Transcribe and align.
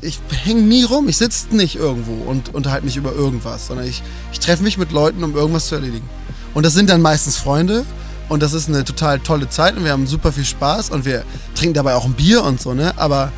Ich 0.00 0.20
hänge 0.42 0.62
nie 0.62 0.82
rum, 0.84 1.08
ich 1.08 1.16
sitze 1.16 1.54
nicht 1.54 1.76
irgendwo 1.76 2.28
und 2.28 2.52
unterhalte 2.52 2.84
mich 2.84 2.96
über 2.96 3.12
irgendwas, 3.12 3.68
sondern 3.68 3.86
ich, 3.86 4.02
ich 4.32 4.40
treffe 4.40 4.62
mich 4.62 4.76
mit 4.76 4.92
Leuten, 4.92 5.22
um 5.22 5.34
irgendwas 5.34 5.68
zu 5.68 5.76
erledigen. 5.76 6.06
Und 6.52 6.66
das 6.66 6.74
sind 6.74 6.90
dann 6.90 7.00
meistens 7.00 7.36
Freunde 7.38 7.86
und 8.28 8.42
das 8.42 8.52
ist 8.52 8.68
eine 8.68 8.84
total 8.84 9.20
tolle 9.20 9.48
Zeit 9.48 9.76
und 9.76 9.84
wir 9.84 9.92
haben 9.92 10.06
super 10.06 10.32
viel 10.32 10.44
Spaß 10.44 10.90
und 10.90 11.04
wir 11.04 11.24
trinken 11.54 11.74
dabei 11.74 11.94
auch 11.94 12.04
ein 12.04 12.14
Bier 12.14 12.42
und 12.42 12.60
so, 12.60 12.74
ne? 12.74 12.92
Aber 12.96 13.32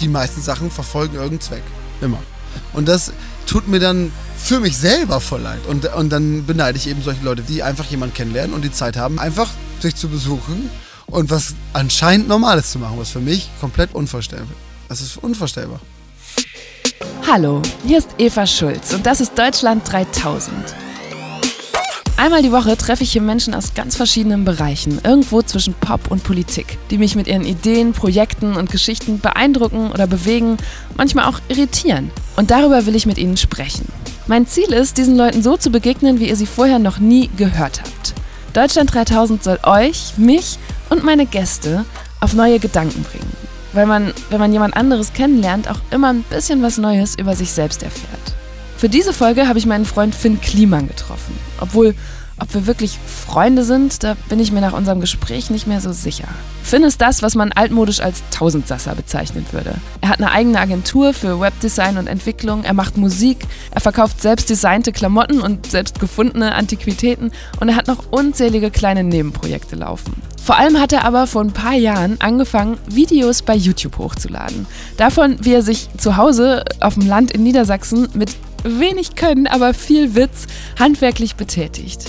die 0.00 0.08
meisten 0.08 0.42
Sachen 0.42 0.70
verfolgen 0.70 1.14
irgendeinen 1.14 1.40
Zweck. 1.40 1.62
Immer. 2.00 2.18
Und 2.72 2.88
das 2.88 3.12
tut 3.46 3.68
mir 3.68 3.80
dann 3.80 4.12
für 4.36 4.60
mich 4.60 4.76
selber 4.76 5.20
voll 5.20 5.40
leid. 5.40 5.60
Und, 5.68 5.86
und 5.94 6.10
dann 6.10 6.44
beneide 6.44 6.76
ich 6.76 6.88
eben 6.88 7.02
solche 7.02 7.24
Leute, 7.24 7.42
die 7.42 7.62
einfach 7.62 7.84
jemanden 7.86 8.14
kennenlernen 8.14 8.54
und 8.54 8.62
die 8.62 8.72
Zeit 8.72 8.96
haben, 8.96 9.18
einfach 9.18 9.48
sich 9.80 9.94
zu 9.94 10.08
besuchen 10.08 10.70
und 11.06 11.30
was 11.30 11.54
anscheinend 11.72 12.28
Normales 12.28 12.72
zu 12.72 12.78
machen, 12.78 12.98
was 12.98 13.10
für 13.10 13.20
mich 13.20 13.48
komplett 13.60 13.94
unvorstellbar 13.94 14.48
ist. 14.50 14.90
Das 14.90 15.00
ist 15.00 15.16
unvorstellbar. 15.18 15.80
Hallo, 17.32 17.62
hier 17.86 17.98
ist 17.98 18.08
Eva 18.18 18.44
Schulz 18.44 18.92
und 18.92 19.06
das 19.06 19.20
ist 19.20 19.38
Deutschland 19.38 19.88
3000. 19.88 20.52
Einmal 22.16 22.42
die 22.42 22.50
Woche 22.50 22.76
treffe 22.76 23.04
ich 23.04 23.12
hier 23.12 23.22
Menschen 23.22 23.54
aus 23.54 23.74
ganz 23.74 23.94
verschiedenen 23.94 24.44
Bereichen, 24.44 25.00
irgendwo 25.04 25.40
zwischen 25.40 25.74
Pop 25.74 26.10
und 26.10 26.24
Politik, 26.24 26.76
die 26.90 26.98
mich 26.98 27.14
mit 27.14 27.28
ihren 27.28 27.44
Ideen, 27.44 27.92
Projekten 27.92 28.56
und 28.56 28.72
Geschichten 28.72 29.20
beeindrucken 29.20 29.92
oder 29.92 30.08
bewegen, 30.08 30.56
manchmal 30.96 31.26
auch 31.26 31.38
irritieren. 31.46 32.10
Und 32.34 32.50
darüber 32.50 32.84
will 32.86 32.96
ich 32.96 33.06
mit 33.06 33.16
ihnen 33.16 33.36
sprechen. 33.36 33.86
Mein 34.26 34.48
Ziel 34.48 34.72
ist, 34.72 34.98
diesen 34.98 35.16
Leuten 35.16 35.44
so 35.44 35.56
zu 35.56 35.70
begegnen, 35.70 36.18
wie 36.18 36.28
ihr 36.28 36.36
sie 36.36 36.46
vorher 36.46 36.80
noch 36.80 36.98
nie 36.98 37.30
gehört 37.36 37.80
habt. 37.80 38.12
Deutschland 38.54 38.92
3000 38.92 39.44
soll 39.44 39.60
euch, 39.62 40.14
mich 40.16 40.58
und 40.88 41.04
meine 41.04 41.26
Gäste 41.26 41.84
auf 42.18 42.34
neue 42.34 42.58
Gedanken 42.58 43.04
bringen. 43.04 43.49
Weil 43.72 43.86
man, 43.86 44.12
wenn 44.30 44.40
man 44.40 44.52
jemand 44.52 44.76
anderes 44.76 45.12
kennenlernt, 45.12 45.68
auch 45.68 45.80
immer 45.90 46.12
ein 46.12 46.24
bisschen 46.24 46.62
was 46.62 46.78
Neues 46.78 47.16
über 47.16 47.36
sich 47.36 47.52
selbst 47.52 47.82
erfährt. 47.82 48.34
Für 48.76 48.88
diese 48.88 49.12
Folge 49.12 49.46
habe 49.46 49.58
ich 49.58 49.66
meinen 49.66 49.84
Freund 49.84 50.14
Finn 50.14 50.40
Kliman 50.40 50.88
getroffen. 50.88 51.38
Obwohl, 51.60 51.94
ob 52.40 52.54
wir 52.54 52.66
wirklich 52.66 52.98
Freunde 52.98 53.64
sind, 53.64 54.02
da 54.02 54.16
bin 54.28 54.40
ich 54.40 54.52
mir 54.52 54.60
nach 54.60 54.72
unserem 54.72 55.00
Gespräch 55.00 55.50
nicht 55.50 55.66
mehr 55.66 55.80
so 55.80 55.92
sicher. 55.92 56.28
Finn 56.62 56.84
ist 56.84 57.00
das, 57.00 57.22
was 57.22 57.34
man 57.34 57.52
altmodisch 57.52 58.00
als 58.00 58.22
Tausendsasser 58.30 58.94
bezeichnen 58.94 59.44
würde. 59.50 59.74
Er 60.00 60.08
hat 60.08 60.18
eine 60.18 60.30
eigene 60.30 60.58
Agentur 60.58 61.12
für 61.12 61.40
Webdesign 61.40 61.98
und 61.98 62.06
Entwicklung, 62.06 62.64
er 62.64 62.74
macht 62.74 62.96
Musik, 62.96 63.38
er 63.70 63.80
verkauft 63.80 64.20
selbst 64.20 64.50
designte 64.50 64.92
Klamotten 64.92 65.40
und 65.40 65.66
selbst 65.66 66.00
gefundene 66.00 66.54
Antiquitäten 66.54 67.32
und 67.60 67.68
er 67.68 67.76
hat 67.76 67.86
noch 67.86 68.10
unzählige 68.10 68.70
kleine 68.70 69.04
Nebenprojekte 69.04 69.76
laufen. 69.76 70.14
Vor 70.42 70.56
allem 70.56 70.80
hat 70.80 70.92
er 70.92 71.04
aber 71.04 71.26
vor 71.26 71.42
ein 71.42 71.52
paar 71.52 71.74
Jahren 71.74 72.20
angefangen, 72.20 72.78
Videos 72.88 73.42
bei 73.42 73.54
YouTube 73.54 73.98
hochzuladen. 73.98 74.66
Davon, 74.96 75.36
wie 75.42 75.52
er 75.52 75.62
sich 75.62 75.88
zu 75.98 76.16
Hause 76.16 76.64
auf 76.80 76.94
dem 76.94 77.06
Land 77.06 77.30
in 77.32 77.42
Niedersachsen 77.42 78.08
mit 78.14 78.30
wenig 78.64 79.14
Können, 79.14 79.46
aber 79.46 79.74
viel 79.74 80.14
Witz 80.14 80.46
handwerklich 80.78 81.36
betätigt. 81.36 82.06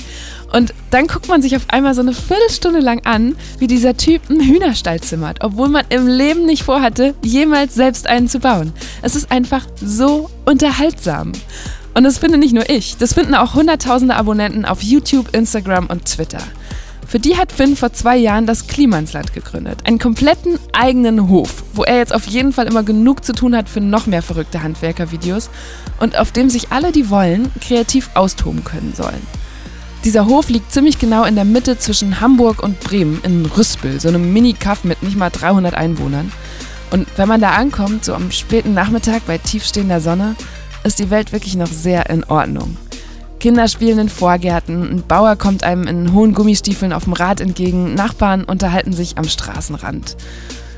Und 0.52 0.74
dann 0.90 1.08
guckt 1.08 1.30
man 1.30 1.42
sich 1.42 1.56
auf 1.56 1.64
einmal 1.70 1.94
so 1.96 2.02
eine 2.02 2.14
Viertelstunde 2.14 2.80
lang 2.80 3.06
an, 3.06 3.36
wie 3.60 3.68
dieser 3.68 3.96
Typ 3.96 4.30
einen 4.30 4.42
Hühnerstall 4.42 5.00
zimmert, 5.00 5.38
obwohl 5.42 5.70
man 5.70 5.86
im 5.90 6.08
Leben 6.08 6.46
nicht 6.46 6.64
vorhatte, 6.64 7.14
jemals 7.24 7.76
selbst 7.76 8.08
einen 8.08 8.28
zu 8.28 8.40
bauen. 8.40 8.74
Es 9.02 9.16
ist 9.16 9.32
einfach 9.32 9.66
so 9.82 10.30
unterhaltsam. 10.46 11.32
Und 11.94 12.04
das 12.04 12.18
finde 12.18 12.38
nicht 12.38 12.54
nur 12.54 12.70
ich, 12.70 12.98
das 12.98 13.14
finden 13.14 13.36
auch 13.36 13.54
hunderttausende 13.54 14.16
Abonnenten 14.16 14.66
auf 14.66 14.82
YouTube, 14.82 15.34
Instagram 15.36 15.88
und 15.88 16.06
Twitter. 16.06 16.42
Für 17.12 17.20
die 17.20 17.36
hat 17.36 17.52
Finn 17.52 17.76
vor 17.76 17.92
zwei 17.92 18.16
Jahren 18.16 18.46
das 18.46 18.68
Klimansland 18.68 19.34
gegründet. 19.34 19.82
Einen 19.84 20.00
kompletten 20.00 20.58
eigenen 20.72 21.28
Hof, 21.28 21.66
wo 21.74 21.84
er 21.84 21.98
jetzt 21.98 22.16
auf 22.16 22.26
jeden 22.26 22.54
Fall 22.54 22.68
immer 22.68 22.84
genug 22.84 23.26
zu 23.26 23.34
tun 23.34 23.54
hat 23.54 23.68
für 23.68 23.82
noch 23.82 24.06
mehr 24.06 24.22
verrückte 24.22 24.64
Handwerkervideos 24.64 25.50
und 26.00 26.18
auf 26.18 26.32
dem 26.32 26.50
sich 26.50 26.72
alle, 26.72 26.94
die 26.94 27.10
wollen, 27.10 27.52
kreativ 27.60 28.12
austoben 28.14 28.64
können 28.64 28.94
sollen. 28.96 29.22
Dieser 30.06 30.26
Hof 30.26 30.48
liegt 30.48 30.72
ziemlich 30.72 31.00
genau 31.00 31.26
in 31.26 31.36
der 31.36 31.44
Mitte 31.44 31.78
zwischen 31.78 32.22
Hamburg 32.22 32.64
und 32.64 32.80
Bremen 32.80 33.20
in 33.24 33.46
Rüspel, 33.46 34.00
so 34.00 34.08
einem 34.08 34.32
Mini-Kaff 34.32 34.86
mit 34.86 35.04
nicht 35.04 35.18
mal 35.18 35.32
300 35.32 35.74
Einwohnern. 35.74 36.32
Und 36.92 37.08
wenn 37.18 37.28
man 37.28 37.42
da 37.42 37.50
ankommt, 37.50 38.06
so 38.06 38.14
am 38.14 38.32
späten 38.32 38.74
Nachmittag 38.74 39.26
bei 39.26 39.38
tiefstehender 39.38 40.00
Sonne, 40.00 40.38
ist 40.86 41.00
die 41.00 41.10
Welt 41.10 41.34
wirklich 41.34 41.58
noch 41.58 41.68
sehr 41.68 42.10
in 42.10 42.24
Ordnung. 42.24 42.78
Kinder 43.42 43.68
spielen 43.68 43.98
in 43.98 44.10
Vorgärten, 44.10 44.84
ein 44.84 45.04
Bauer 45.08 45.36
kommt 45.36 45.64
einem 45.64 45.88
in 45.88 46.14
hohen 46.14 46.36
Gummistiefeln 46.36 46.94
auf 46.94 47.06
dem 47.06 47.14
Rad 47.14 47.42
entgegen, 47.42 47.96
Nachbarn 47.96 48.44
unterhalten 48.44 48.94
sich 48.94 49.18
am 49.18 49.24
Straßenrand. 49.24 50.16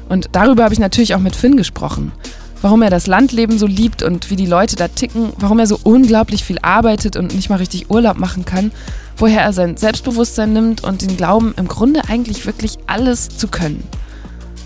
Und 0.07 0.29
darüber 0.31 0.63
habe 0.63 0.73
ich 0.73 0.79
natürlich 0.79 1.13
auch 1.13 1.19
mit 1.19 1.35
Finn 1.35 1.57
gesprochen. 1.57 2.13
Warum 2.62 2.81
er 2.81 2.90
das 2.90 3.06
Landleben 3.06 3.59
so 3.59 3.68
liebt 3.68 4.02
und 4.02 4.29
wie 4.29 4.38
die 4.38 4.46
Leute 4.46 4.78
da 4.78 4.88
ticken, 4.88 5.34
warum 5.40 5.59
er 5.59 5.68
so 5.68 5.78
unglaublich 5.84 6.46
viel 6.46 6.57
arbeitet 6.62 7.18
und 7.18 7.35
nicht 7.35 7.50
mal 7.50 7.57
richtig 7.57 7.91
Urlaub 7.91 8.18
machen 8.18 8.46
kann, 8.46 8.72
woher 9.18 9.41
er 9.41 9.52
sein 9.52 9.75
Selbstbewusstsein 9.75 10.53
nimmt 10.53 10.85
und 10.85 11.02
den 11.02 11.18
Glauben, 11.18 11.53
im 11.57 11.68
Grunde 11.68 12.03
eigentlich 12.07 12.46
wirklich 12.46 12.78
alles 12.88 13.28
zu 13.28 13.50
können. 13.50 13.84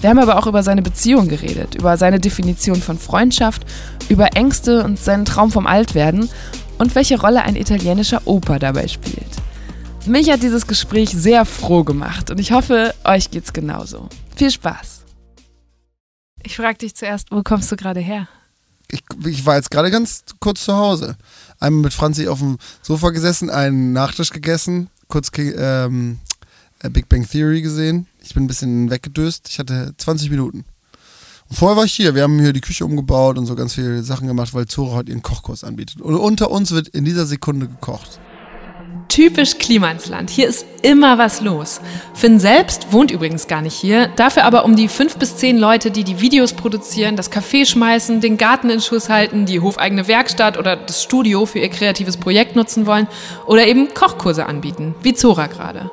Wir 0.02 0.12
haben 0.12 0.19
aber 0.19 0.38
auch 0.38 0.46
über 0.46 0.62
seine 0.62 0.84
Beziehung 0.84 1.30
geredet, 1.30 1.74
über 1.74 1.97
seine 1.97 2.19
Definition 2.19 2.80
von 2.80 3.00
Freundschaft, 3.00 3.66
über 4.07 4.36
Ängste 4.36 4.84
und 4.84 5.00
seinen 5.00 5.25
Traum 5.25 5.52
vom 5.52 5.66
Altwerden 5.66 6.30
und 6.78 6.96
welche 6.96 7.20
Rolle 7.20 7.44
ein 7.44 7.56
italienischer 7.56 8.22
Oper 8.26 8.60
dabei 8.60 8.88
spielt. 8.88 9.28
Mich 10.06 10.30
hat 10.30 10.42
dieses 10.42 10.68
Gespräch 10.68 11.10
sehr 11.10 11.46
froh 11.46 11.84
gemacht 11.84 12.32
und 12.32 12.40
ich 12.40 12.52
hoffe, 12.52 12.94
euch 13.04 13.30
geht's 13.30 13.52
genauso. 13.52 14.08
Viel 14.36 14.52
Spaß! 14.52 15.04
Ich 16.44 16.56
frage 16.56 16.78
dich 16.78 16.96
zuerst, 16.96 17.32
wo 17.32 17.44
kommst 17.44 17.72
du 17.72 17.76
gerade 17.76 18.00
her? 18.00 18.28
Ich, 18.90 19.04
ich, 19.26 19.46
war 19.46 19.58
jetzt 19.58 19.70
gerade 19.70 19.92
ganz 19.92 20.24
kurz 20.40 20.64
zu 20.64 20.76
Hause. 20.76 21.18
Einmal 21.60 21.84
mit 21.84 21.94
Franzi 21.94 22.30
auf 22.30 22.40
dem 22.40 22.58
Sofa 22.82 23.10
gesessen, 23.10 23.50
einen 23.50 23.92
Nachtisch 23.92 24.30
gegessen, 24.30 24.90
kurz 25.10 25.30
ähm, 25.38 26.20
äh, 26.80 26.90
Big 26.90 27.10
Bang 27.10 27.28
Theory 27.28 27.62
gesehen. 27.62 28.08
Ich 28.24 28.34
bin 28.34 28.44
ein 28.44 28.48
bisschen 28.48 28.90
weggedöst. 28.90 29.50
Ich 29.50 29.60
hatte 29.60 29.94
20 29.98 30.30
Minuten. 30.30 30.64
Vorher 31.50 31.78
war 31.78 31.85
ich 31.85 31.94
hier. 31.94 32.13
Wir 32.13 32.24
haben 32.24 32.40
hier 32.40 32.53
die 32.53 32.62
Küche 32.62 32.85
umgebaut 32.85 33.38
und 33.38 33.46
so 33.46 33.56
ganz 33.56 33.74
viele 33.74 34.03
Sachen 34.03 34.28
gemacht, 34.28 34.53
weil 34.53 34.66
Zora 34.66 34.97
heute 34.97 35.12
ihren 35.12 35.22
Kochkurs 35.22 35.63
anbietet. 35.63 36.02
Und 36.02 36.16
unter 36.16 36.52
uns 36.52 36.72
wird 36.72 36.90
in 36.90 37.06
dieser 37.06 37.25
Sekunde 37.25 37.68
gekocht. 37.68 38.19
Typisch 39.08 39.57
Klimansland. 39.57 40.30
Hier 40.30 40.47
ist 40.47 40.66
immer 40.81 41.18
was 41.18 41.41
los. 41.41 41.80
Finn 42.13 42.40
selbst 42.40 42.91
wohnt 42.91 43.09
übrigens 43.09 43.47
gar 43.47 43.62
nicht 43.62 43.74
hier, 43.74 44.07
dafür 44.16 44.44
aber 44.44 44.66
um 44.66 44.75
die 44.75 44.90
fünf 44.90 45.16
bis 45.16 45.38
zehn 45.38 45.57
Leute, 45.57 45.91
die 45.91 46.03
die 46.03 46.19
Videos 46.19 46.53
produzieren, 46.53 47.16
das 47.16 47.31
Café 47.31 47.66
schmeißen, 47.66 48.19
den 48.19 48.38
Garten 48.38 48.69
in 48.69 48.81
Schuss 48.81 49.09
halten, 49.09 49.46
die 49.46 49.62
hofeigene 49.62 50.07
Werkstatt 50.07 50.57
oder 50.57 50.75
das 50.75 51.02
Studio 51.02 51.46
für 51.46 51.59
ihr 51.59 51.69
kreatives 51.69 52.18
Projekt 52.18 52.56
nutzen 52.56 52.86
wollen 52.86 53.07
oder 53.46 53.66
eben 53.66 53.94
Kochkurse 53.94 54.46
anbieten, 54.46 54.94
wie 55.02 55.13
Zora 55.13 55.47
gerade. 55.47 55.90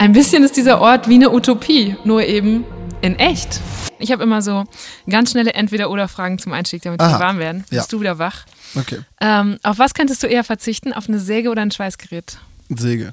Ein 0.00 0.12
bisschen 0.12 0.42
ist 0.44 0.56
dieser 0.56 0.80
Ort 0.80 1.10
wie 1.10 1.16
eine 1.16 1.30
Utopie, 1.30 1.94
nur 2.04 2.24
eben 2.24 2.64
in 3.02 3.16
echt. 3.18 3.60
Ich 3.98 4.10
habe 4.10 4.22
immer 4.22 4.40
so 4.40 4.64
ganz 5.10 5.30
schnelle 5.32 5.52
Entweder-Oder-Fragen 5.52 6.38
zum 6.38 6.54
Einstieg, 6.54 6.80
damit 6.80 7.02
wir 7.02 7.18
warm 7.20 7.36
werden. 7.38 7.66
Ja. 7.70 7.80
Bist 7.80 7.92
du 7.92 8.00
wieder 8.00 8.18
wach? 8.18 8.46
Okay. 8.76 9.00
Ähm, 9.20 9.58
auf 9.62 9.78
was 9.78 9.92
könntest 9.92 10.22
du 10.22 10.26
eher 10.26 10.42
verzichten? 10.42 10.94
Auf 10.94 11.06
eine 11.06 11.20
Säge 11.20 11.50
oder 11.50 11.60
ein 11.60 11.70
Schweißgerät? 11.70 12.38
Säge. 12.70 13.12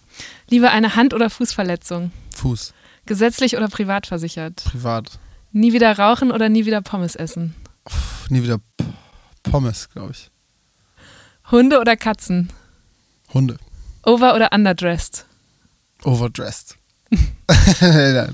Lieber 0.49 0.71
eine 0.71 0.95
Hand- 0.95 1.13
oder 1.13 1.29
Fußverletzung? 1.29 2.11
Fuß. 2.37 2.73
Gesetzlich 3.05 3.57
oder 3.57 3.67
privat 3.67 4.07
versichert? 4.07 4.63
Privat. 4.63 5.19
Nie 5.51 5.73
wieder 5.73 5.99
rauchen 5.99 6.31
oder 6.31 6.47
nie 6.47 6.65
wieder 6.65 6.81
Pommes 6.81 7.17
essen? 7.17 7.53
Uff, 7.83 8.29
nie 8.29 8.43
wieder 8.43 8.59
P 8.77 8.85
Pommes, 9.43 9.89
glaube 9.89 10.11
ich. 10.11 10.31
Hunde 11.51 11.81
oder 11.81 11.97
Katzen? 11.97 12.53
Hunde. 13.33 13.57
Over- 14.03 14.35
oder 14.35 14.53
underdressed? 14.53 15.25
Overdressed. 16.03 16.77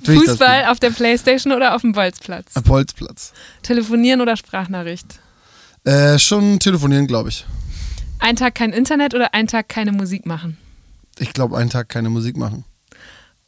Fußball 0.05 0.65
auf 0.65 0.79
der 0.79 0.89
Playstation 0.89 1.53
oder 1.53 1.75
auf 1.75 1.81
dem 1.81 1.91
Bolzplatz? 1.91 2.55
Am 2.55 2.63
Bolzplatz. 2.63 3.33
Telefonieren 3.61 4.21
oder 4.21 4.35
Sprachnachricht? 4.35 5.19
Äh, 5.83 6.17
schon 6.17 6.59
telefonieren, 6.59 7.07
glaube 7.07 7.29
ich. 7.29 7.45
Ein 8.19 8.35
Tag 8.35 8.55
kein 8.55 8.71
Internet 8.71 9.13
oder 9.13 9.33
ein 9.33 9.47
Tag 9.47 9.69
keine 9.69 9.91
Musik 9.91 10.25
machen? 10.25 10.57
Ich 11.19 11.33
glaube, 11.33 11.57
einen 11.57 11.69
Tag 11.69 11.89
keine 11.89 12.09
Musik 12.09 12.37
machen. 12.37 12.63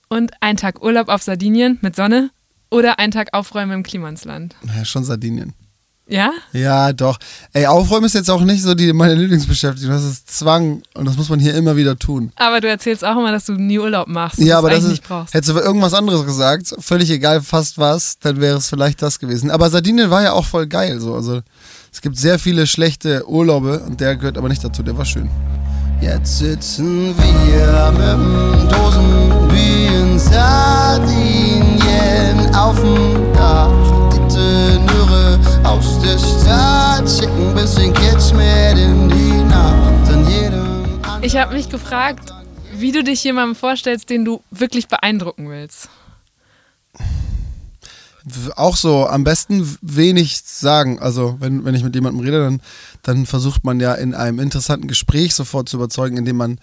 Und 0.09 0.33
ein 0.41 0.57
Tag 0.57 0.83
Urlaub 0.83 1.07
auf 1.09 1.23
Sardinien 1.23 1.79
mit 1.81 1.95
Sonne 1.95 2.29
oder 2.69 2.99
ein 2.99 3.11
Tag 3.11 3.29
Aufräumen 3.33 3.71
im 3.71 3.83
Klimansland? 3.83 4.55
Ja, 4.75 4.85
schon 4.85 5.03
Sardinien. 5.03 5.53
Ja? 6.07 6.31
Ja, 6.53 6.93
doch. 6.93 7.17
Ey, 7.53 7.65
Aufräumen 7.65 8.05
ist 8.05 8.13
jetzt 8.13 8.29
auch 8.29 8.41
nicht 8.41 8.61
so 8.61 8.75
die, 8.75 8.93
meine 8.93 9.15
Lieblingsbeschäftigung. 9.15 9.91
Das 9.91 10.03
ist 10.03 10.29
Zwang 10.29 10.83
und 10.93 11.05
das 11.05 11.17
muss 11.17 11.29
man 11.29 11.39
hier 11.39 11.55
immer 11.55 11.75
wieder 11.75 11.97
tun. 11.97 12.31
Aber 12.35 12.61
du 12.61 12.67
erzählst 12.67 13.03
auch 13.03 13.17
immer, 13.17 13.31
dass 13.31 13.45
du 13.45 13.53
nie 13.53 13.79
Urlaub 13.79 14.07
machst. 14.07 14.37
Ja, 14.39 14.59
aber 14.59 14.69
das 14.69 14.83
ist, 14.83 14.89
nicht 14.91 15.03
brauchst. 15.07 15.33
hättest 15.33 15.55
du 15.55 15.59
irgendwas 15.59 15.95
anderes 15.95 16.25
gesagt, 16.25 16.75
völlig 16.79 17.09
egal, 17.09 17.41
fast 17.41 17.79
was, 17.79 18.19
dann 18.19 18.39
wäre 18.39 18.57
es 18.57 18.69
vielleicht 18.69 19.01
das 19.01 19.17
gewesen. 19.19 19.49
Aber 19.49 19.69
Sardinien 19.69 20.11
war 20.11 20.21
ja 20.21 20.33
auch 20.33 20.45
voll 20.45 20.67
geil. 20.67 20.99
So. 20.99 21.15
Also, 21.15 21.41
es 21.91 22.01
gibt 22.01 22.17
sehr 22.17 22.37
viele 22.37 22.67
schlechte 22.67 23.27
Urlaube 23.27 23.79
und 23.79 23.99
der 23.99 24.15
gehört 24.15 24.37
aber 24.37 24.49
nicht 24.49 24.63
dazu. 24.63 24.83
Der 24.83 24.95
war 24.97 25.05
schön. 25.05 25.29
Jetzt 26.01 26.39
sitzen 26.39 27.15
wir 27.17 27.91
mit 27.91 28.01
dem 28.01 28.69
Dosenbier 28.69 30.19
Sardinien 30.19 31.75
auf 32.53 32.75
dem 32.79 33.33
Dach 33.33 33.84
aus 35.65 35.99
der 35.99 36.17
Stadt, 36.17 37.09
schicken, 37.09 37.53
bisschen 37.55 37.93
Kids 37.93 38.31
mit 38.33 38.77
in 38.77 39.09
die 39.09 39.43
Nacht. 39.43 40.09
In 40.11 40.27
jedem 40.29 40.65
ich 41.21 41.37
habe 41.37 41.55
mich 41.55 41.69
gefragt, 41.69 42.33
wie 42.75 42.91
du 42.91 43.03
dich 43.03 43.23
jemandem 43.23 43.55
vorstellst, 43.55 44.11
den 44.11 44.25
du 44.25 44.43
wirklich 44.51 44.87
beeindrucken 44.87 45.49
willst. 45.49 45.89
Auch 48.55 48.75
so, 48.75 49.07
am 49.07 49.23
besten 49.23 49.77
wenig 49.81 50.37
sagen. 50.43 50.99
Also, 50.99 51.37
wenn, 51.39 51.65
wenn 51.65 51.73
ich 51.73 51.83
mit 51.83 51.95
jemandem 51.95 52.23
rede, 52.23 52.43
dann, 52.43 52.61
dann 53.01 53.25
versucht 53.25 53.63
man 53.63 53.79
ja 53.79 53.93
in 53.95 54.13
einem 54.13 54.39
interessanten 54.39 54.87
Gespräch 54.87 55.33
sofort 55.33 55.67
zu 55.67 55.77
überzeugen, 55.77 56.17
indem 56.17 56.37
man 56.37 56.59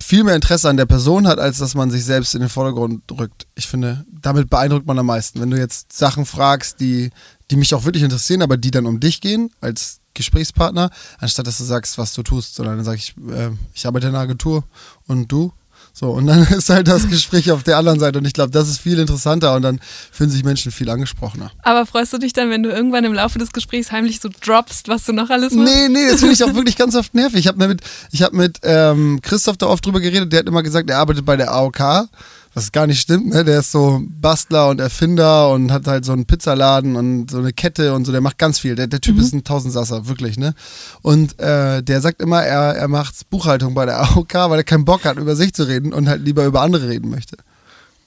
viel 0.00 0.24
mehr 0.24 0.34
Interesse 0.34 0.68
an 0.68 0.76
der 0.76 0.86
Person 0.86 1.28
hat, 1.28 1.38
als 1.38 1.58
dass 1.58 1.74
man 1.74 1.90
sich 1.90 2.04
selbst 2.04 2.34
in 2.34 2.40
den 2.40 2.50
Vordergrund 2.50 3.02
rückt. 3.12 3.46
Ich 3.54 3.68
finde, 3.68 4.04
damit 4.10 4.50
beeindruckt 4.50 4.86
man 4.86 4.98
am 4.98 5.06
meisten. 5.06 5.40
Wenn 5.40 5.50
du 5.50 5.58
jetzt 5.58 5.92
Sachen 5.92 6.26
fragst, 6.26 6.80
die 6.80 7.10
die 7.50 7.56
mich 7.56 7.74
auch 7.74 7.84
wirklich 7.84 8.02
interessieren, 8.02 8.42
aber 8.42 8.56
die 8.56 8.70
dann 8.70 8.86
um 8.86 9.00
dich 9.00 9.20
gehen, 9.20 9.50
als 9.60 10.00
Gesprächspartner, 10.14 10.90
anstatt 11.18 11.46
dass 11.46 11.58
du 11.58 11.64
sagst, 11.64 11.98
was 11.98 12.14
du 12.14 12.22
tust, 12.22 12.54
sondern 12.54 12.76
dann 12.76 12.84
sage 12.84 12.98
ich, 12.98 13.14
äh, 13.30 13.50
ich 13.74 13.86
arbeite 13.86 14.06
in 14.06 14.14
einer 14.14 14.22
Agentur 14.22 14.64
und 15.06 15.30
du? 15.30 15.52
So, 15.96 16.10
und 16.10 16.26
dann 16.26 16.42
ist 16.50 16.70
halt 16.70 16.88
das 16.88 17.08
Gespräch 17.08 17.52
auf 17.52 17.62
der 17.62 17.76
anderen 17.76 18.00
Seite 18.00 18.18
und 18.18 18.24
ich 18.24 18.32
glaube, 18.32 18.50
das 18.50 18.68
ist 18.68 18.78
viel 18.78 18.98
interessanter 18.98 19.54
und 19.54 19.62
dann 19.62 19.80
fühlen 20.10 20.30
sich 20.30 20.42
Menschen 20.42 20.72
viel 20.72 20.90
angesprochener. 20.90 21.52
Aber 21.62 21.86
freust 21.86 22.12
du 22.12 22.18
dich 22.18 22.32
dann, 22.32 22.50
wenn 22.50 22.62
du 22.62 22.70
irgendwann 22.70 23.04
im 23.04 23.12
Laufe 23.12 23.38
des 23.38 23.52
Gesprächs 23.52 23.92
heimlich 23.92 24.20
so 24.20 24.28
droppst, 24.28 24.88
was 24.88 25.04
du 25.04 25.12
noch 25.12 25.30
alles 25.30 25.52
machst? 25.52 25.72
Nee, 25.72 25.88
nee, 25.88 26.10
das 26.10 26.20
finde 26.20 26.34
ich 26.34 26.42
auch 26.42 26.54
wirklich 26.54 26.76
ganz 26.76 26.96
oft 26.96 27.14
nervig. 27.14 27.40
Ich 27.40 27.46
habe 27.46 27.68
mit, 27.68 27.82
ich 28.10 28.22
hab 28.22 28.32
mit 28.32 28.58
ähm, 28.62 29.20
Christoph 29.22 29.56
da 29.56 29.66
oft 29.66 29.86
drüber 29.86 30.00
geredet, 30.00 30.32
der 30.32 30.40
hat 30.40 30.48
immer 30.48 30.62
gesagt, 30.62 30.90
er 30.90 30.98
arbeitet 30.98 31.24
bei 31.24 31.36
der 31.36 31.52
AOK 31.52 32.08
was 32.54 32.70
gar 32.70 32.86
nicht 32.86 33.00
stimmt, 33.00 33.26
ne? 33.26 33.44
Der 33.44 33.60
ist 33.60 33.72
so 33.72 34.00
Bastler 34.08 34.68
und 34.68 34.80
Erfinder 34.80 35.50
und 35.50 35.72
hat 35.72 35.86
halt 35.86 36.04
so 36.04 36.12
einen 36.12 36.24
Pizzaladen 36.24 36.94
und 36.94 37.30
so 37.30 37.38
eine 37.38 37.52
Kette 37.52 37.94
und 37.94 38.04
so, 38.04 38.12
der 38.12 38.20
macht 38.20 38.38
ganz 38.38 38.60
viel. 38.60 38.76
Der, 38.76 38.86
der 38.86 39.00
Typ 39.00 39.16
mhm. 39.16 39.20
ist 39.20 39.32
ein 39.32 39.44
Tausendsasser, 39.44 40.06
wirklich, 40.06 40.38
ne? 40.38 40.54
Und 41.02 41.38
äh, 41.40 41.82
der 41.82 42.00
sagt 42.00 42.22
immer, 42.22 42.42
er, 42.42 42.76
er 42.76 42.88
macht 42.88 43.28
Buchhaltung 43.28 43.74
bei 43.74 43.86
der 43.86 44.00
AOK, 44.16 44.34
weil 44.34 44.60
er 44.60 44.64
keinen 44.64 44.84
Bock 44.84 45.04
hat, 45.04 45.18
über 45.18 45.34
sich 45.34 45.52
zu 45.52 45.64
reden 45.64 45.92
und 45.92 46.08
halt 46.08 46.22
lieber 46.22 46.44
über 46.44 46.62
andere 46.62 46.88
reden 46.88 47.10
möchte. 47.10 47.36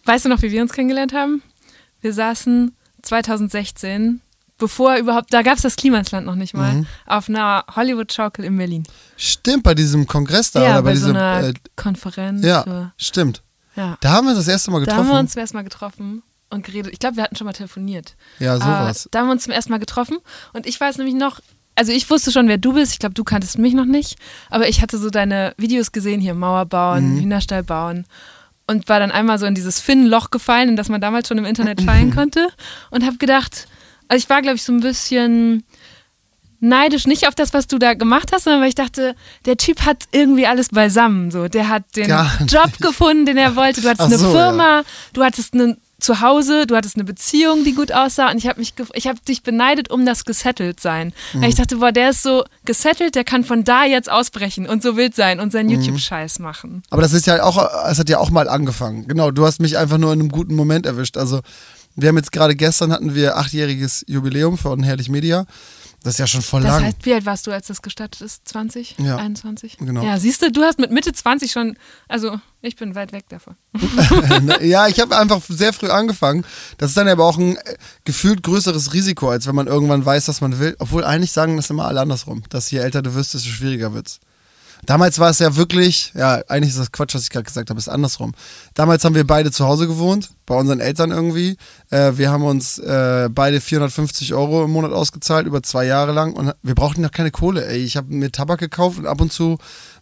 Weißt 0.05 0.25
du 0.25 0.29
noch, 0.29 0.41
wie 0.41 0.51
wir 0.51 0.61
uns 0.61 0.71
kennengelernt 0.71 1.13
haben? 1.13 1.41
Wir 1.99 2.13
saßen 2.13 2.71
2016 3.01 4.21
bevor 4.57 4.95
überhaupt, 4.95 5.31
da 5.33 5.41
gab 5.41 5.57
es 5.57 5.61
das 5.61 5.75
Klimasland 5.75 6.25
noch 6.25 6.35
nicht 6.35 6.53
mal, 6.53 6.73
mhm. 6.73 6.87
auf 7.05 7.29
einer 7.29 7.63
Hollywood-Schaukel 7.75 8.43
in 8.45 8.57
Berlin. 8.57 8.83
Stimmt, 9.15 9.63
bei 9.63 9.75
diesem 9.75 10.07
Kongress 10.07 10.51
da. 10.51 10.63
Ja, 10.63 10.71
oder 10.71 10.81
bei, 10.81 10.89
bei 10.91 10.95
so 10.95 11.05
diesem, 11.07 11.15
einer 11.15 11.47
äh, 11.49 11.53
Konferenz. 11.75 12.43
Ja, 12.43 12.91
stimmt. 12.97 13.43
Ja. 13.77 13.97
Da 14.01 14.11
haben 14.11 14.25
wir 14.25 14.31
uns 14.31 14.39
das 14.39 14.47
erste 14.47 14.71
Mal 14.71 14.79
getroffen. 14.79 14.97
Da 14.97 15.03
haben 15.05 15.13
wir 15.13 15.19
uns 15.19 15.31
zum 15.31 15.39
ersten 15.39 15.55
Mal 15.55 15.63
getroffen 15.63 16.23
und 16.49 16.65
geredet. 16.65 16.91
Ich 16.91 16.99
glaube, 16.99 17.15
wir 17.15 17.23
hatten 17.23 17.35
schon 17.35 17.45
mal 17.45 17.53
telefoniert. 17.53 18.15
Ja, 18.39 18.57
sowas. 18.57 19.05
Äh, 19.05 19.09
da 19.11 19.19
haben 19.19 19.27
wir 19.27 19.33
uns 19.33 19.43
zum 19.43 19.53
ersten 19.53 19.71
Mal 19.71 19.77
getroffen 19.77 20.17
und 20.53 20.65
ich 20.65 20.79
weiß 20.79 20.97
nämlich 20.97 21.15
noch, 21.15 21.39
also 21.75 21.91
ich 21.91 22.09
wusste 22.09 22.31
schon, 22.31 22.47
wer 22.47 22.57
du 22.57 22.73
bist. 22.73 22.93
Ich 22.93 22.99
glaube, 22.99 23.13
du 23.13 23.23
kanntest 23.23 23.59
mich 23.59 23.75
noch 23.75 23.85
nicht. 23.85 24.17
Aber 24.49 24.67
ich 24.67 24.81
hatte 24.81 24.97
so 24.97 25.11
deine 25.11 25.53
Videos 25.57 25.91
gesehen, 25.91 26.19
hier 26.19 26.33
Mauer 26.33 26.65
bauen, 26.65 27.13
mhm. 27.13 27.21
Hühnerstall 27.21 27.63
bauen. 27.63 28.05
Und 28.65 28.89
war 28.89 28.99
dann 28.99 29.11
einmal 29.11 29.37
so 29.37 29.45
in 29.45 29.53
dieses 29.53 29.79
Finn-Loch 29.79 30.31
gefallen, 30.31 30.69
in 30.69 30.75
das 30.75 30.89
man 30.89 30.99
damals 30.99 31.27
schon 31.27 31.37
im 31.37 31.45
Internet 31.45 31.81
fallen 31.81 32.11
konnte. 32.15 32.47
Und 32.89 33.05
habe 33.05 33.17
gedacht, 33.17 33.67
also 34.07 34.21
ich 34.21 34.29
war, 34.29 34.41
glaube 34.41 34.55
ich, 34.55 34.63
so 34.63 34.73
ein 34.73 34.79
bisschen 34.79 35.63
neidisch, 36.59 37.07
nicht 37.07 37.27
auf 37.27 37.35
das, 37.35 37.53
was 37.53 37.67
du 37.67 37.77
da 37.77 37.93
gemacht 37.93 38.31
hast, 38.33 38.45
sondern 38.45 38.61
weil 38.61 38.69
ich 38.69 38.75
dachte, 38.75 39.15
der 39.45 39.57
Typ 39.57 39.85
hat 39.85 40.03
irgendwie 40.11 40.47
alles 40.47 40.69
beisammen. 40.69 41.31
So, 41.31 41.47
der 41.47 41.69
hat 41.69 41.83
den 41.95 42.09
Job 42.47 42.77
gefunden, 42.79 43.25
den 43.25 43.37
er 43.37 43.55
wollte. 43.55 43.81
Du 43.81 43.89
hattest 43.89 44.09
so, 44.09 44.25
eine 44.25 44.31
Firma, 44.31 44.77
ja. 44.77 44.83
du 45.13 45.23
hattest 45.23 45.53
ein 45.53 45.77
Zuhause, 45.99 46.67
du 46.67 46.75
hattest 46.75 46.95
eine 46.95 47.05
Beziehung, 47.05 47.63
die 47.63 47.73
gut 47.73 47.91
aussah 47.91 48.29
und 48.29 48.37
ich 48.37 48.47
habe 48.47 48.59
mich, 48.59 48.73
ich 48.93 49.07
habe 49.07 49.19
dich 49.27 49.41
beneidet 49.41 49.89
um 49.89 50.05
das 50.05 50.25
gesettelt 50.25 50.79
sein. 50.79 51.11
Mhm. 51.33 51.41
Weil 51.41 51.49
ich 51.49 51.55
dachte, 51.55 51.77
boah, 51.77 51.91
der 51.91 52.11
ist 52.11 52.21
so 52.21 52.43
gesettelt, 52.65 53.15
der 53.15 53.23
kann 53.23 53.43
von 53.43 53.63
da 53.63 53.83
jetzt 53.83 54.09
ausbrechen 54.09 54.67
und 54.67 54.83
so 54.83 54.95
wild 54.95 55.15
sein 55.15 55.39
und 55.39 55.51
seinen 55.51 55.67
mhm. 55.67 55.81
YouTube-Scheiß 55.81 56.37
machen. 56.37 56.83
Aber 56.91 57.01
das 57.01 57.13
ist 57.13 57.25
ja 57.25 57.41
auch, 57.43 57.57
es 57.89 57.97
hat 57.97 58.09
ja 58.09 58.19
auch 58.19 58.29
mal 58.29 58.47
angefangen. 58.47 59.07
Genau, 59.07 59.31
du 59.31 59.45
hast 59.45 59.59
mich 59.59 59.77
einfach 59.77 59.97
nur 59.97 60.13
in 60.13 60.19
einem 60.19 60.29
guten 60.29 60.55
Moment 60.55 60.85
erwischt. 60.85 61.17
Also 61.17 61.41
wir 61.95 62.09
haben 62.09 62.17
jetzt 62.17 62.31
gerade 62.31 62.55
gestern 62.55 62.91
hatten 62.91 63.15
wir 63.15 63.37
achtjähriges 63.37 64.05
Jubiläum 64.07 64.59
von 64.59 64.83
Herrlich 64.83 65.09
Media. 65.09 65.47
Das 66.07 66.13
ist 66.13 66.19
ja 66.19 66.27
schon 66.27 66.41
voll 66.41 66.61
das 66.61 66.71
lang. 66.71 66.79
Das 66.83 66.87
heißt, 66.87 67.05
wie 67.05 67.13
alt 67.13 67.25
warst 67.25 67.47
du, 67.47 67.51
als 67.51 67.67
das 67.67 67.81
gestartet 67.81 68.21
ist? 68.21 68.47
20? 68.47 68.95
Ja. 68.99 69.17
21? 69.17 69.77
Genau. 69.79 70.01
Ja, 70.01 70.17
siehst 70.17 70.41
du, 70.41 70.49
du 70.49 70.61
hast 70.61 70.79
mit 70.79 70.89
Mitte 70.89 71.11
20 71.11 71.51
schon, 71.51 71.77
also 72.07 72.39
ich 72.61 72.77
bin 72.77 72.95
weit 72.95 73.11
weg 73.11 73.25
davon. 73.27 73.57
ja, 74.61 74.87
ich 74.87 75.01
habe 75.01 75.17
einfach 75.17 75.41
sehr 75.49 75.73
früh 75.73 75.89
angefangen. 75.89 76.45
Das 76.77 76.91
ist 76.91 76.97
dann 76.97 77.09
aber 77.09 77.25
auch 77.25 77.37
ein 77.37 77.57
äh, 77.57 77.75
gefühlt 78.05 78.41
größeres 78.41 78.93
Risiko, 78.93 79.29
als 79.29 79.47
wenn 79.47 79.55
man 79.55 79.67
irgendwann 79.67 80.05
weiß, 80.05 80.29
was 80.29 80.39
man 80.39 80.59
will. 80.59 80.77
Obwohl 80.79 81.03
eigentlich 81.03 81.33
sagen 81.33 81.57
das 81.57 81.69
immer 81.69 81.85
alle 81.85 81.99
andersrum, 81.99 82.41
dass 82.47 82.71
je 82.71 82.79
älter 82.79 83.01
du 83.01 83.13
wirst, 83.13 83.33
desto 83.33 83.49
schwieriger 83.49 83.93
wird's. 83.93 84.21
Damals 84.85 85.19
war 85.19 85.29
es 85.29 85.39
ja 85.39 85.55
wirklich, 85.55 86.13
ja, 86.15 86.41
eigentlich 86.47 86.69
ist 86.69 86.79
das 86.79 86.91
Quatsch, 86.91 87.15
was 87.15 87.23
ich 87.23 87.29
gerade 87.29 87.45
gesagt 87.45 87.69
habe, 87.69 87.79
ist 87.79 87.89
andersrum. 87.89 88.33
Damals 88.73 89.03
haben 89.03 89.15
wir 89.15 89.25
beide 89.25 89.51
zu 89.51 89.65
Hause 89.65 89.87
gewohnt, 89.87 90.29
bei 90.45 90.55
unseren 90.55 90.79
Eltern 90.79 91.11
irgendwie. 91.11 91.57
Äh, 91.89 92.13
wir 92.15 92.31
haben 92.31 92.43
uns 92.43 92.77
äh, 92.77 93.29
beide 93.29 93.59
450 93.59 94.33
Euro 94.33 94.63
im 94.63 94.71
Monat 94.71 94.93
ausgezahlt, 94.93 95.45
über 95.45 95.61
zwei 95.61 95.85
Jahre 95.85 96.13
lang. 96.13 96.33
Und 96.33 96.53
wir 96.63 96.75
brauchten 96.75 97.01
noch 97.01 97.11
keine 97.11 97.31
Kohle, 97.31 97.67
ey. 97.67 97.83
Ich 97.83 97.97
habe 97.97 98.13
mir 98.13 98.31
Tabak 98.31 98.59
gekauft 98.59 98.97
und 98.99 99.07
ab 99.07 99.19
und 99.19 99.31
zu 99.31 99.57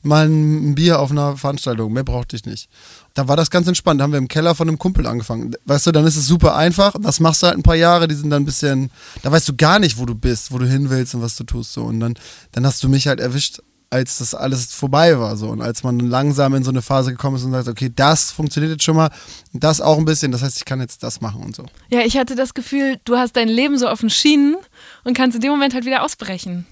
mal 0.05 0.27
ein 0.27 0.75
Bier 0.75 0.99
auf 0.99 1.11
einer 1.11 1.35
Veranstaltung. 1.35 1.91
Mehr 1.91 2.03
brauchte 2.03 2.35
ich 2.35 2.45
nicht. 2.45 2.69
Da 3.15 3.27
war 3.27 3.35
das 3.35 3.49
ganz 3.49 3.67
entspannt. 3.67 3.99
Da 3.99 4.03
haben 4.03 4.11
wir 4.11 4.19
im 4.19 4.27
Keller 4.27 4.55
von 4.55 4.67
einem 4.67 4.77
Kumpel 4.77 5.07
angefangen. 5.07 5.55
Weißt 5.65 5.87
du, 5.87 5.91
dann 5.91 6.05
ist 6.05 6.15
es 6.15 6.27
super 6.27 6.55
einfach. 6.55 6.95
Das 7.01 7.19
machst 7.19 7.41
du 7.41 7.47
halt 7.47 7.57
ein 7.57 7.63
paar 7.63 7.75
Jahre. 7.75 8.07
Die 8.07 8.15
sind 8.15 8.29
dann 8.29 8.43
ein 8.43 8.45
bisschen, 8.45 8.91
da 9.23 9.31
weißt 9.31 9.49
du 9.49 9.55
gar 9.55 9.79
nicht, 9.79 9.97
wo 9.97 10.05
du 10.05 10.13
bist, 10.13 10.51
wo 10.51 10.59
du 10.59 10.67
hin 10.67 10.89
willst 10.89 11.15
und 11.15 11.21
was 11.21 11.35
du 11.35 11.43
tust. 11.43 11.73
So. 11.73 11.83
Und 11.83 11.99
dann, 11.99 12.13
dann 12.51 12.65
hast 12.65 12.83
du 12.83 12.89
mich 12.89 13.07
halt 13.07 13.19
erwischt 13.19 13.61
als 13.89 14.17
das 14.17 14.33
alles 14.33 14.73
vorbei 14.73 15.19
war. 15.19 15.37
So. 15.37 15.49
Und 15.49 15.61
als 15.61 15.83
man 15.83 15.99
langsam 15.99 16.55
in 16.55 16.63
so 16.63 16.71
eine 16.71 16.81
Phase 16.81 17.11
gekommen 17.11 17.37
ist 17.37 17.43
und 17.43 17.51
sagt, 17.51 17.67
okay, 17.67 17.91
das 17.95 18.31
funktioniert 18.31 18.71
jetzt 18.73 18.83
schon 18.83 18.95
mal, 18.95 19.09
das 19.53 19.81
auch 19.81 19.97
ein 19.97 20.05
bisschen, 20.05 20.31
das 20.31 20.41
heißt, 20.41 20.57
ich 20.57 20.65
kann 20.65 20.79
jetzt 20.81 21.03
das 21.03 21.21
machen 21.21 21.43
und 21.43 21.55
so. 21.55 21.65
Ja, 21.89 22.01
ich 22.01 22.17
hatte 22.17 22.35
das 22.35 22.53
Gefühl, 22.53 22.97
du 23.05 23.17
hast 23.17 23.35
dein 23.35 23.47
Leben 23.47 23.77
so 23.77 23.87
auf 23.87 24.01
den 24.01 24.09
Schienen 24.09 24.55
und 25.03 25.15
kannst 25.15 25.35
in 25.35 25.41
dem 25.41 25.51
Moment 25.51 25.73
halt 25.73 25.85
wieder 25.85 26.03
ausbrechen. 26.03 26.65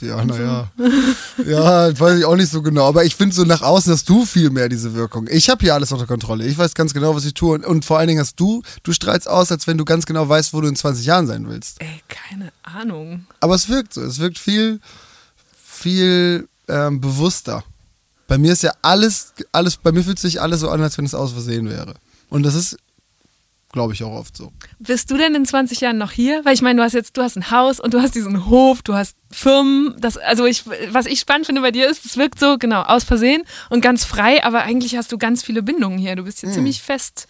Ja, 0.00 0.24
naja. 0.24 0.70
ja, 1.46 1.98
weiß 1.98 2.18
ich 2.18 2.24
auch 2.24 2.36
nicht 2.36 2.50
so 2.50 2.62
genau. 2.62 2.88
Aber 2.88 3.04
ich 3.04 3.14
finde 3.14 3.34
so 3.34 3.44
nach 3.44 3.62
außen 3.62 3.92
hast 3.92 4.08
du 4.08 4.24
viel 4.24 4.50
mehr 4.50 4.68
diese 4.68 4.94
Wirkung. 4.94 5.28
Ich 5.30 5.50
habe 5.50 5.60
hier 5.60 5.74
alles 5.74 5.92
unter 5.92 6.06
Kontrolle. 6.06 6.46
Ich 6.46 6.56
weiß 6.56 6.74
ganz 6.74 6.94
genau, 6.94 7.14
was 7.14 7.24
ich 7.24 7.34
tue. 7.34 7.54
Und, 7.54 7.66
und, 7.66 7.84
vor 7.84 7.98
allen 7.98 8.08
Dingen 8.08 8.20
hast 8.20 8.38
du, 8.40 8.62
du 8.82 8.92
strahlst 8.92 9.28
aus, 9.28 9.52
als 9.52 9.66
wenn 9.66 9.78
du 9.78 9.84
ganz 9.84 10.06
genau 10.06 10.28
weißt, 10.28 10.54
wo 10.54 10.60
du 10.60 10.68
in 10.68 10.76
20 10.76 11.04
Jahren 11.04 11.26
sein 11.26 11.48
willst. 11.48 11.80
Ey, 11.80 12.02
keine 12.08 12.52
Ahnung. 12.62 13.26
Aber 13.40 13.54
es 13.54 13.68
wirkt 13.68 13.94
so. 13.94 14.02
Es 14.02 14.18
wirkt 14.18 14.38
viel, 14.38 14.80
viel 15.66 16.48
ähm, 16.70 17.00
bewusster. 17.00 17.64
Bei 18.26 18.38
mir 18.38 18.52
ist 18.52 18.62
ja 18.62 18.72
alles, 18.82 19.34
alles, 19.50 19.76
bei 19.76 19.90
mir 19.90 20.04
fühlt 20.04 20.18
sich 20.18 20.40
alles 20.40 20.60
so 20.60 20.70
an, 20.70 20.80
als 20.80 20.96
wenn 20.96 21.04
es 21.04 21.14
aus 21.14 21.32
Versehen 21.32 21.68
wäre. 21.68 21.94
Und 22.28 22.44
das 22.44 22.54
ist, 22.54 22.76
glaube 23.72 23.92
ich, 23.92 24.04
auch 24.04 24.12
oft 24.12 24.36
so. 24.36 24.52
Bist 24.78 25.10
du 25.10 25.16
denn 25.16 25.34
in 25.34 25.44
20 25.44 25.80
Jahren 25.80 25.98
noch 25.98 26.12
hier? 26.12 26.44
Weil 26.44 26.54
ich 26.54 26.62
meine, 26.62 26.78
du 26.78 26.84
hast 26.84 26.92
jetzt, 26.92 27.16
du 27.16 27.22
hast 27.22 27.36
ein 27.36 27.50
Haus 27.50 27.80
und 27.80 27.92
du 27.92 28.00
hast 28.00 28.14
diesen 28.14 28.46
Hof, 28.46 28.82
du 28.82 28.94
hast 28.94 29.16
Firmen. 29.32 29.96
Das, 29.98 30.16
also 30.16 30.46
ich, 30.46 30.64
was 30.92 31.06
ich 31.06 31.18
spannend 31.18 31.46
finde 31.46 31.60
bei 31.60 31.72
dir 31.72 31.88
ist, 31.90 32.04
es 32.04 32.16
wirkt 32.16 32.38
so, 32.38 32.56
genau, 32.56 32.82
aus 32.82 33.02
Versehen 33.02 33.42
und 33.68 33.80
ganz 33.80 34.04
frei, 34.04 34.44
aber 34.44 34.62
eigentlich 34.62 34.96
hast 34.96 35.10
du 35.10 35.18
ganz 35.18 35.42
viele 35.42 35.62
Bindungen 35.64 35.98
hier. 35.98 36.14
Du 36.14 36.22
bist 36.22 36.38
hier 36.38 36.50
hm. 36.50 36.54
ziemlich 36.54 36.82
fest 36.82 37.26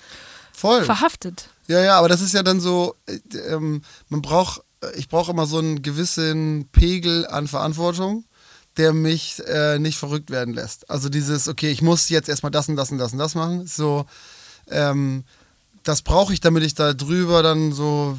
Voll. 0.53 0.85
verhaftet. 0.85 1.49
Ja, 1.67 1.83
ja, 1.83 1.99
aber 1.99 2.09
das 2.09 2.21
ist 2.21 2.35
ja 2.35 2.43
dann 2.43 2.61
so, 2.61 2.95
äh, 3.07 3.39
ähm, 3.39 3.81
man 4.11 4.21
braucht, 4.21 4.61
ich 4.97 5.09
brauche 5.09 5.31
immer 5.31 5.47
so 5.47 5.59
einen 5.59 5.81
gewissen 5.81 6.69
Pegel 6.73 7.27
an 7.27 7.49
Verantwortung 7.49 8.25
der 8.81 8.95
mich 8.95 9.43
äh, 9.47 9.79
nicht 9.79 9.99
verrückt 9.99 10.31
werden 10.31 10.55
lässt. 10.55 10.89
Also 10.89 11.11
dieses, 11.11 11.49
okay, 11.49 11.71
ich 11.71 11.83
muss 11.83 12.09
jetzt 12.09 12.31
erstmal 12.31 12.51
das 12.51 12.67
und 12.67 12.77
das 12.77 12.91
und 12.91 12.97
das 12.97 13.13
und 13.13 13.19
das 13.19 13.35
machen. 13.35 13.67
So, 13.67 14.07
ähm, 14.71 15.25
das 15.83 16.01
brauche 16.01 16.33
ich, 16.33 16.41
damit 16.41 16.63
ich 16.63 16.75
da 16.75 16.95
drüber 16.95 17.43
dann 17.43 17.73
so 17.73 18.17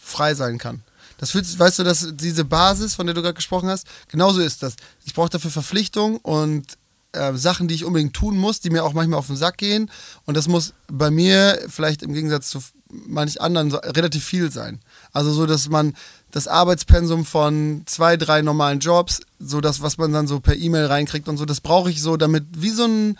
frei 0.00 0.34
sein 0.34 0.58
kann. 0.58 0.84
Das 1.18 1.32
fühlt, 1.32 1.58
weißt 1.58 1.80
du, 1.80 1.82
dass 1.82 2.12
diese 2.12 2.44
Basis, 2.44 2.94
von 2.94 3.06
der 3.06 3.14
du 3.14 3.22
gerade 3.22 3.34
gesprochen 3.34 3.68
hast, 3.68 3.88
genauso 4.06 4.40
ist 4.40 4.62
das. 4.62 4.76
Ich 5.04 5.12
brauche 5.12 5.30
dafür 5.30 5.50
Verpflichtung 5.50 6.18
und 6.18 6.78
äh, 7.10 7.34
Sachen, 7.34 7.66
die 7.66 7.74
ich 7.74 7.84
unbedingt 7.84 8.14
tun 8.14 8.38
muss, 8.38 8.60
die 8.60 8.70
mir 8.70 8.84
auch 8.84 8.92
manchmal 8.92 9.18
auf 9.18 9.26
den 9.26 9.36
Sack 9.36 9.58
gehen. 9.58 9.90
Und 10.24 10.36
das 10.36 10.46
muss 10.46 10.72
bei 10.86 11.10
mir 11.10 11.66
vielleicht 11.66 12.02
im 12.02 12.12
Gegensatz 12.12 12.48
zu 12.48 12.62
manch 12.88 13.40
anderen 13.40 13.72
so 13.72 13.78
relativ 13.78 14.24
viel 14.24 14.52
sein. 14.52 14.78
Also 15.16 15.32
so, 15.32 15.46
dass 15.46 15.70
man 15.70 15.94
das 16.30 16.46
Arbeitspensum 16.46 17.24
von 17.24 17.84
zwei, 17.86 18.18
drei 18.18 18.42
normalen 18.42 18.80
Jobs, 18.80 19.22
so 19.38 19.62
das, 19.62 19.80
was 19.80 19.96
man 19.96 20.12
dann 20.12 20.26
so 20.26 20.40
per 20.40 20.54
E-Mail 20.54 20.84
reinkriegt 20.84 21.26
und 21.26 21.38
so, 21.38 21.46
das 21.46 21.62
brauche 21.62 21.90
ich 21.90 22.02
so, 22.02 22.18
damit 22.18 22.44
wie 22.54 22.68
so 22.68 22.84
ein 22.84 23.18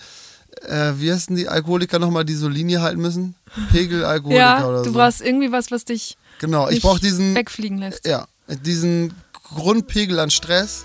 äh, 0.69 0.93
wie 0.99 1.11
heißen 1.11 1.35
die 1.35 1.49
Alkoholiker 1.49 1.99
nochmal, 1.99 2.27
die 2.27 2.35
so 2.35 2.49
Linie 2.49 2.83
halten 2.83 3.01
müssen? 3.01 3.35
Pegelalkoholiker 3.73 4.39
ja, 4.39 4.67
oder 4.67 4.79
so. 4.81 4.85
Du 4.85 4.93
brauchst 4.93 5.23
irgendwie 5.23 5.53
was, 5.53 5.71
was 5.71 5.87
dich 5.87 6.19
genau, 6.39 6.69
ich 6.69 6.83
brauche 6.83 7.01
diesen 7.01 7.35
wegfliegen 7.35 7.79
lässt. 7.79 8.07
Ja, 8.07 8.29
diesen 8.47 9.15
Grundpegel 9.55 10.19
an 10.19 10.31
Stress 10.31 10.85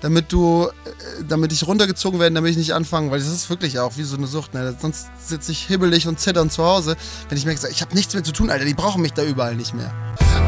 damit 0.00 0.32
du, 0.32 0.66
äh, 0.66 1.24
damit 1.28 1.52
ich 1.52 1.66
runtergezogen 1.66 2.20
werde, 2.20 2.34
damit 2.34 2.52
ich 2.52 2.56
nicht 2.56 2.74
anfange, 2.74 3.10
weil 3.10 3.18
das 3.18 3.28
ist 3.28 3.50
wirklich 3.50 3.78
auch 3.78 3.96
wie 3.96 4.02
so 4.02 4.16
eine 4.16 4.26
Sucht. 4.26 4.54
Ne? 4.54 4.74
Sonst 4.80 5.06
sitze 5.24 5.52
ich 5.52 5.66
hibbelig 5.66 6.06
und 6.06 6.18
zitternd 6.18 6.52
zu 6.52 6.64
Hause, 6.64 6.96
wenn 7.28 7.38
ich 7.38 7.44
merke, 7.44 7.68
ich 7.68 7.82
habe 7.82 7.94
nichts 7.94 8.14
mehr 8.14 8.24
zu 8.24 8.32
tun, 8.32 8.50
Alter, 8.50 8.64
die 8.64 8.74
brauchen 8.74 9.02
mich 9.02 9.12
da 9.12 9.22
überall 9.22 9.54
nicht 9.54 9.74
mehr. 9.74 9.92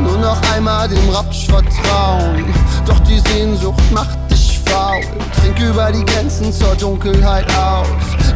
Nur 0.00 0.18
noch 0.18 0.40
einmal 0.52 0.88
dem 0.88 1.08
Rapsch 1.10 1.46
vertrauen, 1.46 2.44
doch 2.86 2.98
die 3.00 3.20
Sehnsucht 3.30 3.82
macht 3.92 4.18
dich 4.30 4.41
faul. 4.72 5.02
Trink 5.36 5.60
über 5.60 5.92
die 5.92 6.04
Grenzen 6.04 6.52
zur 6.52 6.74
Dunkelheit 6.76 7.46
aus. 7.54 7.86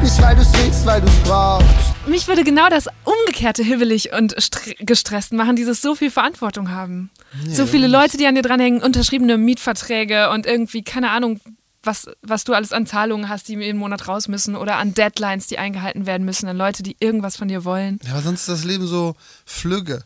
Nicht 0.02 0.20
weil 0.20 0.36
du's 0.36 0.52
willst, 0.52 0.84
weil 0.86 1.00
du's 1.00 1.16
brauchst. 1.24 1.66
Mich 2.06 2.28
würde 2.28 2.44
genau 2.44 2.68
das 2.68 2.86
umgekehrte 3.04 3.64
hibbelig 3.64 4.12
und 4.12 4.36
gestresst 4.80 5.32
machen, 5.32 5.56
dieses 5.56 5.82
so 5.82 5.94
viel 5.94 6.10
Verantwortung 6.10 6.70
haben. 6.70 7.10
Nee, 7.44 7.54
so 7.54 7.66
viele 7.66 7.88
Leute, 7.88 8.16
die 8.16 8.26
an 8.26 8.36
dir 8.36 8.42
dranhängen, 8.42 8.82
unterschriebene 8.82 9.38
Mietverträge 9.38 10.30
und 10.30 10.46
irgendwie, 10.46 10.82
keine 10.82 11.10
Ahnung, 11.10 11.40
was, 11.82 12.06
was 12.22 12.44
du 12.44 12.52
alles 12.52 12.72
an 12.72 12.86
Zahlungen 12.86 13.28
hast, 13.28 13.48
die 13.48 13.54
jeden 13.54 13.78
Monat 13.78 14.06
raus 14.06 14.28
müssen 14.28 14.54
oder 14.56 14.76
an 14.76 14.94
Deadlines, 14.94 15.46
die 15.46 15.58
eingehalten 15.58 16.06
werden 16.06 16.24
müssen, 16.24 16.48
an 16.48 16.56
Leute, 16.56 16.82
die 16.82 16.96
irgendwas 17.00 17.36
von 17.36 17.48
dir 17.48 17.64
wollen. 17.64 17.98
Ja, 18.04 18.12
aber 18.12 18.22
sonst 18.22 18.40
ist 18.40 18.48
das 18.48 18.64
Leben 18.64 18.86
so 18.86 19.14
flügge. 19.44 20.04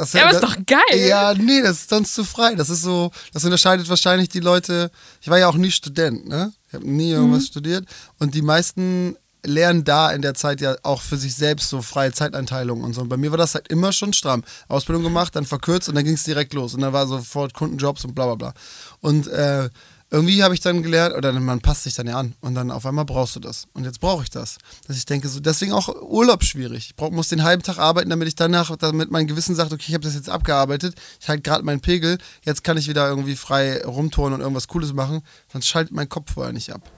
Das, 0.00 0.14
ja, 0.14 0.22
aber 0.22 0.32
ist 0.32 0.42
doch 0.42 0.56
geil. 0.64 1.08
Ja, 1.08 1.34
nee, 1.34 1.60
das 1.60 1.80
ist 1.80 1.90
sonst 1.90 2.14
zu 2.14 2.24
frei. 2.24 2.54
Das 2.54 2.70
ist 2.70 2.80
so, 2.80 3.10
das 3.34 3.44
unterscheidet 3.44 3.86
wahrscheinlich 3.90 4.30
die 4.30 4.40
Leute. 4.40 4.90
Ich 5.20 5.28
war 5.28 5.38
ja 5.38 5.46
auch 5.46 5.56
nie 5.56 5.70
Student, 5.70 6.26
ne? 6.26 6.54
Ich 6.68 6.74
habe 6.74 6.90
nie 6.90 7.10
irgendwas 7.10 7.42
mhm. 7.42 7.46
studiert. 7.46 7.84
Und 8.18 8.34
die 8.34 8.40
meisten 8.40 9.14
lernen 9.44 9.84
da 9.84 10.10
in 10.10 10.22
der 10.22 10.32
Zeit 10.32 10.62
ja 10.62 10.74
auch 10.84 11.02
für 11.02 11.18
sich 11.18 11.34
selbst 11.34 11.68
so 11.68 11.82
freie 11.82 12.12
Zeiteinteilung 12.12 12.82
und 12.82 12.94
so. 12.94 13.02
Und 13.02 13.10
bei 13.10 13.18
mir 13.18 13.30
war 13.30 13.36
das 13.36 13.54
halt 13.54 13.68
immer 13.68 13.92
schon 13.92 14.14
stramm. 14.14 14.42
Ausbildung 14.68 15.02
gemacht, 15.02 15.36
dann 15.36 15.44
verkürzt 15.44 15.90
und 15.90 15.96
dann 15.96 16.04
ging 16.04 16.14
es 16.14 16.22
direkt 16.22 16.54
los. 16.54 16.72
Und 16.72 16.80
dann 16.80 16.94
war 16.94 17.06
sofort 17.06 17.52
Kundenjobs 17.52 18.06
und 18.06 18.14
bla 18.14 18.24
bla 18.24 18.34
bla. 18.36 18.54
Und 19.00 19.26
äh, 19.28 19.68
irgendwie 20.12 20.42
habe 20.42 20.54
ich 20.54 20.60
dann 20.60 20.82
gelernt, 20.82 21.14
oder 21.14 21.32
man 21.32 21.60
passt 21.60 21.84
sich 21.84 21.94
dann 21.94 22.08
ja 22.08 22.18
an 22.18 22.34
und 22.40 22.56
dann 22.56 22.72
auf 22.72 22.84
einmal 22.84 23.04
brauchst 23.04 23.36
du 23.36 23.40
das. 23.40 23.66
Und 23.74 23.84
jetzt 23.84 24.00
brauche 24.00 24.24
ich 24.24 24.30
das. 24.30 24.58
Dass 24.88 24.96
ich 24.96 25.06
denke, 25.06 25.28
so, 25.28 25.38
deswegen 25.38 25.72
auch 25.72 25.88
Urlaub 26.02 26.42
schwierig. 26.42 26.86
Ich 26.86 26.96
brauch, 26.96 27.10
muss 27.10 27.28
den 27.28 27.44
halben 27.44 27.62
Tag 27.62 27.78
arbeiten, 27.78 28.10
damit 28.10 28.26
ich 28.26 28.34
danach, 28.34 28.74
damit 28.76 29.12
mein 29.12 29.28
Gewissen 29.28 29.54
sagt, 29.54 29.72
okay, 29.72 29.84
ich 29.86 29.94
habe 29.94 30.02
das 30.02 30.14
jetzt 30.14 30.28
abgearbeitet, 30.28 30.96
ich 31.20 31.28
halte 31.28 31.42
gerade 31.42 31.64
meinen 31.64 31.80
Pegel, 31.80 32.18
jetzt 32.44 32.64
kann 32.64 32.76
ich 32.76 32.88
wieder 32.88 33.08
irgendwie 33.08 33.36
frei 33.36 33.84
rumtouren 33.84 34.32
und 34.32 34.40
irgendwas 34.40 34.66
Cooles 34.66 34.92
machen, 34.92 35.22
sonst 35.52 35.68
schaltet 35.68 35.94
mein 35.94 36.08
Kopf 36.08 36.32
vorher 36.34 36.52
nicht 36.52 36.72
ab. 36.72 36.90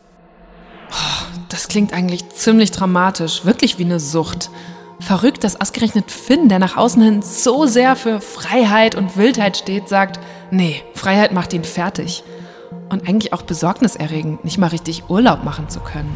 Das 1.50 1.69
klingt 1.69 1.92
eigentlich 1.92 2.31
ziemlich 2.31 2.71
dramatisch, 2.71 3.45
wirklich 3.45 3.78
wie 3.78 3.85
eine 3.85 4.00
Sucht. 4.00 4.50
Verrückt, 5.00 5.45
dass 5.45 5.61
ausgerechnet 5.61 6.11
Finn, 6.11 6.49
der 6.49 6.59
nach 6.59 6.76
außen 6.76 7.02
hin 7.02 7.23
so 7.23 7.66
sehr 7.66 7.95
für 7.95 8.21
Freiheit 8.23 8.95
und 8.95 9.16
Wildheit 9.16 9.59
steht, 9.59 9.88
sagt, 9.88 10.19
nee, 10.50 10.83
Freiheit 10.95 11.33
macht 11.33 11.52
ihn 11.52 11.64
fertig 11.64 12.25
und 12.92 13.08
eigentlich 13.08 13.32
auch 13.32 13.42
besorgniserregend, 13.42 14.44
nicht 14.44 14.58
mal 14.58 14.68
richtig 14.68 15.08
Urlaub 15.08 15.44
machen 15.44 15.68
zu 15.68 15.80
können. 15.80 16.12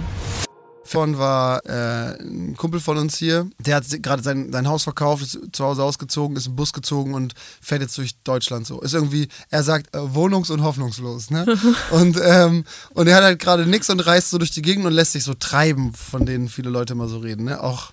Vorhin 0.84 1.18
war 1.18 1.66
äh, 1.66 2.16
ein 2.20 2.54
Kumpel 2.56 2.78
von 2.78 2.96
uns 2.96 3.16
hier, 3.16 3.50
der 3.58 3.76
hat 3.76 3.84
gerade 4.02 4.22
sein, 4.22 4.52
sein 4.52 4.68
Haus 4.68 4.84
verkauft, 4.84 5.24
ist 5.24 5.40
zu 5.50 5.64
Hause 5.64 5.82
ausgezogen, 5.82 6.36
ist 6.36 6.46
im 6.46 6.54
Bus 6.54 6.72
gezogen 6.72 7.14
und 7.14 7.34
fährt 7.60 7.80
jetzt 7.80 7.98
durch 7.98 8.14
Deutschland 8.22 8.68
so. 8.68 8.80
Ist 8.80 8.94
irgendwie, 8.94 9.26
er 9.50 9.64
sagt, 9.64 9.92
äh, 9.96 9.98
wohnungs- 9.98 10.52
und 10.52 10.62
hoffnungslos. 10.62 11.30
Ne? 11.30 11.44
und, 11.90 12.20
ähm, 12.22 12.64
und 12.94 13.08
er 13.08 13.16
hat 13.16 13.24
halt 13.24 13.40
gerade 13.40 13.66
nichts 13.66 13.90
und 13.90 13.98
reist 13.98 14.30
so 14.30 14.38
durch 14.38 14.52
die 14.52 14.62
Gegend 14.62 14.86
und 14.86 14.92
lässt 14.92 15.12
sich 15.12 15.24
so 15.24 15.34
treiben, 15.34 15.92
von 15.92 16.24
denen 16.24 16.48
viele 16.48 16.70
Leute 16.70 16.92
immer 16.92 17.08
so 17.08 17.18
reden. 17.18 17.46
Ne? 17.46 17.60
Auch 17.60 17.90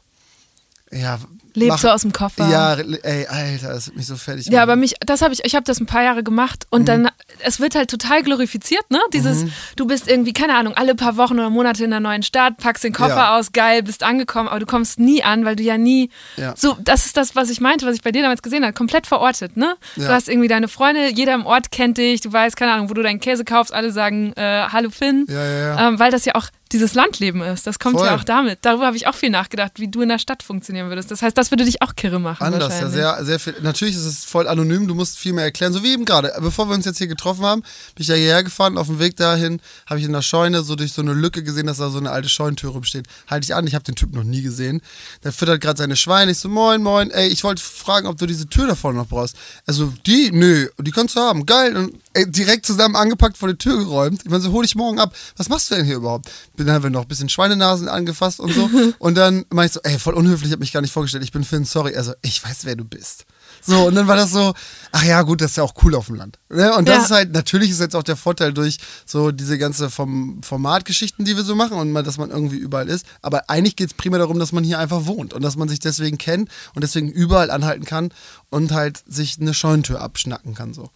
ja, 0.91 1.17
Lebt 1.55 1.71
mach, 1.71 1.77
so 1.77 1.89
aus 1.89 2.01
dem 2.01 2.13
Koffer. 2.13 2.47
Ja, 2.49 2.73
ey, 2.75 3.27
Alter, 3.27 3.69
das 3.69 3.87
hat 3.87 3.95
mich 3.95 4.07
so 4.07 4.15
fertig 4.15 4.47
Ja, 4.47 4.63
aber 4.63 4.75
mich, 4.75 4.95
das 5.05 5.21
habe 5.21 5.33
ich, 5.33 5.45
ich 5.45 5.55
habe 5.55 5.63
das 5.63 5.79
ein 5.79 5.85
paar 5.85 6.03
Jahre 6.03 6.23
gemacht 6.23 6.65
und 6.69 6.81
mhm. 6.81 6.85
dann, 6.85 7.11
es 7.39 7.59
wird 7.59 7.75
halt 7.75 7.89
total 7.89 8.23
glorifiziert, 8.23 8.89
ne? 8.89 8.99
Dieses, 9.13 9.43
mhm. 9.43 9.51
du 9.75 9.85
bist 9.85 10.07
irgendwie, 10.07 10.33
keine 10.33 10.55
Ahnung, 10.55 10.73
alle 10.73 10.95
paar 10.95 11.17
Wochen 11.17 11.33
oder 11.33 11.49
Monate 11.49 11.83
in 11.83 11.93
einer 11.93 11.99
neuen 11.99 12.23
Stadt, 12.23 12.57
packst 12.57 12.83
den 12.83 12.93
Koffer 12.93 13.15
ja. 13.15 13.37
aus, 13.37 13.51
geil, 13.51 13.83
bist 13.83 14.03
angekommen, 14.03 14.49
aber 14.49 14.59
du 14.59 14.65
kommst 14.65 14.99
nie 14.99 15.23
an, 15.23 15.45
weil 15.45 15.55
du 15.55 15.63
ja 15.63 15.77
nie, 15.77 16.09
ja. 16.37 16.53
so, 16.57 16.75
das 16.81 17.05
ist 17.05 17.17
das, 17.17 17.35
was 17.35 17.49
ich 17.49 17.61
meinte, 17.61 17.85
was 17.85 17.95
ich 17.95 18.01
bei 18.01 18.11
dir 18.11 18.23
damals 18.23 18.41
gesehen 18.41 18.63
habe, 18.63 18.73
komplett 18.73 19.07
verortet, 19.07 19.57
ne? 19.57 19.75
Ja. 19.95 20.07
Du 20.07 20.13
hast 20.13 20.29
irgendwie 20.29 20.47
deine 20.47 20.67
Freunde, 20.67 21.09
jeder 21.13 21.33
im 21.33 21.45
Ort 21.45 21.71
kennt 21.71 21.97
dich, 21.97 22.21
du 22.21 22.31
weißt, 22.31 22.57
keine 22.57 22.73
Ahnung, 22.73 22.89
wo 22.89 22.93
du 22.93 23.03
deinen 23.03 23.19
Käse 23.19 23.45
kaufst, 23.45 23.73
alle 23.73 23.91
sagen, 23.91 24.33
äh, 24.33 24.67
hallo 24.69 24.89
Finn. 24.89 25.27
Ähm, 25.29 25.99
weil 25.99 26.11
das 26.11 26.25
ja 26.25 26.35
auch 26.35 26.47
dieses 26.73 26.95
Landleben 26.95 27.41
ist. 27.41 27.67
Das 27.67 27.79
kommt 27.79 27.97
Voll. 27.97 28.07
ja 28.07 28.15
auch 28.15 28.23
damit. 28.23 28.59
Darüber 28.63 28.87
habe 28.87 28.97
ich 28.97 29.07
auch 29.07 29.15
viel 29.15 29.29
nachgedacht, 29.29 29.73
wie 29.77 29.87
du 29.87 30.01
in 30.01 30.09
der 30.09 30.17
Stadt 30.17 30.43
funktionieren 30.43 30.89
würdest. 30.89 31.11
Das 31.11 31.21
heißt, 31.21 31.37
das 31.43 31.51
würde 31.51 31.65
dich 31.65 31.81
auch 31.81 31.95
kirre 31.95 32.19
machen. 32.19 32.43
Anders, 32.43 32.79
ja, 32.79 32.89
sehr, 32.89 33.25
sehr 33.25 33.39
viel. 33.39 33.55
Natürlich 33.61 33.95
ist 33.95 34.05
es 34.05 34.25
voll 34.25 34.47
anonym, 34.47 34.87
du 34.87 34.95
musst 34.95 35.17
viel 35.17 35.33
mehr 35.33 35.45
erklären. 35.45 35.71
So 35.73 35.83
wie 35.83 35.93
eben 35.93 36.05
gerade. 36.05 36.33
Bevor 36.39 36.67
wir 36.67 36.75
uns 36.75 36.85
jetzt 36.85 36.97
hier 36.97 37.07
getroffen 37.07 37.45
haben, 37.45 37.61
bin 37.61 38.01
ich 38.01 38.07
ja 38.07 38.15
hierher 38.15 38.43
gefahren. 38.43 38.77
Auf 38.77 38.87
dem 38.87 38.99
Weg 38.99 39.15
dahin 39.15 39.61
habe 39.85 39.99
ich 39.99 40.05
in 40.05 40.11
der 40.11 40.21
Scheune 40.21 40.63
so 40.63 40.75
durch 40.75 40.91
so 40.91 41.01
eine 41.01 41.13
Lücke 41.13 41.43
gesehen, 41.43 41.67
dass 41.67 41.77
da 41.77 41.89
so 41.89 41.99
eine 41.99 42.11
alte 42.11 42.29
Scheunentür 42.29 42.71
rumsteht. 42.71 43.05
Halte 43.27 43.45
ich 43.45 43.55
an, 43.55 43.65
ich 43.67 43.75
habe 43.75 43.83
den 43.83 43.95
Typ 43.95 44.13
noch 44.13 44.23
nie 44.23 44.41
gesehen. 44.41 44.81
Der 45.23 45.31
füttert 45.31 45.61
gerade 45.61 45.77
seine 45.77 45.95
Schweine. 45.95 46.31
Ich 46.31 46.39
so, 46.39 46.49
moin, 46.49 46.81
moin. 46.81 47.11
Ey, 47.11 47.27
ich 47.27 47.43
wollte 47.43 47.61
fragen, 47.61 48.07
ob 48.07 48.17
du 48.17 48.25
diese 48.25 48.47
Tür 48.47 48.67
da 48.67 48.75
vorne 48.75 48.97
noch 48.97 49.07
brauchst. 49.07 49.35
Also, 49.65 49.93
die? 50.05 50.31
Nö, 50.31 50.67
die 50.79 50.91
kannst 50.91 51.15
du 51.15 51.21
haben. 51.21 51.45
Geil. 51.45 51.77
Und 51.77 51.93
ey, 52.13 52.29
direkt 52.29 52.65
zusammen 52.65 52.95
angepackt 52.95 53.37
vor 53.37 53.49
die 53.49 53.57
Tür 53.57 53.77
geräumt. 53.77 54.21
Ich 54.23 54.29
meine, 54.29 54.41
so 54.41 54.51
hol 54.51 54.65
ich 54.65 54.75
morgen 54.75 54.99
ab. 54.99 55.15
Was 55.37 55.49
machst 55.49 55.69
du 55.69 55.75
denn 55.75 55.85
hier 55.85 55.95
überhaupt? 55.95 56.29
Bin 56.55 56.67
dann 56.67 56.91
noch 56.91 57.03
ein 57.03 57.07
bisschen 57.07 57.29
Schweine 57.29 57.43
Schweinenasen 57.43 57.87
angefasst 57.87 58.39
und 58.39 58.53
so. 58.53 58.69
und 58.99 59.15
dann 59.15 59.45
meinte 59.49 59.65
ich 59.67 59.73
so, 59.73 59.79
ey, 59.83 59.99
voll 59.99 60.13
unhöflich, 60.13 60.47
ich 60.47 60.51
habe 60.51 60.61
mich 60.61 60.73
gar 60.73 60.81
nicht 60.81 60.93
vorgestellt, 60.93 61.23
ich 61.23 61.31
bin 61.33 61.43
Finn, 61.43 61.65
sorry. 61.65 61.95
Also, 61.95 62.13
ich 62.21 62.43
weiß, 62.43 62.63
wer 62.63 62.75
du 62.75 62.85
bist. 62.85 63.25
So, 63.61 63.87
und 63.87 63.95
dann 63.95 64.07
war 64.07 64.15
das 64.15 64.31
so, 64.31 64.53
ach 64.91 65.03
ja, 65.03 65.21
gut, 65.21 65.41
das 65.41 65.51
ist 65.51 65.57
ja 65.57 65.63
auch 65.63 65.73
cool 65.83 65.95
auf 65.95 66.07
dem 66.07 66.15
Land. 66.15 66.39
Ne? 66.49 66.73
Und 66.75 66.87
das 66.87 66.97
ja. 66.97 67.03
ist 67.03 67.11
halt, 67.11 67.31
natürlich 67.31 67.69
ist 67.69 67.79
jetzt 67.79 67.95
auch 67.95 68.03
der 68.03 68.17
Vorteil 68.17 68.53
durch 68.53 68.77
so 69.05 69.31
diese 69.31 69.57
ganze 69.57 69.89
vom 69.89 70.41
Formatgeschichten, 70.43 71.23
die 71.23 71.35
wir 71.35 71.43
so 71.43 71.55
machen 71.55 71.77
und 71.77 71.91
mal, 71.91 72.03
dass 72.03 72.17
man 72.17 72.29
irgendwie 72.29 72.57
überall 72.57 72.89
ist. 72.89 73.05
Aber 73.21 73.49
eigentlich 73.49 73.75
geht 73.75 73.87
es 73.87 73.93
primär 73.93 74.19
darum, 74.19 74.39
dass 74.39 74.51
man 74.51 74.63
hier 74.63 74.79
einfach 74.79 75.05
wohnt 75.05 75.33
und 75.33 75.41
dass 75.43 75.55
man 75.55 75.69
sich 75.69 75.79
deswegen 75.79 76.17
kennt 76.17 76.49
und 76.75 76.83
deswegen 76.83 77.09
überall 77.09 77.51
anhalten 77.51 77.85
kann 77.85 78.09
und 78.49 78.71
halt 78.71 79.03
sich 79.07 79.39
eine 79.39 79.53
Scheunentür 79.53 80.01
abschnacken 80.01 80.55
kann. 80.55 80.73
So. 80.73 80.89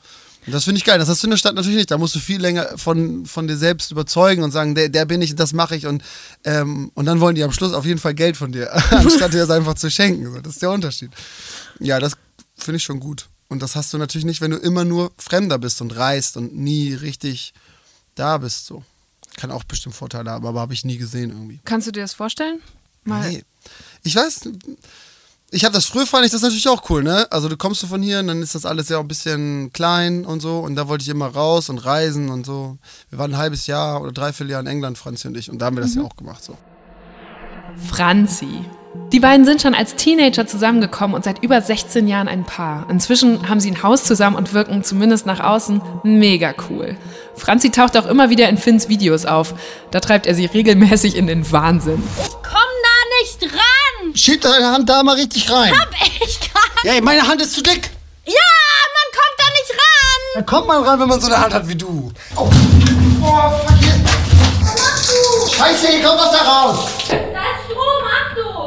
Das 0.51 0.63
finde 0.63 0.80
ich 0.80 0.86
geil. 0.86 0.98
Das 0.98 1.10
hast 1.10 1.22
du 1.24 1.27
in 1.27 1.32
der 1.32 1.38
Stadt 1.38 1.56
natürlich 1.56 1.77
nicht. 1.77 1.92
Da 1.92 1.98
musst 1.98 2.16
du 2.16 2.20
viel 2.20 2.39
länger 2.39 2.77
von, 2.77 3.25
von 3.25 3.48
dir 3.48 3.58
selbst 3.58 3.92
überzeugen 3.92 4.44
und 4.44 4.51
sagen, 4.51 4.75
der, 4.75 4.89
der 4.89 5.06
bin 5.06 5.22
ich, 5.22 5.36
das 5.36 5.54
mache 5.54 5.75
ich. 5.75 5.86
Und, 5.86 6.04
ähm, 6.46 6.92
und 6.94 7.06
dann 7.06 7.20
wollen 7.20 7.36
die 7.36 7.44
am 7.44 7.51
Schluss 7.51 7.74
auf 7.74 7.86
jeden 7.86 8.00
Fall 8.00 8.13
Geld 8.13 8.38
von 8.38 8.51
dir, 8.51 8.74
anstatt 8.92 9.34
dir 9.34 9.39
das 9.39 9.50
einfach 9.50 9.75
zu 9.75 9.92
schenken. 9.92 10.42
Das 10.42 10.54
ist 10.54 10.62
der 10.62 10.72
Unterschied. 10.72 11.12
Ja, 11.80 12.00
das 12.00 12.13
finde 12.56 12.77
ich 12.77 12.84
schon 12.84 13.00
gut. 13.00 13.27
Und 13.50 13.62
das 13.62 13.75
hast 13.75 13.94
du 13.94 13.98
natürlich 13.98 14.25
nicht, 14.25 14.42
wenn 14.42 14.51
du 14.51 14.58
immer 14.58 14.86
nur 14.86 15.12
Fremder 15.18 15.58
bist 15.58 15.82
und 15.82 15.96
reist 15.96 16.38
und 16.38 16.56
nie 16.56 16.94
richtig 16.94 17.54
da 18.16 18.38
bist. 18.38 18.66
So. 18.66 18.84
Kann 19.38 19.51
auch 19.51 19.63
bestimmt 19.63 19.96
Vorteile 19.96 20.32
haben, 20.32 20.46
aber 20.46 20.60
habe 20.60 20.74
ich 20.74 20.84
nie 20.84 20.98
gesehen 20.98 21.30
irgendwie. 21.30 21.60
Kannst 21.63 21.88
du 21.88 21.92
dir 21.92 22.01
das 22.01 22.13
vorstellen? 22.13 22.60
Mal. 23.04 23.30
Nee. 23.30 23.44
Ich 24.04 24.16
weiß, 24.16 24.50
ich 25.50 25.63
habe 25.63 25.74
das 25.74 25.86
früher 25.86 26.06
fand 26.06 26.25
ich 26.25 26.32
das 26.32 26.42
natürlich 26.42 26.68
auch 26.68 26.89
cool, 26.89 27.04
ne? 27.04 27.25
Also 27.32 27.48
du 27.48 27.56
kommst 27.56 27.82
du 27.82 27.88
von 27.88 28.01
hier 28.01 28.20
und 28.20 28.27
dann 28.27 28.42
ist 28.42 28.54
das 28.54 28.66
alles 28.66 28.89
ja 28.89 28.98
auch 28.98 29.01
ein 29.01 29.08
bisschen 29.08 29.72
klein 29.72 30.25
und 30.25 30.42
so 30.42 30.60
und 30.60 30.75
da 30.75 30.89
wollte 30.89 31.04
ich 31.04 31.10
immer 31.10 31.27
raus 31.27 31.70
und 31.70 31.77
reisen 31.80 32.30
und 32.30 32.46
so. 32.46 32.77
Wir 33.10 33.18
waren 33.18 33.34
ein 33.34 33.38
halbes 33.38 33.66
Jahr 33.66 34.01
oder 34.01 34.12
dreiviertel 34.12 34.51
Jahr 34.51 34.60
in 34.60 34.68
England, 34.68 34.98
Franzi 34.98 35.27
und 35.27 35.38
ich 35.38 35.50
und 35.50 35.60
da 35.60 35.68
haben 35.68 35.77
wir 35.77 35.82
das 35.82 35.96
mhm. 35.96 36.01
ja 36.01 36.08
auch 36.08 36.16
gemacht 36.18 36.44
so. 36.44 36.58
Franzi. 37.89 38.66
Die 39.13 39.20
beiden 39.20 39.46
sind 39.46 39.62
schon 39.62 39.74
als 39.74 39.96
Teenager 39.96 40.48
zusammengekommen 40.48 41.16
und 41.16 41.24
seit 41.24 41.42
über 41.44 41.62
16 41.62 42.08
Jahren 42.08 42.27
ein 42.27 42.44
Paar. 42.44 42.89
Inzwischen 42.89 43.48
haben 43.48 43.60
sie 43.60 43.72
ein 43.72 43.84
Haus 43.84 44.04
zusammen 44.04 44.36
und 44.36 44.54
wirken 44.54 44.84
zumindest 44.84 45.25
nach 45.25 45.39
außen 45.39 45.82
mega 46.04 46.54
cool. 46.70 46.98
Franzi 47.36 47.70
taucht 47.70 47.96
auch 47.96 48.08
immer 48.08 48.30
wieder 48.30 48.50
in 48.50 48.58
Finns 48.58 48.89
Videos 48.89 49.25
auf. 49.25 49.54
Da 49.92 50.00
treibt 50.00 50.25
er 50.25 50.36
sie 50.36 50.46
regelmäßig 50.46 51.16
in 51.16 51.27
den 51.27 51.50
Wahnsinn. 51.51 52.04
Ich 52.20 52.34
komm 52.34 52.51
da 52.51 53.22
nicht 53.22 53.54
ran! 53.54 53.67
Schieb 54.18 54.42
deine 54.42 54.72
Hand 54.72 54.90
da 54.90 55.04
mal 55.04 55.16
richtig 55.16 55.50
rein. 55.52 55.72
Hab 55.80 55.90
ich 56.26 56.40
gar 56.52 56.94
Ja, 56.96 57.00
meine 57.02 57.28
Hand 57.28 57.40
ist 57.40 57.54
zu 57.54 57.62
dick. 57.62 57.92
Ja, 58.26 58.34
man 58.34 59.12
kommt 59.14 59.38
da 59.38 59.44
nicht 59.52 59.72
ran. 59.72 60.22
Da 60.36 60.42
kommt 60.42 60.68
man 60.68 60.84
ran, 60.84 61.00
wenn 61.00 61.08
man 61.08 61.22
so 61.22 61.28
eine 61.28 61.40
Hand 61.40 61.54
hat 61.54 61.68
wie 61.68 61.76
du. 61.76 62.12
Oh, 62.36 62.42
oh 62.42 62.50
fuck 62.50 63.78
hier. 63.80 63.94
Was 64.64 64.76
machst 64.76 65.12
du? 65.12 65.54
Scheiße, 65.56 65.88
hier 65.90 66.04
kommt 66.04 66.20
Wasser 66.20 66.42
raus. 66.42 66.90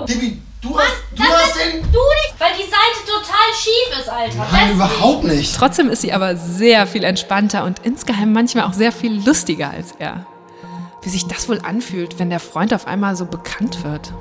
Tibi, 0.07 0.41
du 0.63 0.79
hast, 0.79 0.93
du 1.17 1.23
hast 1.23 1.57
den... 1.57 1.83
Du 1.83 1.99
nicht, 1.99 2.35
weil 2.39 2.53
die 2.57 2.63
Seite 2.63 3.05
total 3.07 3.53
schief 3.55 4.01
ist, 4.01 4.09
Alter. 4.09 4.47
Nein, 4.53 4.73
überhaupt 4.73 5.25
nicht. 5.25 5.57
Trotzdem 5.57 5.91
ist 5.91 6.03
sie 6.03 6.13
aber 6.13 6.37
sehr 6.37 6.87
viel 6.87 7.03
entspannter 7.03 7.65
und 7.65 7.81
insgeheim 7.81 8.33
manchmal 8.33 8.67
auch 8.67 8.73
sehr 8.73 8.93
viel 8.93 9.21
lustiger 9.27 9.71
als 9.71 9.93
er. 9.99 10.27
Wie 11.03 11.09
sich 11.09 11.27
das 11.27 11.49
wohl 11.49 11.61
anfühlt, 11.61 12.19
wenn 12.21 12.31
der 12.31 12.41
Freund 12.41 12.73
auf 12.73 12.87
einmal 12.87 13.17
so 13.17 13.27
bekannt 13.27 13.83
wird. 13.85 14.13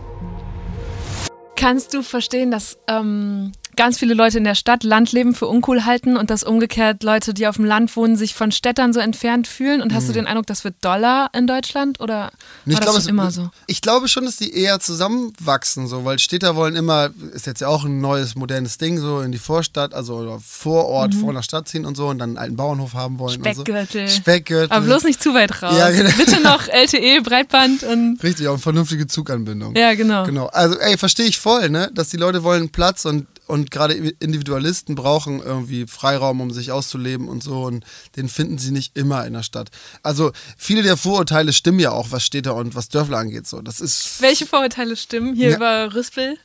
Kannst 1.59 1.93
du 1.93 2.03
verstehen, 2.03 2.51
dass 2.51 2.79
ähm, 2.87 3.51
ganz 3.79 3.97
viele 3.97 4.13
Leute 4.13 4.37
in 4.37 4.43
der 4.43 4.55
Stadt 4.55 4.83
Landleben 4.83 5.33
für 5.33 5.47
uncool 5.47 5.85
halten 5.85 6.17
und 6.17 6.29
dass 6.29 6.43
umgekehrt 6.43 7.01
Leute, 7.01 7.33
die 7.33 7.47
auf 7.47 7.55
dem 7.55 7.63
Land 7.63 7.95
wohnen, 7.95 8.17
sich 8.17 8.35
von 8.35 8.51
Städtern 8.51 8.91
so 8.91 8.99
entfernt 8.99 9.47
fühlen? 9.47 9.81
Und 9.81 9.93
hast 9.93 10.03
mhm. 10.03 10.07
du 10.07 10.13
den 10.15 10.27
Eindruck, 10.27 10.47
das 10.47 10.65
wird 10.65 10.75
doller 10.81 11.29
in 11.31 11.47
Deutschland 11.47 12.01
oder 12.01 12.17
war 12.17 12.31
ich 12.65 12.77
das 12.77 12.91
glaube, 12.91 13.09
immer 13.09 13.31
so? 13.31 13.49
Ich 13.67 13.81
glaube 13.81 14.09
schon, 14.09 14.25
dass 14.25 14.35
die 14.35 14.53
eher 14.53 14.81
zusammenwachsen, 14.81 15.87
so, 15.87 16.03
weil 16.03 16.19
Städter 16.19 16.57
wollen 16.57 16.75
immer, 16.75 17.11
ist 17.31 17.47
jetzt 17.47 17.61
ja 17.61 17.69
auch 17.69 17.85
ein 17.85 18.01
neues, 18.01 18.35
modernes 18.35 18.77
Ding, 18.79 18.97
so 18.97 19.21
in 19.21 19.31
die 19.31 19.37
Vorstadt, 19.37 19.93
also 19.93 20.41
vor 20.45 20.87
Ort, 20.87 21.13
mhm. 21.13 21.19
vor 21.21 21.29
einer 21.29 21.43
Stadt 21.43 21.69
ziehen 21.69 21.85
und 21.85 21.95
so 21.95 22.09
und 22.09 22.19
dann 22.19 22.31
einen 22.31 22.37
alten 22.37 22.57
Bauernhof 22.57 22.95
haben 22.95 23.17
wollen. 23.17 23.39
Speckgürtel. 23.39 24.09
So. 24.09 24.15
Speckgürtel. 24.17 24.75
Aber 24.75 24.85
bloß 24.87 25.05
nicht 25.05 25.23
zu 25.23 25.33
weit 25.33 25.63
raus. 25.63 25.73
Ja, 25.77 25.89
genau. 25.89 26.09
Bitte 26.17 26.41
noch 26.41 26.67
LTE, 26.67 27.21
Breitband 27.21 27.83
und. 27.83 28.19
Richtig, 28.23 28.45
auch 28.49 28.55
eine 28.55 28.59
vernünftige 28.59 29.07
Zuganbindung. 29.07 29.73
Ja, 29.77 29.93
genau. 29.93 30.25
Genau. 30.25 30.47
Also, 30.47 30.77
ey, 30.79 30.97
verstehe 30.97 31.27
ich 31.27 31.39
voll, 31.39 31.69
ne? 31.69 31.89
Dass 31.93 32.09
die 32.09 32.17
Leute 32.17 32.43
wollen 32.43 32.67
Platz 32.67 33.05
und 33.05 33.25
und 33.49 33.71
gerade 33.71 33.93
Individualisten 33.95 34.95
brauchen 34.95 35.41
irgendwie 35.41 35.87
Freiraum, 35.87 36.39
um 36.39 36.51
sich 36.51 36.71
auszuleben 36.71 37.27
und 37.27 37.43
so 37.43 37.63
und 37.63 37.83
den 38.15 38.29
finden 38.29 38.57
sie 38.57 38.71
nicht 38.71 38.95
immer 38.95 39.25
in 39.25 39.33
der 39.33 39.43
Stadt. 39.43 39.69
Also 40.03 40.31
viele 40.57 40.83
der 40.83 40.97
Vorurteile 40.97 41.51
stimmen 41.51 41.79
ja 41.79 41.91
auch, 41.91 42.11
was 42.11 42.23
Städte 42.23 42.53
und 42.53 42.75
was 42.75 42.89
Dörfler 42.89 43.17
angeht. 43.17 43.47
So, 43.47 43.61
das 43.61 43.81
ist. 43.81 44.21
Welche 44.21 44.45
Vorurteile 44.45 44.95
stimmen 44.95 45.33
hier 45.35 45.49
Ja. 45.49 45.55
über 45.55 45.93
Rüspel? 45.95 46.37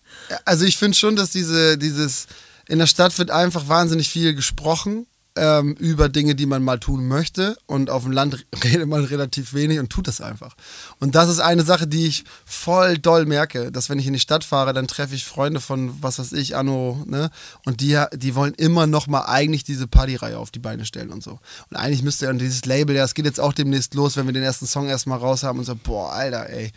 Also 0.45 0.65
ich 0.65 0.79
finde 0.79 0.97
schon, 0.97 1.15
dass 1.17 1.31
diese, 1.31 1.77
dieses, 1.79 2.27
in 2.69 2.79
der 2.79 2.87
Stadt 2.87 3.17
wird 3.19 3.31
einfach 3.31 3.69
wahnsinnig 3.69 4.09
viel 4.09 4.35
gesprochen 4.35 5.07
ähm, 5.37 5.75
über 5.75 6.09
Dinge, 6.09 6.35
die 6.35 6.47
man 6.47 6.63
mal 6.63 6.79
tun 6.79 7.09
möchte 7.09 7.57
und 7.67 7.91
auf 7.91 8.05
dem 8.05 8.13
Land 8.13 8.47
redet 8.65 8.89
man 8.89 9.05
relativ 9.05 9.53
wenig 9.53 9.79
und 9.79 9.91
tut 9.91 10.07
das 10.07 10.21
einfach. 10.21 10.55
Und 11.01 11.15
das 11.15 11.29
ist 11.29 11.41
eine 11.41 11.63
Sache, 11.63 11.87
die 11.87 12.07
ich 12.07 12.25
voll 12.45 12.99
doll 12.99 13.27
merke, 13.27 13.73
dass 13.73 13.91
wenn 13.91 13.99
ich 13.99 14.07
in 14.07 14.13
die 14.13 14.21
Stadt 14.21 14.45
fahre, 14.45 14.73
dann 14.73 14.87
treffe 14.87 15.15
ich 15.15 15.25
Freunde 15.25 15.61
von, 15.61 16.03
was 16.03 16.19
weiß 16.19 16.33
ich, 16.33 16.57
Anno, 16.57 17.03
ne, 17.07 17.31
und 17.65 17.81
die, 17.81 18.01
die 18.15 18.35
wollen 18.35 18.55
immer 18.55 18.87
noch 18.87 19.07
mal 19.07 19.25
eigentlich 19.27 19.65
diese 19.65 19.89
Partyreihe 19.89 20.39
auf 20.39 20.51
die 20.51 20.61
Beine 20.61 20.85
stellen 20.85 21.11
und 21.11 21.23
so. 21.23 21.39
Und 21.71 21.77
eigentlich 21.77 22.03
müsste 22.03 22.27
ja 22.27 22.33
dieses 22.33 22.65
Label, 22.65 22.95
ja, 22.95 23.05
es 23.05 23.15
geht 23.15 23.25
jetzt 23.25 23.41
auch 23.41 23.53
demnächst 23.53 23.95
los, 23.95 24.17
wenn 24.17 24.27
wir 24.27 24.33
den 24.33 24.43
ersten 24.43 24.67
Song 24.67 24.89
erstmal 24.89 25.19
raus 25.19 25.43
haben 25.43 25.59
und 25.59 25.65
so, 25.65 25.75
boah, 25.75 26.13
Alter, 26.13 26.49
ey. 26.51 26.71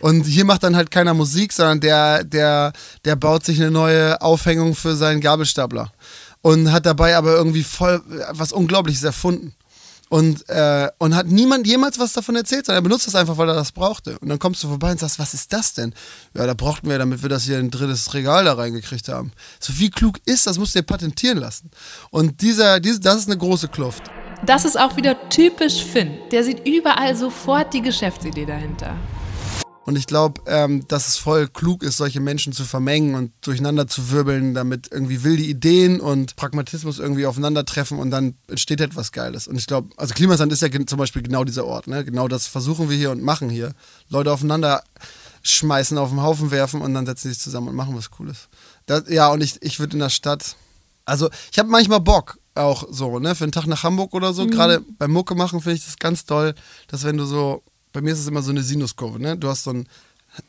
Und 0.00 0.24
hier 0.24 0.44
macht 0.44 0.62
dann 0.62 0.76
halt 0.76 0.90
keiner 0.90 1.14
Musik, 1.14 1.52
sondern 1.52 1.80
der, 1.80 2.24
der, 2.24 2.72
der 3.04 3.16
baut 3.16 3.44
sich 3.44 3.60
eine 3.60 3.70
neue 3.70 4.20
Aufhängung 4.20 4.74
für 4.74 4.94
seinen 4.96 5.20
Gabelstapler 5.20 5.92
und 6.44 6.70
hat 6.70 6.84
dabei 6.84 7.16
aber 7.16 7.34
irgendwie 7.34 7.64
voll 7.64 8.02
was 8.32 8.52
Unglaubliches 8.52 9.02
erfunden. 9.02 9.54
Und, 10.10 10.46
äh, 10.50 10.90
und 10.98 11.16
hat 11.16 11.26
niemand 11.26 11.66
jemals 11.66 11.98
was 11.98 12.12
davon 12.12 12.36
erzählt, 12.36 12.66
sondern 12.66 12.82
er 12.84 12.86
benutzt 12.86 13.06
das 13.06 13.14
einfach, 13.14 13.38
weil 13.38 13.48
er 13.48 13.54
das 13.54 13.72
brauchte. 13.72 14.18
Und 14.18 14.28
dann 14.28 14.38
kommst 14.38 14.62
du 14.62 14.68
vorbei 14.68 14.92
und 14.92 15.00
sagst, 15.00 15.18
was 15.18 15.32
ist 15.32 15.54
das 15.54 15.72
denn? 15.72 15.94
Ja, 16.34 16.46
da 16.46 16.52
brauchten 16.52 16.90
wir, 16.90 16.98
damit 16.98 17.22
wir 17.22 17.30
das 17.30 17.44
hier 17.44 17.58
in 17.58 17.66
ein 17.66 17.70
drittes 17.70 18.12
Regal 18.12 18.44
da 18.44 18.52
reingekriegt 18.52 19.08
haben. 19.08 19.32
So 19.58 19.72
wie 19.78 19.90
klug 19.90 20.18
ist, 20.26 20.46
das 20.46 20.58
musst 20.58 20.74
du 20.74 20.80
dir 20.80 20.84
patentieren 20.84 21.38
lassen. 21.38 21.70
Und 22.10 22.42
dieser, 22.42 22.78
diese, 22.78 23.00
das 23.00 23.16
ist 23.16 23.28
eine 23.28 23.38
große 23.38 23.68
Kluft. 23.68 24.02
Das 24.44 24.66
ist 24.66 24.78
auch 24.78 24.96
wieder 24.96 25.30
typisch 25.30 25.82
Finn. 25.82 26.18
Der 26.30 26.44
sieht 26.44 26.68
überall 26.68 27.16
sofort 27.16 27.72
die 27.72 27.80
Geschäftsidee 27.80 28.44
dahinter. 28.44 28.94
Und 29.84 29.96
ich 29.96 30.06
glaube, 30.06 30.40
ähm, 30.46 30.86
dass 30.88 31.08
es 31.08 31.16
voll 31.18 31.46
klug 31.46 31.82
ist, 31.82 31.98
solche 31.98 32.20
Menschen 32.20 32.52
zu 32.54 32.64
vermengen 32.64 33.14
und 33.14 33.32
durcheinander 33.42 33.86
zu 33.86 34.10
wirbeln, 34.10 34.54
damit 34.54 34.88
irgendwie 34.90 35.22
wilde 35.24 35.42
Ideen 35.42 36.00
und 36.00 36.36
Pragmatismus 36.36 36.98
irgendwie 36.98 37.26
aufeinandertreffen 37.26 37.98
und 37.98 38.10
dann 38.10 38.34
entsteht 38.48 38.80
etwas 38.80 39.12
Geiles. 39.12 39.46
Und 39.46 39.56
ich 39.56 39.66
glaube, 39.66 39.90
also 39.98 40.14
Klimasand 40.14 40.52
ist 40.52 40.62
ja 40.62 40.68
zum 40.86 40.98
Beispiel 40.98 41.22
genau 41.22 41.44
dieser 41.44 41.66
Ort. 41.66 41.86
Ne? 41.86 42.04
Genau 42.04 42.28
das 42.28 42.46
versuchen 42.46 42.88
wir 42.88 42.96
hier 42.96 43.10
und 43.10 43.22
machen 43.22 43.50
hier. 43.50 43.72
Leute 44.08 44.32
aufeinander 44.32 44.82
schmeißen, 45.42 45.98
auf 45.98 46.08
den 46.08 46.22
Haufen 46.22 46.50
werfen 46.50 46.80
und 46.80 46.94
dann 46.94 47.04
setzen 47.04 47.28
sie 47.28 47.34
sich 47.34 47.42
zusammen 47.42 47.68
und 47.68 47.74
machen 47.74 47.94
was 47.94 48.10
Cooles. 48.10 48.48
Das, 48.86 49.04
ja, 49.08 49.28
und 49.28 49.42
ich, 49.42 49.62
ich 49.62 49.78
würde 49.80 49.92
in 49.92 49.98
der 49.98 50.08
Stadt, 50.08 50.56
also 51.04 51.28
ich 51.52 51.58
habe 51.58 51.68
manchmal 51.68 52.00
Bock, 52.00 52.38
auch 52.54 52.86
so, 52.90 53.18
ne, 53.18 53.34
für 53.34 53.44
einen 53.44 53.52
Tag 53.52 53.66
nach 53.66 53.82
Hamburg 53.82 54.14
oder 54.14 54.32
so. 54.32 54.46
Gerade 54.46 54.80
beim 54.98 55.10
Mucke 55.10 55.34
machen 55.34 55.60
finde 55.60 55.76
ich 55.76 55.84
das 55.84 55.98
ganz 55.98 56.24
toll, 56.24 56.54
dass 56.88 57.04
wenn 57.04 57.16
du 57.16 57.24
so, 57.24 57.62
bei 57.94 58.02
mir 58.02 58.12
ist 58.12 58.18
es 58.20 58.26
immer 58.28 58.42
so 58.42 58.50
eine 58.50 58.62
Sinuskurve, 58.62 59.18
ne? 59.18 59.38
Du 59.38 59.48
hast 59.48 59.64
so 59.64 59.70
ein, 59.70 59.88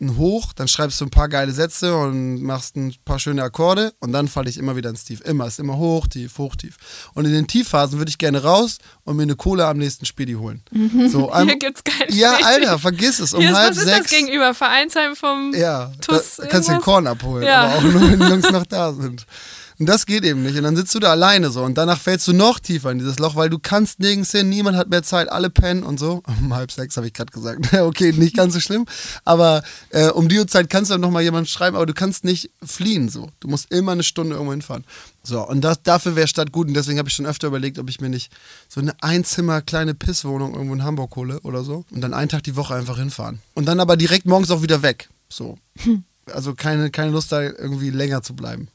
ein 0.01 0.17
Hoch, 0.17 0.51
dann 0.53 0.67
schreibst 0.67 0.99
du 0.99 1.05
ein 1.05 1.11
paar 1.11 1.29
geile 1.29 1.51
Sätze 1.51 1.95
und 1.95 2.41
machst 2.41 2.75
ein 2.75 2.95
paar 3.05 3.19
schöne 3.19 3.43
Akkorde 3.43 3.93
und 3.99 4.11
dann 4.13 4.27
falle 4.27 4.49
ich 4.49 4.57
immer 4.57 4.75
wieder 4.75 4.89
ins 4.89 5.03
Tief. 5.03 5.21
Immer, 5.21 5.45
ist 5.45 5.59
immer 5.59 5.77
hoch, 5.77 6.07
tief, 6.07 6.39
hoch, 6.39 6.55
tief. 6.55 6.75
Und 7.13 7.25
in 7.25 7.33
den 7.33 7.45
Tiefphasen 7.45 7.99
würde 7.99 8.09
ich 8.09 8.17
gerne 8.17 8.41
raus 8.41 8.79
und 9.03 9.15
mir 9.15 9.21
eine 9.23 9.35
Cola 9.35 9.69
am 9.69 9.77
nächsten 9.77 10.05
Spedi 10.07 10.33
holen. 10.33 10.63
So, 11.11 11.31
am- 11.31 11.47
Hier 11.47 11.59
gibt's 11.59 11.83
kein 11.83 12.07
Ja. 12.11 12.35
Alter, 12.43 12.79
vergiss 12.79 13.19
es. 13.19 13.35
Um 13.35 13.41
Hier 13.41 13.51
ist, 13.51 13.55
halb 13.57 13.69
was 13.71 13.77
ist 13.77 13.85
sechs. 13.85 14.09
das 14.09 14.09
gegenüber? 14.11 14.55
Vereinsheim 14.55 15.15
vom 15.15 15.53
Ja, 15.53 15.91
TUS 16.01 16.37
da 16.37 16.47
kannst 16.47 16.67
du 16.67 16.73
den? 16.73 16.81
Korn 16.81 17.05
abholen, 17.05 17.43
Ja. 17.45 17.65
aber 17.65 17.75
auch 17.75 17.81
nur, 17.83 18.01
wenn 18.09 18.19
die 18.19 18.25
Jungs 18.25 18.49
noch 18.51 18.65
da 18.65 18.91
sind. 18.91 19.27
Und 19.77 19.87
das 19.87 20.05
geht 20.05 20.23
eben 20.23 20.43
nicht. 20.43 20.55
Und 20.57 20.63
dann 20.63 20.75
sitzt 20.75 20.95
du 20.95 20.99
da 20.99 21.11
alleine 21.11 21.49
so 21.49 21.63
und 21.63 21.77
danach 21.77 21.99
fällst 21.99 22.27
du 22.27 22.33
noch 22.33 22.59
tiefer 22.59 22.91
in 22.91 22.99
dieses 22.99 23.19
Loch, 23.19 23.35
weil 23.35 23.49
du 23.49 23.59
kannst 23.59 23.99
nirgends 23.99 24.31
hin, 24.31 24.47
niemand 24.49 24.77
hat 24.77 24.89
mehr 24.89 25.03
Zeit, 25.03 25.29
alle 25.29 25.49
pennen 25.49 25.83
und 25.83 25.99
so. 25.99 26.23
Um 26.45 26.53
halb 26.53 26.71
sechs 26.71 26.95
habe 26.97 27.07
ich 27.07 27.13
gerade 27.13 27.31
gesagt. 27.31 27.73
okay, 27.79 28.11
nicht 28.11 28.35
ganz 28.35 28.53
so 28.53 28.59
schlimm. 28.59 28.85
Aber 29.23 29.63
äh, 29.89 30.09
um 30.09 30.29
die 30.29 30.39
Uhrzeit 30.39 30.69
kannst 30.69 30.91
du 30.91 30.93
dann 30.93 31.01
nochmal 31.01 31.23
jemand 31.23 31.49
schreiben, 31.49 31.75
aber 31.75 31.85
du 31.85 31.93
kannst 31.93 32.23
nicht 32.23 32.51
fliehen 32.63 33.09
so. 33.09 33.29
Du 33.39 33.47
musst 33.47 33.71
immer 33.71 33.93
eine 33.93 34.03
Stunde 34.03 34.35
irgendwo 34.35 34.51
hinfahren. 34.51 34.85
So, 35.23 35.45
und 35.47 35.61
das, 35.61 35.81
dafür 35.81 36.15
wäre 36.15 36.27
Stadt 36.27 36.51
gut. 36.51 36.67
Und 36.67 36.75
deswegen 36.75 36.99
habe 36.99 37.09
ich 37.09 37.15
schon 37.15 37.25
öfter 37.25 37.47
überlegt, 37.47 37.79
ob 37.79 37.89
ich 37.89 37.99
mir 37.99 38.09
nicht 38.09 38.31
so 38.69 38.79
eine 38.79 38.93
Einzimmer 39.01 39.61
kleine 39.61 39.95
Pisswohnung 39.95 40.53
irgendwo 40.53 40.75
in 40.75 40.83
Hamburg 40.83 41.15
hole 41.15 41.39
oder 41.41 41.63
so. 41.63 41.83
Und 41.91 42.01
dann 42.01 42.13
einen 42.13 42.29
Tag 42.29 42.43
die 42.43 42.55
Woche 42.55 42.75
einfach 42.75 42.97
hinfahren. 42.97 43.39
Und 43.55 43.65
dann 43.65 43.79
aber 43.79 43.97
direkt 43.97 44.25
morgens 44.25 44.51
auch 44.51 44.61
wieder 44.61 44.81
weg. 44.81 45.09
So. 45.29 45.57
Also 46.33 46.55
keine, 46.55 46.89
keine 46.89 47.11
Lust 47.11 47.31
da 47.31 47.39
irgendwie 47.43 47.91
länger 47.91 48.23
zu 48.23 48.35
bleiben. 48.35 48.67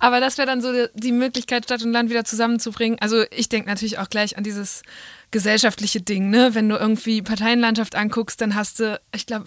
Aber 0.00 0.18
das 0.20 0.36
wäre 0.38 0.46
dann 0.46 0.60
so 0.60 0.72
die, 0.94 1.12
Möglichkeit, 1.12 1.64
Stadt 1.64 1.82
und 1.82 1.92
Land 1.92 2.10
wieder 2.10 2.24
zusammenzubringen. 2.24 2.98
Also 3.00 3.22
ich 3.30 3.48
denke 3.48 3.68
natürlich 3.68 3.98
auch 3.98 4.08
gleich 4.08 4.36
an 4.36 4.44
dieses 4.44 4.82
gesellschaftliche 5.30 6.00
Ding, 6.00 6.30
ne? 6.30 6.54
Wenn 6.54 6.68
du 6.68 6.76
irgendwie 6.76 7.22
Parteienlandschaft 7.22 7.94
anguckst, 7.94 8.40
dann 8.40 8.54
hast 8.54 8.80
du, 8.80 9.00
ich 9.14 9.26
glaube, 9.26 9.46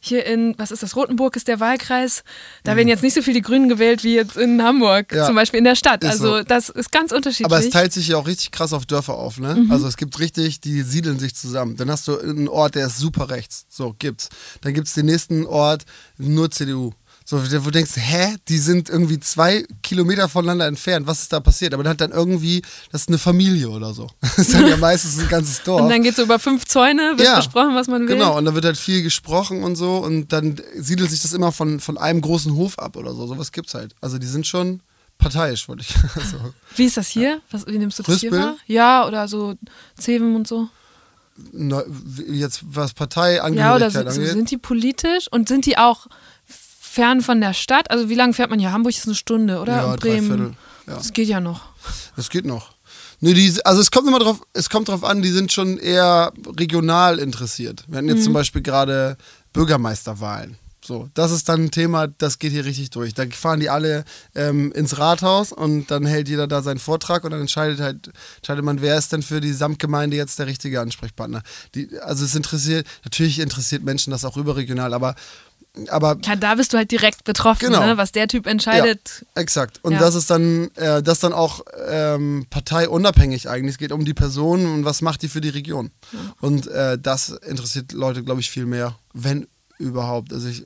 hier 0.00 0.24
in, 0.26 0.54
was 0.58 0.70
ist 0.70 0.84
das, 0.84 0.94
Rotenburg 0.94 1.34
ist 1.34 1.48
der 1.48 1.58
Wahlkreis. 1.58 2.22
Da 2.62 2.76
werden 2.76 2.86
jetzt 2.86 3.02
nicht 3.02 3.14
so 3.14 3.20
viele 3.22 3.40
Grünen 3.40 3.68
gewählt 3.68 4.04
wie 4.04 4.14
jetzt 4.14 4.36
in 4.36 4.62
Hamburg, 4.62 5.10
Mhm. 5.10 5.18
Ja. 5.18 5.26
zum 5.26 5.34
Beispiel 5.34 5.58
in 5.58 5.64
der 5.64 5.74
Stadt. 5.74 6.04
Ist 6.04 6.10
Also 6.10 6.36
so. 6.38 6.42
das 6.44 6.68
ist 6.68 6.92
ganz 6.92 7.10
unterschiedlich. 7.10 7.46
Aber 7.46 7.58
es 7.58 7.70
teilt 7.70 7.92
sich 7.92 8.06
ja 8.06 8.16
auch 8.16 8.28
richtig 8.28 8.52
krass 8.52 8.72
auf 8.72 8.86
Dörfer 8.86 9.14
auf, 9.14 9.40
ne? 9.40 9.56
Mhm. 9.56 9.72
Also 9.72 9.88
es 9.88 9.96
gibt 9.96 10.18
richtig, 10.20 10.60
die 10.60 10.82
siedeln 10.82 11.18
sich 11.18 11.34
zusammen. 11.34 11.76
Dann 11.76 11.90
hast 11.90 12.06
du 12.06 12.16
einen 12.16 12.46
Ort, 12.46 12.76
der 12.76 12.86
ist 12.86 12.98
super 12.98 13.28
rechts. 13.28 13.66
So, 13.68 13.96
gibt's. 13.98 14.28
Dann 14.60 14.72
gibt's 14.72 14.94
den 14.94 15.06
nächsten 15.06 15.44
Ort, 15.46 15.84
nur 16.16 16.48
CDU. 16.48 16.92
So, 17.30 17.36
wo 17.42 17.58
du 17.66 17.70
denkst, 17.72 17.90
hä, 17.96 18.36
die 18.48 18.56
sind 18.56 18.88
irgendwie 18.88 19.20
zwei 19.20 19.66
Kilometer 19.82 20.30
voneinander 20.30 20.66
entfernt. 20.66 21.06
Was 21.06 21.20
ist 21.20 21.30
da 21.34 21.40
passiert? 21.40 21.74
Aber 21.74 21.82
dann 21.82 21.90
hat 21.90 22.00
dann 22.00 22.10
irgendwie, 22.10 22.62
das 22.90 23.02
ist 23.02 23.08
eine 23.08 23.18
Familie 23.18 23.68
oder 23.68 23.92
so. 23.92 24.06
Das 24.22 24.38
ist 24.38 24.54
dann 24.54 24.66
ja 24.66 24.76
meistens 24.88 25.18
ein 25.18 25.28
ganzes 25.28 25.62
Dorf. 25.62 25.82
und 25.82 25.90
dann 25.90 26.02
geht 26.02 26.12
es 26.12 26.16
so 26.16 26.22
über 26.22 26.38
fünf 26.38 26.64
Zäune, 26.64 27.18
wird 27.18 27.28
Ja, 27.28 27.36
besprochen, 27.36 27.74
was 27.74 27.86
man 27.86 28.08
will. 28.08 28.16
Genau, 28.16 28.38
und 28.38 28.46
dann 28.46 28.54
wird 28.54 28.64
halt 28.64 28.78
viel 28.78 29.02
gesprochen 29.02 29.62
und 29.62 29.76
so 29.76 29.98
und 29.98 30.32
dann 30.32 30.56
siedelt 30.74 31.10
sich 31.10 31.20
das 31.20 31.34
immer 31.34 31.52
von, 31.52 31.80
von 31.80 31.98
einem 31.98 32.22
großen 32.22 32.54
Hof 32.54 32.78
ab 32.78 32.96
oder 32.96 33.12
so. 33.12 33.26
Sowas 33.26 33.52
gibt's 33.52 33.74
halt. 33.74 33.94
Also 34.00 34.16
die 34.16 34.26
sind 34.26 34.46
schon 34.46 34.80
parteiisch, 35.18 35.68
wollte 35.68 35.82
ich. 35.82 35.94
Also, 36.14 36.38
Wie 36.76 36.86
ist 36.86 36.96
das 36.96 37.08
hier? 37.08 37.42
Was, 37.50 37.66
wie 37.66 37.76
nimmst 37.76 37.98
du 37.98 38.04
das 38.04 38.20
hier 38.20 38.32
Rüspel? 38.32 38.42
wahr? 38.46 38.56
Ja, 38.66 39.06
oder 39.06 39.28
so 39.28 39.54
Zeven 39.98 40.34
und 40.34 40.48
so. 40.48 40.68
ne, 41.52 41.84
jetzt 42.26 42.62
was 42.64 42.92
Ja, 42.92 42.94
oder 42.94 42.94
Parteiangehörigkeit 42.94 43.92
so, 43.92 44.12
so 44.12 44.20
angeht. 44.22 44.32
sind 44.32 44.50
die 44.50 44.56
politisch 44.56 45.26
und 45.30 45.46
sind 45.48 45.66
die 45.66 45.76
auch 45.76 46.06
fern 46.88 47.20
von 47.20 47.40
der 47.40 47.54
Stadt? 47.54 47.90
Also 47.90 48.08
wie 48.08 48.14
lange 48.14 48.32
fährt 48.34 48.50
man 48.50 48.58
hier? 48.58 48.72
Hamburg 48.72 48.92
ist 48.96 49.06
eine 49.06 49.14
Stunde, 49.14 49.60
oder? 49.60 49.76
Ja, 49.76 49.92
Und 49.92 50.00
Bremen. 50.00 50.28
Dreiviertel, 50.28 50.54
ja. 50.86 50.94
Das 50.96 51.12
geht 51.12 51.28
ja 51.28 51.40
noch. 51.40 51.62
Das 52.16 52.28
geht 52.30 52.44
noch. 52.46 52.72
Nee, 53.20 53.34
die, 53.34 53.52
also 53.64 53.80
es 53.80 53.90
kommt 53.90 54.06
immer 54.06 54.20
drauf, 54.20 54.40
es 54.52 54.70
kommt 54.70 54.88
drauf 54.88 55.02
an, 55.02 55.22
die 55.22 55.30
sind 55.30 55.50
schon 55.52 55.76
eher 55.78 56.32
regional 56.56 57.18
interessiert. 57.18 57.84
Wir 57.88 57.98
hatten 57.98 58.08
jetzt 58.08 58.18
Mhm. 58.20 58.24
zum 58.24 58.32
Beispiel 58.32 58.62
gerade 58.62 59.16
Bürgermeisterwahlen. 59.52 60.56
So, 60.84 61.10
das 61.12 61.32
ist 61.32 61.48
dann 61.50 61.64
ein 61.64 61.70
Thema, 61.70 62.06
das 62.06 62.38
geht 62.38 62.52
hier 62.52 62.64
richtig 62.64 62.88
durch. 62.90 63.12
Da 63.12 63.24
fahren 63.30 63.60
die 63.60 63.68
alle 63.68 64.04
ähm, 64.34 64.72
ins 64.72 64.96
Rathaus 64.96 65.52
und 65.52 65.90
dann 65.90 66.06
hält 66.06 66.28
jeder 66.28 66.46
da 66.46 66.62
seinen 66.62 66.78
Vortrag 66.78 67.24
und 67.24 67.32
dann 67.32 67.40
entscheidet 67.42 67.80
halt, 67.80 68.10
entscheidet 68.36 68.64
man, 68.64 68.80
wer 68.80 68.96
ist 68.96 69.12
denn 69.12 69.22
für 69.22 69.42
die 69.42 69.52
Samtgemeinde 69.52 70.16
jetzt 70.16 70.38
der 70.38 70.46
richtige 70.46 70.80
Ansprechpartner. 70.80 71.42
Die, 71.74 71.90
also 72.00 72.24
es 72.24 72.34
interessiert, 72.34 72.86
natürlich 73.04 73.38
interessiert 73.40 73.82
Menschen 73.82 74.12
das 74.12 74.24
auch 74.24 74.38
überregional, 74.38 74.94
aber, 74.94 75.14
aber 75.90 76.16
Ja, 76.24 76.36
da 76.36 76.54
bist 76.56 76.72
du 76.72 76.76
halt 76.78 76.90
direkt 76.90 77.24
betroffen, 77.24 77.66
Genau. 77.66 77.84
ne? 77.86 77.96
was 77.96 78.12
der 78.12 78.28
Typ 78.28 78.46
entscheidet. 78.46 79.24
Exakt. 79.34 79.80
Und 79.82 79.92
Ja. 79.92 79.98
das 80.00 80.14
ist 80.14 80.30
dann, 80.30 80.70
äh, 80.74 81.02
das 81.02 81.20
dann 81.20 81.32
auch 81.32 81.60
ähm, 81.88 82.46
parteiunabhängig 82.50 83.48
eigentlich. 83.48 83.74
Es 83.74 83.78
geht 83.78 83.92
um 83.92 84.04
die 84.04 84.14
Person 84.14 84.66
und 84.66 84.84
was 84.84 85.02
macht 85.02 85.22
die 85.22 85.28
für 85.28 85.40
die 85.40 85.48
Region. 85.50 85.90
Und 86.40 86.66
äh, 86.68 86.98
das 86.98 87.28
interessiert 87.28 87.92
Leute, 87.92 88.22
glaube 88.24 88.40
ich, 88.40 88.50
viel 88.50 88.66
mehr, 88.66 88.96
wenn 89.14 89.46
überhaupt. 89.78 90.32
Also 90.32 90.48
ich, 90.48 90.64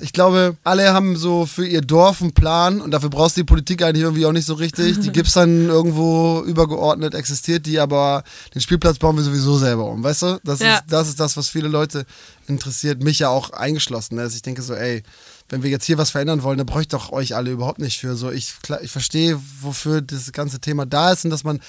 ich 0.00 0.12
glaube, 0.12 0.56
alle 0.64 0.92
haben 0.92 1.16
so 1.16 1.46
für 1.46 1.66
ihr 1.66 1.82
Dorf 1.82 2.22
einen 2.22 2.32
Plan 2.32 2.80
und 2.80 2.90
dafür 2.90 3.10
brauchst 3.10 3.36
du 3.36 3.42
die 3.42 3.46
Politik 3.46 3.82
eigentlich 3.82 4.02
irgendwie 4.02 4.26
auch 4.26 4.32
nicht 4.32 4.46
so 4.46 4.54
richtig. 4.54 5.00
Die 5.00 5.10
gibt 5.12 5.28
es 5.28 5.34
dann 5.34 5.68
irgendwo 5.68 6.42
übergeordnet, 6.42 7.14
existiert 7.14 7.66
die, 7.66 7.78
aber 7.78 8.24
den 8.54 8.60
Spielplatz 8.62 8.98
bauen 8.98 9.16
wir 9.16 9.22
sowieso 9.22 9.58
selber 9.58 9.84
um, 9.86 10.02
weißt 10.02 10.22
du? 10.22 10.40
Das, 10.44 10.60
Ja. 10.60 10.76
ist, 10.76 10.84
das 10.88 11.08
ist 11.08 11.20
das, 11.20 11.36
was 11.36 11.48
viele 11.48 11.68
Leute 11.68 12.06
interessiert, 12.46 13.02
mich 13.02 13.18
ja 13.18 13.28
auch 13.28 13.50
eingeschlossen. 13.50 14.18
Also 14.18 14.34
ich 14.36 14.42
denke 14.42 14.62
so, 14.62 14.74
ey, 14.74 15.02
wenn 15.50 15.62
wir 15.62 15.70
jetzt 15.70 15.84
hier 15.84 15.98
was 15.98 16.10
verändern 16.10 16.42
wollen, 16.42 16.56
dann 16.58 16.66
bräuchte 16.66 16.96
doch 16.96 17.12
euch 17.12 17.36
alle 17.36 17.50
überhaupt 17.50 17.78
nicht 17.78 17.98
für. 18.00 18.16
So, 18.16 18.30
ich, 18.30 18.54
ich 18.82 18.90
verstehe, 18.90 19.38
wofür 19.60 20.00
das 20.00 20.32
ganze 20.32 20.58
Thema 20.58 20.86
da 20.86 21.12
ist 21.12 21.24
und 21.24 21.30
dass 21.30 21.44
man 21.44 21.60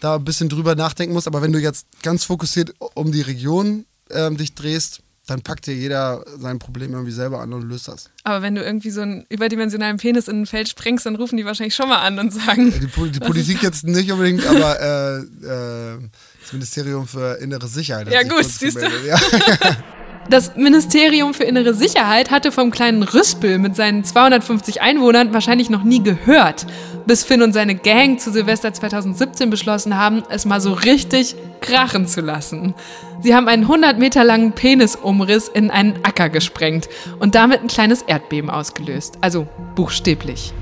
da 0.00 0.14
ein 0.16 0.24
bisschen 0.24 0.48
drüber 0.48 0.74
nachdenken 0.74 1.12
muss. 1.12 1.26
Aber 1.26 1.42
wenn 1.42 1.52
du 1.52 1.58
jetzt 1.58 1.86
ganz 2.02 2.24
fokussiert 2.24 2.72
um 2.94 3.12
die 3.12 3.20
Region 3.20 3.84
ähm, 4.10 4.36
dich 4.38 4.54
drehst, 4.54 5.02
dann 5.28 5.42
packt 5.42 5.66
dir 5.66 5.74
jeder 5.74 6.24
sein 6.38 6.58
Problem 6.58 6.92
irgendwie 6.94 7.12
selber 7.12 7.40
an 7.40 7.52
und 7.52 7.68
löst 7.68 7.86
das. 7.86 8.10
Aber 8.24 8.42
wenn 8.42 8.54
du 8.54 8.62
irgendwie 8.62 8.90
so 8.90 9.02
einen 9.02 9.24
überdimensionalen 9.28 9.98
Penis 9.98 10.26
in 10.26 10.40
ein 10.42 10.46
Feld 10.46 10.68
sprengst, 10.68 11.06
dann 11.06 11.16
rufen 11.16 11.36
die 11.36 11.44
wahrscheinlich 11.44 11.74
schon 11.74 11.88
mal 11.88 11.98
an 11.98 12.18
und 12.18 12.32
sagen, 12.32 12.72
Die, 12.80 12.86
Po- 12.86 13.06
die 13.06 13.20
Politik 13.20 13.62
jetzt 13.62 13.84
nicht 13.84 14.10
unbedingt, 14.10 14.44
aber 14.46 14.80
äh, 14.80 15.16
äh, 15.46 15.98
das 16.42 16.52
Ministerium 16.52 17.06
für 17.06 17.34
innere 17.40 17.68
Sicherheit. 17.68 18.10
Ja, 18.10 18.22
gut, 18.22 18.44
siehst 18.44 18.76
du. 18.76 18.86
Ja. 19.06 19.16
Das 20.30 20.56
Ministerium 20.56 21.32
für 21.32 21.44
Innere 21.44 21.72
Sicherheit 21.72 22.30
hatte 22.30 22.52
vom 22.52 22.70
kleinen 22.70 23.02
Rüspel 23.02 23.58
mit 23.58 23.74
seinen 23.74 24.04
250 24.04 24.82
Einwohnern 24.82 25.32
wahrscheinlich 25.32 25.70
noch 25.70 25.84
nie 25.84 26.02
gehört, 26.02 26.66
bis 27.06 27.24
Finn 27.24 27.40
und 27.40 27.54
seine 27.54 27.74
Gang 27.74 28.20
zu 28.20 28.30
Silvester 28.30 28.74
2017 28.74 29.48
beschlossen 29.48 29.96
haben, 29.96 30.22
es 30.28 30.44
mal 30.44 30.60
so 30.60 30.74
richtig 30.74 31.34
krachen 31.62 32.06
zu 32.06 32.20
lassen. 32.20 32.74
Sie 33.22 33.34
haben 33.34 33.48
einen 33.48 33.62
100 33.62 33.98
Meter 33.98 34.22
langen 34.22 34.52
Penisumriss 34.52 35.48
in 35.48 35.70
einen 35.70 36.04
Acker 36.04 36.28
gesprengt 36.28 36.90
und 37.20 37.34
damit 37.34 37.62
ein 37.62 37.68
kleines 37.68 38.02
Erdbeben 38.02 38.50
ausgelöst. 38.50 39.16
Also 39.22 39.46
buchstäblich. 39.76 40.52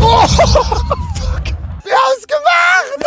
Oh, 0.00 0.26
fuck. 0.26 1.44
Wir 1.84 1.92
haben 1.92 2.16
es 2.16 2.26
gemacht! 2.26 3.04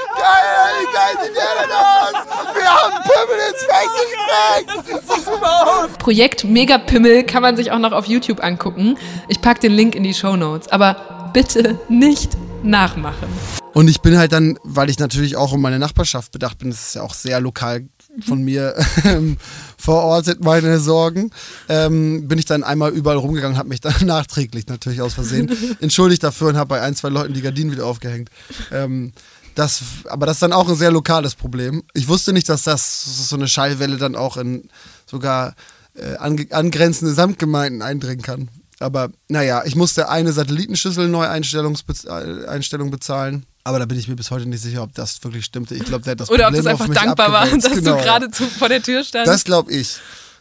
Geil! 0.26 0.74
Wie 0.80 0.92
geil 0.92 1.14
sieht 1.22 1.36
der 1.36 1.52
denn 1.62 1.72
aus? 1.72 2.14
Wir 2.54 2.68
haben 2.68 2.94
Pimmel 3.02 3.38
ins 3.48 3.62
Feld 3.64 3.90
gekriegt! 4.00 4.66
Das 4.76 4.86
sieht 4.86 5.08
so 5.08 5.30
super 5.30 5.66
aus! 5.66 5.98
Projekt 5.98 6.44
Megapimmel 6.44 7.22
kann 7.24 7.42
man 7.42 7.56
sich 7.56 7.70
auch 7.70 7.78
noch 7.78 7.92
auf 7.92 8.06
YouTube 8.06 8.42
angucken. 8.42 8.98
Ich 9.28 9.40
packe 9.40 9.60
den 9.60 9.72
Link 9.72 9.94
in 9.94 10.02
die 10.02 10.14
Show 10.14 10.36
Notes. 10.36 10.68
Aber 10.68 11.30
bitte 11.32 11.78
nicht 11.88 12.36
nachmachen. 12.62 13.28
Und 13.72 13.88
ich 13.88 14.00
bin 14.00 14.16
halt 14.18 14.32
dann, 14.32 14.58
weil 14.64 14.90
ich 14.90 14.98
natürlich 14.98 15.36
auch 15.36 15.52
um 15.52 15.60
meine 15.60 15.78
Nachbarschaft 15.78 16.32
bedacht 16.32 16.58
bin, 16.58 16.70
das 16.70 16.88
ist 16.88 16.94
ja 16.94 17.02
auch 17.02 17.14
sehr 17.14 17.40
lokal 17.40 17.84
von 18.26 18.42
mir 18.42 18.74
ähm, 19.04 19.36
verortet, 19.76 20.42
meine 20.42 20.80
Sorgen, 20.80 21.30
ähm, 21.68 22.26
bin 22.26 22.38
ich 22.38 22.46
dann 22.46 22.64
einmal 22.64 22.92
überall 22.92 23.18
rumgegangen 23.18 23.58
habe 23.58 23.68
mich 23.68 23.82
dann 23.82 23.94
nachträglich 24.06 24.66
natürlich 24.68 25.02
aus 25.02 25.14
Versehen 25.14 25.50
entschuldigt 25.80 26.22
dafür 26.22 26.48
und 26.48 26.56
habe 26.56 26.68
bei 26.68 26.80
ein, 26.80 26.94
zwei 26.94 27.10
Leuten 27.10 27.34
die 27.34 27.42
Gardinen 27.42 27.70
wieder 27.70 27.84
aufgehängt. 27.84 28.30
Ähm, 28.72 29.12
das, 29.56 29.80
aber 30.04 30.26
das 30.26 30.36
ist 30.36 30.42
dann 30.42 30.52
auch 30.52 30.68
ein 30.68 30.76
sehr 30.76 30.90
lokales 30.90 31.34
Problem. 31.34 31.82
Ich 31.94 32.08
wusste 32.08 32.32
nicht, 32.32 32.48
dass 32.48 32.64
das 32.64 33.28
so 33.28 33.36
eine 33.36 33.48
Schallwelle 33.48 33.96
dann 33.96 34.14
auch 34.14 34.36
in 34.36 34.68
sogar 35.06 35.54
äh, 35.94 36.16
angrenzende 36.16 37.14
Samtgemeinden 37.14 37.80
eindringen 37.80 38.22
kann. 38.22 38.48
Aber 38.80 39.08
naja, 39.28 39.62
ich 39.64 39.74
musste 39.74 40.10
eine 40.10 40.32
Satellitenschüssel 40.32 41.08
Neueinstellung 41.08 41.74
äh, 41.74 42.90
bezahlen. 42.90 43.46
Aber 43.64 43.78
da 43.78 43.86
bin 43.86 43.98
ich 43.98 44.06
mir 44.08 44.14
bis 44.14 44.30
heute 44.30 44.46
nicht 44.46 44.60
sicher, 44.60 44.82
ob 44.82 44.94
das 44.94 45.24
wirklich 45.24 45.46
stimmte. 45.46 45.74
Ich 45.74 45.84
glaube, 45.84 46.04
der 46.04 46.12
hat 46.12 46.20
das 46.20 46.30
Oder 46.30 46.44
Problem 46.44 46.60
ob 46.60 46.64
das 46.64 46.80
einfach 46.80 46.94
dankbar 46.94 47.32
war, 47.32 47.46
dass 47.48 47.72
genau, 47.72 47.96
du 47.96 48.02
gerade 48.02 48.26
ja. 48.26 48.46
vor 48.58 48.68
der 48.68 48.82
Tür 48.82 49.02
standst. 49.02 49.26
Das 49.26 49.44
glaube 49.44 49.72
ich. 49.72 49.96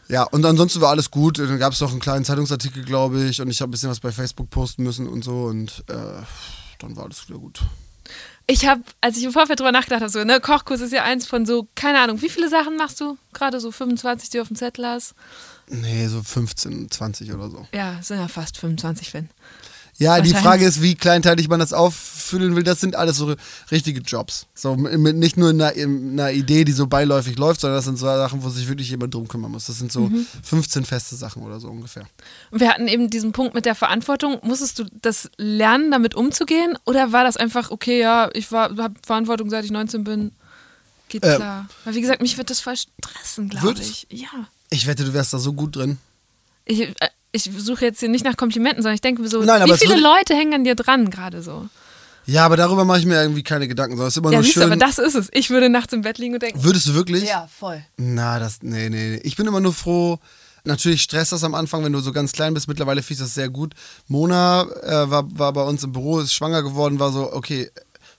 Ja, 0.10 0.23
und 0.23 0.45
ansonsten 0.45 0.82
war 0.82 0.89
alles 0.89 1.10
gut. 1.10 1.39
Dann 1.39 1.58
gab 1.58 1.71
es 1.71 1.80
noch 1.80 1.91
einen 1.91 2.01
kleinen 2.01 2.25
Zeitungsartikel, 2.25 2.84
glaube 2.84 3.23
ich, 3.23 3.41
und 3.41 3.49
ich 3.49 3.62
habe 3.62 3.69
ein 3.69 3.71
bisschen 3.71 3.89
was 3.89 4.01
bei 4.01 4.12
Facebook 4.12 4.49
posten 4.49 4.84
müssen 4.84 5.08
und 5.08 5.23
so 5.23 5.45
und 5.45 5.86
äh, 5.88 5.95
dann 6.80 6.97
war 6.97 7.06
alles 7.06 7.28
wieder 7.30 7.39
gut. 7.39 7.62
Ich 8.47 8.67
habe, 8.67 8.84
als 9.01 9.17
ich 9.17 9.23
im 9.23 9.31
Vorfeld 9.31 9.60
drüber 9.60 9.71
nachgedacht 9.71 10.01
habe, 10.01 10.12
so, 10.12 10.23
ne, 10.23 10.39
Kochkurs 10.39 10.81
ist 10.81 10.93
ja 10.93 11.03
eins 11.03 11.25
von 11.25 11.45
so, 11.45 11.67
keine 11.73 11.99
Ahnung, 11.99 12.21
wie 12.21 12.29
viele 12.29 12.49
Sachen 12.49 12.77
machst 12.77 13.01
du? 13.01 13.17
Gerade 13.34 13.60
so 13.60 13.71
25, 13.71 14.29
die 14.29 14.38
du 14.38 14.41
auf 14.41 14.49
dem 14.49 14.55
Zettel 14.55 14.86
hast? 14.86 15.15
Nee, 15.67 16.08
so 16.08 16.21
15, 16.21 16.91
20 16.91 17.34
oder 17.34 17.49
so. 17.49 17.67
Ja, 17.73 17.99
sind 18.03 18.19
ja 18.19 18.27
fast 18.27 18.58
25, 18.58 19.13
wenn. 19.15 19.29
Ja, 19.97 20.19
die 20.19 20.34
Frage 20.34 20.65
ist, 20.65 20.81
wie 20.81 20.95
kleinteilig 20.95 21.47
man 21.47 21.60
das 21.60 21.71
auffüllen 21.71 22.55
will. 22.55 22.63
Das 22.63 22.81
sind 22.81 22.97
alles 22.97 23.15
so 23.15 23.34
richtige 23.71 24.01
Jobs. 24.01 24.45
So, 24.53 24.75
mit, 24.75 25.15
nicht 25.15 25.38
nur 25.38 25.51
einer, 25.51 25.67
einer 25.67 26.31
Idee, 26.31 26.65
die 26.65 26.73
so 26.73 26.88
beiläufig 26.88 27.38
läuft, 27.38 27.62
sondern 27.62 27.77
das 27.77 27.86
sind 27.86 27.97
so 27.97 28.05
Sachen, 28.05 28.43
wo 28.43 28.49
sich 28.49 28.67
wirklich 28.67 28.89
jemand 28.89 29.13
drum 29.13 29.27
kümmern 29.27 29.51
muss. 29.51 29.67
Das 29.67 29.77
sind 29.77 29.93
so 29.93 30.01
mhm. 30.01 30.27
15 30.43 30.84
feste 30.84 31.15
Sachen 31.15 31.43
oder 31.43 31.62
so 31.62 31.69
ungefähr. 31.69 32.05
Und 32.51 32.60
wir 32.60 32.69
hatten 32.69 32.89
eben 32.89 33.10
diesen 33.10 33.31
Punkt 33.31 33.53
mit 33.53 33.65
der 33.65 33.75
Verantwortung. 33.75 34.39
Musstest 34.43 34.79
du 34.79 34.86
das 35.01 35.29
lernen, 35.38 35.91
damit 35.91 36.13
umzugehen? 36.13 36.77
Oder 36.86 37.13
war 37.13 37.23
das 37.23 37.38
einfach, 37.38 37.71
okay, 37.71 37.99
ja, 38.01 38.29
ich 38.34 38.51
habe 38.51 38.93
Verantwortung, 39.05 39.49
seit 39.49 39.63
ich 39.63 39.71
19 39.71 40.03
bin? 40.03 40.31
Geht 41.08 41.23
äh, 41.23 41.36
klar. 41.36 41.67
Weil 41.86 41.95
wie 41.95 42.01
gesagt, 42.01 42.21
mich 42.21 42.38
wird 42.38 42.49
das 42.49 42.60
voll 42.60 42.75
stressen, 42.75 43.47
glaube 43.47 43.79
ich. 43.79 44.08
Ja. 44.10 44.27
Ich 44.69 44.88
wette, 44.88 45.05
du 45.05 45.13
wärst 45.13 45.34
da 45.34 45.39
so 45.39 45.53
gut 45.53 45.77
drin. 45.77 45.99
Ich, 46.65 46.81
äh, 46.81 46.95
ich 47.35 47.49
suche 47.57 47.85
jetzt 47.85 47.99
hier 47.99 48.09
nicht 48.09 48.25
nach 48.25 48.37
Komplimenten, 48.37 48.81
sondern 48.81 48.95
ich 48.95 49.01
denke 49.01 49.21
mir 49.21 49.27
so, 49.27 49.41
Nein, 49.43 49.65
wie 49.65 49.77
viele 49.77 49.99
Leute 49.99 50.33
hängen 50.33 50.53
an 50.53 50.63
dir 50.63 50.75
dran 50.75 51.09
gerade 51.09 51.41
so? 51.41 51.67
Ja, 52.25 52.45
aber 52.45 52.57
darüber 52.57 52.85
mache 52.85 52.99
ich 52.99 53.05
mir 53.05 53.21
irgendwie 53.21 53.43
keine 53.43 53.67
Gedanken. 53.67 53.97
Sondern 53.97 54.07
es 54.07 54.15
ist 54.15 54.21
immer 54.21 54.31
ja, 54.31 54.37
nur 54.39 54.43
siehst 54.43 54.55
schön. 54.55 54.63
Du, 54.63 54.67
aber 54.67 54.77
das 54.77 54.97
ist 54.97 55.15
es. 55.15 55.29
Ich 55.31 55.49
würde 55.49 55.69
nachts 55.69 55.93
im 55.93 56.01
Bett 56.01 56.17
liegen 56.17 56.33
und 56.33 56.41
denken. 56.41 56.63
Würdest 56.63 56.87
du 56.87 56.95
wirklich? 56.95 57.23
Ja, 57.23 57.47
voll. 57.47 57.83
Na, 57.97 58.39
das, 58.39 58.59
nee, 58.61 58.89
nee, 58.89 59.09
nee. 59.09 59.19
Ich 59.23 59.35
bin 59.35 59.45
immer 59.45 59.59
nur 59.59 59.73
froh. 59.73 60.19
Natürlich 60.63 61.03
stresst 61.03 61.31
das 61.31 61.43
am 61.43 61.53
Anfang, 61.53 61.83
wenn 61.83 61.93
du 61.93 61.99
so 61.99 62.11
ganz 62.11 62.31
klein 62.31 62.55
bist. 62.55 62.67
Mittlerweile 62.67 63.03
finde 63.03 63.21
ich 63.21 63.27
das 63.27 63.35
sehr 63.35 63.49
gut. 63.49 63.75
Mona 64.07 64.63
äh, 64.81 65.09
war, 65.11 65.25
war 65.37 65.53
bei 65.53 65.61
uns 65.61 65.83
im 65.83 65.91
Büro, 65.91 66.19
ist 66.19 66.33
schwanger 66.33 66.63
geworden, 66.63 66.99
war 66.99 67.11
so, 67.11 67.31
okay, 67.31 67.69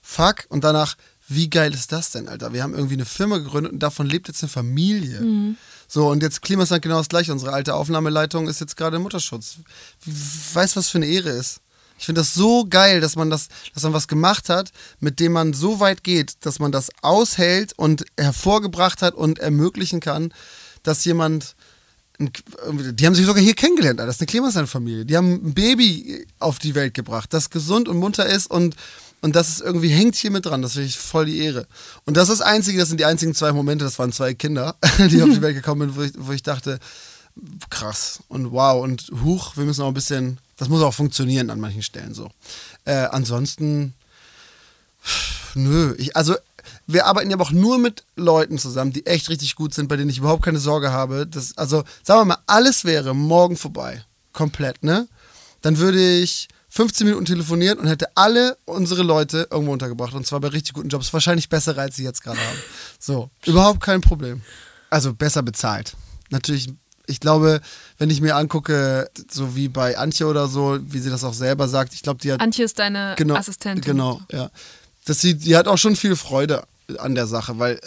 fuck. 0.01 0.45
Und 0.47 0.63
danach, 0.63 0.95
wie 1.27 1.49
geil 1.49 1.73
ist 1.73 1.91
das 1.91 2.11
denn, 2.11 2.29
Alter? 2.29 2.53
Wir 2.53 2.63
haben 2.63 2.73
irgendwie 2.73 2.93
eine 2.93 3.03
Firma 3.03 3.39
gegründet 3.39 3.73
und 3.73 3.79
davon 3.79 4.07
lebt 4.07 4.29
jetzt 4.29 4.41
eine 4.41 4.49
Familie. 4.49 5.19
Mhm. 5.19 5.57
So, 5.87 6.09
und 6.09 6.21
jetzt 6.21 6.41
Klimasland 6.41 6.83
genau 6.83 6.97
das 6.97 7.09
gleiche. 7.09 7.31
Unsere 7.31 7.53
alte 7.53 7.73
Aufnahmeleitung 7.73 8.47
ist 8.47 8.59
jetzt 8.59 8.75
gerade 8.75 8.99
Mutterschutz. 8.99 9.57
Weißt 10.53 10.75
was 10.75 10.89
für 10.89 10.97
eine 10.97 11.07
Ehre 11.07 11.29
ist? 11.29 11.61
Ich 11.97 12.05
finde 12.05 12.21
das 12.21 12.33
so 12.33 12.65
geil, 12.69 13.01
dass 13.01 13.15
man 13.15 13.29
das, 13.29 13.47
dass 13.73 13.83
man 13.83 13.93
was 13.93 14.07
gemacht 14.07 14.49
hat, 14.49 14.71
mit 14.99 15.19
dem 15.19 15.31
man 15.31 15.53
so 15.53 15.79
weit 15.79 16.03
geht, 16.03 16.45
dass 16.45 16.59
man 16.59 16.71
das 16.71 16.89
aushält 17.01 17.73
und 17.75 18.05
hervorgebracht 18.17 19.01
hat 19.01 19.15
und 19.15 19.39
ermöglichen 19.39 19.99
kann, 19.99 20.33
dass 20.83 21.05
jemand 21.05 21.55
die 22.19 23.05
haben 23.05 23.13
sich 23.13 23.27
sogar 23.27 23.43
hier 23.43 23.53
kennengelernt, 23.53 23.99
das 23.99 24.15
ist 24.15 24.21
eine 24.21 24.25
Klimasland-Familie. 24.25 25.05
Die 25.05 25.15
haben 25.15 25.33
ein 25.33 25.53
Baby 25.53 26.25
auf 26.39 26.57
die 26.57 26.73
Welt 26.73 26.95
gebracht, 26.95 27.31
das 27.31 27.51
gesund 27.51 27.87
und 27.87 27.97
munter 27.97 28.25
ist 28.25 28.49
und 28.49 28.75
und 29.21 29.35
das 29.35 29.49
ist 29.49 29.61
irgendwie, 29.61 29.89
hängt 29.89 30.15
hier 30.15 30.31
mit 30.31 30.45
dran. 30.45 30.61
Das 30.61 30.73
finde 30.73 30.87
ich 30.87 30.97
voll 30.97 31.25
die 31.25 31.39
Ehre. 31.39 31.67
Und 32.05 32.17
das 32.17 32.29
ist 32.29 32.39
das 32.39 32.47
Einzige, 32.47 32.79
das 32.79 32.89
sind 32.89 32.99
die 32.99 33.05
einzigen 33.05 33.33
zwei 33.33 33.51
Momente, 33.51 33.83
das 33.83 33.97
waren 33.97 34.11
zwei 34.11 34.33
Kinder, 34.33 34.75
die 35.09 35.21
auf 35.21 35.29
die 35.29 35.41
Welt 35.41 35.55
gekommen 35.55 35.89
sind, 35.89 35.97
wo 35.97 36.01
ich, 36.03 36.13
wo 36.17 36.31
ich 36.31 36.43
dachte, 36.43 36.79
krass 37.69 38.19
und 38.27 38.51
wow 38.51 38.83
und 38.83 39.11
huch, 39.23 39.57
wir 39.57 39.65
müssen 39.65 39.81
auch 39.81 39.89
ein 39.89 39.93
bisschen, 39.93 40.39
das 40.57 40.69
muss 40.69 40.81
auch 40.81 40.93
funktionieren 40.93 41.49
an 41.49 41.59
manchen 41.59 41.83
Stellen 41.83 42.13
so. 42.13 42.29
Äh, 42.85 43.07
ansonsten, 43.11 43.93
nö, 45.55 45.95
ich, 45.97 46.15
also 46.15 46.35
wir 46.85 47.05
arbeiten 47.05 47.29
ja 47.29 47.39
auch 47.39 47.51
nur 47.51 47.77
mit 47.77 48.03
Leuten 48.15 48.57
zusammen, 48.57 48.93
die 48.93 49.05
echt 49.05 49.29
richtig 49.29 49.55
gut 49.55 49.73
sind, 49.73 49.87
bei 49.87 49.97
denen 49.97 50.09
ich 50.09 50.19
überhaupt 50.19 50.43
keine 50.43 50.59
Sorge 50.59 50.91
habe. 50.91 51.27
Dass, 51.27 51.57
also, 51.57 51.83
sagen 52.03 52.21
wir 52.21 52.25
mal, 52.25 52.37
alles 52.45 52.85
wäre 52.85 53.13
morgen 53.13 53.57
vorbei. 53.57 54.03
Komplett, 54.31 54.83
ne? 54.83 55.07
Dann 55.61 55.77
würde 55.79 55.99
ich 56.19 56.47
15 56.77 57.07
Minuten 57.07 57.25
telefoniert 57.25 57.79
und 57.79 57.87
hätte 57.87 58.05
alle 58.13 58.55
unsere 58.65 59.01
Leute 59.01 59.47
irgendwo 59.49 59.73
untergebracht. 59.73 60.13
Und 60.13 60.27
zwar 60.27 60.39
bei 60.39 60.49
richtig 60.49 60.75
guten 60.75 60.89
Jobs. 60.89 61.11
Wahrscheinlich 61.11 61.49
bessere, 61.49 61.81
als 61.81 61.95
sie 61.95 62.03
jetzt 62.03 62.21
gerade 62.21 62.37
haben. 62.37 62.59
So, 62.99 63.31
überhaupt 63.47 63.81
kein 63.81 63.99
Problem. 63.99 64.43
Also 64.91 65.11
besser 65.11 65.41
bezahlt. 65.41 65.95
Natürlich, 66.29 66.67
ich 67.07 67.19
glaube, 67.19 67.61
wenn 67.97 68.11
ich 68.11 68.21
mir 68.21 68.35
angucke, 68.35 69.09
so 69.27 69.55
wie 69.55 69.69
bei 69.69 69.97
Antje 69.97 70.27
oder 70.27 70.47
so, 70.47 70.77
wie 70.79 70.99
sie 70.99 71.09
das 71.09 71.23
auch 71.23 71.33
selber 71.33 71.67
sagt, 71.67 71.95
ich 71.95 72.03
glaube, 72.03 72.21
die 72.21 72.31
hat. 72.31 72.41
Antje 72.41 72.65
ist 72.65 72.77
deine 72.77 73.15
genau, 73.17 73.33
Assistentin. 73.33 73.83
Genau, 73.83 74.21
ja. 74.31 74.51
Das 75.05 75.19
sie, 75.19 75.33
die 75.33 75.57
hat 75.57 75.67
auch 75.67 75.79
schon 75.79 75.95
viel 75.95 76.15
Freude 76.15 76.63
an 76.99 77.15
der 77.15 77.25
Sache, 77.25 77.57
weil 77.57 77.81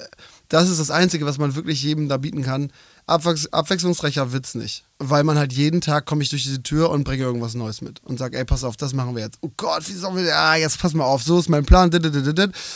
das 0.49 0.69
ist 0.69 0.81
das 0.81 0.91
Einzige, 0.91 1.27
was 1.27 1.39
man 1.39 1.55
wirklich 1.55 1.81
jedem 1.81 2.09
da 2.09 2.17
bieten 2.17 2.43
kann. 2.43 2.73
Abwechs 3.07 3.47
abwechslungsreicher 3.47 4.33
wird's 4.33 4.55
nicht. 4.55 4.85
Weil 4.99 5.25
man 5.25 5.39
halt 5.39 5.53
jeden 5.53 5.81
Tag 5.81 6.07
komme 6.07 6.23
ich 6.23 6.29
durch 6.29 6.43
diese 6.43 6.63
Tür 6.63 6.91
und 6.91 7.05
bringe 7.05 7.25
irgendwas 7.25 7.55
Neues 7.55 7.81
mit 7.81 8.01
und 8.05 8.19
sage, 8.19 8.39
ey, 8.39 8.45
pass 8.45 8.65
auf, 8.65 8.77
das 8.77 8.93
machen 8.93 9.17
wir 9.17 9.23
jetzt. 9.23 9.39
Oh 9.41 9.51
Gott, 9.57 9.89
wie 9.89 9.95
sollen 9.95 10.17
wir, 10.17 10.37
ah, 10.37 10.57
jetzt 10.57 10.79
pass 10.79 10.93
mal 10.93 11.05
auf, 11.05 11.23
so 11.23 11.39
ist 11.39 11.49
mein 11.49 11.65
Plan, 11.65 11.91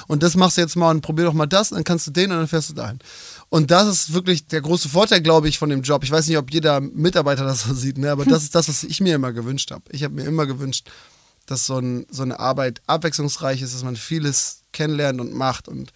und 0.08 0.22
das 0.22 0.36
machst 0.36 0.56
du 0.56 0.62
jetzt 0.62 0.76
mal 0.76 0.90
und 0.90 1.02
probier 1.02 1.26
doch 1.26 1.34
mal 1.34 1.46
das, 1.46 1.70
dann 1.70 1.84
kannst 1.84 2.06
du 2.06 2.10
den 2.10 2.30
und 2.30 2.38
dann 2.38 2.48
fährst 2.48 2.70
du 2.70 2.74
dahin. 2.74 2.98
Und 3.50 3.70
das 3.70 3.86
ist 3.86 4.14
wirklich 4.14 4.46
der 4.46 4.62
große 4.62 4.88
Vorteil, 4.88 5.20
glaube 5.20 5.48
ich, 5.48 5.58
von 5.58 5.68
dem 5.68 5.82
Job. 5.82 6.02
Ich 6.02 6.10
weiß 6.10 6.26
nicht, 6.26 6.38
ob 6.38 6.50
jeder 6.50 6.80
Mitarbeiter 6.80 7.44
das 7.44 7.62
so 7.62 7.74
sieht, 7.74 7.98
ne? 7.98 8.10
aber 8.10 8.24
das 8.24 8.42
ist 8.42 8.54
das, 8.54 8.68
was 8.68 8.84
ich 8.84 9.00
mir 9.00 9.14
immer 9.14 9.32
gewünscht 9.32 9.70
habe. 9.70 9.84
Ich 9.90 10.02
habe 10.02 10.14
mir 10.14 10.24
immer 10.24 10.46
gewünscht, 10.46 10.88
dass 11.46 11.66
so, 11.66 11.78
ein, 11.78 12.06
so 12.10 12.22
eine 12.22 12.38
Arbeit 12.38 12.80
abwechslungsreich 12.86 13.62
ist, 13.62 13.74
dass 13.74 13.84
man 13.84 13.96
vieles 13.96 14.62
kennenlernt 14.72 15.20
und 15.20 15.34
macht 15.34 15.68
und 15.68 15.92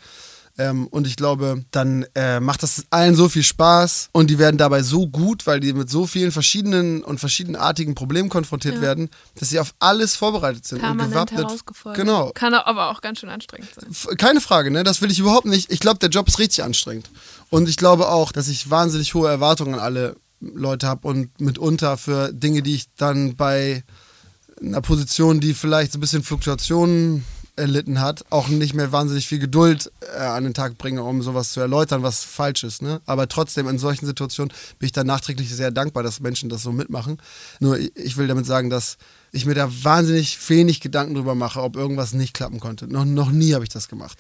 ähm, 0.59 0.89
und 0.89 1.07
ich 1.07 1.17
glaube, 1.17 1.65
dann 1.71 2.05
äh, 2.15 2.41
macht 2.41 2.65
das 2.65 2.85
allen 2.91 3.15
so 3.15 3.29
viel 3.29 3.45
Spaß 3.45 4.11
und 4.13 4.29
die 4.29 4.39
werden 4.39 4.59
dabei 4.59 4.83
so 4.83 5.07
gut, 5.07 5.47
weil 5.47 5.61
die 5.61 5.73
mit 5.73 5.89
so 5.89 6.07
vielen 6.07 6.33
verschiedenen 6.33 7.05
und 7.05 7.21
verschiedenartigen 7.21 7.95
Problemen 7.95 8.29
konfrontiert 8.29 8.77
ja. 8.77 8.81
werden, 8.81 9.09
dass 9.37 9.51
sie 9.51 9.61
auf 9.61 9.75
alles 9.79 10.17
vorbereitet 10.17 10.67
sind 10.67 10.81
Permanent 10.81 11.07
und 11.07 11.13
gewappnet. 11.13 11.47
Herausgefordert. 11.47 11.97
Genau. 11.97 12.33
Kann 12.35 12.55
aber 12.55 12.91
auch 12.91 13.01
ganz 13.01 13.21
schön 13.21 13.29
anstrengend 13.29 13.71
sein. 13.75 14.17
Keine 14.19 14.41
Frage, 14.41 14.73
ne? 14.73 14.83
Das 14.83 15.01
will 15.01 15.11
ich 15.11 15.21
überhaupt 15.21 15.47
nicht. 15.47 15.71
Ich 15.71 15.79
glaube, 15.79 16.01
der 16.01 16.09
Job 16.09 16.27
ist 16.27 16.41
richtig 16.41 16.65
anstrengend. 16.65 17.09
Und 17.51 17.69
ich 17.69 17.77
glaube 17.77 18.09
auch, 18.09 18.33
dass 18.33 18.49
ich 18.49 18.69
wahnsinnig 18.69 19.15
hohe 19.15 19.29
Erwartungen 19.29 19.75
an 19.75 19.81
alle 19.81 20.17
Leute 20.41 20.89
habe 20.89 21.07
und 21.07 21.41
mitunter 21.41 21.97
für 21.97 22.33
Dinge, 22.33 22.63
die 22.63 22.75
ich 22.75 22.87
dann 22.97 23.37
bei 23.37 23.85
einer 24.61 24.81
Position, 24.81 25.41
die 25.41 25.55
vielleicht 25.55 25.93
so 25.93 25.99
ein 25.99 26.01
bisschen 26.01 26.25
Fluktuationen 26.25 27.25
erlitten 27.59 28.01
hat, 28.01 28.25
auch 28.31 28.49
nicht 28.49 28.75
mehr 28.75 28.93
wahnsinnig 28.93 29.27
viel 29.27 29.39
Geduld 29.39 29.93
äh, 30.17 30.21
an 30.21 30.45
den 30.45 30.55
Tag 30.55 30.79
bringe, 30.79 31.03
um 31.03 31.23
sowas 31.23 31.53
zu 31.53 31.61
erläutern, 31.61 32.03
was 32.03 32.25
falsch 32.25 32.65
ist. 32.65 32.81
Ne? 32.83 33.01
Aber 33.07 33.29
trotzdem, 33.29 33.69
in 33.69 33.79
solchen 33.79 34.07
Situationen 34.07 34.53
bin 34.79 34.87
ich 34.87 34.93
dann 34.93 35.07
nachträglich 35.07 35.55
sehr 35.55 35.71
dankbar, 35.71 36.03
dass 36.03 36.21
Menschen 36.21 36.49
das 36.49 36.63
so 36.63 36.73
mitmachen. 36.73 37.19
Nur 37.61 37.79
ich 37.79 38.17
will 38.17 38.29
damit 38.29 38.47
sagen, 38.47 38.71
dass 38.71 38.97
ich 39.33 39.45
mir 39.45 39.55
da 39.55 39.69
wahnsinnig 39.83 40.39
wenig 40.49 40.81
Gedanken 40.81 41.15
drüber 41.15 41.35
mache, 41.35 41.63
ob 41.63 41.77
irgendwas 41.77 42.15
nicht 42.15 42.33
klappen 42.33 42.61
konnte. 42.61 42.91
Noch, 42.91 43.05
noch 43.05 43.31
nie 43.31 43.55
habe 43.55 43.65
ich 43.65 43.71
das 43.71 43.89
gemacht. 43.89 44.17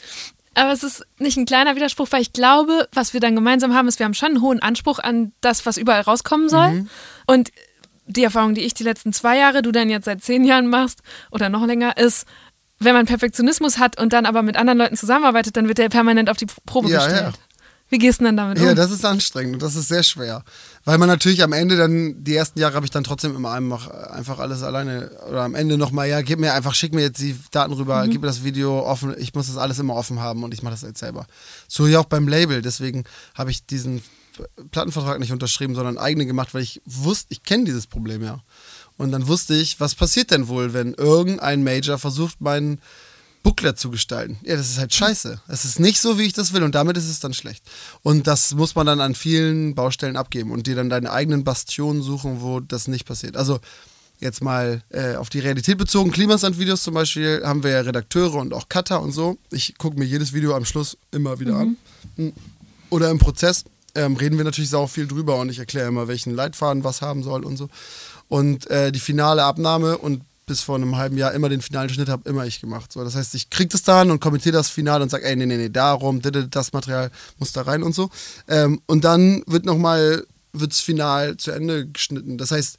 Aber 0.55 0.73
es 0.73 0.83
ist 0.83 1.07
nicht 1.19 1.37
ein 1.37 1.47
kleiner 1.47 1.77
Widerspruch, 1.77 2.09
weil 2.11 2.21
ich 2.21 2.33
glaube, 2.33 2.89
was 2.93 3.13
wir 3.13 3.21
dann 3.21 3.37
gemeinsam 3.37 3.75
haben, 3.75 3.87
ist, 3.87 4.01
wir 4.01 4.07
haben 4.07 4.15
schon 4.15 4.31
einen 4.31 4.43
hohen 4.43 4.61
Anspruch 4.61 4.99
an 4.99 5.33
das, 5.41 5.65
was 5.67 5.77
überall 5.77 6.01
rauskommen 6.01 6.49
soll. 6.49 6.71
Mhm. 6.71 6.89
Und 7.27 7.53
die 8.09 8.25
Erfahrung, 8.25 8.55
die 8.55 8.63
ich 8.63 8.75
die 8.75 8.83
letzten 8.83 9.13
zwei 9.13 9.39
Jahre, 9.39 9.63
du 9.63 9.71
dann 9.71 9.91
jetzt 9.91 10.07
seit 10.07 10.23
zehn 10.23 10.45
Jahren 10.45 10.67
machst 10.67 11.03
oder 11.31 11.49
noch 11.49 11.65
länger, 11.65 11.97
ist, 11.97 12.27
wenn 12.79 12.95
man 12.95 13.07
Perfektionismus 13.07 13.79
hat 13.79 14.01
und 14.01 14.13
dann 14.13 14.27
aber 14.27 14.43
mit 14.43 14.57
anderen 14.57 14.79
Leuten 14.79 14.97
zusammenarbeitet, 14.97 15.57
dann 15.57 15.69
wird 15.69 15.79
der 15.79 15.89
permanent 15.89 16.31
auf 16.31 16.37
die 16.37 16.47
Probe 16.67 16.89
Ja, 16.91 16.99
gestellt. 17.05 17.23
ja. 17.35 17.43
Wie 17.91 17.97
gehst 17.97 18.21
du 18.21 18.25
denn 18.27 18.37
dann 18.37 18.49
damit 18.55 18.63
Ja, 18.63 18.71
um? 18.71 18.77
das 18.77 18.91
ist 18.91 19.03
anstrengend 19.07 19.55
und 19.55 19.63
das 19.63 19.75
ist 19.75 19.89
sehr 19.89 20.03
schwer. 20.03 20.45
Weil 20.85 20.99
man 20.99 21.09
natürlich 21.09 21.43
am 21.43 21.55
Ende 21.55 21.75
dann, 21.79 22.23
die 22.23 22.37
ersten 22.37 22.59
Jahre 22.61 22.75
habe 22.75 22.85
ich 22.85 22.91
dann 22.91 23.03
trotzdem 23.03 23.35
immer 23.35 23.51
einfach, 23.53 23.89
einfach 24.11 24.39
alles 24.41 24.63
alleine 24.63 25.11
oder 25.31 25.43
am 25.43 25.55
Ende 25.55 25.79
nochmal, 25.79 26.07
ja, 26.07 26.21
gib 26.21 26.39
mir 26.39 26.53
einfach, 26.53 26.75
schick 26.75 26.93
mir 26.93 27.01
jetzt 27.01 27.19
die 27.19 27.35
Daten 27.51 27.73
rüber, 27.73 28.05
Mhm. 28.05 28.11
gib 28.11 28.21
mir 28.21 28.27
das 28.27 28.45
Video 28.45 28.81
offen, 28.85 29.15
ich 29.19 29.33
muss 29.35 29.47
das 29.47 29.57
alles 29.57 29.79
immer 29.79 29.95
offen 29.95 30.21
haben 30.21 30.45
und 30.45 30.53
ich 30.53 30.63
mache 30.63 30.73
das 30.75 30.83
jetzt 30.83 30.99
selber. 31.01 31.27
So 31.67 31.87
ja 31.87 31.99
auch 32.01 32.05
beim 32.05 32.29
Label, 32.29 32.61
deswegen 32.61 33.05
habe 33.35 33.51
ich 33.51 33.65
diesen 33.65 34.03
Plattenvertrag 34.71 35.19
nicht 35.19 35.33
unterschrieben, 35.33 35.75
sondern 35.75 35.97
einen 35.97 36.05
eigenen 36.07 36.27
gemacht, 36.27 36.55
weil 36.55 36.63
ich 36.63 36.83
wusste, 36.85 37.29
ich 37.33 37.43
kenne 37.43 37.65
dieses 37.65 37.87
Problem 37.87 38.23
ja. 38.23 38.41
Und 38.99 39.13
dann 39.13 39.29
wusste 39.29 39.55
ich, 39.55 39.81
was 39.81 39.95
passiert 39.95 40.31
denn 40.31 40.49
wohl, 40.49 40.75
wenn 40.75 40.93
irgendein 40.95 41.65
Major 41.65 41.99
versucht, 41.99 42.41
meinen 42.41 42.81
Booklet 43.43 43.79
zu 43.79 43.91
gestalten. 43.91 44.39
Ja, 44.43 44.57
das 44.57 44.69
ist 44.69 44.79
halt 44.79 44.93
scheiße. 44.93 45.41
Es 45.49 45.65
ist 45.65 45.81
nicht 45.81 46.01
so, 46.01 46.19
wie 46.19 46.25
ich 46.25 46.33
das 46.33 46.53
will 46.53 46.63
und 46.63 46.75
damit 46.75 46.97
ist 46.97 47.09
es 47.09 47.21
dann 47.21 47.33
schlecht. 47.33 47.65
Und 48.03 48.27
das 48.27 48.55
muss 48.55 48.75
man 48.75 48.87
dann 48.87 49.01
an 49.01 49.15
vielen 49.15 49.75
Baustellen 49.75 50.17
abgeben 50.17 50.51
und 50.51 50.67
dir 50.67 50.75
dann 50.75 50.91
deine 50.91 51.13
eigenen 51.13 51.45
Bastionen 51.45 52.03
suchen, 52.03 52.43
wo 52.43 52.61
das 52.61 52.89
nicht 52.89 53.07
passiert. 53.07 53.37
Also 53.37 53.61
jetzt 54.21 54.43
mal 54.43 54.83
äh, 54.91 55.15
auf 55.15 55.31
die 55.31 55.39
Realität 55.39 55.79
bezogen, 55.79 56.11
Klimasand-Videos 56.11 56.83
zum 56.83 56.95
Beispiel, 56.95 57.41
haben 57.45 57.63
wir 57.63 57.71
ja 57.71 57.81
Redakteure 57.81 58.35
und 58.35 58.53
auch 58.53 58.69
Cutter 58.69 59.01
und 59.01 59.13
so. 59.13 59.39
Ich 59.51 59.79
gucke 59.79 59.99
mir 59.99 60.05
jedes 60.05 60.33
Video 60.33 60.55
am 60.55 60.65
Schluss 60.65 60.99
immer 61.13 61.39
wieder 61.39 61.57
an. 61.57 61.77
Oder 62.91 63.11
im 63.11 63.19
Prozess 63.19 63.65
ähm, 63.95 64.17
reden 64.17 64.37
wir 64.37 64.45
natürlich 64.45 64.71
sau 64.71 64.87
viel 64.87 65.07
drüber 65.07 65.37
und 65.37 65.51
ich 65.51 65.59
erkläre 65.59 65.89
immer, 65.89 66.09
welchen 66.09 66.35
Leitfaden 66.35 66.85
was 66.85 67.01
haben 67.01 67.23
soll 67.23 67.45
und 67.45 67.57
so. 67.57 67.69
Und 68.29 68.69
äh, 68.71 68.93
die 68.93 69.01
finale 69.01 69.43
Abnahme 69.45 69.99
und 69.99 70.23
bis 70.47 70.63
vor 70.63 70.77
einem 70.77 70.97
halben 70.97 71.17
Jahr 71.19 71.33
immer 71.33 71.49
den 71.49 71.61
finalen 71.61 71.91
Schnitt 71.91 72.09
habe 72.09 72.29
immer 72.29 72.47
ich 72.47 72.61
gemacht. 72.61 72.93
So, 72.93 73.05
das 73.05 73.15
heißt, 73.15 73.35
ich 73.35 73.51
krieg 73.51 73.71
das 73.71 73.83
dann 73.83 74.11
und 74.11 74.21
kommentiere 74.21 74.55
das 74.55 74.69
Finale 74.71 75.03
und 75.03 75.11
sage, 75.11 75.25
ey, 75.27 75.37
nee, 75.37 75.47
nee, 75.47 75.57
nee, 75.57 75.69
darum, 75.69 76.21
das- 76.23 76.73
Material 76.73 77.11
muss 77.39 77.53
da 77.53 77.63
rein 77.63 77.83
und 77.83 77.95
so. 77.95 78.11
Ähm, 78.49 78.81
und 78.87 79.05
dann 79.05 79.43
wird 79.47 79.65
nochmal, 79.67 80.27
wird's 80.53 80.81
final 80.81 81.37
zu 81.37 81.51
Ende 81.51 81.87
geschnitten. 81.87 82.39
Das 82.39 82.51
heißt, 82.51 82.79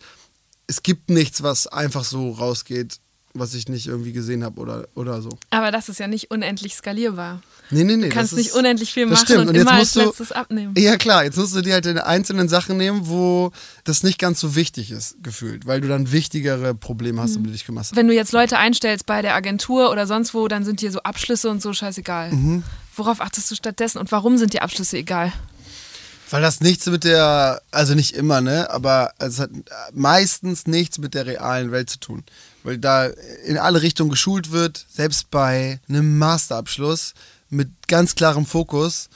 es 0.67 0.83
gibt 0.83 1.09
nichts, 1.09 1.41
was 1.43 1.67
einfach 1.67 2.03
so 2.03 2.31
rausgeht, 2.31 2.99
was 3.33 3.53
ich 3.53 3.67
nicht 3.69 3.87
irgendwie 3.87 4.11
gesehen 4.11 4.43
habe 4.43 4.59
oder, 4.59 4.87
oder 4.95 5.21
so. 5.21 5.29
Aber 5.51 5.71
das 5.71 5.87
ist 5.87 5.99
ja 5.99 6.07
nicht 6.07 6.31
unendlich 6.31 6.73
skalierbar. 6.75 7.41
Nee, 7.69 7.83
nee, 7.83 7.95
nee. 7.97 8.09
Du 8.09 8.15
kannst 8.15 8.33
nicht 8.35 8.47
ist- 8.49 8.55
unendlich 8.55 8.91
viel 8.91 9.05
machen 9.05 9.23
stimmt. 9.25 9.41
und, 9.41 9.47
Und 9.49 9.55
jetzt 9.55 9.61
immer 9.61 9.71
als 9.73 9.79
musst 9.81 9.95
du- 9.95 9.99
letztes 10.01 10.31
abnehmen. 10.31 10.73
Ja, 10.77 10.97
klar, 10.97 11.23
jetzt 11.23 11.37
musst 11.37 11.55
du 11.55 11.61
dir 11.61 11.73
halt 11.73 11.85
deine 11.85 12.05
einzelnen 12.07 12.49
Sachen 12.49 12.77
nehmen, 12.77 13.01
wo 13.07 13.51
das 13.83 14.01
nicht 14.03 14.17
ganz 14.17 14.39
so 14.39 14.55
wichtig 14.55 14.89
ist, 14.91 15.17
gefühlt, 15.21 15.67
weil 15.67 15.79
du 15.79 15.87
dann 15.87 16.11
wichtigere 16.11 16.73
Probleme 16.73 17.21
hast, 17.21 17.35
um 17.37 17.43
die 17.43 17.51
dich 17.51 17.65
kümmern. 17.65 17.85
Wenn 17.93 18.07
du 18.07 18.13
jetzt 18.15 18.31
Leute 18.31 18.57
einstellst 18.57 19.05
bei 19.05 19.21
der 19.21 19.35
Agentur 19.35 19.91
oder 19.91 20.07
sonst 20.07 20.33
wo, 20.33 20.47
dann 20.47 20.63
sind 20.65 20.81
dir 20.81 20.91
so 20.91 20.99
Abschlüsse 21.03 21.49
und 21.49 21.61
so 21.61 21.71
scheißegal. 21.71 22.31
Mhm. 22.31 22.63
Worauf 22.95 23.21
achtest 23.21 23.49
du 23.51 23.55
stattdessen 23.55 23.99
und 23.99 24.11
warum 24.11 24.37
sind 24.37 24.53
die 24.53 24.61
Abschlüsse 24.61 24.97
egal? 24.97 25.31
Weil 26.29 26.41
das 26.41 26.61
nichts 26.61 26.85
mit 26.85 27.03
der, 27.03 27.61
also 27.71 27.95
nicht 27.95 28.13
immer, 28.13 28.39
ne, 28.41 28.69
aber 28.69 29.13
es 29.17 29.39
hat 29.39 29.49
meistens 29.93 30.67
nichts 30.67 30.99
mit 30.99 31.15
der 31.15 31.25
realen 31.25 31.71
Welt 31.71 31.89
zu 31.89 31.99
tun. 31.99 32.23
Weil 32.63 32.77
da 32.77 33.07
in 33.45 33.57
alle 33.57 33.81
Richtungen 33.81 34.11
geschult 34.11 34.51
wird, 34.51 34.85
selbst 34.93 35.31
bei 35.31 35.79
einem 35.89 36.17
Masterabschluss 36.19 37.13
mit 37.49 37.69
ganz 37.87 38.13
klarem 38.13 38.45
Fokus. 38.45 39.09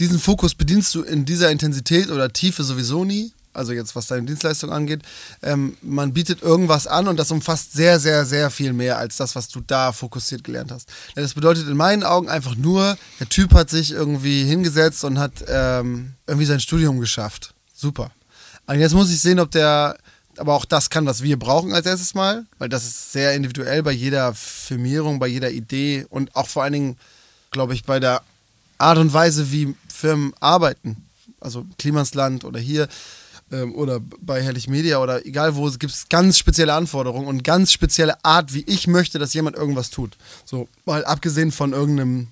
Diesen 0.00 0.18
Fokus 0.18 0.54
bedienst 0.54 0.94
du 0.94 1.02
in 1.02 1.24
dieser 1.24 1.50
Intensität 1.50 2.08
oder 2.08 2.32
Tiefe 2.32 2.64
sowieso 2.64 3.04
nie. 3.04 3.32
Also 3.54 3.72
jetzt, 3.72 3.96
was 3.96 4.06
deine 4.06 4.26
Dienstleistung 4.26 4.70
angeht. 4.70 5.02
Ähm, 5.42 5.76
man 5.80 6.12
bietet 6.12 6.42
irgendwas 6.42 6.86
an 6.86 7.08
und 7.08 7.16
das 7.16 7.30
umfasst 7.30 7.72
sehr, 7.72 8.00
sehr, 8.00 8.26
sehr 8.26 8.50
viel 8.50 8.72
mehr 8.72 8.98
als 8.98 9.16
das, 9.16 9.34
was 9.36 9.48
du 9.48 9.60
da 9.60 9.92
fokussiert 9.92 10.44
gelernt 10.44 10.72
hast. 10.72 10.88
Ja, 11.16 11.22
Das 11.22 11.34
bedeutet 11.34 11.68
in 11.68 11.76
meinen 11.76 12.02
Augen 12.02 12.28
einfach 12.28 12.56
nur, 12.56 12.98
der 13.20 13.28
Typ 13.28 13.54
hat 13.54 13.70
sich 13.70 13.92
irgendwie 13.92 14.44
hingesetzt 14.44 15.04
und 15.04 15.18
hat 15.18 15.44
ähm, 15.48 16.14
irgendwie 16.26 16.46
sein 16.46 16.60
Studium 16.60 17.00
geschafft. 17.00 17.54
Super. 17.74 18.10
Und 18.66 18.80
jetzt 18.80 18.94
muss 18.94 19.10
ich 19.10 19.20
sehen, 19.20 19.40
ob 19.40 19.50
der 19.50 19.96
aber 20.38 20.54
auch 20.54 20.64
das 20.64 20.90
kann, 20.90 21.06
was 21.06 21.22
wir 21.22 21.38
brauchen 21.38 21.72
als 21.72 21.86
erstes 21.86 22.14
Mal, 22.14 22.44
weil 22.58 22.68
das 22.68 22.84
ist 22.84 23.12
sehr 23.12 23.34
individuell 23.34 23.82
bei 23.82 23.92
jeder 23.92 24.34
Firmierung, 24.34 25.18
bei 25.18 25.28
jeder 25.28 25.50
Idee 25.50 26.06
und 26.10 26.34
auch 26.34 26.48
vor 26.48 26.64
allen 26.64 26.72
Dingen, 26.72 26.98
glaube 27.50 27.74
ich, 27.74 27.84
bei 27.84 28.00
der 28.00 28.22
Art 28.78 28.98
und 28.98 29.12
Weise, 29.12 29.52
wie 29.52 29.74
Firmen 29.88 30.34
arbeiten. 30.40 30.96
Also 31.40 31.66
Klimasland 31.78 32.44
oder 32.44 32.58
hier 32.58 32.88
ähm, 33.52 33.74
oder 33.74 34.00
bei 34.20 34.42
Herrlich 34.42 34.68
Media 34.68 34.98
oder 34.98 35.24
egal 35.26 35.56
wo, 35.56 35.68
gibt 35.70 35.92
es 35.92 36.08
ganz 36.08 36.38
spezielle 36.38 36.74
Anforderungen 36.74 37.26
und 37.26 37.44
ganz 37.44 37.72
spezielle 37.72 38.24
Art, 38.24 38.54
wie 38.54 38.64
ich 38.66 38.86
möchte, 38.86 39.18
dass 39.18 39.34
jemand 39.34 39.56
irgendwas 39.56 39.90
tut. 39.90 40.16
So, 40.44 40.68
mal 40.84 41.04
abgesehen 41.04 41.52
von 41.52 41.72
irgendeinem 41.72 42.28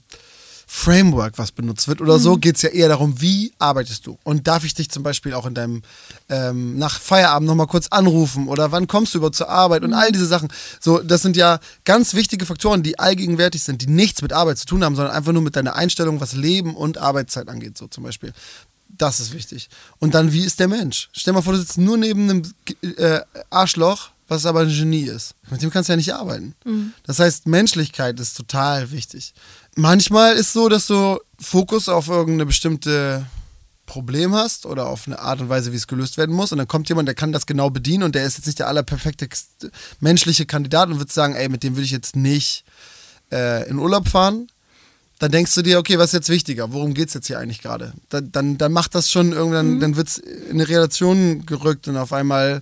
Framework, 0.75 1.37
was 1.37 1.53
benutzt 1.53 1.87
wird 1.87 2.01
oder 2.01 2.19
so, 2.19 2.39
geht 2.39 2.57
es 2.57 2.63
ja 2.63 2.71
eher 2.71 2.89
darum, 2.89 3.21
wie 3.21 3.53
arbeitest 3.59 4.07
du? 4.07 4.19
Und 4.25 4.47
darf 4.47 4.65
ich 4.65 4.73
dich 4.73 4.89
zum 4.89 5.03
Beispiel 5.03 5.35
auch 5.35 5.45
in 5.45 5.53
deinem 5.53 5.83
ähm, 6.31 6.79
nach 6.79 6.99
Feierabend 6.99 7.47
nochmal 7.47 7.67
kurz 7.67 7.89
anrufen 7.89 8.49
oder 8.49 8.73
wann 8.73 8.87
kommst 8.87 9.13
du 9.13 9.19
überhaupt 9.19 9.37
zur 9.37 9.51
Arbeit 9.51 9.85
und 9.85 9.93
all 9.93 10.11
diese 10.13 10.25
Sachen. 10.25 10.49
So, 10.81 11.01
das 11.01 11.21
sind 11.21 11.37
ja 11.37 11.61
ganz 11.85 12.15
wichtige 12.15 12.47
Faktoren, 12.47 12.83
die 12.83 12.99
allgegenwärtig 12.99 13.63
sind, 13.63 13.83
die 13.83 13.87
nichts 13.87 14.23
mit 14.23 14.33
Arbeit 14.33 14.57
zu 14.57 14.65
tun 14.65 14.83
haben, 14.83 14.97
sondern 14.97 15.15
einfach 15.15 15.33
nur 15.33 15.43
mit 15.43 15.57
deiner 15.57 15.77
Einstellung, 15.77 16.23
was 16.23 16.33
Leben 16.33 16.75
und 16.75 16.97
Arbeitszeit 16.97 17.51
angeht, 17.51 17.77
so 17.77 17.87
zum 17.87 18.03
Beispiel. 18.03 18.33
Das 19.03 19.19
ist 19.19 19.33
wichtig. 19.33 19.69
Und 19.99 20.15
dann, 20.15 20.33
wie 20.33 20.45
ist 20.45 20.61
der 20.61 20.69
Mensch? 20.69 21.09
Stell 21.13 21.33
mal 21.33 21.43
vor, 21.43 21.55
du 21.55 21.59
sitzt 21.59 21.77
nur 21.77 21.97
neben 21.97 22.31
einem 22.31 22.43
äh, 22.83 23.19
Arschloch, 23.51 24.11
was 24.29 24.47
aber 24.47 24.61
ein 24.61 24.69
Genie 24.69 25.07
ist. 25.07 25.35
Mit 25.51 25.61
dem 25.61 25.71
kannst 25.71 25.89
du 25.89 25.95
ja 25.95 25.97
nicht 25.97 26.15
arbeiten. 26.15 26.55
Das 27.03 27.19
heißt, 27.19 27.49
Menschlichkeit 27.49 28.21
ist 28.21 28.37
total 28.37 28.93
wichtig. 28.93 29.35
Manchmal 29.75 30.37
ist 30.37 30.53
so, 30.53 30.69
dass 30.69 30.87
du 30.87 31.19
Fokus 31.41 31.89
auf 31.89 32.07
irgendeine 32.07 32.47
bestimmte 32.47 33.27
Problem 33.87 34.33
hast 34.37 34.67
oder 34.67 34.87
auf 34.87 35.09
eine 35.09 35.19
Art 35.19 35.41
und 35.41 35.49
Weise, 35.49 35.73
wie 35.73 35.77
es 35.77 35.89
gelöst 35.89 36.17
werden 36.17 36.37
muss. 36.37 36.53
Und 36.53 36.59
dann 36.59 36.69
kommt 36.69 36.89
jemand, 36.89 37.09
der 37.09 37.17
kann 37.17 37.33
das 37.33 37.47
genau 37.47 37.71
bedienen 37.71 38.05
und 38.05 38.15
der 38.15 38.25
ist 38.25 38.37
jetzt 38.37 38.47
nicht 38.47 38.61
der 38.61 38.69
allerperfekte 38.69 39.29
menschliche 39.99 40.47
Kandidat 40.47 40.91
und 40.91 41.01
wird 41.01 41.11
sagen, 41.11 41.35
ey, 41.35 41.49
mit 41.49 41.65
dem 41.65 41.75
würde 41.75 41.87
ich 41.87 41.91
jetzt 41.91 42.15
nicht 42.15 42.65
äh, 43.33 43.69
in 43.69 43.79
Urlaub 43.79 44.07
fahren. 44.09 44.47
Dann 45.23 45.31
denkst 45.31 45.55
du 45.55 45.63
dir, 45.63 45.79
okay, 45.79 45.99
was 45.99 46.07
ist 46.07 46.15
jetzt 46.15 46.31
wichtiger? 46.31 46.73
Worum 46.73 46.95
geht 46.95 47.07
es 47.07 47.15
jetzt 47.15 47.29
hier 47.29 47.39
eigentlich 47.39 47.63
gerade? 47.63 47.93
Dann, 48.09 48.33
dann, 48.33 48.59
dann 48.59 48.73
macht 48.73 48.93
das 48.97 49.09
schon 49.09 49.31
irgendwann, 49.31 49.79
dann 49.79 49.95
wird 49.95 50.09
es 50.09 50.19
in 50.19 50.55
eine 50.55 50.69
Relation 50.69 51.47
gerückt 51.47 51.87
und 51.87 51.97
auf 51.97 52.13
einmal 52.13 52.61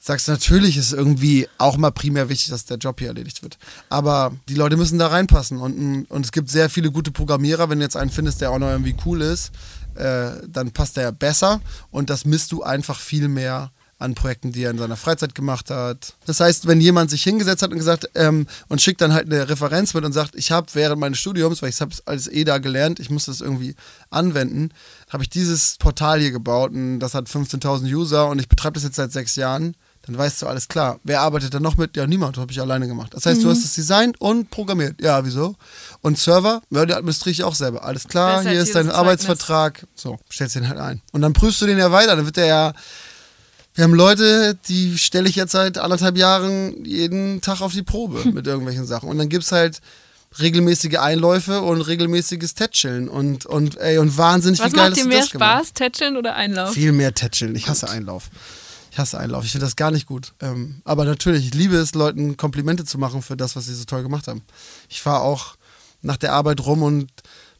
sagst 0.00 0.26
du, 0.26 0.32
natürlich 0.32 0.78
ist 0.78 0.94
irgendwie 0.94 1.46
auch 1.58 1.76
mal 1.76 1.90
primär 1.90 2.30
wichtig, 2.30 2.48
dass 2.48 2.64
der 2.64 2.78
Job 2.78 3.00
hier 3.00 3.08
erledigt 3.08 3.42
wird. 3.42 3.58
Aber 3.90 4.32
die 4.48 4.54
Leute 4.54 4.78
müssen 4.78 4.98
da 4.98 5.08
reinpassen 5.08 5.58
und, 5.58 6.06
und 6.06 6.24
es 6.24 6.32
gibt 6.32 6.48
sehr 6.48 6.70
viele 6.70 6.90
gute 6.90 7.10
Programmierer. 7.10 7.68
Wenn 7.68 7.80
du 7.80 7.84
jetzt 7.84 7.98
einen 7.98 8.10
findest, 8.10 8.40
der 8.40 8.50
auch 8.50 8.58
noch 8.58 8.70
irgendwie 8.70 8.96
cool 9.04 9.20
ist, 9.20 9.50
äh, 9.94 10.30
dann 10.48 10.70
passt 10.70 10.96
der 10.96 11.12
besser 11.12 11.60
und 11.90 12.08
das 12.08 12.24
misst 12.24 12.50
du 12.52 12.62
einfach 12.62 12.98
viel 12.98 13.28
mehr 13.28 13.72
an 13.98 14.14
Projekten, 14.14 14.52
die 14.52 14.64
er 14.64 14.70
in 14.70 14.78
seiner 14.78 14.96
Freizeit 14.96 15.34
gemacht 15.34 15.70
hat. 15.70 16.14
Das 16.26 16.40
heißt, 16.40 16.66
wenn 16.66 16.80
jemand 16.80 17.10
sich 17.10 17.22
hingesetzt 17.22 17.62
hat 17.62 17.70
und 17.70 17.78
gesagt 17.78 18.10
ähm, 18.14 18.46
und 18.68 18.82
schickt 18.82 19.00
dann 19.00 19.12
halt 19.12 19.26
eine 19.26 19.48
Referenz 19.48 19.94
mit 19.94 20.04
und 20.04 20.12
sagt, 20.12 20.34
ich 20.34 20.50
habe 20.50 20.66
während 20.74 21.00
meines 21.00 21.18
Studiums, 21.18 21.62
weil 21.62 21.70
ich 21.70 21.80
habe 21.80 21.92
es 21.92 22.06
als 22.06 22.26
EDA 22.26 22.58
gelernt, 22.58 23.00
ich 23.00 23.10
muss 23.10 23.26
das 23.26 23.40
irgendwie 23.40 23.76
anwenden, 24.10 24.70
habe 25.08 25.22
ich 25.22 25.30
dieses 25.30 25.76
Portal 25.78 26.20
hier 26.20 26.32
gebaut 26.32 26.72
und 26.72 26.98
das 27.00 27.14
hat 27.14 27.28
15.000 27.28 27.84
User 27.84 28.28
und 28.28 28.40
ich 28.40 28.48
betreibe 28.48 28.74
das 28.74 28.82
jetzt 28.82 28.96
seit 28.96 29.12
sechs 29.12 29.36
Jahren, 29.36 29.76
dann 30.06 30.18
weißt 30.18 30.42
du 30.42 30.46
alles 30.46 30.68
klar. 30.68 31.00
Wer 31.02 31.22
arbeitet 31.22 31.54
da 31.54 31.60
noch 31.60 31.78
mit? 31.78 31.96
Ja, 31.96 32.06
niemand, 32.06 32.36
habe 32.36 32.52
ich 32.52 32.60
alleine 32.60 32.86
gemacht. 32.86 33.14
Das 33.14 33.24
heißt, 33.24 33.42
du 33.42 33.48
hast 33.48 33.64
es 33.64 33.74
designt 33.74 34.20
und 34.20 34.50
programmiert. 34.50 35.00
Ja, 35.00 35.24
wieso? 35.24 35.56
Und 36.02 36.18
Server, 36.18 36.60
ja, 36.70 36.84
den 36.84 36.96
administriere 36.96 37.32
ich 37.32 37.42
auch 37.44 37.54
selber. 37.54 37.84
Alles 37.84 38.06
klar, 38.06 38.38
Besser 38.38 38.50
hier 38.50 38.60
als 38.60 38.68
ist 38.68 38.74
dein 38.74 38.90
Arbeitsvertrag. 38.90 39.86
So, 39.94 40.18
stellst 40.30 40.56
den 40.56 40.68
halt 40.68 40.78
ein. 40.78 41.00
Und 41.12 41.22
dann 41.22 41.32
prüfst 41.32 41.62
du 41.62 41.66
den 41.66 41.78
ja 41.78 41.90
weiter, 41.90 42.16
dann 42.16 42.26
wird 42.26 42.36
der 42.36 42.46
ja 42.46 42.72
wir 43.74 43.84
haben 43.84 43.94
Leute, 43.94 44.56
die 44.68 44.96
stelle 44.98 45.28
ich 45.28 45.34
jetzt 45.34 45.52
seit 45.52 45.78
anderthalb 45.78 46.16
Jahren 46.16 46.84
jeden 46.84 47.40
Tag 47.40 47.60
auf 47.60 47.72
die 47.72 47.82
Probe 47.82 48.24
mit 48.32 48.46
irgendwelchen 48.46 48.86
Sachen. 48.86 49.08
Und 49.08 49.18
dann 49.18 49.28
gibt 49.28 49.44
es 49.44 49.52
halt 49.52 49.80
regelmäßige 50.38 50.98
Einläufe 50.98 51.60
und 51.62 51.80
regelmäßiges 51.80 52.54
Tätscheln 52.54 53.08
und, 53.08 53.46
und, 53.46 53.76
ey, 53.78 53.98
und 53.98 54.16
wahnsinnig 54.16 54.60
Was 54.60 54.72
wie 54.72 54.76
geil 54.76 54.90
macht 54.90 55.00
dir 55.00 55.06
mehr 55.06 55.20
das. 55.20 55.28
Spaß, 55.28 55.72
Tätscheln 55.72 56.16
oder 56.16 56.34
Einlauf? 56.34 56.72
Viel 56.72 56.92
mehr 56.92 57.14
Tätscheln. 57.14 57.54
Ich 57.56 57.68
hasse 57.68 57.88
Einlauf. 57.88 58.30
Ich 58.92 58.98
hasse 58.98 59.18
Einlauf. 59.18 59.44
Ich 59.44 59.50
finde 59.50 59.66
das 59.66 59.74
gar 59.74 59.90
nicht 59.90 60.06
gut. 60.06 60.34
Ähm, 60.40 60.80
aber 60.84 61.04
natürlich, 61.04 61.46
ich 61.46 61.54
liebe 61.54 61.76
es, 61.76 61.94
Leuten 61.94 62.36
Komplimente 62.36 62.84
zu 62.84 62.96
machen 62.98 63.22
für 63.22 63.36
das, 63.36 63.56
was 63.56 63.66
sie 63.66 63.74
so 63.74 63.84
toll 63.84 64.04
gemacht 64.04 64.28
haben. 64.28 64.42
Ich 64.88 65.02
fahre 65.02 65.22
auch 65.22 65.56
nach 66.02 66.16
der 66.16 66.32
Arbeit 66.32 66.60
rum 66.64 66.82
und 66.82 67.10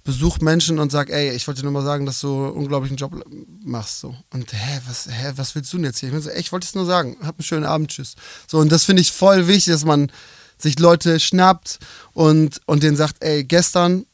besuche 0.05 0.45
Menschen 0.45 0.79
und 0.79 0.93
sage, 0.93 1.14
ey, 1.14 1.35
ich 1.35 1.47
wollte 1.47 1.62
dir 1.62 1.64
nur 1.64 1.81
mal 1.81 1.85
sagen, 1.85 2.05
dass 2.05 2.21
du 2.21 2.29
einen 2.29 2.53
unglaublichen 2.53 2.99
Job 2.99 3.25
machst. 3.64 4.01
So. 4.01 4.14
Und 4.33 4.53
hä, 4.53 4.81
was, 4.87 5.09
hä, 5.11 5.33
was 5.37 5.55
willst 5.55 5.73
du 5.73 5.79
denn 5.79 5.87
jetzt 5.87 5.99
hier? 5.99 6.11
Ich 6.11 6.14
bin 6.14 6.23
so, 6.23 6.31
ey, 6.31 6.40
ich 6.40 6.53
wollte 6.53 6.67
es 6.67 6.75
nur 6.75 6.85
sagen. 6.85 7.17
Hab 7.23 7.38
einen 7.38 7.45
schönen 7.45 7.64
Abend, 7.64 7.90
tschüss. 7.90 8.14
So, 8.47 8.59
und 8.59 8.71
das 8.71 8.85
finde 8.85 9.01
ich 9.01 9.12
voll 9.12 9.49
wichtig, 9.49 9.73
dass 9.73 9.85
man 9.85 10.12
sich 10.59 10.79
Leute 10.79 11.19
schnappt 11.19 11.79
und, 12.12 12.61
und 12.67 12.83
denen 12.83 12.97
sagt, 12.97 13.25
ey, 13.25 13.45
gestern 13.45 14.05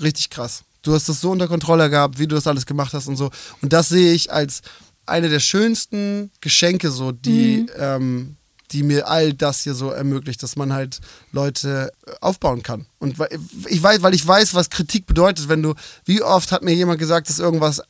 richtig 0.00 0.30
krass. 0.30 0.64
Du 0.82 0.94
hast 0.94 1.08
das 1.08 1.20
so 1.20 1.30
unter 1.30 1.48
Kontrolle 1.48 1.90
gehabt, 1.90 2.18
wie 2.18 2.26
du 2.26 2.36
das 2.36 2.46
alles 2.46 2.66
gemacht 2.66 2.92
hast 2.92 3.08
und 3.08 3.16
so. 3.16 3.30
Und 3.62 3.72
das 3.72 3.88
sehe 3.88 4.12
ich 4.12 4.32
als 4.32 4.60
eine 5.06 5.28
der 5.28 5.40
schönsten 5.40 6.30
Geschenke, 6.40 6.90
so, 6.90 7.12
die, 7.12 7.66
ähm, 7.76 8.37
die 8.72 8.82
mir 8.82 9.08
all 9.08 9.32
das 9.32 9.60
hier 9.60 9.74
so 9.74 9.90
ermöglicht, 9.90 10.42
dass 10.42 10.56
man 10.56 10.72
halt 10.72 11.00
Leute 11.32 11.92
äh, 12.06 12.12
aufbauen 12.20 12.62
kann. 12.62 12.86
Und 12.98 13.18
weil 13.18 13.28
ich 13.66 13.82
weiß, 13.82 14.02
weil 14.02 14.14
ich 14.14 14.26
weiß, 14.26 14.54
was 14.54 14.70
Kritik 14.70 15.06
bedeutet, 15.06 15.48
wenn 15.48 15.62
du, 15.62 15.74
wie 16.04 16.22
oft 16.22 16.52
hat 16.52 16.62
mir 16.62 16.74
jemand 16.74 16.98
gesagt, 16.98 17.28
dass 17.28 17.38
irgendwas, 17.38 17.82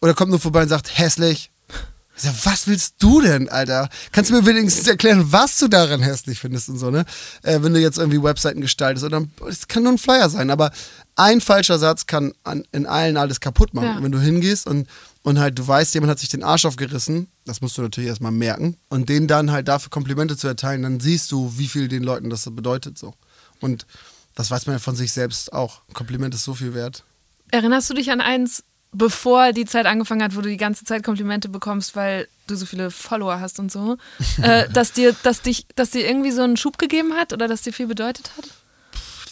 oder 0.00 0.14
kommt 0.14 0.30
nur 0.30 0.40
vorbei 0.40 0.62
und 0.62 0.68
sagt, 0.68 0.98
hässlich. 0.98 1.50
Ich 2.16 2.24
sag, 2.24 2.34
was 2.46 2.66
willst 2.66 2.96
du 2.98 3.20
denn, 3.20 3.48
Alter? 3.48 3.88
Kannst 4.10 4.30
du 4.30 4.34
mir 4.34 4.44
wenigstens 4.44 4.88
erklären, 4.88 5.30
was 5.30 5.56
du 5.58 5.68
daran 5.68 6.02
hässlich 6.02 6.40
findest 6.40 6.68
und 6.68 6.78
so, 6.78 6.90
ne? 6.90 7.04
Äh, 7.42 7.62
wenn 7.62 7.72
du 7.72 7.80
jetzt 7.80 7.96
irgendwie 7.96 8.20
Webseiten 8.20 8.60
gestaltest. 8.60 9.04
Oder 9.04 9.24
es 9.48 9.68
kann 9.68 9.84
nur 9.84 9.92
ein 9.92 9.98
Flyer 9.98 10.28
sein, 10.28 10.50
aber 10.50 10.72
ein 11.14 11.40
falscher 11.40 11.78
Satz 11.78 12.06
kann 12.06 12.32
an, 12.42 12.64
in 12.72 12.86
allen 12.86 13.16
alles 13.16 13.38
kaputt 13.38 13.72
machen. 13.72 13.86
Ja. 13.86 14.02
Wenn 14.02 14.10
du 14.10 14.18
hingehst 14.18 14.66
und, 14.66 14.88
und 15.28 15.38
halt 15.38 15.58
du 15.58 15.68
weißt, 15.68 15.92
jemand 15.92 16.10
hat 16.10 16.18
sich 16.18 16.30
den 16.30 16.42
Arsch 16.42 16.64
aufgerissen, 16.64 17.28
das 17.44 17.60
musst 17.60 17.76
du 17.76 17.82
natürlich 17.82 18.08
erstmal 18.08 18.32
merken, 18.32 18.78
und 18.88 19.10
denen 19.10 19.28
dann 19.28 19.50
halt 19.50 19.68
dafür 19.68 19.90
Komplimente 19.90 20.38
zu 20.38 20.48
erteilen, 20.48 20.82
dann 20.82 21.00
siehst 21.00 21.30
du, 21.30 21.52
wie 21.58 21.68
viel 21.68 21.86
den 21.86 22.02
Leuten 22.02 22.30
das 22.30 22.48
bedeutet 22.50 22.96
so. 22.96 23.12
Und 23.60 23.86
das 24.34 24.50
weiß 24.50 24.64
man 24.64 24.76
ja 24.76 24.78
von 24.78 24.96
sich 24.96 25.12
selbst 25.12 25.52
auch. 25.52 25.82
Ein 25.86 25.92
Kompliment 25.92 26.34
ist 26.34 26.44
so 26.44 26.54
viel 26.54 26.72
wert. 26.72 27.04
Erinnerst 27.50 27.90
du 27.90 27.94
dich 27.94 28.10
an 28.10 28.22
eins, 28.22 28.64
bevor 28.92 29.52
die 29.52 29.66
Zeit 29.66 29.84
angefangen 29.84 30.22
hat, 30.22 30.34
wo 30.34 30.40
du 30.40 30.48
die 30.48 30.56
ganze 30.56 30.86
Zeit 30.86 31.02
Komplimente 31.02 31.50
bekommst, 31.50 31.94
weil 31.94 32.26
du 32.46 32.56
so 32.56 32.64
viele 32.64 32.90
Follower 32.90 33.38
hast 33.38 33.58
und 33.58 33.70
so, 33.70 33.98
äh, 34.42 34.66
dass 34.70 34.92
dir, 34.92 35.14
dass 35.24 35.42
dich, 35.42 35.66
dass 35.74 35.90
dir 35.90 36.08
irgendwie 36.08 36.30
so 36.30 36.40
einen 36.40 36.56
Schub 36.56 36.78
gegeben 36.78 37.12
hat 37.12 37.34
oder 37.34 37.48
dass 37.48 37.60
dir 37.60 37.74
viel 37.74 37.86
bedeutet 37.86 38.30
hat? 38.38 38.48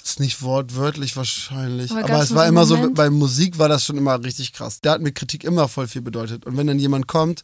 Ist 0.06 0.20
nicht 0.20 0.42
wortwörtlich 0.42 1.16
wahrscheinlich. 1.16 1.90
Aber 1.90 2.04
Aber, 2.04 2.22
es 2.22 2.34
war 2.34 2.44
so 2.44 2.48
immer 2.48 2.66
so, 2.66 2.76
Moment? 2.76 2.94
bei 2.94 3.10
Musik 3.10 3.58
war 3.58 3.68
das 3.68 3.84
schon 3.84 3.96
immer 3.96 4.22
richtig 4.22 4.52
krass. 4.52 4.80
Da 4.80 4.92
hat 4.92 5.00
mir 5.00 5.12
Kritik 5.12 5.44
immer 5.44 5.68
voll 5.68 5.88
viel 5.88 6.02
bedeutet. 6.02 6.46
Und 6.46 6.56
wenn 6.56 6.66
dann 6.66 6.78
jemand 6.78 7.06
kommt, 7.08 7.42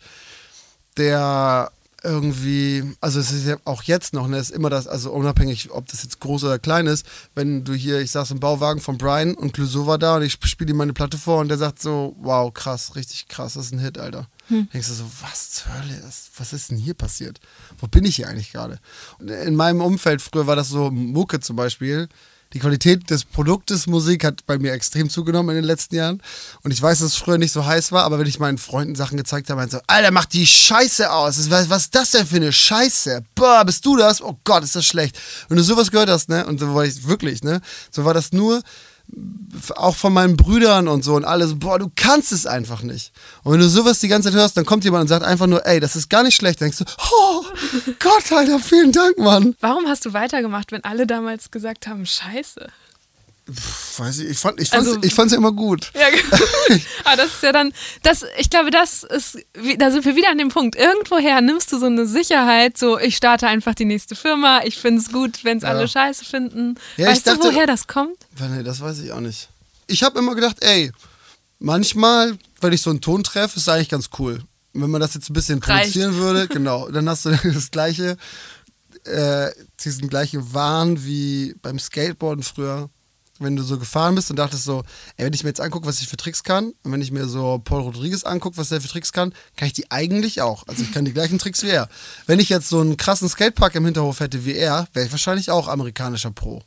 der 0.96 1.70
irgendwie, 2.04 2.82
also 3.00 3.20
es 3.20 3.30
ist 3.30 3.46
ja 3.46 3.56
auch 3.64 3.84
jetzt 3.84 4.12
noch, 4.12 4.26
ne, 4.26 4.36
ist 4.36 4.50
immer 4.50 4.70
das, 4.70 4.88
also 4.88 5.12
unabhängig, 5.12 5.70
ob 5.70 5.86
das 5.86 6.02
jetzt 6.02 6.18
groß 6.20 6.44
oder 6.44 6.58
klein 6.58 6.86
ist, 6.86 7.06
wenn 7.34 7.64
du 7.64 7.74
hier, 7.74 8.00
ich 8.00 8.10
saß 8.10 8.32
im 8.32 8.40
Bauwagen 8.40 8.80
von 8.80 8.98
Brian 8.98 9.34
und 9.34 9.52
Clouseau 9.52 9.86
war 9.86 9.98
da 9.98 10.16
und 10.16 10.22
ich 10.22 10.36
spiele 10.44 10.70
ihm 10.72 10.78
meine 10.78 10.92
Platte 10.92 11.16
vor 11.16 11.38
und 11.40 11.48
der 11.48 11.58
sagt 11.58 11.80
so, 11.80 12.16
wow, 12.20 12.52
krass, 12.52 12.96
richtig 12.96 13.28
krass, 13.28 13.54
das 13.54 13.66
ist 13.66 13.72
ein 13.72 13.78
Hit, 13.78 13.98
Alter. 13.98 14.26
Denkst 14.50 14.88
du 14.88 14.94
so, 14.94 15.04
was 15.22 15.50
zur 15.50 15.72
Hölle 15.72 15.94
ist, 16.08 16.30
was 16.36 16.52
ist 16.52 16.70
denn 16.70 16.76
hier 16.76 16.94
passiert? 16.94 17.40
Wo 17.78 17.86
bin 17.86 18.04
ich 18.04 18.16
hier 18.16 18.28
eigentlich 18.28 18.52
gerade? 18.52 18.80
Und 19.18 19.30
In 19.30 19.54
meinem 19.54 19.80
Umfeld 19.80 20.20
früher 20.20 20.46
war 20.46 20.56
das 20.56 20.68
so, 20.68 20.90
Mucke 20.90 21.40
zum 21.40 21.56
Beispiel, 21.56 22.08
die 22.52 22.58
Qualität 22.58 23.08
des 23.10 23.24
Produktes 23.24 23.86
Musik 23.86 24.24
hat 24.24 24.44
bei 24.46 24.58
mir 24.58 24.72
extrem 24.72 25.08
zugenommen 25.08 25.50
in 25.50 25.56
den 25.56 25.64
letzten 25.64 25.94
Jahren. 25.94 26.22
Und 26.62 26.70
ich 26.70 26.80
weiß, 26.80 26.98
dass 26.98 27.08
es 27.08 27.16
früher 27.16 27.38
nicht 27.38 27.52
so 27.52 27.64
heiß 27.64 27.92
war, 27.92 28.04
aber 28.04 28.18
wenn 28.18 28.26
ich 28.26 28.38
meinen 28.38 28.58
Freunden 28.58 28.94
Sachen 28.94 29.16
gezeigt 29.16 29.48
habe, 29.48 29.60
meinte 29.60 29.76
so, 29.76 29.82
Alter, 29.86 30.10
mach 30.10 30.26
die 30.26 30.46
Scheiße 30.46 31.10
aus. 31.10 31.50
Was, 31.50 31.70
was 31.70 31.82
ist 31.84 31.94
das 31.94 32.10
denn 32.10 32.26
für 32.26 32.36
eine 32.36 32.52
Scheiße? 32.52 33.24
Boah, 33.34 33.64
bist 33.64 33.84
du 33.86 33.96
das? 33.96 34.22
Oh 34.22 34.38
Gott, 34.44 34.64
ist 34.64 34.76
das 34.76 34.84
schlecht. 34.84 35.18
Wenn 35.48 35.56
du 35.56 35.62
sowas 35.62 35.90
gehört 35.90 36.10
hast, 36.10 36.28
ne, 36.28 36.46
und 36.46 36.60
so 36.60 36.74
war 36.74 36.84
ich 36.84 37.06
wirklich, 37.06 37.42
ne, 37.42 37.60
so 37.90 38.04
war 38.04 38.14
das 38.14 38.32
nur 38.32 38.62
auch 39.76 39.96
von 39.96 40.12
meinen 40.12 40.36
Brüdern 40.36 40.88
und 40.88 41.04
so 41.04 41.14
und 41.14 41.24
alles, 41.24 41.58
boah, 41.58 41.78
du 41.78 41.90
kannst 41.94 42.32
es 42.32 42.46
einfach 42.46 42.82
nicht. 42.82 43.12
Und 43.42 43.52
wenn 43.52 43.60
du 43.60 43.68
sowas 43.68 43.98
die 43.98 44.08
ganze 44.08 44.30
Zeit 44.30 44.38
hörst, 44.38 44.56
dann 44.56 44.64
kommt 44.64 44.84
jemand 44.84 45.02
und 45.02 45.08
sagt 45.08 45.24
einfach 45.24 45.46
nur, 45.46 45.66
ey, 45.66 45.80
das 45.80 45.96
ist 45.96 46.08
gar 46.08 46.22
nicht 46.22 46.34
schlecht. 46.34 46.60
Dann 46.60 46.70
denkst 46.70 46.78
du, 46.78 46.84
oh, 47.12 47.44
Gott, 47.98 48.32
Alter, 48.32 48.58
vielen 48.58 48.92
Dank, 48.92 49.18
Mann. 49.18 49.54
Warum 49.60 49.86
hast 49.86 50.06
du 50.06 50.12
weitergemacht, 50.12 50.72
wenn 50.72 50.84
alle 50.84 51.06
damals 51.06 51.50
gesagt 51.50 51.86
haben, 51.86 52.06
scheiße? 52.06 52.68
Pff, 53.54 53.98
weiß 54.00 54.18
ich, 54.20 54.30
ich 54.30 54.38
fand 54.38 54.60
ich 54.60 54.68
fand's, 54.70 54.88
Also- 54.88 55.00
ich 55.02 55.14
fand's 55.14 55.32
ja 55.32 55.38
immer 55.38 55.52
gut. 55.52 55.90
Ja, 55.94 56.08
genau. 56.10 56.44
aber 57.04 57.16
das 57.22 57.26
ist 57.34 57.42
ja 57.42 57.52
dann, 57.52 57.72
das, 58.02 58.24
ich 58.38 58.50
glaube, 58.50 58.70
das 58.70 59.02
ist, 59.04 59.38
da 59.78 59.90
sind 59.90 60.04
wir 60.04 60.16
wieder 60.16 60.30
an 60.30 60.38
dem 60.38 60.48
Punkt. 60.48 60.76
Irgendwoher 60.76 61.40
nimmst 61.40 61.72
du 61.72 61.78
so 61.78 61.86
eine 61.86 62.06
Sicherheit, 62.06 62.78
so 62.78 62.98
ich 62.98 63.16
starte 63.16 63.46
einfach 63.46 63.74
die 63.74 63.84
nächste 63.84 64.14
Firma, 64.16 64.62
ich 64.64 64.78
finde 64.78 65.00
es 65.02 65.12
gut, 65.12 65.44
wenn 65.44 65.58
es 65.58 65.64
alle 65.64 65.86
scheiße 65.88 66.24
finden. 66.24 66.76
Ja, 66.96 67.08
weißt 67.08 67.26
du, 67.26 67.30
dachte- 67.36 67.44
woher 67.48 67.66
das 67.66 67.86
kommt? 67.86 68.16
Nee, 68.38 68.62
das 68.62 68.80
weiß 68.80 68.98
ich 69.00 69.12
auch 69.12 69.20
nicht. 69.20 69.48
Ich 69.88 70.02
habe 70.02 70.18
immer 70.18 70.34
gedacht, 70.34 70.56
ey, 70.60 70.90
manchmal, 71.58 72.36
wenn 72.60 72.72
ich 72.72 72.82
so 72.82 72.90
einen 72.90 73.00
Ton 73.00 73.22
treffe, 73.22 73.58
ist 73.58 73.68
eigentlich 73.68 73.88
ganz 73.88 74.10
cool. 74.18 74.42
Wenn 74.74 74.90
man 74.90 75.00
das 75.00 75.14
jetzt 75.14 75.28
ein 75.28 75.34
bisschen 75.34 75.58
Reicht. 75.58 75.92
produzieren 75.92 76.14
würde, 76.16 76.48
genau, 76.52 76.88
dann 76.90 77.08
hast 77.08 77.26
du 77.26 77.30
das 77.52 77.70
gleiche, 77.70 78.16
äh, 79.04 79.50
diesen 79.84 80.08
gleichen 80.08 80.54
Wahn 80.54 81.04
wie 81.04 81.54
beim 81.60 81.78
Skateboarden 81.78 82.42
früher. 82.42 82.88
Wenn 83.42 83.56
du 83.56 83.62
so 83.62 83.78
gefahren 83.78 84.14
bist 84.14 84.30
und 84.30 84.36
dachtest 84.36 84.64
so, 84.64 84.82
ey, 85.16 85.26
wenn 85.26 85.32
ich 85.32 85.42
mir 85.44 85.50
jetzt 85.50 85.60
angucke, 85.60 85.86
was 85.86 86.00
ich 86.00 86.08
für 86.08 86.16
Tricks 86.16 86.42
kann, 86.42 86.72
und 86.82 86.92
wenn 86.92 87.00
ich 87.00 87.10
mir 87.10 87.26
so 87.26 87.60
Paul 87.64 87.82
Rodriguez 87.82 88.24
angucke, 88.24 88.56
was 88.56 88.68
der 88.68 88.80
für 88.80 88.88
Tricks 88.88 89.12
kann, 89.12 89.34
kann 89.56 89.66
ich 89.66 89.72
die 89.72 89.90
eigentlich 89.90 90.40
auch. 90.42 90.66
Also 90.66 90.82
ich 90.82 90.92
kann 90.92 91.04
die 91.04 91.12
gleichen 91.12 91.38
Tricks 91.38 91.62
wie 91.62 91.70
er. 91.70 91.88
Wenn 92.26 92.40
ich 92.40 92.48
jetzt 92.48 92.68
so 92.68 92.80
einen 92.80 92.96
krassen 92.96 93.28
Skatepark 93.28 93.74
im 93.74 93.84
Hinterhof 93.84 94.20
hätte 94.20 94.44
wie 94.44 94.54
er, 94.54 94.86
wäre 94.92 95.06
ich 95.06 95.12
wahrscheinlich 95.12 95.50
auch 95.50 95.68
amerikanischer 95.68 96.30
Pro. 96.30 96.62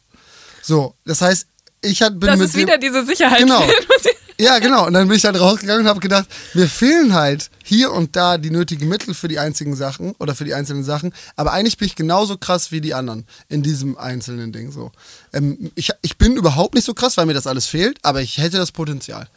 So, 0.61 0.95
das 1.05 1.21
heißt, 1.21 1.47
ich 1.81 2.01
hat, 2.01 2.19
bin 2.19 2.27
Das 2.27 2.39
ist 2.39 2.55
wieder 2.55 2.77
diese 2.77 3.05
Sicherheit. 3.05 3.39
Genau. 3.39 3.61
Ja, 4.39 4.59
genau. 4.59 4.87
Und 4.87 4.93
dann 4.93 5.07
bin 5.07 5.17
ich 5.17 5.25
halt 5.25 5.39
rausgegangen 5.39 5.83
und 5.83 5.87
habe 5.87 5.99
gedacht, 5.99 6.27
mir 6.53 6.67
fehlen 6.67 7.13
halt 7.13 7.49
hier 7.63 7.91
und 7.91 8.15
da 8.15 8.37
die 8.37 8.51
nötigen 8.51 8.89
Mittel 8.89 9.13
für 9.13 9.27
die 9.27 9.39
einzigen 9.39 9.75
Sachen 9.75 10.13
oder 10.19 10.35
für 10.35 10.43
die 10.43 10.53
einzelnen 10.53 10.83
Sachen. 10.83 11.13
Aber 11.35 11.53
eigentlich 11.53 11.77
bin 11.77 11.87
ich 11.87 11.95
genauso 11.95 12.37
krass 12.37 12.71
wie 12.71 12.81
die 12.81 12.93
anderen 12.93 13.25
in 13.47 13.63
diesem 13.63 13.97
einzelnen 13.97 14.51
Ding. 14.51 14.71
So. 14.71 14.91
Ähm, 15.33 15.71
ich, 15.75 15.91
ich 16.01 16.17
bin 16.17 16.35
überhaupt 16.35 16.75
nicht 16.75 16.85
so 16.85 16.93
krass, 16.93 17.15
weil 17.17 17.25
mir 17.25 17.33
das 17.33 17.47
alles 17.47 17.65
fehlt, 17.67 17.97
aber 18.03 18.21
ich 18.21 18.37
hätte 18.37 18.57
das 18.57 18.71
Potenzial. 18.71 19.27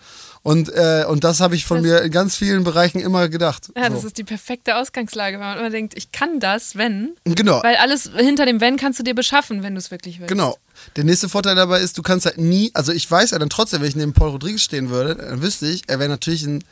Und, 0.42 0.68
äh, 0.70 1.04
und 1.08 1.24
das 1.24 1.40
habe 1.40 1.56
ich 1.56 1.64
von 1.64 1.82
mir 1.82 2.02
in 2.02 2.10
ganz 2.10 2.36
vielen 2.36 2.64
Bereichen 2.64 3.00
immer 3.00 3.28
gedacht. 3.28 3.70
Ja, 3.76 3.88
das 3.88 4.02
so. 4.02 4.06
ist 4.06 4.18
die 4.18 4.24
perfekte 4.24 4.76
Ausgangslage, 4.76 5.38
weil 5.38 5.46
man 5.46 5.58
immer 5.58 5.70
denkt, 5.70 5.94
ich 5.96 6.12
kann 6.12 6.40
das, 6.40 6.76
wenn. 6.76 7.16
Genau. 7.24 7.62
Weil 7.62 7.76
alles 7.76 8.10
hinter 8.16 8.46
dem 8.46 8.60
Wenn 8.60 8.76
kannst 8.76 8.98
du 8.98 9.02
dir 9.02 9.14
beschaffen, 9.14 9.62
wenn 9.62 9.74
du 9.74 9.78
es 9.78 9.90
wirklich 9.90 10.20
willst. 10.20 10.30
Genau. 10.30 10.56
Der 10.96 11.04
nächste 11.04 11.28
Vorteil 11.28 11.54
dabei 11.54 11.80
ist, 11.80 11.98
du 11.98 12.02
kannst 12.02 12.26
halt 12.26 12.38
nie, 12.38 12.70
also 12.74 12.92
ich 12.92 13.10
weiß 13.10 13.30
ja 13.30 13.38
dann 13.38 13.50
trotzdem, 13.50 13.80
wenn 13.80 13.88
ich 13.88 13.96
neben 13.96 14.12
Paul 14.12 14.30
Rodriguez 14.30 14.62
stehen 14.62 14.90
würde, 14.90 15.14
dann 15.16 15.42
wüsste 15.42 15.66
ich, 15.66 15.88
er 15.88 15.98
wäre 15.98 16.08
natürlich 16.08 16.44
ein 16.44 16.64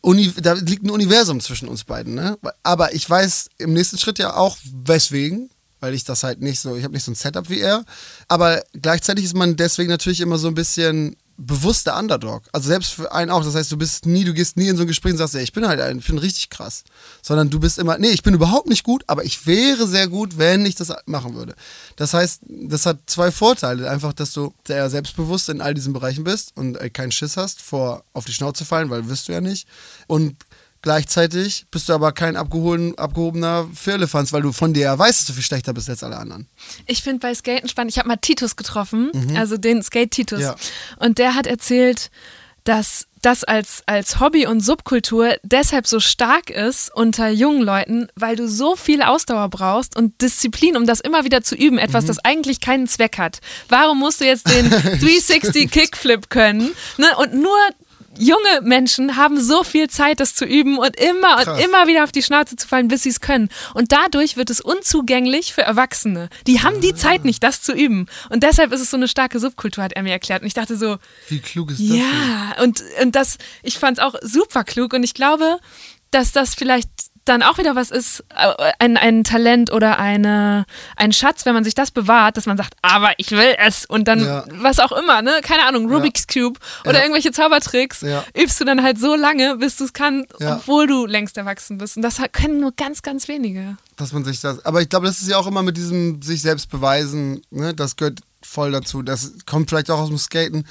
Uni, 0.00 0.32
da 0.40 0.52
liegt 0.52 0.84
ein 0.84 0.90
Universum 0.90 1.40
zwischen 1.40 1.68
uns 1.68 1.84
beiden, 1.84 2.14
ne? 2.14 2.38
Aber 2.62 2.94
ich 2.94 3.08
weiß 3.08 3.50
im 3.58 3.72
nächsten 3.72 3.98
Schritt 3.98 4.18
ja 4.18 4.34
auch, 4.36 4.56
weswegen, 4.84 5.50
weil 5.80 5.94
ich 5.94 6.04
das 6.04 6.22
halt 6.22 6.40
nicht 6.40 6.60
so, 6.60 6.76
ich 6.76 6.84
habe 6.84 6.94
nicht 6.94 7.04
so 7.04 7.10
ein 7.10 7.16
Setup 7.16 7.48
wie 7.50 7.60
er, 7.60 7.84
aber 8.28 8.62
gleichzeitig 8.80 9.24
ist 9.24 9.36
man 9.36 9.56
deswegen 9.56 9.90
natürlich 9.90 10.20
immer 10.20 10.38
so 10.38 10.48
ein 10.48 10.54
bisschen 10.54 11.16
bewusster 11.38 11.96
Underdog. 11.96 12.42
Also 12.52 12.68
selbst 12.68 12.92
für 12.92 13.12
einen 13.12 13.30
auch. 13.30 13.44
Das 13.44 13.54
heißt, 13.54 13.70
du 13.70 13.76
bist 13.76 14.06
nie, 14.06 14.24
du 14.24 14.34
gehst 14.34 14.56
nie 14.56 14.68
in 14.68 14.76
so 14.76 14.82
ein 14.82 14.88
Gespräch 14.88 15.12
und 15.12 15.18
sagst, 15.18 15.36
ey, 15.36 15.42
ich 15.42 15.52
bin 15.52 15.66
halt 15.66 15.80
ein, 15.80 16.00
ich 16.00 16.06
bin 16.06 16.18
richtig 16.18 16.50
krass. 16.50 16.82
Sondern 17.22 17.48
du 17.48 17.60
bist 17.60 17.78
immer, 17.78 17.96
nee, 17.96 18.08
ich 18.08 18.22
bin 18.22 18.34
überhaupt 18.34 18.68
nicht 18.68 18.82
gut, 18.82 19.04
aber 19.06 19.24
ich 19.24 19.46
wäre 19.46 19.86
sehr 19.86 20.08
gut, 20.08 20.36
wenn 20.36 20.66
ich 20.66 20.74
das 20.74 20.92
machen 21.06 21.34
würde. 21.34 21.54
Das 21.96 22.12
heißt, 22.12 22.42
das 22.48 22.86
hat 22.86 22.98
zwei 23.06 23.30
Vorteile. 23.30 23.88
Einfach, 23.88 24.12
dass 24.12 24.32
du 24.32 24.52
sehr 24.66 24.90
selbstbewusst 24.90 25.48
in 25.48 25.60
all 25.60 25.74
diesen 25.74 25.92
Bereichen 25.92 26.24
bist 26.24 26.52
und 26.56 26.76
äh, 26.76 26.90
keinen 26.90 27.12
Schiss 27.12 27.36
hast, 27.36 27.62
vor 27.62 28.04
auf 28.12 28.24
die 28.24 28.32
Schnauze 28.32 28.64
fallen, 28.64 28.90
weil 28.90 29.08
wirst 29.08 29.28
du 29.28 29.32
ja 29.32 29.40
nicht. 29.40 29.68
Und 30.08 30.34
gleichzeitig 30.82 31.66
bist 31.70 31.88
du 31.88 31.92
aber 31.92 32.12
kein 32.12 32.36
abgehoben, 32.36 32.96
abgehobener 32.98 33.68
Firlefanz, 33.74 34.32
weil 34.32 34.42
du 34.42 34.52
von 34.52 34.72
dir 34.74 34.82
ja 34.84 34.98
weißt, 34.98 35.20
dass 35.20 35.26
du 35.26 35.32
viel 35.32 35.42
schlechter 35.42 35.72
bist 35.74 35.88
als 35.90 36.02
alle 36.02 36.16
anderen. 36.16 36.48
Ich 36.86 37.02
finde 37.02 37.20
bei 37.20 37.34
Skaten 37.34 37.68
spannend. 37.68 37.92
Ich 37.92 37.98
habe 37.98 38.08
mal 38.08 38.16
Titus 38.16 38.56
getroffen, 38.56 39.10
also 39.36 39.56
den 39.56 39.82
Skate-Titus. 39.82 40.38
Mhm. 40.38 40.44
Ja. 40.44 40.56
Und 40.98 41.18
der 41.18 41.34
hat 41.34 41.46
erzählt, 41.46 42.10
dass 42.64 43.06
das 43.22 43.42
als, 43.42 43.82
als 43.86 44.20
Hobby 44.20 44.46
und 44.46 44.60
Subkultur 44.60 45.34
deshalb 45.42 45.88
so 45.88 45.98
stark 45.98 46.50
ist 46.50 46.94
unter 46.94 47.28
jungen 47.30 47.62
Leuten, 47.62 48.06
weil 48.14 48.36
du 48.36 48.46
so 48.48 48.76
viel 48.76 49.02
Ausdauer 49.02 49.48
brauchst 49.48 49.96
und 49.96 50.20
Disziplin, 50.22 50.76
um 50.76 50.86
das 50.86 51.00
immer 51.00 51.24
wieder 51.24 51.42
zu 51.42 51.56
üben. 51.56 51.78
Etwas, 51.78 52.04
Mhm. 52.04 52.08
das 52.08 52.18
eigentlich 52.24 52.60
keinen 52.60 52.86
Zweck 52.86 53.18
hat. 53.18 53.40
Warum 53.68 53.98
musst 53.98 54.20
du 54.20 54.24
jetzt 54.24 54.48
den 54.48 54.70
360 55.00 55.68
Kickflip 55.68 56.30
können? 56.30 56.70
Ne? 56.96 57.06
Und 57.16 57.34
nur 57.34 57.56
junge 58.18 58.60
Menschen 58.62 59.16
haben 59.16 59.40
so 59.40 59.64
viel 59.64 59.88
Zeit, 59.88 60.20
das 60.20 60.34
zu 60.34 60.44
üben 60.44 60.78
und 60.78 60.96
immer 61.00 61.36
Krass. 61.36 61.48
und 61.48 61.64
immer 61.64 61.86
wieder 61.86 62.04
auf 62.04 62.12
die 62.12 62.22
Schnauze 62.22 62.56
zu 62.56 62.66
fallen, 62.68 62.88
bis 62.88 63.02
sie 63.04 63.08
es 63.10 63.20
können. 63.20 63.48
Und 63.74 63.92
dadurch 63.92 64.36
wird 64.36 64.50
es 64.50 64.60
unzugänglich 64.60 65.52
für 65.54 65.62
Erwachsene. 65.62 66.28
Die 66.46 66.62
haben 66.62 66.80
die 66.80 66.94
Zeit 66.94 67.24
nicht, 67.24 67.42
das 67.42 67.62
zu 67.62 67.72
üben. 67.72 68.06
Und 68.30 68.42
deshalb 68.42 68.72
ist 68.72 68.80
es 68.80 68.90
so 68.90 68.96
eine 68.96 69.08
starke 69.08 69.38
Subkultur, 69.40 69.84
hat 69.84 69.92
er 69.92 70.02
mir 70.02 70.12
erklärt. 70.12 70.42
Und 70.42 70.48
ich 70.48 70.54
dachte 70.54 70.76
so, 70.76 70.98
Wie 71.28 71.40
klug 71.40 71.70
ist 71.70 71.80
das? 71.80 71.86
denn? 71.88 71.96
ja, 71.98 72.62
und, 72.62 72.82
und 73.02 73.14
das, 73.14 73.38
ich 73.62 73.78
fand 73.78 73.98
es 73.98 74.04
auch 74.04 74.14
super 74.22 74.64
klug 74.64 74.92
und 74.92 75.02
ich 75.04 75.14
glaube, 75.14 75.58
dass 76.10 76.32
das 76.32 76.54
vielleicht 76.54 76.88
dann 77.28 77.42
auch 77.42 77.58
wieder 77.58 77.76
was 77.76 77.90
ist, 77.90 78.24
äh, 78.34 78.72
ein, 78.78 78.96
ein 78.96 79.24
Talent 79.24 79.70
oder 79.72 79.98
eine, 79.98 80.64
ein 80.96 81.12
Schatz, 81.12 81.44
wenn 81.46 81.54
man 81.54 81.64
sich 81.64 81.74
das 81.74 81.90
bewahrt, 81.90 82.36
dass 82.36 82.46
man 82.46 82.56
sagt, 82.56 82.74
aber 82.82 83.12
ich 83.18 83.30
will 83.30 83.54
es 83.58 83.84
und 83.86 84.08
dann 84.08 84.20
Ja. 84.24 84.44
was 84.50 84.78
auch 84.80 84.92
immer, 84.92 85.22
ne? 85.22 85.40
Keine 85.42 85.64
Ahnung, 85.66 85.92
Rubik's 85.92 86.26
Cube 86.26 86.58
oder 86.84 86.94
Ja. 86.98 87.00
irgendwelche 87.02 87.30
Zaubertricks 87.32 88.00
Ja. 88.00 88.24
übst 88.36 88.60
du 88.60 88.64
dann 88.64 88.82
halt 88.82 88.98
so 88.98 89.14
lange, 89.14 89.56
bis 89.56 89.76
du 89.76 89.84
es 89.84 89.92
kannst, 89.92 90.28
Ja. 90.40 90.56
obwohl 90.56 90.86
du 90.86 91.06
längst 91.06 91.36
erwachsen 91.36 91.78
bist. 91.78 91.96
Und 91.96 92.02
das 92.02 92.18
können 92.32 92.60
nur 92.60 92.72
ganz, 92.72 93.02
ganz 93.02 93.28
wenige. 93.28 93.76
dass 93.96 94.12
man 94.12 94.24
sich 94.24 94.40
das. 94.40 94.64
Aber 94.64 94.80
ich 94.80 94.88
glaube, 94.88 95.06
das 95.06 95.20
ist 95.20 95.28
ja 95.28 95.36
auch 95.38 95.46
immer 95.48 95.62
mit 95.62 95.76
diesem 95.76 96.22
sich 96.22 96.40
selbst 96.40 96.70
beweisen, 96.70 97.42
ne? 97.50 97.74
Das 97.74 97.96
gehört 97.96 98.20
voll 98.42 98.70
dazu. 98.70 99.02
Das 99.02 99.32
kommt 99.44 99.68
vielleicht 99.70 99.90
auch 99.90 99.98
aus 99.98 100.08
dem 100.08 100.18
Skaten. 100.18 100.64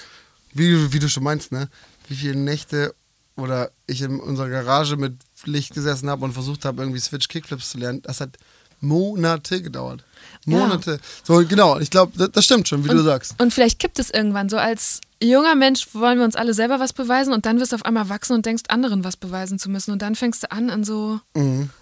wie, 0.53 0.91
wie 0.93 0.99
du 0.99 1.08
schon 1.10 1.24
meinst, 1.24 1.51
ne? 1.51 1.68
Wie 2.08 2.16
viele 2.16 2.36
Nächte 2.38 2.95
oder 3.36 3.70
ich 3.86 4.01
in 4.01 4.20
unserer 4.20 4.49
Garage 4.49 4.95
mit 4.97 5.14
Licht 5.45 5.73
gesessen 5.73 6.09
habe 6.09 6.25
und 6.25 6.33
versucht 6.33 6.65
habe, 6.65 6.81
irgendwie 6.81 6.99
Switch 6.99 7.27
Kickflips 7.27 7.71
zu 7.71 7.77
lernen. 7.77 8.01
Das 8.01 8.21
hat 8.21 8.38
Monate 8.79 9.61
gedauert. 9.61 10.03
Monate. 10.45 10.99
So, 11.23 11.43
genau. 11.45 11.79
Ich 11.79 11.89
glaube, 11.89 12.13
das, 12.17 12.31
das 12.31 12.45
stimmt 12.45 12.67
schon, 12.67 12.83
wie 12.83 12.89
du 12.89 13.01
sagst. 13.03 13.35
Und 13.39 13.53
vielleicht 13.53 13.79
kippt 13.79 13.99
es 13.99 14.09
irgendwann 14.09 14.49
so 14.49 14.57
als 14.57 15.01
junger 15.21 15.55
Mensch 15.55 15.88
wollen 15.93 16.19
wir 16.19 16.25
uns 16.25 16.35
alle 16.35 16.53
selber 16.53 16.79
was 16.79 16.93
beweisen 16.93 17.33
und 17.33 17.45
dann 17.45 17.59
wirst 17.59 17.71
du 17.71 17.75
auf 17.75 17.85
einmal 17.85 18.09
wachsen 18.09 18.33
und 18.33 18.45
denkst, 18.45 18.63
anderen 18.67 19.03
was 19.03 19.17
beweisen 19.17 19.57
zu 19.57 19.69
müssen. 19.69 19.91
Und 19.91 20.01
dann 20.01 20.15
fängst 20.15 20.43
du 20.43 20.51
an, 20.51 20.69
an 20.69 20.83
so 20.83 21.19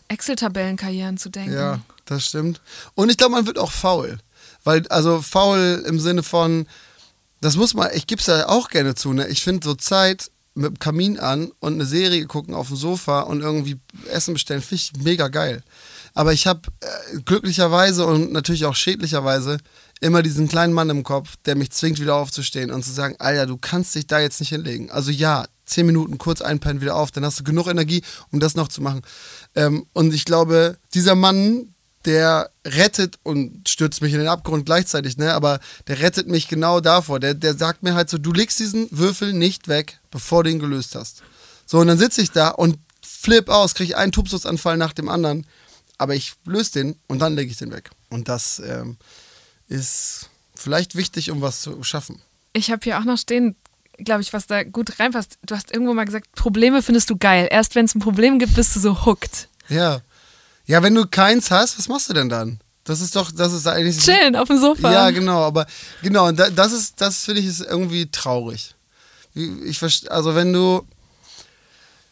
Excel-Tabellenkarrieren 0.08 1.18
zu 1.18 1.30
denken. 1.30 1.51
Mhm. 1.51 1.58
Ja, 1.58 1.80
das 2.06 2.26
stimmt. 2.26 2.62
Und 2.93 3.10
ich 3.10 3.18
glaube, 3.18 3.34
man 3.34 3.45
wird 3.45 3.60
auch 3.60 3.72
faul. 3.72 4.18
Weil, 4.64 4.88
also 4.88 5.22
faul 5.22 5.84
im 5.86 5.99
Sinne 5.99 6.24
von, 6.24 6.66
das 7.41 7.58
muss 7.58 7.74
man, 7.74 7.89
ich 7.93 8.08
gebe 8.08 8.20
es 8.20 8.28
ja 8.28 8.47
auch 8.47 8.70
gerne 8.70 8.95
zu, 8.95 9.14
ne? 9.14 9.28
Ich 9.28 9.43
finde 9.43 9.68
so 9.68 9.76
Zeit 9.76 10.32
mit 10.56 10.66
dem 10.66 10.80
Kamin 10.80 11.20
an 11.20 11.51
und 11.60 11.74
eine 11.74 11.86
Serie 11.86 12.26
gucken 12.26 12.53
auf 12.53 12.70
dem 12.70 12.78
Sofa 12.78 13.22
und 13.22 13.41
irgendwie 13.41 13.78
Essen 14.10 14.34
bestellen, 14.34 14.62
finde 14.62 14.82
ich 14.82 15.03
mega 15.03 15.28
geil. 15.28 15.64
Aber 16.14 16.32
ich 16.32 16.47
habe 16.47 16.62
äh, 16.80 17.20
glücklicherweise 17.26 18.06
und 18.06 18.32
natürlich 18.32 18.66
auch 18.66 18.76
schädlicherweise 18.76 19.58
immer 19.99 20.24
diesen 20.24 20.47
kleinen 20.47 20.74
Mann 20.74 20.89
im 20.89 21.03
Kopf, 21.03 21.36
der 21.45 21.56
mich 21.56 21.72
zwingt, 21.72 21.99
wieder 21.99 22.16
aufzustehen 22.16 22.72
und 22.72 22.84
zu 22.84 22.91
sagen, 22.91 23.16
Alter, 23.20 23.45
du 23.45 23.58
kannst 23.58 23.95
dich 23.95 24.08
da 24.08 24.20
jetzt 24.20 24.39
nicht 24.39 24.49
hinlegen. 24.49 24.89
Also 24.91 25.12
ja, 25.12 25.45
zehn 25.66 25.86
Minuten 25.86 26.18
kurz 26.18 26.41
einpennen, 26.41 26.82
wieder 26.82 26.95
auf, 26.95 27.12
dann 27.12 27.26
hast 27.26 27.39
du 27.39 27.43
genug 27.43 27.68
Energie, 27.68 28.01
um 28.32 28.39
das 28.39 28.56
noch 28.56 28.70
zu 28.70 28.82
machen. 28.82 29.01
Ähm, 29.56 29.86
und 29.93 30.14
ich 30.14 30.26
glaube, 30.26 30.78
dieser 30.93 31.16
Mann, 31.16 31.75
der 32.06 32.51
rettet 32.66 33.20
und 33.24 33.68
stürzt 33.68 34.01
mich 34.01 34.14
in 34.14 34.20
den 34.20 34.28
Abgrund 34.28 34.66
gleichzeitig, 34.66 35.18
ne? 35.18 35.34
Aber 35.34 35.60
der 35.88 35.99
rettet 35.99 36.28
mich 36.28 36.47
genau 36.47 36.80
davor. 36.80 37.20
Der, 37.20 37.34
der 37.34 37.56
sagt 37.56 37.84
mir 37.84 37.95
halt 37.95 38.10
so, 38.10 38.18
du 38.18 38.32
legst 38.32 38.60
diesen 38.60 38.88
Würfel 38.91 39.34
nicht 39.34 39.68
weg, 39.68 39.99
bevor 40.12 40.43
du 40.43 40.51
ihn 40.51 40.60
gelöst 40.60 40.95
hast. 40.95 41.24
So, 41.66 41.80
und 41.80 41.88
dann 41.88 41.97
sitze 41.97 42.22
ich 42.22 42.32
da 42.32 42.49
und 42.49 42.78
flip 43.01 43.49
aus, 43.49 43.74
kriege 43.74 43.97
einen 43.97 44.12
Tubsusanfall 44.12 44.78
nach 44.78 44.93
dem 44.93 45.10
anderen. 45.10 45.45
Aber 45.97 46.14
ich 46.16 46.34
löse 46.45 46.74
den 46.74 46.99
und 47.08 47.20
dann 47.20 47.36
lege 47.36 47.51
ich 47.51 47.58
den 47.58 47.72
weg. 47.72 47.89
Und 48.10 48.28
das 48.28 48.60
ähm, 48.60 48.97
ist 49.68 50.30
vielleicht 50.56 50.95
wichtig, 50.95 51.32
um 51.32 51.41
was 51.41 51.62
zu 51.62 51.84
schaffen. 51.84 52.22
Ich 52.53 52.72
habe 52.72 52.82
hier 52.84 52.99
auch 52.99 53.06
noch 53.06 53.18
stehen, 53.18 53.56
glaube 53.97 54.22
ich, 54.22 54.34
was 54.34 54.47
da 54.47 54.64
gut 54.64 54.99
reinpasst. 54.99 55.38
Du 55.45 55.56
hast 55.56 55.72
irgendwo 55.72 55.93
mal 55.93 56.06
gesagt, 56.06 56.32
Probleme 56.34 56.82
findest 56.82 57.10
du 57.10 57.18
geil. 57.18 57.47
Erst 57.49 57.76
wenn 57.76 57.86
es 57.86 57.95
ein 57.95 57.99
Problem 57.99 58.39
gibt, 58.39 58.56
bist 58.56 58.76
du 58.76 58.80
so 58.80 59.06
hooked. 59.06 59.49
Ja. 59.70 60.01
Ja, 60.66 60.82
wenn 60.82 60.95
du 60.95 61.05
keins 61.05 61.51
hast, 61.51 61.78
was 61.78 61.88
machst 61.88 62.09
du 62.09 62.13
denn 62.13 62.30
dann? 62.30 62.59
Das 62.86 63.01
ist 63.01 63.16
doch, 63.16 63.32
das 63.32 63.51
ist 63.51 63.68
eigentlich. 63.68 63.97
Chillen 63.97 64.36
auf 64.36 64.47
dem 64.47 64.59
Sofa. 64.59 64.91
Ja, 64.91 65.09
genau, 65.09 65.43
aber 65.43 65.66
genau, 66.01 66.32
das 66.32 66.72
ist, 66.72 67.01
das 67.01 67.26
finde 67.26 67.41
ich 67.41 67.47
ist 67.47 67.61
irgendwie 67.61 68.05
traurig. 68.11 68.76
Ich 69.34 69.82
also 70.09 70.36
wenn 70.36 70.53
du, 70.53 70.88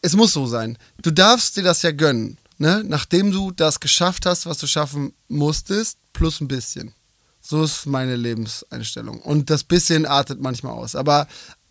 es 0.01 0.15
muss 0.15 0.33
so 0.33 0.47
sein. 0.47 0.77
Du 1.01 1.11
darfst 1.11 1.55
dir 1.55 1.63
das 1.63 1.83
ja 1.83 1.91
gönnen, 1.91 2.37
ne? 2.57 2.83
Nachdem 2.85 3.31
du 3.31 3.51
das 3.51 3.79
geschafft 3.79 4.25
hast, 4.25 4.45
was 4.45 4.57
du 4.57 4.67
schaffen 4.67 5.13
musstest, 5.29 5.97
plus 6.11 6.41
ein 6.41 6.47
bisschen. 6.47 6.93
So 7.39 7.63
ist 7.63 7.85
meine 7.85 8.15
Lebenseinstellung. 8.15 9.21
Und 9.21 9.49
das 9.49 9.63
bisschen 9.63 10.05
artet 10.05 10.41
manchmal 10.41 10.73
aus. 10.73 10.95
Aber 10.95 11.27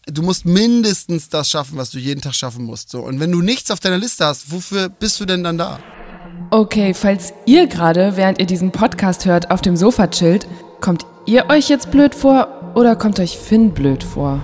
du 0.06 0.22
musst 0.22 0.44
mindestens 0.44 1.28
das 1.28 1.50
schaffen, 1.50 1.76
was 1.76 1.90
du 1.90 1.98
jeden 1.98 2.20
Tag 2.20 2.34
schaffen 2.34 2.64
musst. 2.64 2.90
So. 2.90 3.00
Und 3.00 3.20
wenn 3.20 3.32
du 3.32 3.40
nichts 3.40 3.70
auf 3.70 3.80
deiner 3.80 3.98
Liste 3.98 4.26
hast, 4.26 4.50
wofür 4.50 4.88
bist 4.88 5.18
du 5.18 5.24
denn 5.24 5.42
dann 5.42 5.58
da? 5.58 5.80
Okay, 6.51 6.93
falls 6.95 7.32
ihr 7.47 7.66
gerade, 7.66 8.16
während 8.16 8.38
ihr 8.38 8.47
diesen 8.47 8.72
Podcast 8.72 9.24
hört, 9.24 9.51
auf 9.51 9.62
dem 9.62 9.76
Sofa 9.76 10.07
chillt, 10.09 10.47
kommt 10.80 11.07
ihr 11.26 11.49
euch 11.49 11.68
jetzt 11.68 11.90
blöd 11.90 12.14
vor 12.14 12.72
oder 12.74 12.95
kommt 12.97 13.18
euch 13.20 13.38
Finn 13.38 13.72
blöd 13.72 14.05
vor? 14.05 14.43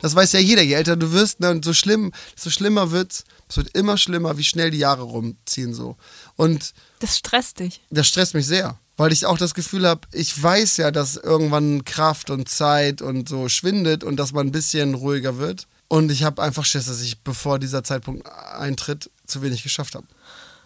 Das 0.00 0.14
weiß 0.14 0.32
ja 0.32 0.40
jeder. 0.40 0.62
Je 0.62 0.74
älter 0.74 0.96
du 0.96 1.12
wirst, 1.12 1.40
ne, 1.40 1.50
und 1.50 1.64
so 1.64 1.72
schlimm, 1.72 2.12
so 2.36 2.50
schlimmer 2.50 2.90
wird's. 2.90 3.24
Es 3.48 3.56
wird 3.56 3.76
immer 3.76 3.96
schlimmer, 3.96 4.36
wie 4.36 4.44
schnell 4.44 4.70
die 4.70 4.78
Jahre 4.78 5.02
rumziehen 5.02 5.74
so. 5.74 5.96
Und 6.36 6.72
Das 7.00 7.18
stresst 7.18 7.60
dich. 7.60 7.80
das 7.90 8.08
stresst 8.08 8.34
mich 8.34 8.46
sehr, 8.46 8.78
weil 8.96 9.12
ich 9.12 9.24
auch 9.26 9.38
das 9.38 9.54
Gefühl 9.54 9.86
habe, 9.86 10.02
ich 10.12 10.42
weiß 10.42 10.76
ja, 10.78 10.90
dass 10.90 11.16
irgendwann 11.16 11.84
Kraft 11.84 12.30
und 12.30 12.48
Zeit 12.48 13.00
und 13.00 13.28
so 13.28 13.48
schwindet 13.48 14.02
und 14.04 14.16
dass 14.16 14.32
man 14.32 14.48
ein 14.48 14.52
bisschen 14.52 14.94
ruhiger 14.94 15.38
wird. 15.38 15.66
Und 15.88 16.10
ich 16.10 16.24
habe 16.24 16.42
einfach 16.42 16.64
Schiss, 16.64 16.86
dass 16.86 17.02
ich, 17.02 17.20
bevor 17.20 17.58
dieser 17.58 17.84
Zeitpunkt 17.84 18.26
eintritt, 18.58 19.10
zu 19.26 19.42
wenig 19.42 19.62
geschafft 19.62 19.94
habe. 19.94 20.06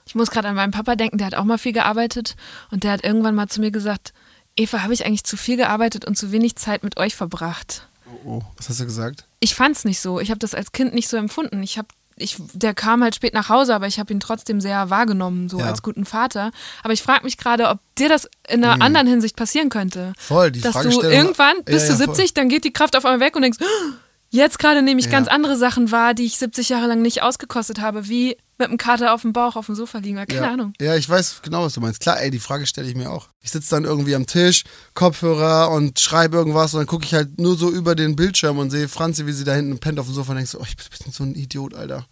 Ich 0.07 0.15
muss 0.15 0.31
gerade 0.31 0.49
an 0.49 0.55
meinen 0.55 0.73
Papa 0.73 0.95
denken, 0.97 1.19
der 1.19 1.27
hat 1.27 1.35
auch 1.35 1.45
mal 1.45 1.59
viel 1.59 1.73
gearbeitet 1.73 2.37
und 2.71 2.85
der 2.85 2.93
hat 2.93 3.05
irgendwann 3.05 3.35
mal 3.35 3.49
zu 3.49 3.61
mir 3.61 3.71
gesagt, 3.71 4.13
Eva, 4.57 4.83
habe 4.83 4.95
ich 4.95 5.05
eigentlich 5.05 5.25
zu 5.25 5.37
viel 5.37 5.57
gearbeitet 5.57 6.05
und 6.05 6.17
zu 6.17 6.33
wenig 6.33 6.57
Zeit 6.57 6.83
mit 6.85 6.97
euch 6.97 7.15
verbracht? 7.17 7.89
Oh, 8.25 8.41
was 8.57 8.69
hast 8.69 8.81
du 8.81 8.85
gesagt? 8.87 9.25
Ich 9.41 9.55
fand's 9.55 9.85
nicht 9.85 10.01
so. 10.01 10.21
Ich 10.21 10.31
habe 10.31 10.39
das 10.39 10.55
als 10.55 10.73
Kind 10.73 10.95
nicht 10.95 11.09
so 11.09 11.17
empfunden. 11.17 11.63
Ich 11.63 11.77
habe 11.77 11.89
ich, 12.19 12.37
der 12.55 12.73
kam 12.73 13.03
halt 13.03 13.15
spät 13.15 13.35
nach 13.35 13.51
Hause, 13.51 13.75
aber 13.75 13.87
ich 13.89 13.99
habe 13.99 14.11
ihn 14.11 14.21
trotzdem 14.21 14.59
sehr 14.59 14.89
wahrgenommen, 14.89 15.51
so 15.51 15.59
Ja. 15.59 15.67
als 15.67 15.83
guten 15.83 16.07
Vater. 16.07 16.51
Aber 16.83 16.95
ich 16.95 17.03
frage 17.03 17.25
mich 17.25 17.37
gerade, 17.37 17.69
ob 17.69 17.79
dir 17.99 18.09
das 18.09 18.27
in 18.49 18.65
einer 18.65 18.83
anderen 18.83 19.07
Hinsicht 19.07 19.37
passieren 19.37 19.69
könnte. 19.69 20.15
Voll, 20.17 20.51
die 20.51 20.63
Dass 20.63 20.81
du 20.81 21.03
irgendwann 21.03 21.57
Ja, 21.59 21.63
bist 21.67 21.91
ja, 21.91 21.93
du 21.93 21.99
70, 21.99 22.33
dann 22.33 22.49
geht 22.49 22.65
die 22.65 22.73
Kraft 22.73 22.97
auf 22.97 23.05
einmal 23.05 23.21
weg 23.21 23.37
und 23.37 23.43
denkst, 23.43 23.59
"Oh, 23.61 23.67
jetzt 24.31 24.59
gerade 24.59 24.81
nehme 24.81 24.99
ich 24.99 25.07
Ja. 25.07 25.13
ganz 25.13 25.29
andere 25.29 25.59
Sachen 25.59 25.91
wahr, 25.91 26.15
die 26.15 26.25
ich 26.25 26.39
70 26.39 26.71
Jahre 26.71 26.87
lang 26.87 27.03
nicht 27.03 27.23
ausgekostet 27.23 27.83
habe, 27.83 28.09
wie 28.09 28.39
mit 28.59 28.69
einem 28.69 28.79
Kater 28.79 29.13
auf 29.13 29.23
dem 29.23 29.33
Bauch 29.33 29.57
auf 29.57 29.67
dem 29.67 29.75
Sofa 29.75 29.99
liegen. 29.99 30.17
Keine 30.17 30.35
ja. 30.35 30.53
Ahnung. 30.53 30.73
Ja, 30.81 30.97
ich 30.97 31.09
weiß 31.09 31.41
genau, 31.43 31.65
was 31.65 31.75
du 31.75 31.81
meinst. 31.81 32.01
Klar, 32.01 32.21
ey, 32.21 32.31
die 32.31 32.39
Frage 32.39 32.67
stelle 32.67 32.89
ich 32.89 32.95
mir 32.95 33.11
auch. 33.11 33.29
Ich 33.41 33.51
sitze 33.51 33.71
dann 33.71 33.85
irgendwie 33.85 34.15
am 34.15 34.27
Tisch, 34.27 34.65
Kopfhörer 34.95 35.71
und 35.71 36.01
schreibe 36.01 36.37
irgendwas 36.37 36.75
und 36.75 36.81
dann 36.81 36.87
gucke 36.87 37.05
ich 37.05 37.15
halt 37.15 37.39
nur 37.39 37.57
so 37.57 37.71
über 37.71 37.95
den 37.95 38.17
Bildschirm 38.17 38.59
und 38.59 38.71
sehe 38.71 38.89
Franzi, 38.89 39.27
wie 39.27 39.33
sie 39.33 39.45
da 39.45 39.55
hinten 39.55 39.79
pennt 39.79 39.99
auf 39.99 40.07
dem 40.07 40.15
Sofa 40.15 40.31
und 40.31 40.37
denkst 40.37 40.53
so, 40.53 40.61
oh, 40.61 40.67
ich 40.67 40.77
bin 40.77 41.13
so 41.13 41.25
ein 41.25 41.35
Idiot, 41.35 41.75
Alter. 41.75 42.07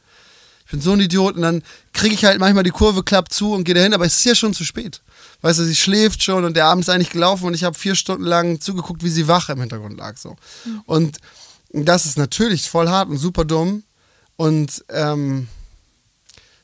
Ich 0.67 0.71
bin 0.71 0.81
so 0.81 0.93
ein 0.93 1.01
Idiot 1.01 1.37
und 1.37 1.43
dann 1.43 1.63
kriege 1.93 2.15
ich 2.15 2.25
halt 2.25 2.39
manchmal 2.41 2.65
die 2.65 2.71
Kurve, 2.71 3.03
klappt 3.03 3.33
zu 3.33 3.53
und 3.53 3.65
gehe 3.65 3.75
dahin, 3.75 3.93
aber 3.93 4.07
es 4.07 4.17
ist 4.17 4.25
ja 4.25 4.35
schon 4.35 4.55
zu 4.55 4.65
spät. 4.65 5.03
Weißt 5.43 5.59
du, 5.59 5.65
sie 5.65 5.77
schläft 5.77 6.23
schon 6.23 6.45
und 6.45 6.57
der 6.57 6.67
Abend 6.67 6.85
ist 6.85 6.89
eigentlich 6.89 7.11
gelaufen 7.11 7.47
und 7.47 7.55
ich 7.55 7.65
habe 7.65 7.79
vier 7.79 7.95
Stunden 7.95 8.25
lang 8.25 8.61
zugeguckt, 8.61 9.05
wie 9.05 9.11
sie 9.11 9.29
wach 9.29 9.51
im 9.51 9.61
Hintergrund 9.61 9.99
lag. 9.99 10.17
So. 10.17 10.37
Und 10.87 11.19
das 11.71 12.07
ist 12.07 12.17
natürlich 12.17 12.71
voll 12.71 12.89
hart 12.89 13.11
und 13.11 13.19
super 13.19 13.45
dumm 13.45 13.83
und 14.37 14.85
ähm, 14.89 15.49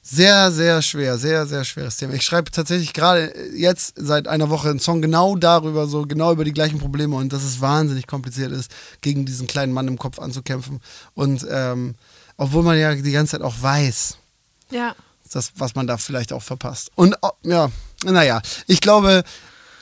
sehr, 0.02 0.50
sehr 0.50 0.80
schwer, 0.82 1.18
sehr, 1.18 1.46
sehr 1.46 1.64
schweres 1.64 1.96
Thema. 1.96 2.14
Ich 2.14 2.22
schreibe 2.22 2.50
tatsächlich 2.50 2.92
gerade 2.92 3.32
jetzt 3.54 3.94
seit 3.96 4.28
einer 4.28 4.48
Woche 4.50 4.70
einen 4.70 4.80
Song 4.80 5.02
genau 5.02 5.36
darüber, 5.36 5.86
so 5.86 6.02
genau 6.06 6.32
über 6.32 6.44
die 6.44 6.52
gleichen 6.54 6.78
Probleme 6.78 7.16
und 7.16 7.32
dass 7.32 7.42
es 7.44 7.60
wahnsinnig 7.60 8.06
kompliziert 8.06 8.50
ist, 8.52 8.70
gegen 9.02 9.26
diesen 9.26 9.46
kleinen 9.46 9.72
Mann 9.72 9.88
im 9.88 9.98
Kopf 9.98 10.18
anzukämpfen. 10.18 10.80
Und 11.14 11.46
ähm, 11.50 11.94
obwohl 12.36 12.62
man 12.62 12.78
ja 12.78 12.94
die 12.94 13.12
ganze 13.12 13.32
Zeit 13.32 13.42
auch 13.42 13.56
weiß, 13.60 14.16
Ja. 14.70 14.94
das, 15.32 15.52
was 15.56 15.74
man 15.74 15.86
da 15.86 15.98
vielleicht 15.98 16.32
auch 16.32 16.42
verpasst. 16.42 16.90
Und 16.94 17.16
oh, 17.20 17.30
ja, 17.42 17.70
naja, 18.04 18.40
ich 18.66 18.80
glaube, 18.80 19.22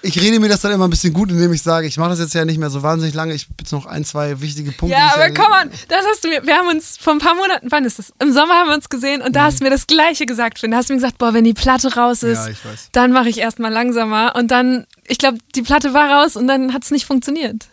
ich 0.03 0.21
rede 0.21 0.39
mir 0.39 0.49
das 0.49 0.61
dann 0.61 0.73
immer 0.73 0.87
ein 0.87 0.91
bisschen 0.91 1.13
gut, 1.13 1.31
indem 1.31 1.53
ich 1.53 1.63
sage, 1.63 1.87
ich 1.87 1.97
mache 1.97 2.11
das 2.11 2.21
jetzt 2.21 2.35
ja 2.35 2.45
nicht 2.45 2.59
mehr 2.59 2.71
so 2.71 2.83
wahnsinnig 2.83 3.15
lange. 3.15 3.35
Ich 3.35 3.45
habe 3.45 3.55
jetzt 3.61 3.73
noch 3.73 3.87
ein, 3.87 4.05
zwei 4.05 4.41
wichtige 4.41 4.71
Punkte. 4.73 4.97
Ja, 4.97 5.13
aber 5.15 5.31
komm 5.31 5.47
on, 5.47 5.71
das 5.89 6.05
hast 6.11 6.25
du 6.25 6.29
mir, 6.29 6.47
wir 6.47 6.57
haben 6.57 6.69
uns 6.69 6.97
vor 6.97 7.15
ein 7.15 7.19
paar 7.19 7.35
Monaten, 7.35 7.71
wann 7.71 7.85
ist 7.85 7.99
das? 7.99 8.13
Im 8.21 8.33
Sommer 8.33 8.55
haben 8.55 8.69
wir 8.69 8.77
uns 8.77 8.89
gesehen 8.89 9.23
und 9.23 9.35
da 9.35 9.45
hast 9.45 9.61
du 9.61 9.65
mir 9.65 9.71
das 9.71 9.87
Gleiche 9.87 10.27
gesagt, 10.27 10.59
Finn. 10.59 10.71
Da 10.71 10.79
hast 10.79 10.89
du 10.89 10.93
mir 10.93 11.01
gesagt, 11.01 11.19
boah, 11.19 11.35
wenn 11.35 11.45
die 11.45 11.55
Platte 11.55 11.95
raus 11.95 12.23
ist. 12.23 12.47
Ja, 12.47 12.55
dann 12.93 13.13
mache 13.13 13.29
ich 13.29 13.39
erstmal 13.39 13.73
langsamer 13.73 14.35
und 14.37 14.51
dann, 14.51 14.87
ich 15.07 15.19
glaube, 15.19 15.39
die 15.55 15.63
Platte 15.63 15.95
war 15.95 16.23
raus 16.23 16.37
und 16.37 16.47
dann 16.47 16.73
hat 16.73 16.85
es 16.85 16.91
nicht 16.91 17.07
funktioniert. 17.07 17.67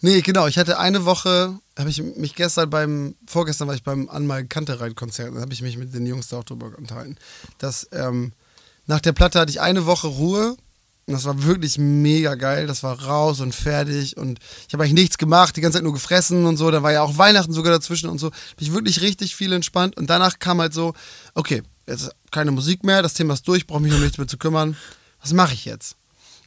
Nee, 0.00 0.20
genau. 0.20 0.46
Ich 0.46 0.58
hatte 0.58 0.78
eine 0.78 1.06
Woche, 1.06 1.58
habe 1.78 1.90
ich 1.90 2.02
mich 2.02 2.34
gestern 2.34 2.70
beim, 2.70 3.14
vorgestern 3.26 3.68
war 3.68 3.74
ich 3.74 3.82
beim 3.82 4.08
Anmal 4.10 4.44
Kantereit 4.44 4.94
Konzert, 4.96 5.34
da 5.34 5.40
habe 5.40 5.52
ich 5.52 5.62
mich 5.62 5.76
mit 5.76 5.94
den 5.94 6.06
Jungs 6.06 6.28
da 6.28 6.38
auch 6.38 6.44
drüber 6.44 6.72
unterhalten. 6.76 7.16
Dass 7.58 7.88
ähm, 7.90 8.32
nach 8.86 9.00
der 9.00 9.12
Platte 9.12 9.40
hatte 9.40 9.50
ich 9.50 9.60
eine 9.60 9.86
Woche 9.86 10.06
Ruhe 10.06 10.56
und 11.06 11.12
das 11.12 11.24
war 11.24 11.42
wirklich 11.42 11.76
mega 11.78 12.34
geil. 12.34 12.66
Das 12.66 12.82
war 12.82 13.02
raus 13.02 13.40
und 13.40 13.54
fertig 13.54 14.16
und 14.16 14.38
ich 14.66 14.72
habe 14.72 14.84
eigentlich 14.84 14.94
nichts 14.94 15.18
gemacht, 15.18 15.56
die 15.56 15.60
ganze 15.60 15.76
Zeit 15.76 15.84
nur 15.84 15.92
gefressen 15.92 16.46
und 16.46 16.56
so. 16.56 16.70
Da 16.70 16.82
war 16.82 16.92
ja 16.92 17.02
auch 17.02 17.18
Weihnachten 17.18 17.52
sogar 17.52 17.72
dazwischen 17.72 18.08
und 18.08 18.18
so. 18.18 18.28
Hab 18.28 18.60
ich 18.60 18.72
wirklich 18.72 19.02
richtig 19.02 19.36
viel 19.36 19.52
entspannt 19.52 19.96
und 19.96 20.08
danach 20.08 20.38
kam 20.38 20.60
halt 20.60 20.72
so, 20.72 20.94
okay, 21.34 21.62
jetzt 21.86 22.10
keine 22.30 22.50
Musik 22.50 22.84
mehr, 22.84 23.02
das 23.02 23.14
Thema 23.14 23.34
ist 23.34 23.46
durch, 23.46 23.66
brauche 23.66 23.80
mich 23.80 23.92
um 23.92 24.00
nichts 24.00 24.18
mehr 24.18 24.26
zu 24.26 24.38
kümmern. 24.38 24.76
Was 25.20 25.32
mache 25.32 25.54
ich 25.54 25.64
jetzt? 25.64 25.96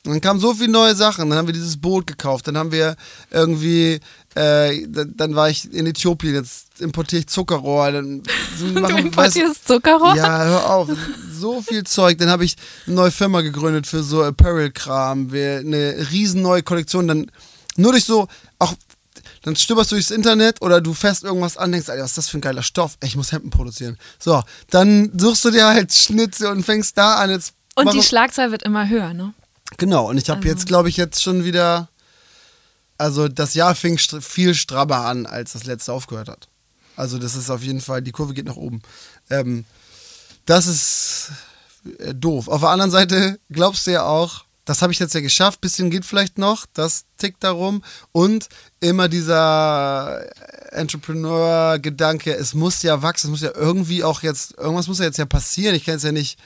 Und 0.05 0.13
dann 0.13 0.21
kamen 0.21 0.39
so 0.39 0.53
viele 0.53 0.71
neue 0.71 0.95
Sachen. 0.95 1.29
Dann 1.29 1.37
haben 1.37 1.47
wir 1.47 1.53
dieses 1.53 1.81
Boot 1.81 2.07
gekauft. 2.07 2.47
Dann 2.47 2.57
haben 2.57 2.71
wir 2.71 2.95
irgendwie, 3.29 3.99
äh, 4.37 4.87
dann, 4.89 5.35
war 5.35 5.49
ich 5.49 5.71
in 5.73 5.85
Äthiopien, 5.87 6.35
jetzt 6.35 6.79
importiere 6.79 7.21
ich 7.21 7.27
Zuckerrohr. 7.27 7.91
Dann 7.91 8.23
so 8.59 8.67
Du 8.67 8.79
machen- 8.79 8.95
weißt- 8.95 8.99
importierst 9.05 9.67
Zuckerrohr? 9.67 10.15
ja, 10.15 10.43
hör 10.45 10.69
auf. 10.69 10.89
So 11.33 11.61
viel 11.61 11.83
Zeug. 11.83 12.17
Dann 12.17 12.29
habe 12.29 12.45
ich 12.45 12.55
eine 12.85 12.95
neue 12.95 13.11
Firma 13.11 13.41
gegründet 13.41 13.87
für 13.87 14.03
so 14.03 14.23
Apparel-Kram. 14.23 15.29
Eine 15.31 16.07
riesen 16.11 16.41
neue 16.41 16.63
Kollektion. 16.63 17.07
Dann 17.07 17.31
nur 17.77 17.91
durch 17.91 18.05
so, 18.05 18.27
auch, 18.59 18.73
dann 19.43 19.55
stöberst 19.55 19.91
du 19.91 19.95
durchs 19.95 20.11
Internet 20.11 20.61
oder 20.61 20.81
du 20.81 20.93
fährst 20.93 21.23
irgendwas 21.23 21.57
an, 21.57 21.71
denkst, 21.71 21.89
Alter, 21.89 22.03
was 22.03 22.11
ist 22.11 22.17
das 22.17 22.29
für 22.29 22.37
ein 22.37 22.41
geiler 22.41 22.63
Stoff? 22.63 22.97
Ich 23.03 23.15
muss 23.15 23.31
Hemden 23.31 23.49
produzieren. 23.49 23.97
So, 24.19 24.41
dann 24.71 25.11
suchst 25.17 25.45
du 25.45 25.51
dir 25.51 25.67
halt 25.67 25.93
Schnitze 25.93 26.49
und 26.49 26.63
fängst 26.63 26.97
da 26.97 27.15
an. 27.15 27.29
Jetzt 27.29 27.53
Und 27.75 27.93
die 27.93 28.01
Schlagzahl 28.03 28.51
wird 28.51 28.63
immer 28.63 28.87
höher, 28.89 29.13
ne? 29.13 29.33
Genau, 29.77 30.09
und 30.09 30.17
ich 30.17 30.29
habe 30.29 30.39
Also- 30.39 30.49
jetzt, 30.49 30.65
glaube 30.65 30.89
ich, 30.89 30.97
jetzt 30.97 31.21
schon 31.21 31.43
wieder 31.43 31.89
also 32.97 33.27
das 33.27 33.53
Jahr 33.53 33.75
fing 33.75 33.97
str 33.97 34.21
viel 34.21 34.55
strammer 34.55 35.05
an, 35.05 35.25
als 35.25 35.53
das 35.53 35.65
letzte 35.65 35.93
aufgehört 35.93 36.29
hat. 36.29 36.47
Also 36.95 37.19
das 37.19 37.35
ist 37.35 37.49
auf 37.49 37.63
jeden 37.63 37.81
Fall, 37.81 38.01
die 38.01 38.11
Kurve 38.11 38.33
geht 38.33 38.45
nach 38.45 38.55
oben. 38.55 38.81
Ähm, 39.29 39.65
das 40.45 40.65
ist 40.65 41.31
äh, 41.99 42.13
doof. 42.13 42.47
Auf 42.47 42.61
der 42.61 42.69
anderen 42.69 42.91
Seite 42.91 43.39
glaubst 43.49 43.85
du 43.85 43.91
ja 43.91 44.03
auch, 44.03 44.45
das 44.65 44.81
habe 44.81 44.91
ich 44.91 44.99
jetzt 44.99 45.13
ja 45.13 45.21
geschafft, 45.21 45.61
bisschen 45.61 45.89
geht 45.89 46.05
vielleicht 46.05 46.37
noch, 46.37 46.65
das 46.73 47.05
tickt 47.17 47.43
darum. 47.43 47.83
Und 48.11 48.49
immer 48.79 49.07
dieser 49.07 50.25
Entrepreneur-Gedanke, 50.73 52.35
es 52.35 52.53
muss 52.53 52.83
ja 52.83 53.01
wachsen, 53.01 53.27
es 53.27 53.31
muss 53.31 53.41
ja 53.41 53.55
irgendwie 53.55 54.03
auch 54.03 54.23
jetzt, 54.23 54.57
irgendwas 54.57 54.87
muss 54.87 54.99
ja 54.99 55.05
jetzt 55.05 55.17
ja 55.17 55.25
passieren. 55.25 55.75
Ich 55.75 55.85
kann 55.85 55.93
jetzt 55.93 56.03
ja 56.03 56.11
nicht 56.11 56.37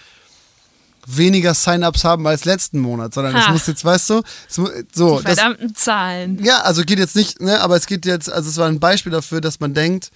weniger 1.07 1.53
Sign-ups 1.53 2.03
haben 2.03 2.25
als 2.27 2.45
letzten 2.45 2.79
Monat, 2.79 3.13
sondern 3.13 3.35
es 3.35 3.47
muss 3.49 3.67
jetzt, 3.67 3.83
weißt 3.83 4.09
du, 4.09 4.21
es 4.47 4.55
so, 4.55 4.67
Die 4.67 5.23
das, 5.23 5.39
verdammten 5.39 5.75
Zahlen. 5.75 6.43
ja, 6.43 6.61
also 6.61 6.83
geht 6.83 6.99
jetzt 6.99 7.15
nicht, 7.15 7.41
ne, 7.41 7.59
aber 7.61 7.75
es 7.75 7.85
geht 7.85 8.05
jetzt, 8.05 8.31
also 8.31 8.49
es 8.49 8.57
war 8.57 8.67
ein 8.67 8.79
Beispiel 8.79 9.11
dafür, 9.11 9.41
dass 9.41 9.59
man 9.59 9.73
denkt, 9.73 10.11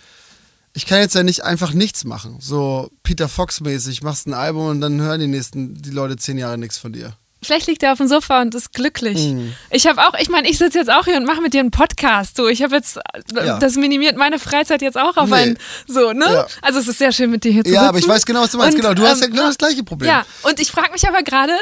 ich 0.74 0.86
kann 0.86 1.00
jetzt 1.00 1.16
ja 1.16 1.24
nicht 1.24 1.44
einfach 1.44 1.72
nichts 1.72 2.04
machen. 2.04 2.38
So 2.40 2.92
Peter 3.02 3.30
Fox-mäßig, 3.30 4.04
machst 4.04 4.28
ein 4.28 4.34
Album 4.34 4.68
und 4.68 4.82
dann 4.82 5.00
hören 5.00 5.22
die 5.22 5.28
nächsten, 5.28 5.76
die 5.82 5.92
Leute 5.92 6.18
zehn 6.18 6.38
Jahre 6.38 6.58
nichts 6.58 6.78
von 6.78 6.92
dir. 6.92 7.16
Vielleicht 7.46 7.68
liegt 7.68 7.84
er 7.84 7.92
auf 7.92 7.98
dem 8.00 8.08
Sofa 8.08 8.42
und 8.42 8.54
ist 8.56 8.74
glücklich. 8.74 9.18
Mhm. 9.28 9.54
Ich 9.70 9.88
habe 9.88 10.02
auch, 10.02 10.14
ich 10.20 10.30
meine, 10.30 10.50
ich 10.50 10.58
sitze 10.58 10.80
jetzt 10.80 10.90
auch 10.92 11.06
hier 11.06 11.18
und 11.18 11.26
mache 11.26 11.42
mit 11.42 11.54
dir 11.54 11.60
einen 11.62 11.72
Podcast. 11.72 12.36
So, 12.38 12.48
ich 12.48 12.62
habe 12.64 12.76
jetzt, 12.76 13.00
Ja. 13.34 13.60
das 13.60 13.76
minimiert 13.76 14.18
meine 14.18 14.40
Freizeit 14.40 14.82
jetzt 14.82 14.98
auch 14.98 15.18
auf 15.18 15.30
Nee. 15.30 15.36
ein, 15.36 15.58
so, 15.88 16.12
ne? 16.12 16.26
Ja. 16.26 16.48
Also 16.62 16.80
es 16.80 16.88
ist 16.88 16.98
sehr 16.98 17.12
schön 17.12 17.30
mit 17.32 17.44
dir 17.44 17.52
hier 17.52 17.64
zu 17.64 17.72
Ja, 17.72 17.80
sitzen. 17.82 17.90
aber 17.90 17.98
ich 18.00 18.08
weiß 18.08 18.26
genau, 18.26 18.42
was 18.42 18.52
du 18.52 18.58
meinst. 18.58 18.76
Und, 18.76 18.82
genau, 18.82 18.94
du 18.94 19.04
hast 19.08 19.22
ja 19.22 19.28
ähm, 19.28 19.34
genau 19.34 19.48
das 19.48 19.58
gleiche 19.58 19.84
Problem. 19.84 20.10
Ja, 20.10 20.26
und 20.44 20.60
ich 20.60 20.72
frage 20.72 20.92
mich 20.92 21.08
aber 21.08 21.24
gerade, 21.24 21.54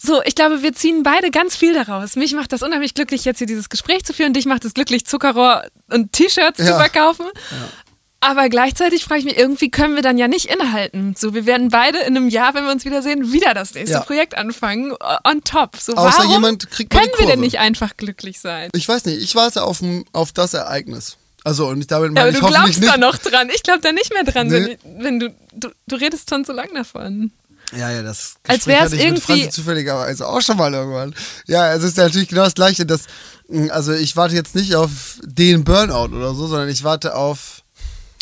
so, 0.00 0.22
ich 0.24 0.36
glaube, 0.36 0.62
wir 0.62 0.72
ziehen 0.74 1.02
beide 1.02 1.30
ganz 1.32 1.56
viel 1.56 1.74
daraus. 1.74 2.14
Mich 2.14 2.32
macht 2.32 2.52
das 2.52 2.62
unheimlich 2.62 2.94
glücklich, 2.94 3.24
jetzt 3.24 3.38
hier 3.38 3.48
dieses 3.48 3.68
Gespräch 3.68 4.04
zu 4.04 4.12
führen. 4.12 4.32
Dich 4.32 4.46
macht 4.46 4.64
es 4.64 4.72
glücklich, 4.74 5.04
Zuckerrohr 5.06 5.64
und 5.90 6.12
T-Shirts 6.12 6.58
zu 6.58 6.62
Ja. 6.70 6.78
verkaufen. 6.78 7.26
Aber 8.20 8.48
gleichzeitig 8.48 9.04
frage 9.04 9.20
ich 9.20 9.24
mich, 9.26 9.38
irgendwie 9.38 9.70
können 9.70 9.94
wir 9.94 10.02
dann 10.02 10.18
ja 10.18 10.26
nicht 10.26 10.46
innehalten. 10.46 11.14
So, 11.16 11.34
wir 11.34 11.46
werden 11.46 11.68
beide 11.68 11.98
in 11.98 12.16
einem 12.16 12.28
Jahr, 12.28 12.52
wenn 12.54 12.64
wir 12.64 12.72
uns 12.72 12.84
wiedersehen, 12.84 13.32
wieder 13.32 13.54
das 13.54 13.74
nächste 13.74 13.98
Ja. 13.98 14.00
Projekt 14.02 14.36
anfangen, 14.36 14.92
on 15.24 15.44
top. 15.44 15.76
So, 15.76 15.94
Außer 15.94 16.18
warum 16.18 16.32
jemand 16.32 16.68
kriegt 16.68 16.90
können 16.90 17.10
wir 17.18 17.26
denn 17.28 17.38
nicht 17.40 17.58
einfach 17.60 17.96
glücklich 17.96 18.40
sein? 18.40 18.70
Ich 18.74 18.88
weiß 18.88 19.04
nicht, 19.04 19.22
ich 19.22 19.34
warte 19.36 19.62
auf, 19.62 19.78
auf 20.12 20.32
das 20.32 20.54
Ereignis. 20.54 21.16
Also, 21.44 21.68
und 21.68 21.80
ich 21.80 21.86
damit 21.86 22.08
Ja, 22.08 22.14
meine 22.14 22.20
aber 22.22 22.30
ich 22.36 22.40
du 22.40 22.46
glaubst 22.48 22.80
nicht. 22.80 22.92
da 22.92 22.96
noch 22.96 23.16
dran. 23.18 23.48
Ich 23.54 23.62
glaube 23.62 23.80
da 23.82 23.92
nicht 23.92 24.12
mehr 24.12 24.24
dran, 24.24 24.48
Nee. 24.48 24.76
wenn, 24.82 25.04
wenn 25.04 25.20
du, 25.20 25.34
du, 25.54 25.68
du 25.86 25.96
redest 25.96 26.28
schon 26.28 26.44
so 26.44 26.52
lang 26.52 26.68
davon. 26.74 27.30
Ja, 27.76 27.90
ja, 27.92 28.02
das 28.02 28.34
Als 28.48 28.64
Gespräch 28.64 28.80
hatte 28.80 28.96
ich 28.96 29.10
mit 29.12 29.28
irgendwie- 29.28 29.48
zufälligerweise 29.50 30.26
auch 30.26 30.40
schon 30.42 30.56
mal 30.56 30.74
irgendwann. 30.74 31.14
Ja, 31.46 31.72
es 31.72 31.84
ist 31.84 31.96
ja 31.96 32.04
natürlich 32.04 32.28
genau 32.28 32.44
das 32.44 32.54
Gleiche. 32.54 32.84
Dass, 32.84 33.02
also 33.70 33.92
ich 33.92 34.16
warte 34.16 34.34
jetzt 34.34 34.56
nicht 34.56 34.74
auf 34.74 34.90
den 35.22 35.62
Burnout 35.64 36.16
oder 36.16 36.34
so, 36.34 36.48
sondern 36.48 36.68
ich 36.68 36.82
warte 36.82 37.14
auf. 37.14 37.57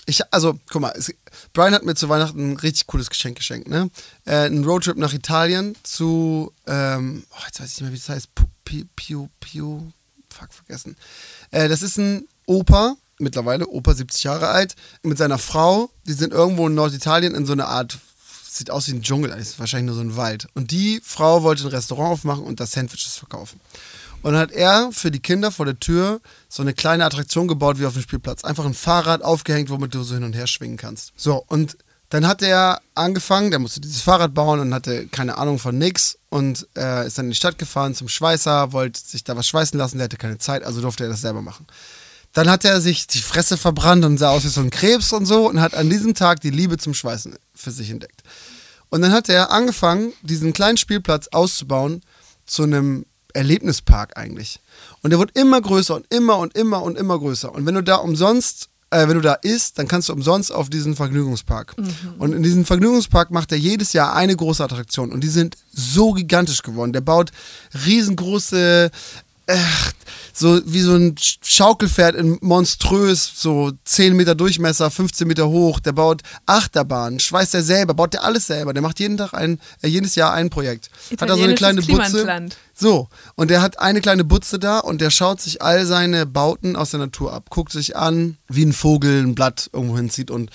Ich, 0.06 0.22
also, 0.32 0.58
guck 0.70 0.80
mal, 0.82 0.92
es, 0.96 1.12
Brian 1.52 1.74
hat 1.74 1.84
mir 1.84 1.94
zu 1.96 2.08
Weihnachten 2.08 2.52
ein 2.52 2.56
richtig 2.56 2.86
cooles 2.86 3.10
Geschenk 3.10 3.36
geschenkt, 3.36 3.68
ne? 3.68 3.90
Äh, 4.24 4.46
ein 4.46 4.64
Roadtrip 4.64 4.96
nach 4.96 5.12
Italien 5.12 5.76
zu, 5.82 6.52
ähm, 6.66 7.24
oh, 7.32 7.42
jetzt 7.46 7.60
weiß 7.60 7.66
ich 7.72 7.74
nicht 7.74 7.82
mehr, 7.82 7.92
wie 7.92 7.96
das 7.98 8.08
heißt. 8.08 8.28
Pu- 8.36 8.46
Pi- 8.64 8.86
Pio, 9.40 9.92
fuck, 10.30 10.52
vergessen. 10.52 10.96
Äh, 11.50 11.68
das 11.68 11.82
ist 11.82 11.98
ein 11.98 12.26
Opa, 12.46 12.96
mittlerweile, 13.18 13.66
Opa 13.68 13.94
70 13.94 14.22
Jahre 14.24 14.48
alt, 14.48 14.76
mit 15.02 15.18
seiner 15.18 15.38
Frau. 15.38 15.90
Die 16.06 16.12
sind 16.12 16.32
irgendwo 16.32 16.68
in 16.68 16.74
Norditalien 16.74 17.34
in 17.34 17.44
so 17.46 17.52
einer 17.52 17.68
Art 17.68 17.98
sieht 18.48 18.70
aus 18.70 18.86
wie 18.88 18.92
ein 18.92 19.02
Dschungel, 19.02 19.30
ist 19.32 19.58
wahrscheinlich 19.58 19.86
nur 19.88 19.96
so 19.96 20.00
ein 20.00 20.16
Wald. 20.16 20.46
Und 20.54 20.70
die 20.70 21.00
Frau 21.04 21.42
wollte 21.42 21.64
ein 21.64 21.68
Restaurant 21.68 22.12
aufmachen 22.12 22.44
und 22.44 22.58
da 22.58 22.64
Sandwiches 22.66 23.16
verkaufen. 23.16 23.60
Und 24.22 24.32
dann 24.32 24.40
hat 24.40 24.52
er 24.52 24.90
für 24.92 25.10
die 25.10 25.20
Kinder 25.20 25.52
vor 25.52 25.66
der 25.66 25.78
Tür 25.78 26.20
so 26.48 26.62
eine 26.62 26.74
kleine 26.74 27.04
Attraktion 27.04 27.48
gebaut 27.48 27.78
wie 27.78 27.86
auf 27.86 27.92
dem 27.92 28.02
Spielplatz. 28.02 28.44
Einfach 28.44 28.64
ein 28.64 28.74
Fahrrad 28.74 29.22
aufgehängt, 29.22 29.70
womit 29.70 29.94
du 29.94 30.02
so 30.02 30.14
hin 30.14 30.24
und 30.24 30.34
her 30.34 30.46
schwingen 30.46 30.76
kannst. 30.76 31.12
So, 31.16 31.44
und 31.46 31.76
dann 32.08 32.26
hat 32.26 32.40
er 32.42 32.80
angefangen, 32.94 33.50
der 33.50 33.58
musste 33.58 33.80
dieses 33.80 34.02
Fahrrad 34.02 34.32
bauen 34.32 34.60
und 34.60 34.72
hatte 34.72 35.06
keine 35.08 35.38
Ahnung 35.38 35.58
von 35.58 35.76
nix 35.76 36.18
und 36.28 36.66
äh, 36.76 37.06
ist 37.06 37.18
dann 37.18 37.26
in 37.26 37.30
die 37.32 37.36
Stadt 37.36 37.58
gefahren 37.58 37.94
zum 37.94 38.08
Schweißer, 38.08 38.72
wollte 38.72 39.00
sich 39.00 39.24
da 39.24 39.36
was 39.36 39.48
schweißen 39.48 39.76
lassen, 39.76 39.98
der 39.98 40.04
hatte 40.04 40.16
keine 40.16 40.38
Zeit, 40.38 40.62
also 40.62 40.80
durfte 40.80 41.04
er 41.04 41.10
das 41.10 41.20
selber 41.20 41.42
machen. 41.42 41.66
Dann 42.32 42.48
hat 42.48 42.64
er 42.64 42.80
sich 42.80 43.06
die 43.06 43.22
Fresse 43.22 43.56
verbrannt 43.56 44.04
und 44.04 44.18
sah 44.18 44.30
aus 44.30 44.44
wie 44.44 44.48
so 44.48 44.60
ein 44.60 44.70
Krebs 44.70 45.12
und 45.12 45.26
so 45.26 45.48
und 45.48 45.60
hat 45.60 45.74
an 45.74 45.90
diesem 45.90 46.14
Tag 46.14 46.40
die 46.40 46.50
Liebe 46.50 46.78
zum 46.78 46.94
Schweißen 46.94 47.36
für 47.54 47.70
sich 47.70 47.90
entdeckt. 47.90 48.22
Und 48.88 49.02
dann 49.02 49.12
hat 49.12 49.28
er 49.28 49.50
angefangen, 49.50 50.12
diesen 50.22 50.52
kleinen 50.52 50.76
Spielplatz 50.76 51.28
auszubauen 51.28 52.02
zu 52.44 52.62
einem 52.62 53.06
Erlebnispark 53.36 54.16
eigentlich. 54.16 54.60
Und 55.02 55.10
der 55.10 55.18
wird 55.18 55.36
immer 55.38 55.60
größer 55.60 55.94
und 55.94 56.12
immer 56.12 56.38
und 56.38 56.56
immer 56.56 56.82
und 56.82 56.98
immer 56.98 57.18
größer. 57.18 57.52
Und 57.54 57.66
wenn 57.66 57.74
du 57.74 57.82
da 57.82 57.96
umsonst, 57.96 58.68
äh, 58.90 59.08
wenn 59.08 59.14
du 59.14 59.20
da 59.20 59.34
isst, 59.34 59.78
dann 59.78 59.88
kannst 59.88 60.08
du 60.08 60.12
umsonst 60.12 60.52
auf 60.52 60.70
diesen 60.70 60.96
Vergnügungspark. 60.96 61.74
Und 62.18 62.32
in 62.32 62.42
diesem 62.42 62.64
Vergnügungspark 62.64 63.30
macht 63.30 63.52
er 63.52 63.58
jedes 63.58 63.92
Jahr 63.92 64.14
eine 64.14 64.34
große 64.34 64.64
Attraktion. 64.64 65.12
Und 65.12 65.22
die 65.22 65.28
sind 65.28 65.56
so 65.72 66.12
gigantisch 66.12 66.62
geworden. 66.62 66.92
Der 66.92 67.00
baut 67.00 67.30
riesengroße 67.86 68.90
äh, 69.46 69.56
so 70.32 70.60
wie 70.66 70.80
so 70.80 70.94
ein 70.94 71.14
Sch- 71.14 71.38
Schaukelpferd 71.42 72.14
in 72.14 72.38
monströs, 72.42 73.32
so 73.36 73.72
10 73.84 74.14
Meter 74.16 74.34
Durchmesser, 74.34 74.90
15 74.90 75.26
Meter 75.26 75.48
hoch. 75.48 75.80
Der 75.80 75.92
baut 75.92 76.22
Achterbahnen, 76.46 77.20
schweißt 77.20 77.54
er 77.54 77.62
selber, 77.62 77.94
baut 77.94 78.12
der 78.12 78.24
alles 78.24 78.46
selber. 78.46 78.72
Der 78.74 78.82
macht 78.82 78.98
jeden 79.00 79.16
Tag 79.16 79.32
ein, 79.34 79.60
äh, 79.82 79.88
jedes 79.88 80.14
Jahr 80.14 80.32
ein 80.34 80.50
Projekt. 80.50 80.90
Hat 81.22 81.28
da 81.30 81.36
so 81.36 81.42
eine 81.44 81.54
kleine 81.56 81.80
Butze. 82.10 82.18
So, 82.74 83.08
und 83.36 83.48
der 83.50 83.62
hat 83.62 83.78
eine 83.78 84.00
kleine 84.02 84.24
Butze 84.24 84.58
da 84.58 84.80
und 84.80 85.00
der 85.00 85.10
schaut 85.10 85.40
sich 85.40 85.62
all 85.62 85.86
seine 85.86 86.26
Bauten 86.26 86.76
aus 86.76 86.90
der 86.90 87.00
Natur 87.00 87.32
ab, 87.32 87.48
guckt 87.48 87.72
sich 87.72 87.96
an, 87.96 88.36
wie 88.48 88.64
ein 88.66 88.74
Vogel 88.74 89.22
ein 89.22 89.34
Blatt 89.34 89.70
irgendwo 89.72 89.96
hinzieht 89.96 90.30
und 90.30 90.50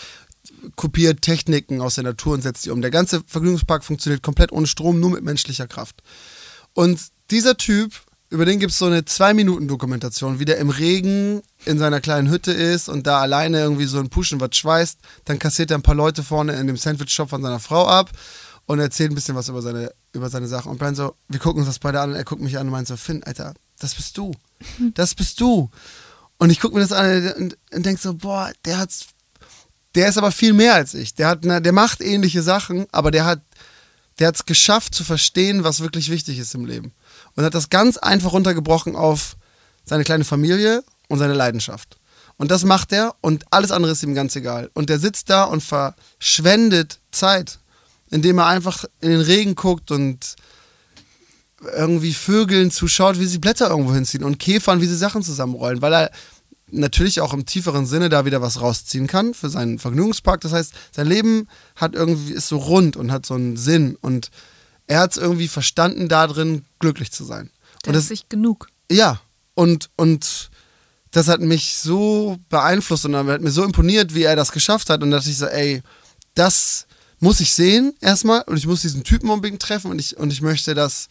kopiert 0.75 1.23
Techniken 1.23 1.81
aus 1.81 1.95
der 1.95 2.03
Natur 2.03 2.33
und 2.33 2.41
setzt 2.43 2.65
die 2.65 2.69
um. 2.69 2.81
Der 2.81 2.91
ganze 2.91 3.23
Vergnügungspark 3.25 3.83
funktioniert 3.83 4.21
komplett 4.21 4.51
ohne 4.51 4.67
Strom, 4.67 4.99
nur 4.99 5.09
mit 5.09 5.23
menschlicher 5.23 5.65
Kraft. 5.67 6.03
Und 6.73 6.99
dieser 7.31 7.57
Typ, 7.57 7.93
über 8.31 8.45
den 8.45 8.59
gibt 8.59 8.71
es 8.71 8.79
so 8.79 8.85
eine 8.85 9.05
Zwei-Minuten-Dokumentation, 9.05 10.39
wie 10.39 10.45
der 10.45 10.57
im 10.57 10.69
Regen 10.69 11.41
in 11.65 11.77
seiner 11.77 11.99
kleinen 11.99 12.29
Hütte 12.29 12.51
ist 12.51 12.89
und 12.89 13.05
da 13.05 13.19
alleine 13.19 13.59
irgendwie 13.59 13.85
so 13.85 13.99
ein 13.99 14.09
Puschen 14.09 14.39
was 14.39 14.55
schweißt. 14.55 14.97
Dann 15.25 15.37
kassiert 15.37 15.69
er 15.69 15.77
ein 15.77 15.83
paar 15.83 15.95
Leute 15.95 16.23
vorne 16.23 16.53
in 16.53 16.67
dem 16.67 16.77
Sandwich-Shop 16.77 17.29
von 17.29 17.41
seiner 17.41 17.59
Frau 17.59 17.85
ab 17.85 18.09
und 18.65 18.79
erzählt 18.79 19.11
ein 19.11 19.15
bisschen 19.15 19.35
was 19.35 19.49
über 19.49 19.61
seine, 19.61 19.91
über 20.13 20.29
seine 20.29 20.47
Sachen. 20.47 20.71
Und 20.71 20.77
Brian 20.77 20.95
so, 20.95 21.15
wir 21.27 21.39
gucken 21.39 21.59
uns 21.59 21.67
das 21.67 21.79
beide 21.79 21.99
an 21.99 22.11
und 22.11 22.15
er 22.15 22.23
guckt 22.23 22.41
mich 22.41 22.57
an 22.57 22.67
und 22.67 22.71
meint 22.71 22.87
so, 22.87 22.95
Finn, 22.95 23.21
Alter, 23.23 23.53
das 23.79 23.95
bist 23.95 24.17
du. 24.17 24.31
Das 24.93 25.13
bist 25.13 25.41
du. 25.41 25.69
Und 26.37 26.51
ich 26.51 26.59
gucke 26.59 26.75
mir 26.75 26.81
das 26.81 26.93
an 26.93 27.33
und, 27.33 27.57
und 27.73 27.85
denke 27.85 28.01
so, 28.01 28.13
boah, 28.13 28.51
der 28.65 28.77
hat's 28.77 29.07
der 29.95 30.07
ist 30.07 30.17
aber 30.17 30.31
viel 30.31 30.53
mehr 30.53 30.75
als 30.75 30.93
ich. 30.93 31.15
Der 31.15 31.27
hat, 31.27 31.43
eine, 31.43 31.61
der 31.61 31.73
macht 31.73 32.01
ähnliche 32.01 32.41
Sachen, 32.41 32.85
aber 32.91 33.11
der 33.11 33.25
hat, 33.25 33.41
der 34.19 34.27
hat 34.27 34.35
es 34.35 34.45
geschafft 34.45 34.95
zu 34.95 35.03
verstehen, 35.03 35.63
was 35.63 35.81
wirklich 35.81 36.09
wichtig 36.09 36.39
ist 36.39 36.55
im 36.55 36.65
Leben. 36.65 36.93
Und 37.35 37.43
hat 37.43 37.53
das 37.53 37.69
ganz 37.69 37.97
einfach 37.97 38.33
runtergebrochen 38.33 38.95
auf 38.95 39.37
seine 39.85 40.03
kleine 40.03 40.25
Familie 40.25 40.83
und 41.07 41.19
seine 41.19 41.33
Leidenschaft. 41.33 41.97
Und 42.37 42.51
das 42.51 42.65
macht 42.65 42.91
er 42.91 43.15
und 43.21 43.45
alles 43.51 43.71
andere 43.71 43.91
ist 43.91 44.03
ihm 44.03 44.15
ganz 44.15 44.35
egal. 44.35 44.71
Und 44.73 44.89
der 44.89 44.99
sitzt 44.99 45.29
da 45.29 45.43
und 45.43 45.61
verschwendet 45.61 46.99
Zeit, 47.11 47.59
indem 48.09 48.39
er 48.39 48.47
einfach 48.47 48.85
in 48.99 49.09
den 49.09 49.21
Regen 49.21 49.55
guckt 49.55 49.91
und 49.91 50.35
irgendwie 51.75 52.13
Vögeln 52.13 52.71
zuschaut, 52.71 53.19
wie 53.19 53.27
sie 53.27 53.37
Blätter 53.37 53.69
irgendwo 53.69 53.93
hinziehen 53.93 54.23
und 54.23 54.39
Käfern, 54.39 54.81
wie 54.81 54.87
sie 54.87 54.97
Sachen 54.97 55.21
zusammenrollen, 55.21 55.81
weil 55.81 55.93
er 55.93 56.11
natürlich 56.71 57.21
auch 57.21 57.33
im 57.33 57.45
tieferen 57.45 57.85
Sinne 57.85 58.09
da 58.09 58.25
wieder 58.25 58.41
was 58.41 58.61
rausziehen 58.61 59.07
kann 59.07 59.33
für 59.33 59.49
seinen 59.49 59.77
Vergnügungspark. 59.77 60.41
Das 60.41 60.53
heißt, 60.53 60.73
sein 60.91 61.07
Leben 61.07 61.47
hat 61.75 61.93
irgendwie 61.93 62.33
ist 62.33 62.47
so 62.47 62.57
rund 62.57 62.95
und 62.95 63.11
hat 63.11 63.25
so 63.25 63.35
einen 63.35 63.57
Sinn 63.57 63.97
und 64.01 64.31
er 64.87 64.99
hat 64.99 65.11
es 65.11 65.17
irgendwie 65.17 65.47
verstanden, 65.47 66.09
da 66.09 66.27
drin 66.27 66.65
glücklich 66.79 67.11
zu 67.11 67.23
sein. 67.23 67.49
Der 67.85 67.89
Und 67.89 67.95
ist 67.95 68.03
das, 68.03 68.07
sich 68.09 68.29
genug. 68.29 68.67
ja, 68.91 69.21
und, 69.53 69.89
und 69.95 70.49
das 71.11 71.27
hat 71.27 71.41
mich 71.41 71.75
so 71.75 72.37
beeinflusst 72.49 73.05
und 73.05 73.15
hat 73.15 73.41
mir 73.41 73.51
so 73.51 73.63
imponiert, 73.63 74.13
wie 74.13 74.23
er 74.23 74.35
das 74.35 74.51
geschafft 74.51 74.89
hat. 74.89 75.03
Und 75.03 75.11
da 75.11 75.17
dachte 75.17 75.29
ich 75.29 75.37
so, 75.37 75.45
ey, 75.45 75.83
das 76.35 76.87
muss 77.19 77.39
ich 77.41 77.53
sehen 77.53 77.93
erstmal 78.01 78.41
und 78.43 78.57
ich 78.57 78.65
muss 78.65 78.81
diesen 78.81 79.03
Typen 79.03 79.29
unbedingt 79.29 79.61
treffen 79.61 79.91
und 79.91 79.99
ich, 79.99 80.17
und 80.17 80.31
ich 80.31 80.41
möchte 80.41 80.73
das 80.73 81.07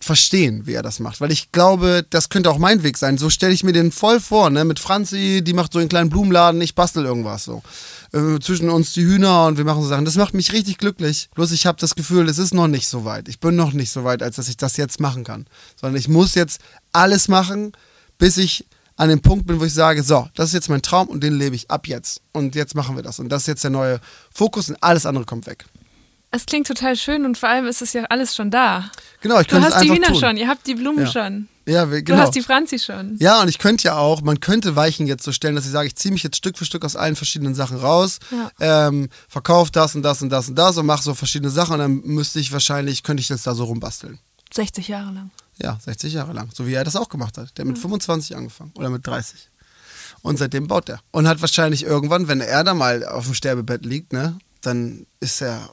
verstehen, 0.00 0.66
wie 0.66 0.74
er 0.74 0.82
das 0.82 1.00
macht. 1.00 1.20
Weil 1.20 1.32
ich 1.32 1.52
glaube, 1.52 2.04
das 2.08 2.28
könnte 2.28 2.50
auch 2.50 2.58
mein 2.58 2.82
Weg 2.82 2.96
sein. 2.96 3.18
So 3.18 3.30
stelle 3.30 3.52
ich 3.52 3.64
mir 3.64 3.72
den 3.72 3.92
voll 3.92 4.20
vor, 4.20 4.50
ne? 4.50 4.64
Mit 4.64 4.78
Franzi, 4.78 5.42
die 5.44 5.52
macht 5.52 5.72
so 5.72 5.78
einen 5.78 5.88
kleinen 5.88 6.10
Blumenladen, 6.10 6.60
ich 6.60 6.74
bastel 6.74 7.04
irgendwas 7.04 7.44
so. 7.44 7.62
Äh, 8.12 8.38
zwischen 8.40 8.70
uns 8.70 8.92
die 8.92 9.04
Hühner 9.04 9.46
und 9.46 9.56
wir 9.58 9.64
machen 9.64 9.82
so 9.82 9.88
Sachen. 9.88 10.04
Das 10.04 10.16
macht 10.16 10.34
mich 10.34 10.52
richtig 10.52 10.78
glücklich. 10.78 11.28
Bloß 11.34 11.52
ich 11.52 11.66
habe 11.66 11.78
das 11.80 11.94
Gefühl, 11.94 12.28
es 12.28 12.38
ist 12.38 12.54
noch 12.54 12.68
nicht 12.68 12.88
so 12.88 13.04
weit. 13.04 13.28
Ich 13.28 13.40
bin 13.40 13.56
noch 13.56 13.72
nicht 13.72 13.90
so 13.90 14.04
weit, 14.04 14.22
als 14.22 14.36
dass 14.36 14.48
ich 14.48 14.56
das 14.56 14.76
jetzt 14.76 15.00
machen 15.00 15.24
kann. 15.24 15.46
Sondern 15.80 15.98
ich 15.98 16.08
muss 16.08 16.34
jetzt 16.34 16.60
alles 16.92 17.28
machen, 17.28 17.72
bis 18.18 18.36
ich 18.38 18.66
an 18.96 19.10
dem 19.10 19.20
Punkt 19.20 19.46
bin, 19.46 19.60
wo 19.60 19.64
ich 19.64 19.74
sage, 19.74 20.02
so, 20.02 20.28
das 20.34 20.48
ist 20.48 20.54
jetzt 20.54 20.70
mein 20.70 20.82
Traum 20.82 21.08
und 21.08 21.22
den 21.22 21.38
lebe 21.38 21.54
ich 21.54 21.70
ab 21.70 21.86
jetzt. 21.86 22.22
Und 22.32 22.54
jetzt 22.54 22.74
machen 22.74 22.96
wir 22.96 23.02
das. 23.02 23.18
Und 23.18 23.28
das 23.28 23.42
ist 23.42 23.48
jetzt 23.48 23.64
der 23.64 23.70
neue 23.70 24.00
Fokus 24.32 24.68
und 24.68 24.82
alles 24.82 25.04
andere 25.06 25.24
kommt 25.24 25.46
weg. 25.46 25.66
Es 26.30 26.44
klingt 26.44 26.66
total 26.66 26.96
schön 26.96 27.24
und 27.24 27.38
vor 27.38 27.48
allem 27.48 27.66
ist 27.66 27.80
es 27.82 27.92
ja 27.92 28.04
alles 28.04 28.34
schon 28.34 28.50
da. 28.50 28.90
Genau, 29.22 29.40
ich 29.40 29.46
Du 29.46 29.52
könnte 29.54 29.68
es 29.68 29.74
hast 29.74 29.82
die 29.84 29.90
einfach 29.90 30.02
Wiener 30.08 30.08
tun. 30.18 30.20
schon, 30.20 30.36
ihr 30.36 30.48
habt 30.48 30.66
die 30.66 30.74
Blumen 30.74 31.04
Ja. 31.06 31.10
schon. 31.10 31.48
Ja, 31.68 31.90
wir- 31.90 31.98
Du 31.98 32.04
genau. 32.12 32.18
hast 32.22 32.34
die 32.34 32.42
Franzi 32.42 32.78
schon. 32.78 33.16
Ja, 33.18 33.40
und 33.42 33.48
ich 33.48 33.58
könnte 33.58 33.84
ja 33.84 33.96
auch, 33.96 34.20
man 34.22 34.38
könnte 34.40 34.76
Weichen 34.76 35.06
jetzt 35.06 35.24
so 35.24 35.32
stellen, 35.32 35.56
dass 35.56 35.64
ich 35.66 35.72
sage, 35.72 35.86
ich 35.88 35.96
ziehe 35.96 36.12
mich 36.12 36.22
jetzt 36.22 36.36
Stück 36.36 36.58
für 36.58 36.64
Stück 36.64 36.84
aus 36.84 36.94
allen 36.94 37.16
verschiedenen 37.16 37.54
Sachen 37.54 37.78
raus, 37.78 38.18
Ja. 38.30 38.86
ähm, 38.88 39.08
verkaufe 39.28 39.72
das 39.72 39.94
und 39.94 40.02
das 40.02 40.22
und 40.22 40.28
das 40.30 40.48
und 40.48 40.54
das 40.56 40.76
und 40.76 40.86
mache 40.86 41.02
so 41.02 41.14
verschiedene 41.14 41.50
Sachen 41.50 41.72
und 41.74 41.78
dann 41.80 42.00
müsste 42.04 42.38
ich 42.38 42.52
wahrscheinlich, 42.52 43.02
könnte 43.02 43.20
ich 43.20 43.28
jetzt 43.28 43.46
da 43.46 43.54
so 43.54 43.64
rumbasteln. 43.64 44.18
60 44.54 44.88
Jahre 44.88 45.12
lang. 45.12 45.30
Ja, 45.58 45.78
60 45.84 46.12
Jahre 46.12 46.32
lang. 46.34 46.50
So 46.54 46.66
wie 46.66 46.74
er 46.74 46.84
das 46.84 46.94
auch 46.96 47.08
gemacht 47.08 47.36
hat. 47.38 47.56
Der 47.56 47.64
hat 47.64 47.68
mit 47.68 47.78
25 47.78 48.36
angefangen 48.36 48.72
oder 48.76 48.90
mit 48.90 49.04
30. 49.06 49.48
Und 50.22 50.38
seitdem 50.38 50.68
baut 50.68 50.88
er. 50.88 51.00
Und 51.10 51.26
hat 51.26 51.40
wahrscheinlich 51.40 51.82
irgendwann, 51.82 52.28
wenn 52.28 52.40
er 52.40 52.62
da 52.62 52.74
mal 52.74 53.04
auf 53.04 53.24
dem 53.24 53.34
Sterbebett 53.34 53.84
liegt, 53.84 54.12
ne, 54.12 54.38
dann 54.60 55.06
ist 55.20 55.40
er 55.40 55.68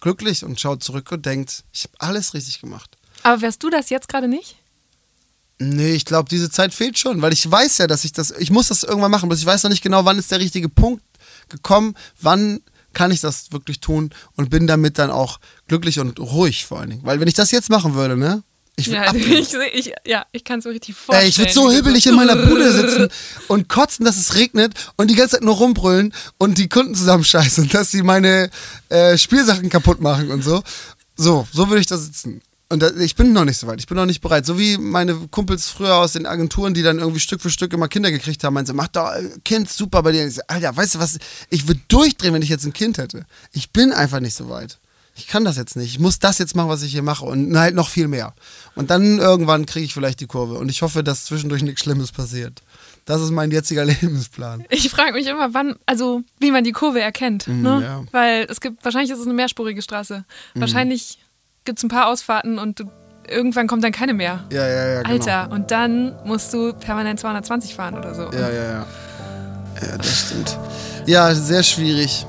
glücklich 0.00 0.44
und 0.44 0.60
schaut 0.60 0.82
zurück 0.82 1.12
und 1.12 1.26
denkt, 1.26 1.64
ich 1.72 1.84
habe 1.84 1.94
alles 1.98 2.34
richtig 2.34 2.60
gemacht. 2.60 2.96
Aber 3.22 3.42
wärst 3.42 3.62
du 3.62 3.70
das 3.70 3.90
jetzt 3.90 4.08
gerade 4.08 4.28
nicht? 4.28 4.56
Nee, 5.58 5.92
ich 5.92 6.06
glaube, 6.06 6.28
diese 6.28 6.50
Zeit 6.50 6.72
fehlt 6.72 6.98
schon, 6.98 7.20
weil 7.20 7.34
ich 7.34 7.48
weiß 7.48 7.78
ja, 7.78 7.86
dass 7.86 8.04
ich 8.04 8.12
das, 8.12 8.30
ich 8.30 8.50
muss 8.50 8.68
das 8.68 8.82
irgendwann 8.82 9.10
machen, 9.10 9.28
bloß 9.28 9.40
ich 9.40 9.46
weiß 9.46 9.62
noch 9.62 9.70
nicht 9.70 9.82
genau, 9.82 10.06
wann 10.06 10.18
ist 10.18 10.30
der 10.30 10.40
richtige 10.40 10.70
Punkt 10.70 11.04
gekommen, 11.50 11.94
wann 12.20 12.60
kann 12.94 13.10
ich 13.10 13.20
das 13.20 13.52
wirklich 13.52 13.80
tun 13.80 14.10
und 14.36 14.50
bin 14.50 14.66
damit 14.66 14.98
dann 14.98 15.10
auch 15.10 15.38
glücklich 15.68 16.00
und 16.00 16.18
ruhig 16.18 16.64
vor 16.64 16.80
allen 16.80 16.90
Dingen. 16.90 17.04
Weil 17.04 17.20
wenn 17.20 17.28
ich 17.28 17.34
das 17.34 17.50
jetzt 17.50 17.68
machen 17.68 17.94
würde, 17.94 18.16
ne, 18.16 18.42
ich 18.76 18.88
würde 18.88 19.02
Ja, 19.04 19.14
ich, 19.14 19.86
ich, 19.86 19.92
ja, 20.06 20.26
ich 20.32 20.44
kann 20.44 20.60
es 20.60 20.64
mir 20.64 20.72
richtig 20.72 20.96
vorstellen. 20.96 21.24
Ey, 21.24 21.28
ich 21.28 21.38
würde 21.38 21.52
so 21.52 21.70
hibbelig 21.70 22.06
in 22.06 22.14
meiner 22.14 22.36
Bude 22.36 22.72
sitzen 22.74 23.08
und 23.48 23.68
kotzen, 23.68 24.04
dass 24.04 24.16
es 24.16 24.34
regnet 24.34 24.74
und 24.96 25.10
die 25.10 25.14
ganze 25.14 25.36
Zeit 25.36 25.44
nur 25.44 25.56
rumbrüllen 25.56 26.14
und 26.38 26.58
die 26.58 26.68
Kunden 26.68 26.94
zusammenscheißen, 26.94 27.68
dass 27.68 27.90
sie 27.90 28.02
meine 28.02 28.50
äh, 28.88 29.16
Spielsachen 29.16 29.68
kaputt 29.68 30.00
machen 30.00 30.30
und 30.30 30.42
so. 30.42 30.62
So, 31.16 31.46
so 31.52 31.68
würde 31.68 31.80
ich 31.80 31.86
da 31.86 31.98
sitzen. 31.98 32.40
Und 32.72 32.82
da, 32.82 32.90
ich 32.98 33.16
bin 33.16 33.32
noch 33.32 33.44
nicht 33.44 33.58
so 33.58 33.66
weit, 33.66 33.80
ich 33.80 33.88
bin 33.88 33.96
noch 33.96 34.06
nicht 34.06 34.20
bereit. 34.20 34.46
So 34.46 34.56
wie 34.56 34.78
meine 34.78 35.14
Kumpels 35.30 35.68
früher 35.68 35.96
aus 35.96 36.12
den 36.12 36.24
Agenturen, 36.24 36.72
die 36.72 36.82
dann 36.82 37.00
irgendwie 37.00 37.18
Stück 37.18 37.42
für 37.42 37.50
Stück 37.50 37.72
immer 37.72 37.88
Kinder 37.88 38.12
gekriegt 38.12 38.44
haben, 38.44 38.54
meinen 38.54 38.66
sie, 38.66 38.72
mach 38.72 38.88
doch 38.88 39.12
äh, 39.12 39.28
Kind 39.44 39.68
super 39.68 40.04
bei 40.04 40.12
dir. 40.12 40.26
Ich 40.26 40.36
so, 40.36 40.42
Alter, 40.46 40.76
weißt 40.76 40.94
du 40.94 40.98
was, 41.00 41.18
ich 41.50 41.66
würde 41.66 41.80
durchdrehen, 41.88 42.32
wenn 42.32 42.42
ich 42.42 42.48
jetzt 42.48 42.64
ein 42.64 42.72
Kind 42.72 42.98
hätte. 42.98 43.26
Ich 43.52 43.72
bin 43.72 43.92
einfach 43.92 44.20
nicht 44.20 44.36
so 44.36 44.48
weit. 44.48 44.78
Ich 45.16 45.26
kann 45.26 45.44
das 45.44 45.56
jetzt 45.56 45.76
nicht. 45.76 45.90
Ich 45.90 45.98
muss 45.98 46.18
das 46.18 46.38
jetzt 46.38 46.56
machen, 46.56 46.68
was 46.68 46.82
ich 46.82 46.92
hier 46.92 47.02
mache 47.02 47.24
und 47.24 47.58
halt 47.58 47.74
noch 47.74 47.88
viel 47.88 48.08
mehr. 48.08 48.32
Und 48.74 48.90
dann 48.90 49.18
irgendwann 49.18 49.66
kriege 49.66 49.84
ich 49.84 49.92
vielleicht 49.92 50.20
die 50.20 50.26
Kurve. 50.26 50.54
Und 50.54 50.70
ich 50.70 50.82
hoffe, 50.82 51.02
dass 51.04 51.26
zwischendurch 51.26 51.62
nichts 51.62 51.82
Schlimmes 51.82 52.12
passiert. 52.12 52.62
Das 53.04 53.20
ist 53.20 53.30
mein 53.30 53.50
jetziger 53.50 53.84
Lebensplan. 53.86 54.64
Ich 54.70 54.88
frage 54.88 55.12
mich 55.12 55.26
immer, 55.26 55.52
wann, 55.52 55.76
also 55.84 56.22
wie 56.38 56.50
man 56.50 56.64
die 56.64 56.72
Kurve 56.72 57.00
erkennt. 57.00 57.48
ne? 57.48 57.78
Mm, 57.78 57.82
ja. 57.82 58.04
Weil 58.12 58.46
es 58.48 58.60
gibt, 58.60 58.84
wahrscheinlich 58.84 59.10
ist 59.10 59.18
es 59.18 59.26
eine 59.26 59.34
mehrspurige 59.34 59.82
Straße. 59.82 60.24
Mhm. 60.54 60.60
Wahrscheinlich 60.60 61.18
gibt 61.64 61.78
es 61.78 61.84
ein 61.84 61.88
paar 61.88 62.06
Ausfahrten 62.08 62.58
und 62.58 62.80
du, 62.80 62.84
irgendwann 63.28 63.66
kommt 63.66 63.84
dann 63.84 63.92
keine 63.92 64.14
mehr. 64.14 64.44
Ja, 64.52 64.66
ja, 64.66 64.88
ja. 64.88 65.02
Genau. 65.02 65.12
Alter, 65.14 65.50
und 65.52 65.70
dann 65.70 66.14
musst 66.24 66.52
du 66.54 66.72
permanent 66.72 67.20
220 67.20 67.74
fahren 67.74 67.94
oder 67.98 68.14
so. 68.14 68.22
Ja, 68.32 68.48
ja, 68.50 68.64
ja. 68.64 68.86
Ja, 69.82 69.98
das 69.98 70.20
stimmt. 70.20 70.58
Ja, 71.06 71.34
sehr 71.34 71.62
schwierig. 71.62 72.26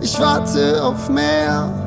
Ich 0.00 0.18
warte 0.18 0.82
auf 0.84 1.08
mehr, 1.08 1.85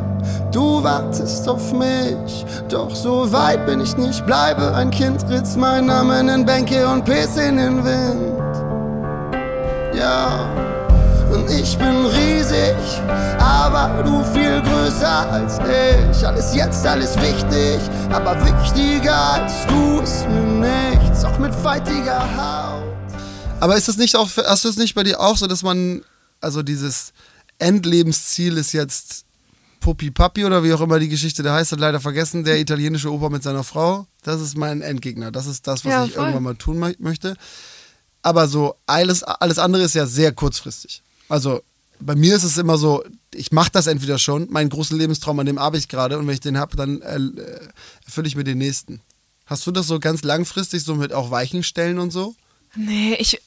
du 0.52 0.84
wartest 0.84 1.48
auf 1.48 1.72
mich. 1.74 2.46
Doch 2.70 2.96
so 2.96 3.32
weit 3.32 3.66
bin 3.66 3.82
ich 3.82 3.96
nicht, 3.98 4.26
bleibe 4.26 4.74
ein 4.74 4.92
Kind, 4.92 5.28
ritz 5.30 5.56
mein 5.56 5.86
Namen 5.88 6.30
in 6.30 6.46
Bänke 6.46 6.88
und 6.88 7.06
Piss 7.06 7.38
in 7.38 7.58
den 7.58 7.84
Wind. 7.84 8.40
Ja, 9.96 10.48
und 11.32 11.50
ich 11.50 11.78
bin 11.78 12.06
riesig, 12.06 12.76
aber 13.40 14.04
du 14.04 14.24
viel 14.34 14.62
größer 14.62 15.32
als 15.32 15.60
ich. 15.60 16.26
Alles 16.26 16.56
jetzt, 16.56 16.86
alles 16.86 17.16
wichtig, 17.18 17.80
aber 18.12 18.36
wichtiger 18.46 19.34
als 19.34 19.54
du 19.68 20.00
ist 20.02 20.28
mir 20.30 20.68
nichts, 20.68 21.24
auch 21.24 21.38
mit 21.38 21.54
faltiger 21.54 22.22
Haut. 22.38 22.84
Aber 23.60 23.76
ist 23.76 23.88
das 23.88 23.98
nicht 23.98 24.16
auch, 24.16 24.30
hast 24.46 24.64
du 24.64 24.70
es 24.70 24.78
nicht 24.78 24.96
bei 24.96 25.04
dir 25.04 25.20
auch 25.20 25.38
so, 25.38 25.48
dass 25.48 25.64
man, 25.64 26.02
also 26.40 26.64
dieses 26.64 27.12
Endlebensziel 27.58 28.58
ist 28.58 28.72
jetzt 28.72 29.26
Puppi 29.80 30.12
Papi 30.12 30.46
oder 30.46 30.64
wie 30.64 30.74
auch 30.74 30.82
immer 30.82 31.00
die 31.00 31.10
Geschichte 31.10 31.42
da 31.44 31.54
heißt, 31.56 31.72
hat 31.72 31.80
leider 31.80 32.00
vergessen, 32.00 32.44
der 32.44 32.60
italienische 32.60 33.12
Opa 33.12 33.30
mit 33.30 33.44
seiner 33.44 33.64
Frau. 33.64 34.06
Das 34.24 34.42
ist 34.42 34.58
mein 34.58 34.82
Endgegner. 34.82 35.32
Das 35.32 35.46
ist 35.48 35.68
das, 35.68 35.86
was 35.86 35.92
Ja, 35.92 36.06
ich 36.06 36.14
voll. 36.14 36.24
irgendwann 36.24 36.44
mal 36.44 36.56
tun 36.56 36.84
mö- 36.84 36.96
möchte. 37.00 37.36
Aber 38.22 38.48
so 38.48 38.76
alles, 38.86 39.24
alles 39.24 39.60
andere 39.60 39.84
ist 39.84 39.96
ja 39.96 40.06
sehr 40.06 40.32
kurzfristig. 40.34 41.02
Also 41.30 41.62
bei 42.02 42.16
mir 42.16 42.36
ist 42.36 42.44
es 42.44 42.58
immer 42.58 42.78
so, 42.78 43.04
ich 43.34 43.52
mache 43.52 43.72
das 43.72 43.88
entweder 43.88 44.18
schon, 44.20 44.48
meinen 44.50 44.70
großen 44.70 44.98
Lebenstraum, 44.98 45.40
an 45.40 45.46
dem 45.46 45.58
arbeite 45.58 45.80
ich 45.82 45.88
gerade 45.88 46.18
und 46.18 46.28
wenn 46.28 46.34
ich 46.34 46.40
den 46.42 46.58
habe, 46.58 46.76
dann 46.76 47.02
äh, 47.02 47.20
erfülle 48.06 48.28
ich 48.28 48.36
mir 48.36 48.44
den 48.44 48.58
nächsten. 48.58 49.02
Hast 49.46 49.66
du 49.66 49.72
das 49.72 49.88
so 49.88 50.00
ganz 50.00 50.24
langfristig, 50.24 50.84
so 50.84 50.96
mit 50.96 51.14
auch 51.14 51.32
Weichenstellen 51.32 52.00
und 52.00 52.12
so? 52.12 52.36
Nee, 52.76 53.16
ich. 53.20 53.42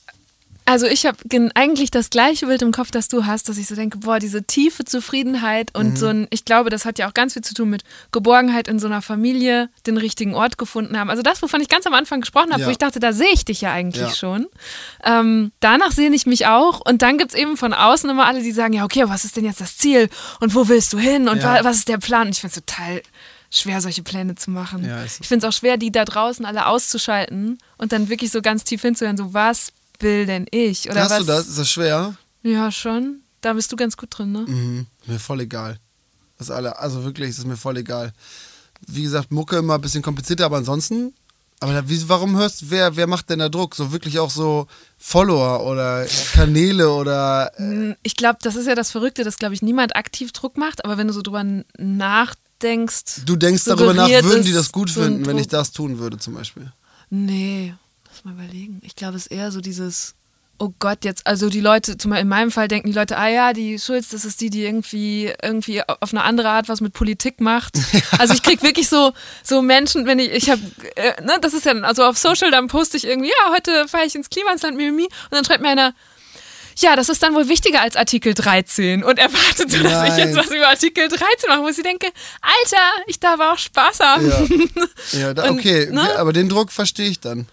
Also 0.64 0.86
ich 0.86 1.06
habe 1.06 1.18
eigentlich 1.54 1.90
das 1.90 2.08
gleiche 2.08 2.46
Bild 2.46 2.62
im 2.62 2.70
Kopf, 2.70 2.90
das 2.92 3.08
du 3.08 3.26
hast, 3.26 3.48
dass 3.48 3.58
ich 3.58 3.66
so 3.66 3.74
denke, 3.74 3.98
boah, 3.98 4.18
diese 4.20 4.44
tiefe 4.44 4.84
Zufriedenheit 4.84 5.74
und 5.76 5.98
so 5.98 6.06
ein, 6.06 6.28
ich 6.30 6.44
glaube, 6.44 6.70
das 6.70 6.84
hat 6.84 6.98
ja 7.00 7.08
auch 7.08 7.14
ganz 7.14 7.32
viel 7.32 7.42
zu 7.42 7.52
tun 7.52 7.68
mit 7.70 7.82
Geborgenheit 8.12 8.68
in 8.68 8.78
so 8.78 8.86
einer 8.86 9.02
Familie, 9.02 9.70
den 9.86 9.96
richtigen 9.96 10.34
Ort 10.34 10.58
gefunden 10.58 10.96
haben. 10.98 11.10
Also 11.10 11.22
das, 11.22 11.42
wovon 11.42 11.60
ich 11.60 11.68
ganz 11.68 11.86
am 11.86 11.94
Anfang 11.94 12.20
gesprochen 12.20 12.50
habe, 12.52 12.60
Ja. 12.60 12.66
wo 12.68 12.70
ich 12.70 12.78
dachte, 12.78 13.00
da 13.00 13.12
sehe 13.12 13.32
ich 13.32 13.44
dich 13.44 13.60
ja 13.60 13.72
eigentlich 13.72 14.02
Ja. 14.10 14.14
schon. 14.14 14.46
Ähm, 15.04 15.50
danach 15.60 15.90
sehne 15.90 16.14
ich 16.14 16.26
mich 16.26 16.46
auch 16.46 16.80
und 16.80 17.02
dann 17.02 17.18
gibt 17.18 17.32
es 17.32 17.36
eben 17.38 17.56
von 17.56 17.74
außen 17.74 18.08
immer 18.08 18.26
alle, 18.26 18.40
die 18.42 18.52
sagen, 18.52 18.72
ja, 18.72 18.84
okay, 18.84 19.02
was 19.08 19.24
ist 19.24 19.36
denn 19.36 19.44
jetzt 19.44 19.60
das 19.60 19.76
Ziel 19.78 20.08
und 20.40 20.54
wo 20.54 20.68
willst 20.68 20.92
du 20.92 20.98
hin 20.98 21.28
und 21.28 21.38
Ja. 21.38 21.54
wa- 21.60 21.64
was 21.64 21.78
ist 21.78 21.88
der 21.88 21.98
Plan? 21.98 22.28
Und 22.28 22.34
ich 22.36 22.40
finde 22.40 22.54
es 22.56 22.64
total 22.64 23.02
schwer, 23.50 23.80
solche 23.80 24.02
Pläne 24.02 24.36
zu 24.36 24.50
machen. 24.52 24.88
Ich 25.20 25.26
finde 25.26 25.46
es 25.46 25.52
auch 25.52 25.58
schwer, 25.58 25.76
die 25.76 25.90
da 25.90 26.04
draußen 26.04 26.46
alle 26.46 26.66
auszuschalten 26.66 27.58
und 27.78 27.92
dann 27.92 28.08
wirklich 28.08 28.30
so 28.30 28.40
ganz 28.40 28.64
tief 28.64 28.80
hinzuhören, 28.82 29.16
so 29.16 29.34
was 29.34 29.72
will 30.02 30.26
denn 30.26 30.46
ich? 30.50 30.90
Oder 30.90 31.02
Hast 31.04 31.10
was? 31.12 31.18
du 31.20 31.24
das? 31.24 31.48
Ist 31.48 31.58
das 31.58 31.70
schwer? 31.70 32.14
Ja, 32.42 32.70
schon. 32.70 33.20
Da 33.40 33.52
bist 33.54 33.72
du 33.72 33.76
ganz 33.76 33.96
gut 33.96 34.08
drin, 34.16 34.32
ne? 34.32 34.44
Mhm. 34.46 34.86
Mir 35.06 35.18
voll 35.18 35.40
egal. 35.40 35.78
Das 36.38 36.50
alle, 36.50 36.78
also 36.78 37.04
wirklich, 37.04 37.30
es 37.30 37.38
ist 37.38 37.46
mir 37.46 37.56
voll 37.56 37.76
egal. 37.76 38.12
Wie 38.86 39.02
gesagt, 39.02 39.30
Mucke 39.32 39.56
immer 39.58 39.74
ein 39.76 39.80
bisschen 39.80 40.02
komplizierter, 40.02 40.44
aber 40.44 40.56
ansonsten. 40.58 41.12
Aber 41.60 41.72
da, 41.74 41.88
wie, 41.88 42.08
warum 42.08 42.36
hörst 42.36 42.70
wer, 42.70 42.96
wer 42.96 43.06
macht 43.06 43.30
denn 43.30 43.38
da 43.38 43.48
Druck? 43.48 43.76
So 43.76 43.92
wirklich 43.92 44.18
auch 44.18 44.30
so 44.30 44.66
Follower 44.98 45.64
oder 45.64 46.04
Kanäle 46.32 46.90
oder. 46.92 47.52
äh, 47.58 47.94
Ich 48.02 48.16
glaube, 48.16 48.38
das 48.42 48.56
ist 48.56 48.66
ja 48.66 48.74
das 48.74 48.90
Verrückte, 48.90 49.22
dass, 49.22 49.36
glaube 49.38 49.54
ich, 49.54 49.62
niemand 49.62 49.94
aktiv 49.94 50.32
Druck 50.32 50.56
macht, 50.56 50.84
aber 50.84 50.98
wenn 50.98 51.06
du 51.06 51.12
so 51.12 51.22
drüber 51.22 51.44
nachdenkst. 51.78 53.24
Du 53.24 53.36
denkst 53.36 53.64
darüber 53.64 53.94
nach, 53.94 54.08
würden 54.08 54.44
die 54.44 54.52
das 54.52 54.72
gut 54.72 54.90
finden, 54.90 55.24
wenn 55.26 55.38
ich 55.38 55.46
das 55.48 55.70
tun 55.72 55.98
würde, 55.98 56.18
zum 56.18 56.34
Beispiel. 56.34 56.72
Nee, 57.10 57.74
mal 58.24 58.34
überlegen. 58.34 58.80
Ich 58.84 58.96
glaube, 58.96 59.16
es 59.16 59.26
ist 59.26 59.32
eher 59.32 59.50
so 59.52 59.60
dieses, 59.60 60.14
oh 60.58 60.72
Gott, 60.78 61.04
jetzt, 61.04 61.26
also 61.26 61.48
die 61.48 61.60
Leute, 61.60 61.96
zum 61.98 62.10
Beispiel 62.10 62.22
in 62.22 62.28
meinem 62.28 62.50
Fall 62.50 62.68
denken 62.68 62.88
die 62.88 62.96
Leute, 62.96 63.18
ah 63.18 63.28
ja, 63.28 63.52
die 63.52 63.78
Schulz, 63.78 64.10
das 64.10 64.24
ist 64.24 64.40
die, 64.40 64.48
die 64.48 64.64
irgendwie, 64.64 65.32
irgendwie 65.42 65.82
auf 65.82 66.12
eine 66.12 66.22
andere 66.22 66.50
Art 66.50 66.68
was 66.68 66.80
mit 66.80 66.92
Politik 66.92 67.40
macht. 67.40 67.78
Also 68.18 68.34
ich 68.34 68.42
krieg 68.42 68.62
wirklich 68.62 68.88
so, 68.88 69.12
so 69.42 69.62
Menschen, 69.62 70.06
wenn 70.06 70.18
ich, 70.20 70.30
ich 70.30 70.50
habe, 70.50 70.60
äh, 70.94 71.20
ne, 71.22 71.38
das 71.40 71.54
ist 71.54 71.66
ja, 71.66 71.72
also 71.72 72.04
auf 72.04 72.16
Social, 72.16 72.52
dann 72.52 72.68
poste 72.68 72.96
ich 72.96 73.04
irgendwie, 73.04 73.30
ja, 73.30 73.52
heute 73.52 73.88
fahre 73.88 74.04
ich 74.06 74.14
ins 74.14 74.30
Klimasland, 74.30 74.76
Mimimi, 74.76 75.04
und 75.04 75.32
dann 75.32 75.44
schreibt 75.44 75.62
mir 75.62 75.70
einer, 75.70 75.94
ja, 76.78 76.94
das 76.94 77.08
ist 77.08 77.22
dann 77.22 77.34
wohl 77.34 77.48
wichtiger 77.48 77.80
als 77.80 77.96
Artikel 77.96 78.34
13 78.34 79.02
und 79.02 79.18
erwartet 79.18 79.70
so, 79.70 79.82
dass 79.82 80.08
ich 80.08 80.24
jetzt 80.24 80.36
was 80.36 80.50
über 80.50 80.68
Artikel 80.68 81.08
13 81.08 81.48
mache, 81.48 81.62
wo 81.62 81.68
ich 81.68 81.82
denke, 81.82 82.06
Alter, 82.40 83.02
ich 83.06 83.18
darf 83.18 83.40
auch 83.40 83.58
Spaß 83.58 84.00
haben. 84.00 84.28
Ja, 84.28 84.46
ja 85.18 85.34
da, 85.34 85.44
Und, 85.48 85.58
okay, 85.58 85.88
ne? 85.90 86.16
aber 86.18 86.32
den 86.32 86.48
Druck 86.48 86.70
verstehe 86.70 87.08
ich 87.08 87.20
dann. 87.20 87.46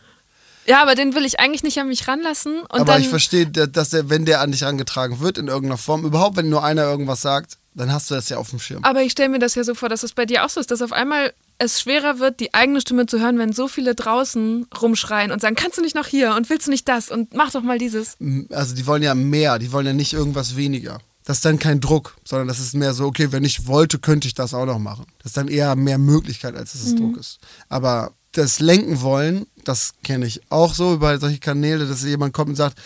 Ja, 0.70 0.82
aber 0.84 0.94
den 0.96 1.16
will 1.16 1.26
ich 1.26 1.40
eigentlich 1.40 1.64
nicht 1.64 1.80
an 1.80 1.88
mich 1.88 2.08
ranlassen. 2.08 2.60
Und 2.62 2.72
aber 2.72 2.94
dann, 2.94 3.02
ich 3.02 3.10
verstehe, 3.10 3.48
da- 3.48 3.66
dass 3.68 3.90
der, 3.90 4.10
wenn 4.10 4.24
der 4.26 4.40
an 4.42 4.52
dich 4.52 4.64
rangetragen 4.64 5.20
wird 5.20 5.38
in 5.40 5.48
irgendeiner 5.48 5.78
Form, 5.78 6.06
überhaupt 6.06 6.38
wenn 6.38 6.48
nur 6.50 6.64
einer 6.64 6.84
irgendwas 6.84 7.22
sagt, 7.22 7.58
dann 7.74 7.92
hast 7.92 8.10
du 8.12 8.16
das 8.16 8.30
ja 8.30 8.38
auf 8.38 8.50
dem 8.52 8.60
Schirm. 8.60 8.84
aber 8.84 9.02
ich 9.04 9.12
stelle 9.14 9.30
mir 9.30 9.40
das 9.40 9.56
ja 9.56 9.64
so 9.64 9.74
vor, 9.74 9.90
dass 9.90 10.04
es 10.04 10.14
bei 10.14 10.26
dir 10.26 10.46
auch 10.46 10.50
so 10.50 10.60
ist, 10.60 10.70
dass 10.72 10.82
auf 10.82 10.92
einmal 10.92 11.34
es 11.60 11.82
schwerer 11.82 12.20
wird, 12.20 12.40
die 12.40 12.54
eigene 12.54 12.82
Stimme 12.82 13.06
zu 13.06 13.20
hören, 13.20 13.38
wenn 13.40 13.52
so 13.52 13.68
viele 13.68 13.96
draußen 13.96 14.68
rumschreien 14.82 15.32
und 15.32 15.42
sagen, 15.42 15.56
kannst 15.56 15.78
du 15.78 15.82
nicht 15.82 15.96
noch 15.96 16.08
hier 16.08 16.36
und 16.36 16.50
willst 16.50 16.68
du 16.68 16.72
nicht 16.72 16.88
das 16.88 17.10
und 17.10 17.34
mach 17.34 17.52
doch 17.52 17.64
mal 17.64 17.78
dieses. 17.78 18.16
also 18.52 18.76
die 18.76 18.86
wollen 18.86 19.04
ja 19.04 19.16
mehr, 19.16 19.60
die 19.60 19.72
wollen 19.72 19.86
ja 19.88 19.94
nicht 19.94 20.14
irgendwas 20.14 20.56
weniger. 20.56 21.00
Das 21.26 21.38
ist 21.38 21.46
dann 21.46 21.60
kein 21.60 21.80
Druck, 21.80 22.16
sondern 22.24 22.48
das 22.48 22.60
ist 22.60 22.74
mehr 22.76 22.94
so, 22.94 23.06
okay, 23.06 23.32
wenn 23.32 23.44
ich 23.44 23.68
wollte, 23.68 24.00
könnte 24.00 24.28
ich 24.28 24.34
das 24.36 24.54
auch 24.54 24.66
noch 24.66 24.80
machen. 24.80 25.06
Das 25.20 25.28
ist 25.32 25.38
dann 25.38 25.48
eher 25.48 25.76
mehr 25.76 25.98
Möglichkeit, 25.98 26.56
als 26.56 26.72
dass 26.74 26.82
es 26.82 26.96
Druck 26.96 27.18
ist. 27.18 27.40
Aber 27.70 28.14
das 28.40 28.60
Lenken 28.60 29.02
wollen, 29.02 29.46
das 29.66 29.94
kenne 30.04 30.26
ich 30.26 30.42
auch 30.50 30.74
so 30.74 30.94
über 30.94 31.20
solche 31.20 31.40
Kanäle, 31.40 31.86
dass 31.86 32.04
jemand 32.04 32.34
kommt 32.34 32.50
und 32.52 32.56
sagt, 32.56 32.78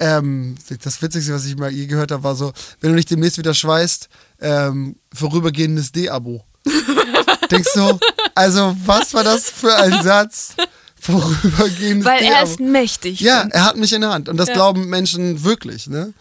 ähm, 0.00 0.56
das 0.82 1.00
Witzigste, 1.02 1.34
was 1.34 1.44
ich 1.44 1.56
mal 1.56 1.70
je 1.70 1.86
gehört 1.86 2.10
habe, 2.10 2.24
war 2.24 2.34
so, 2.34 2.52
wenn 2.80 2.90
du 2.90 2.96
nicht 2.96 3.10
demnächst 3.10 3.38
wieder 3.38 3.54
schweißt, 3.54 4.08
ähm, 4.40 4.96
vorübergehendes 5.12 5.92
D-Abo. 5.92 6.44
Denkst 7.50 7.70
du, 7.74 7.98
also 8.34 8.74
was 8.86 9.12
war 9.14 9.22
das 9.24 9.50
für 9.50 9.74
ein 9.76 10.02
Satz? 10.02 10.54
Vorübergehendes 10.98 12.06
Weil 12.06 12.22
er 12.22 12.30
D-Abo. 12.30 12.50
ist 12.50 12.60
mächtig. 12.60 13.20
Ja, 13.20 13.46
er 13.50 13.64
hat 13.66 13.76
mich 13.76 13.92
in 13.92 14.00
der 14.00 14.10
Hand. 14.10 14.28
Und 14.28 14.36
das 14.38 14.48
Ja. 14.48 14.54
glauben 14.54 14.86
Menschen 14.88 15.44
wirklich, 15.44 15.86
ne? 15.88 16.12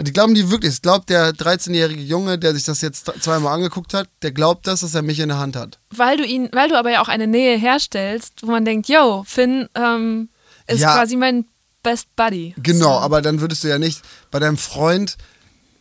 Die 0.00 0.12
glauben 0.12 0.34
die 0.34 0.50
wirklich. 0.50 0.72
Es 0.74 0.82
glaubt 0.82 1.10
der 1.10 1.32
13-jährige 1.32 2.02
Junge, 2.02 2.38
der 2.38 2.54
sich 2.54 2.64
das 2.64 2.80
jetzt 2.82 3.10
zweimal 3.20 3.54
angeguckt 3.54 3.94
hat, 3.94 4.08
der 4.22 4.30
glaubt 4.32 4.66
das, 4.66 4.80
dass 4.80 4.94
er 4.94 5.02
mich 5.02 5.18
in 5.18 5.28
der 5.28 5.38
Hand 5.38 5.56
hat. 5.56 5.78
Weil 5.90 6.16
du 6.16 6.24
ihn, 6.24 6.48
weil 6.52 6.68
du 6.68 6.78
aber 6.78 6.90
ja 6.90 7.00
auch 7.02 7.08
eine 7.08 7.26
Nähe 7.26 7.56
herstellst, 7.58 8.42
wo 8.42 8.50
man 8.52 8.64
denkt, 8.64 8.88
yo, 8.88 9.24
Finn 9.26 9.68
ähm, 9.74 10.28
ist 10.68 10.80
Ja. 10.80 10.94
quasi 10.94 11.16
mein 11.16 11.46
Best 11.82 12.14
Buddy. 12.16 12.54
Genau, 12.62 12.98
So. 12.98 13.00
aber 13.00 13.22
dann 13.22 13.40
würdest 13.40 13.64
du 13.64 13.68
ja 13.68 13.78
nicht 13.78 14.02
bei 14.30 14.38
deinem 14.38 14.56
Freund, 14.56 15.16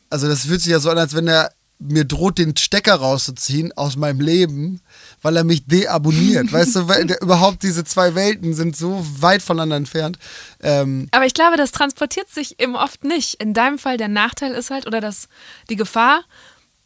also 0.09 0.27
das 0.27 0.45
fühlt 0.45 0.61
sich 0.61 0.71
ja 0.71 0.79
so 0.79 0.89
an, 0.89 0.97
als 0.97 1.13
wenn 1.15 1.27
er 1.27 1.51
mir 1.79 2.05
droht, 2.05 2.39
den 2.39 2.57
Stecker 2.57 2.95
rauszuziehen 2.95 3.71
aus 3.77 3.95
meinem 3.97 4.19
Leben, 4.19 4.81
weil 5.21 5.37
er 5.37 5.43
mich 5.43 5.65
deabonniert. 5.67 6.51
weißt 6.51 6.75
du, 6.75 6.87
weil 6.87 7.05
der, 7.05 7.21
überhaupt 7.21 7.61
diese 7.63 7.83
zwei 7.83 8.15
Welten 8.15 8.53
sind 8.53 8.75
so 8.75 9.05
weit 9.19 9.41
voneinander 9.43 9.75
entfernt. 9.75 10.17
Ähm, 10.61 11.07
Aber 11.11 11.25
ich 11.25 11.33
glaube, 11.33 11.55
das 11.57 11.71
transportiert 11.71 12.29
sich 12.29 12.59
eben 12.59 12.75
oft 12.75 13.03
nicht. 13.03 13.35
In 13.35 13.53
deinem 13.53 13.77
Fall 13.77 13.97
der 13.97 14.07
Nachteil 14.07 14.53
ist 14.53 14.71
halt, 14.71 14.87
oder 14.87 15.01
das, 15.01 15.27
die 15.69 15.75
Gefahr, 15.75 16.21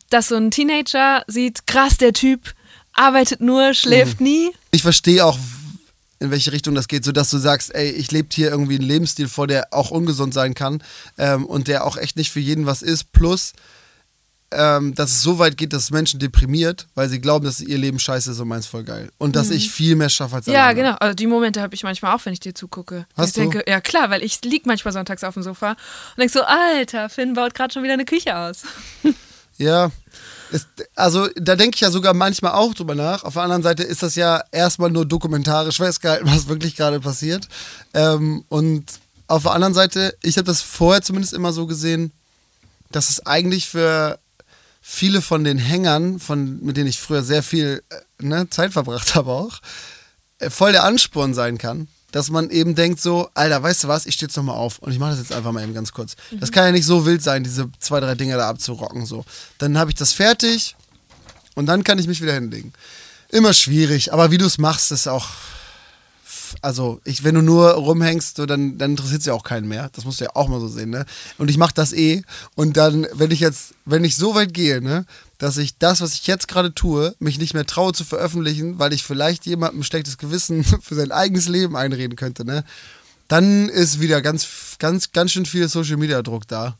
dass 0.09 0.27
so 0.27 0.35
ein 0.35 0.51
Teenager 0.51 1.23
sieht, 1.27 1.67
krass, 1.67 1.97
der 1.97 2.11
Typ 2.11 2.53
arbeitet 2.93 3.39
nur, 3.39 3.73
schläft 3.73 4.19
Mhm. 4.19 4.25
nie. 4.25 4.49
ich 4.71 4.81
verstehe 4.81 5.25
auch, 5.25 5.39
in 6.19 6.29
welche 6.31 6.51
Richtung 6.51 6.75
das 6.75 6.87
geht, 6.87 7.03
sodass 7.05 7.29
du 7.29 7.37
sagst, 7.37 7.73
ey, 7.73 7.89
ich 7.89 8.11
lebe 8.11 8.27
hier 8.31 8.49
irgendwie 8.51 8.75
einen 8.75 8.83
Lebensstil 8.87 9.27
vor, 9.29 9.47
der 9.47 9.73
auch 9.73 9.89
ungesund 9.89 10.33
sein 10.33 10.53
kann 10.53 10.83
ähm, 11.17 11.45
und 11.45 11.67
der 11.67 11.85
auch 11.85 11.95
echt 11.97 12.15
nicht 12.17 12.29
für 12.31 12.41
jeden 12.41 12.65
was 12.65 12.81
ist. 12.81 13.11
Plus, 13.13 13.53
ähm, 14.51 14.93
dass 14.95 15.11
es 15.11 15.21
so 15.21 15.39
weit 15.39 15.57
geht, 15.57 15.73
dass 15.73 15.91
Menschen 15.91 16.19
deprimiert, 16.19 16.87
weil 16.95 17.09
sie 17.09 17.21
glauben, 17.21 17.45
dass 17.45 17.61
ihr 17.61 17.77
Leben 17.77 17.99
scheiße 17.99 18.31
ist 18.31 18.39
und 18.39 18.47
meins 18.47 18.67
voll 18.67 18.83
geil. 18.83 19.09
Und 19.17 19.35
dass 19.35 19.49
ich 19.49 19.71
viel 19.71 19.95
mehr 19.95 20.09
schaffe 20.09 20.35
als 20.35 20.47
Mhm. 20.47 20.53
Ja, 20.53 20.73
genau. 20.73 20.95
Also 20.99 21.15
die 21.15 21.27
Momente 21.27 21.61
habe 21.61 21.73
ich 21.73 21.83
manchmal 21.83 22.15
auch, 22.15 22.25
wenn 22.25 22.33
ich 22.33 22.39
dir 22.41 22.53
zugucke. 22.53 23.05
Hast 23.15 23.29
ich 23.29 23.33
du? 23.33 23.39
denke, 23.41 23.63
ja 23.67 23.79
klar, 23.79 24.09
weil 24.09 24.23
ich 24.23 24.43
lieg 24.43 24.65
manchmal 24.65 24.93
sonntags 24.93 25.23
auf 25.23 25.35
dem 25.35 25.43
Sofa 25.43 25.71
und 25.71 25.77
denk 26.17 26.31
so, 26.31 26.41
Alter, 26.41 27.09
Finn 27.09 27.33
baut 27.33 27.53
gerade 27.53 27.73
schon 27.73 27.83
wieder 27.83 27.93
eine 27.93 28.05
Küche 28.05 28.35
aus. 28.35 28.63
Ja. 29.57 29.91
Ist, 30.51 30.67
also 30.95 31.27
da 31.35 31.55
denke 31.55 31.75
ich 31.75 31.81
ja 31.81 31.91
sogar 31.91 32.13
manchmal 32.13 32.53
auch 32.53 32.73
drüber 32.73 32.95
nach. 32.95 33.23
Auf 33.23 33.33
der 33.33 33.43
anderen 33.43 33.61
Seite 33.61 33.83
ist 33.83 34.01
das 34.01 34.15
ja 34.15 34.43
erstmal 34.51 34.89
nur 34.89 35.05
dokumentarisch 35.05 35.77
festgehalten, 35.77 36.25
was 36.33 36.47
wirklich 36.47 36.75
gerade 36.75 36.99
passiert. 36.99 37.47
Ähm, 37.93 38.43
und 38.49 38.85
auf 39.27 39.43
der 39.43 39.51
anderen 39.51 39.73
Seite, 39.73 40.17
ich 40.23 40.37
habe 40.37 40.45
das 40.45 40.61
vorher 40.61 41.03
zumindest 41.03 41.33
immer 41.33 41.53
so 41.53 41.67
gesehen, 41.67 42.11
dass 42.91 43.09
es 43.09 43.25
eigentlich 43.25 43.69
für 43.69 44.19
viele 44.81 45.21
von 45.21 45.43
den 45.43 45.59
Hängern, 45.59 46.19
von, 46.19 46.61
mit 46.63 46.75
denen 46.75 46.87
ich 46.87 46.99
früher 46.99 47.23
sehr 47.23 47.43
viel 47.43 47.83
äh, 47.89 48.25
ne, 48.25 48.49
Zeit 48.49 48.73
verbracht 48.73 49.15
habe 49.15 49.31
auch, 49.31 49.61
äh, 50.39 50.49
voll 50.49 50.71
der 50.71 50.83
Ansporn 50.83 51.33
sein 51.33 51.57
kann, 51.57 51.87
dass 52.11 52.29
man 52.29 52.49
eben 52.49 52.75
denkt 52.75 52.99
so, 52.99 53.29
Alter, 53.35 53.61
weißt 53.63 53.85
du 53.85 53.87
was, 53.87 54.05
ich 54.05 54.15
stehe 54.15 54.27
jetzt 54.27 54.35
nochmal 54.35 54.57
auf 54.57 54.79
und 54.79 54.91
ich 54.91 54.99
mache 54.99 55.11
das 55.11 55.19
jetzt 55.19 55.31
einfach 55.31 55.51
mal 55.51 55.63
eben 55.63 55.73
ganz 55.73 55.93
kurz. 55.93 56.15
Das 56.31 56.51
kann 56.51 56.65
ja 56.65 56.71
nicht 56.71 56.85
so 56.85 57.05
wild 57.05 57.21
sein, 57.21 57.43
diese 57.43 57.69
zwei, 57.79 57.99
drei 57.99 58.15
Dinger 58.15 58.37
da 58.37 58.49
abzurocken 58.49 59.05
so. 59.05 59.23
Dann 59.59 59.77
habe 59.77 59.91
ich 59.91 59.95
das 59.95 60.11
fertig 60.11 60.75
und 61.55 61.67
dann 61.67 61.83
kann 61.83 61.99
ich 61.99 62.07
mich 62.07 62.21
wieder 62.21 62.33
hinlegen. 62.33 62.73
Immer 63.29 63.53
schwierig, 63.53 64.11
aber 64.11 64.31
wie 64.31 64.37
du 64.37 64.45
es 64.45 64.57
machst, 64.57 64.91
ist 64.91 65.07
auch 65.07 65.29
also 66.61 67.01
ich, 67.03 67.23
wenn 67.23 67.35
du 67.35 67.41
nur 67.41 67.71
rumhängst, 67.71 68.37
so, 68.37 68.45
dann, 68.45 68.77
dann 68.77 68.91
interessiert 68.91 69.21
es 69.21 69.25
ja 69.25 69.33
auch 69.33 69.43
keinen 69.43 69.67
mehr. 69.67 69.89
Das 69.93 70.05
musst 70.05 70.19
du 70.19 70.25
ja 70.25 70.31
auch 70.35 70.47
mal 70.47 70.59
so 70.59 70.67
sehen, 70.67 70.89
ne? 70.89 71.05
Und 71.37 71.49
ich 71.49 71.57
mache 71.57 71.73
das 71.73 71.93
eh. 71.93 72.23
Und 72.55 72.77
dann, 72.77 73.07
wenn 73.13 73.31
ich 73.31 73.39
jetzt, 73.39 73.73
wenn 73.85 74.03
ich 74.03 74.15
so 74.15 74.35
weit 74.35 74.53
gehe, 74.53 74.81
ne, 74.81 75.05
dass 75.37 75.57
ich 75.57 75.77
das, 75.77 76.01
was 76.01 76.13
ich 76.13 76.27
jetzt 76.27 76.47
gerade 76.47 76.73
tue, 76.73 77.15
mich 77.19 77.39
nicht 77.39 77.53
mehr 77.53 77.65
traue 77.65 77.93
zu 77.93 78.03
veröffentlichen, 78.03 78.79
weil 78.79 78.93
ich 78.93 79.03
vielleicht 79.03 79.45
jemandem 79.45 79.83
schlechtes 79.83 80.17
Gewissen 80.17 80.63
für 80.81 80.95
sein 80.95 81.11
eigenes 81.11 81.47
Leben 81.47 81.75
einreden 81.75 82.15
könnte, 82.15 82.45
ne? 82.45 82.63
Dann 83.27 83.69
ist 83.69 84.01
wieder 84.01 84.21
ganz, 84.21 84.75
ganz, 84.77 85.13
ganz 85.13 85.31
schön 85.31 85.45
viel 85.45 85.69
Social 85.69 85.97
Media 85.97 86.21
Druck 86.21 86.47
da, 86.47 86.77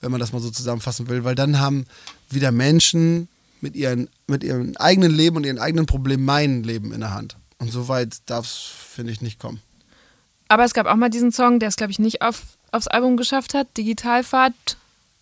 wenn 0.00 0.10
man 0.10 0.20
das 0.20 0.32
mal 0.32 0.42
so 0.42 0.50
zusammenfassen 0.50 1.08
will, 1.08 1.24
weil 1.24 1.34
dann 1.34 1.58
haben 1.60 1.86
wieder 2.28 2.52
Menschen 2.52 3.28
mit, 3.62 3.74
ihren, 3.74 4.08
mit 4.26 4.44
ihrem 4.44 4.76
eigenen 4.76 5.10
Leben 5.10 5.36
und 5.36 5.46
ihren 5.46 5.58
eigenen 5.58 5.86
Problemen 5.86 6.24
mein 6.24 6.62
Leben 6.62 6.92
in 6.92 7.00
der 7.00 7.14
Hand. 7.14 7.36
Und 7.58 7.70
so 7.70 7.88
weit 7.88 8.16
darf 8.26 8.46
es, 8.46 8.70
finde 8.94 9.12
ich, 9.12 9.20
nicht 9.20 9.38
kommen. 9.38 9.60
Aber 10.48 10.64
es 10.64 10.74
gab 10.74 10.86
auch 10.86 10.96
mal 10.96 11.10
diesen 11.10 11.32
Song, 11.32 11.58
der 11.58 11.68
es, 11.68 11.76
glaube 11.76 11.90
ich, 11.90 11.98
nicht 11.98 12.22
auf, 12.22 12.42
aufs 12.72 12.88
Album 12.88 13.16
geschafft 13.16 13.54
hat. 13.54 13.66
Digitalfahrt 13.76 14.76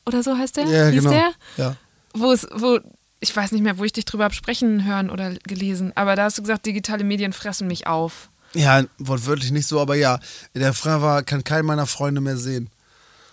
oder 0.04 0.22
so 0.22 0.36
heißt 0.36 0.56
der? 0.56 0.64
Ja, 0.64 0.86
Hieß 0.88 1.04
genau. 1.04 1.10
der? 1.10 1.32
Ja. 1.56 1.76
Wo 2.14 2.32
es, 2.32 2.46
wo, 2.52 2.80
ich 3.20 3.34
weiß 3.34 3.52
nicht 3.52 3.62
mehr, 3.62 3.78
wo 3.78 3.84
ich 3.84 3.92
dich 3.92 4.04
drüber 4.04 4.24
hab 4.24 4.34
sprechen 4.34 4.84
hören 4.84 5.10
oder 5.10 5.34
gelesen, 5.44 5.92
aber 5.94 6.16
da 6.16 6.24
hast 6.24 6.38
du 6.38 6.42
gesagt, 6.42 6.66
digitale 6.66 7.04
Medien 7.04 7.32
fressen 7.32 7.68
mich 7.68 7.86
auf. 7.86 8.28
Ja, 8.54 8.84
wortwörtlich 8.98 9.50
nicht 9.50 9.66
so, 9.66 9.80
aber 9.80 9.94
ja. 9.94 10.18
Der 10.54 10.74
Frage 10.74 11.02
war, 11.02 11.22
kann 11.22 11.44
kein 11.44 11.64
meiner 11.64 11.86
Freunde 11.86 12.20
mehr 12.20 12.36
sehen. 12.36 12.68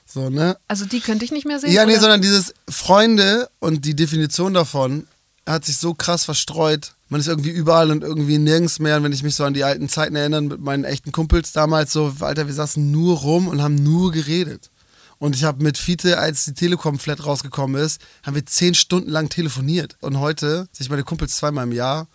So, 0.06 0.30
ne? 0.30 0.58
Also 0.68 0.86
die 0.86 1.02
könnte 1.02 1.26
ich 1.26 1.32
nicht 1.32 1.46
mehr 1.46 1.60
sehen. 1.60 1.72
Ja, 1.72 1.86
nee, 1.86 1.94
oder? 1.94 2.02
sondern 2.02 2.22
dieses 2.22 2.54
Freunde 2.70 3.50
und 3.60 3.86
die 3.86 3.96
Definition 3.96 4.54
davon 4.54 5.08
hat 5.46 5.66
sich 5.66 5.78
so 5.78 5.94
krass 5.94 6.26
verstreut. 6.26 6.94
Man 7.10 7.20
ist 7.20 7.28
irgendwie 7.28 7.50
überall 7.50 7.92
und 7.92 8.04
irgendwie 8.04 8.38
nirgends 8.38 8.80
mehr. 8.80 8.98
Und 8.98 9.04
wenn 9.04 9.12
ich 9.12 9.24
mich 9.24 9.36
so 9.36 9.44
an 9.44 9.54
die 9.54 9.64
alten 9.64 9.90
Zeiten 9.90 10.16
erinnere 10.16 10.44
mit 10.44 10.62
meinen 10.62 10.84
echten 10.84 11.12
Kumpels 11.12 11.52
damals, 11.52 11.92
so, 11.92 12.14
Alter, 12.20 12.48
wir 12.48 12.54
saßen 12.54 12.92
nur 12.92 13.18
rum 13.18 13.48
und 13.48 13.62
haben 13.62 13.76
nur 13.76 14.12
geredet. 14.12 14.70
Und 15.18 15.36
ich 15.36 15.44
habe 15.44 15.64
mit 15.64 15.78
Fiete, 15.78 16.18
als 16.18 16.46
die 16.46 16.54
Telekom-Flat 16.54 17.26
rausgekommen 17.26 17.82
ist, 17.82 18.00
haben 18.24 18.36
wir 18.36 18.46
zehn 18.46 18.74
Stunden 18.74 19.10
lang 19.10 19.30
telefoniert. 19.30 19.98
Und 20.00 20.20
heute 20.20 20.70
sehe 20.72 20.86
ich 20.86 20.90
meine 20.90 21.04
Kumpels 21.04 21.36
zweimal 21.36 21.66
im 21.66 21.74
Jahr 21.74 22.08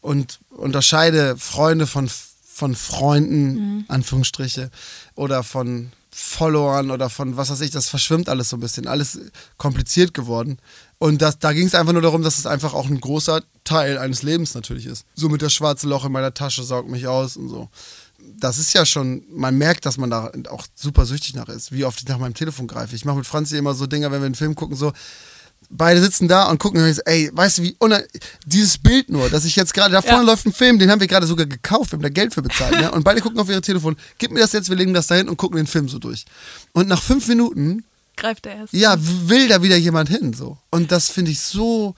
und 0.00 0.38
unterscheide 0.50 1.36
Freunde 1.36 1.86
von, 1.86 2.08
von 2.46 2.76
Freunden, 2.76 3.84
Anführungsstriche, 3.88 4.70
oder 5.16 5.42
von 5.42 5.90
Followern 6.14 6.90
oder 6.90 7.08
von 7.08 7.38
was 7.38 7.50
weiß 7.50 7.62
ich, 7.62 7.70
das 7.70 7.88
verschwimmt 7.88 8.28
alles 8.28 8.50
so 8.50 8.58
ein 8.58 8.60
bisschen, 8.60 8.86
alles 8.86 9.18
kompliziert 9.56 10.12
geworden. 10.12 10.58
Und 11.02 11.20
das, 11.20 11.40
da 11.40 11.52
ging 11.52 11.66
es 11.66 11.74
einfach 11.74 11.92
nur 11.92 12.00
darum, 12.00 12.22
dass 12.22 12.38
es 12.38 12.46
einfach 12.46 12.74
auch 12.74 12.86
ein 12.86 13.00
großer 13.00 13.42
Teil 13.64 13.98
eines 13.98 14.22
Lebens 14.22 14.54
natürlich 14.54 14.86
ist. 14.86 15.04
So 15.16 15.28
mit 15.28 15.42
das 15.42 15.52
schwarze 15.52 15.88
Loch 15.88 16.04
in 16.04 16.12
meiner 16.12 16.32
Tasche 16.32 16.62
saugt 16.62 16.88
mich 16.88 17.08
aus 17.08 17.36
und 17.36 17.48
so. 17.48 17.68
Das 18.38 18.56
ist 18.56 18.72
ja 18.72 18.86
schon, 18.86 19.24
man 19.28 19.58
merkt, 19.58 19.84
dass 19.84 19.98
man 19.98 20.10
da 20.10 20.30
auch 20.48 20.64
super 20.76 21.04
süchtig 21.04 21.34
nach 21.34 21.48
ist, 21.48 21.72
wie 21.72 21.84
oft 21.84 22.00
ich 22.00 22.06
nach 22.06 22.18
meinem 22.18 22.34
Telefon 22.34 22.68
greife. 22.68 22.94
Ich 22.94 23.04
mache 23.04 23.16
mit 23.16 23.26
Franzi 23.26 23.56
immer 23.56 23.74
so 23.74 23.88
Dinger, 23.88 24.12
wenn 24.12 24.20
wir 24.20 24.26
einen 24.26 24.36
Film 24.36 24.54
gucken, 24.54 24.76
so, 24.76 24.92
beide 25.70 26.00
sitzen 26.00 26.28
da 26.28 26.48
und 26.48 26.58
gucken, 26.60 26.80
und 26.80 26.88
ich 26.88 26.94
so, 26.94 27.02
ey, 27.04 27.30
weißt 27.32 27.58
du, 27.58 27.62
wie 27.64 27.76
dieses 28.46 28.78
Bild 28.78 29.08
nur, 29.10 29.28
dass 29.28 29.44
ich 29.44 29.56
jetzt 29.56 29.74
gerade, 29.74 29.90
da 29.90 30.02
vorne 30.02 30.18
Ja. 30.18 30.22
läuft 30.30 30.46
ein 30.46 30.52
Film, 30.52 30.78
den 30.78 30.88
haben 30.88 31.00
wir 31.00 31.08
gerade 31.08 31.26
sogar 31.26 31.46
gekauft, 31.46 31.90
wir 31.90 31.96
haben 31.96 32.02
da 32.02 32.10
Geld 32.10 32.32
für 32.32 32.42
bezahlt, 32.42 32.78
ne? 32.80 32.92
und 32.92 33.02
beide 33.02 33.20
gucken 33.20 33.40
auf 33.40 33.48
ihre 33.48 33.60
Telefon, 33.60 33.96
gib 34.18 34.30
mir 34.30 34.38
das 34.38 34.52
jetzt, 34.52 34.68
wir 34.68 34.76
legen 34.76 34.94
das 34.94 35.08
dahin 35.08 35.28
und 35.28 35.36
gucken 35.36 35.56
den 35.56 35.66
Film 35.66 35.88
so 35.88 35.98
durch. 35.98 36.26
Und 36.70 36.86
nach 36.86 37.02
fünf 37.02 37.26
Minuten, 37.26 37.82
Greift 38.16 38.46
er 38.46 38.56
erst. 38.56 38.72
ja, 38.72 38.96
will 38.98 39.48
da 39.48 39.62
wieder 39.62 39.76
jemand 39.76 40.08
hin, 40.08 40.32
so. 40.32 40.58
Und 40.70 40.92
das 40.92 41.08
finde 41.08 41.30
ich 41.30 41.40
so 41.40 41.94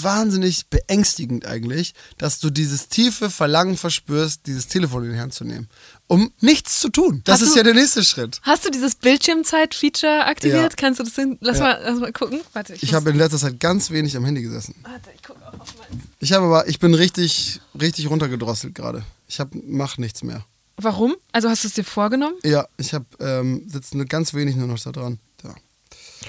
wahnsinnig 0.00 0.66
beängstigend 0.68 1.44
eigentlich, 1.46 1.92
dass 2.16 2.40
du 2.40 2.48
dieses 2.48 2.88
tiefe 2.88 3.28
Verlangen 3.28 3.76
verspürst, 3.76 4.46
dieses 4.46 4.66
Telefon 4.66 5.04
in 5.04 5.12
die 5.12 5.20
Hand 5.20 5.34
zu 5.34 5.44
nehmen, 5.44 5.68
um 6.06 6.32
nichts 6.40 6.80
zu 6.80 6.88
tun. 6.88 7.20
Das 7.24 7.34
Hast 7.40 7.48
ist 7.48 7.52
du- 7.52 7.58
ja 7.58 7.62
der 7.64 7.74
nächste 7.74 8.02
Schritt. 8.02 8.40
Hast 8.42 8.64
du 8.64 8.70
dieses 8.70 8.94
Bildschirmzeit-Feature 8.94 10.24
aktiviert? 10.24 10.72
Ja. 10.72 10.76
Kannst 10.76 11.00
du 11.00 11.04
das 11.04 11.14
hin? 11.14 11.36
Lass, 11.40 11.58
Ja. 11.58 11.64
mal, 11.64 11.82
lass 11.84 12.00
mal 12.00 12.12
gucken. 12.12 12.40
Warte, 12.54 12.74
ich, 12.74 12.82
Ich 12.82 12.94
habe 12.94 13.10
in 13.10 13.16
letzter 13.16 13.38
Zeit 13.38 13.60
ganz 13.60 13.90
wenig 13.90 14.16
am 14.16 14.24
Handy 14.24 14.42
gesessen. 14.42 14.74
Warte, 14.82 15.10
ich 15.14 15.22
gucke 15.22 15.40
auch 15.46 15.60
auf 15.60 15.74
meins. 15.78 16.02
Ich 16.20 16.32
habe 16.32 16.46
aber, 16.46 16.68
ich 16.68 16.78
bin 16.78 16.94
richtig, 16.94 17.60
richtig 17.78 18.08
runtergedrosselt 18.08 18.74
gerade. 18.74 19.04
Ich 19.28 19.40
hab, 19.40 19.50
mach 19.66 19.98
nichts 19.98 20.22
mehr. 20.22 20.44
Warum? 20.76 21.14
Also 21.32 21.48
hast 21.50 21.64
du 21.64 21.68
es 21.68 21.74
dir 21.74 21.84
vorgenommen? 21.84 22.36
Ja, 22.44 22.66
ich 22.78 22.94
habe, 22.94 23.04
ähm, 23.20 23.64
sitze 23.68 23.96
nur 23.96 24.06
ganz 24.06 24.32
wenig 24.32 24.56
nur 24.56 24.66
noch 24.68 24.80
da 24.80 24.90
dran. 24.90 25.18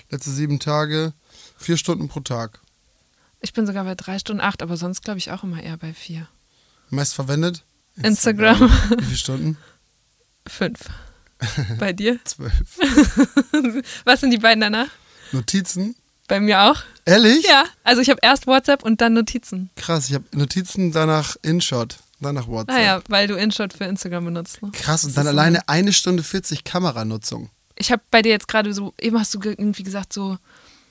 Letzte 0.09 0.31
sieben 0.31 0.59
Tage, 0.59 1.13
vier 1.57 1.77
Stunden 1.77 2.07
pro 2.07 2.19
Tag. 2.21 2.59
Ich 3.41 3.53
bin 3.53 3.65
sogar 3.67 3.83
bei 3.83 3.95
drei 3.95 4.19
Stunden 4.19 4.41
acht, 4.41 4.61
aber 4.61 4.77
sonst 4.77 5.03
glaube 5.03 5.19
ich 5.19 5.31
auch 5.31 5.43
immer 5.43 5.61
eher 5.61 5.77
bei 5.77 5.93
vier. 5.93 6.27
Meist 6.89 7.13
verwendet? 7.13 7.63
Instagram. 8.01 8.59
Wie 8.97 9.03
viele 9.03 9.17
Stunden? 9.17 9.57
Fünf. 10.47 10.79
Bei 11.77 11.93
dir? 11.93 12.19
Zwölf. 12.25 12.53
Was 14.05 14.21
sind 14.21 14.31
die 14.31 14.37
beiden 14.37 14.61
danach? 14.61 14.87
Notizen? 15.31 15.95
Bei 16.27 16.39
mir 16.39 16.61
auch. 16.61 16.81
Ehrlich? 17.05 17.45
Ja, 17.45 17.65
also 17.83 18.01
ich 18.01 18.09
habe 18.09 18.19
erst 18.21 18.47
WhatsApp 18.47 18.83
und 18.83 19.01
dann 19.01 19.13
Notizen. 19.13 19.69
Krass, 19.75 20.07
ich 20.07 20.15
habe 20.15 20.25
Notizen, 20.31 20.91
danach 20.93 21.35
InShot, 21.41 21.97
danach 22.21 22.47
WhatsApp. 22.47 22.75
Ah 22.75 22.81
ja, 22.81 23.01
weil 23.09 23.27
du 23.27 23.35
InShot 23.35 23.73
für 23.73 23.83
Instagram 23.83 24.25
benutzt. 24.25 24.61
Ne? 24.61 24.71
Krass, 24.71 25.03
und 25.03 25.17
dann 25.17 25.27
alleine 25.27 25.67
eine 25.67 25.91
Stunde 25.91 26.23
40 26.23 26.63
Kameranutzung. 26.63 27.49
Ich 27.78 27.91
habe 27.91 28.01
bei 28.11 28.21
dir 28.21 28.30
jetzt 28.30 28.47
gerade 28.47 28.74
so, 28.74 28.93
eben 28.99 29.19
hast 29.19 29.34
du 29.34 29.39
ge- 29.39 29.53
irgendwie 29.57 29.84
gesagt, 29.84 30.13
so, 30.13 30.38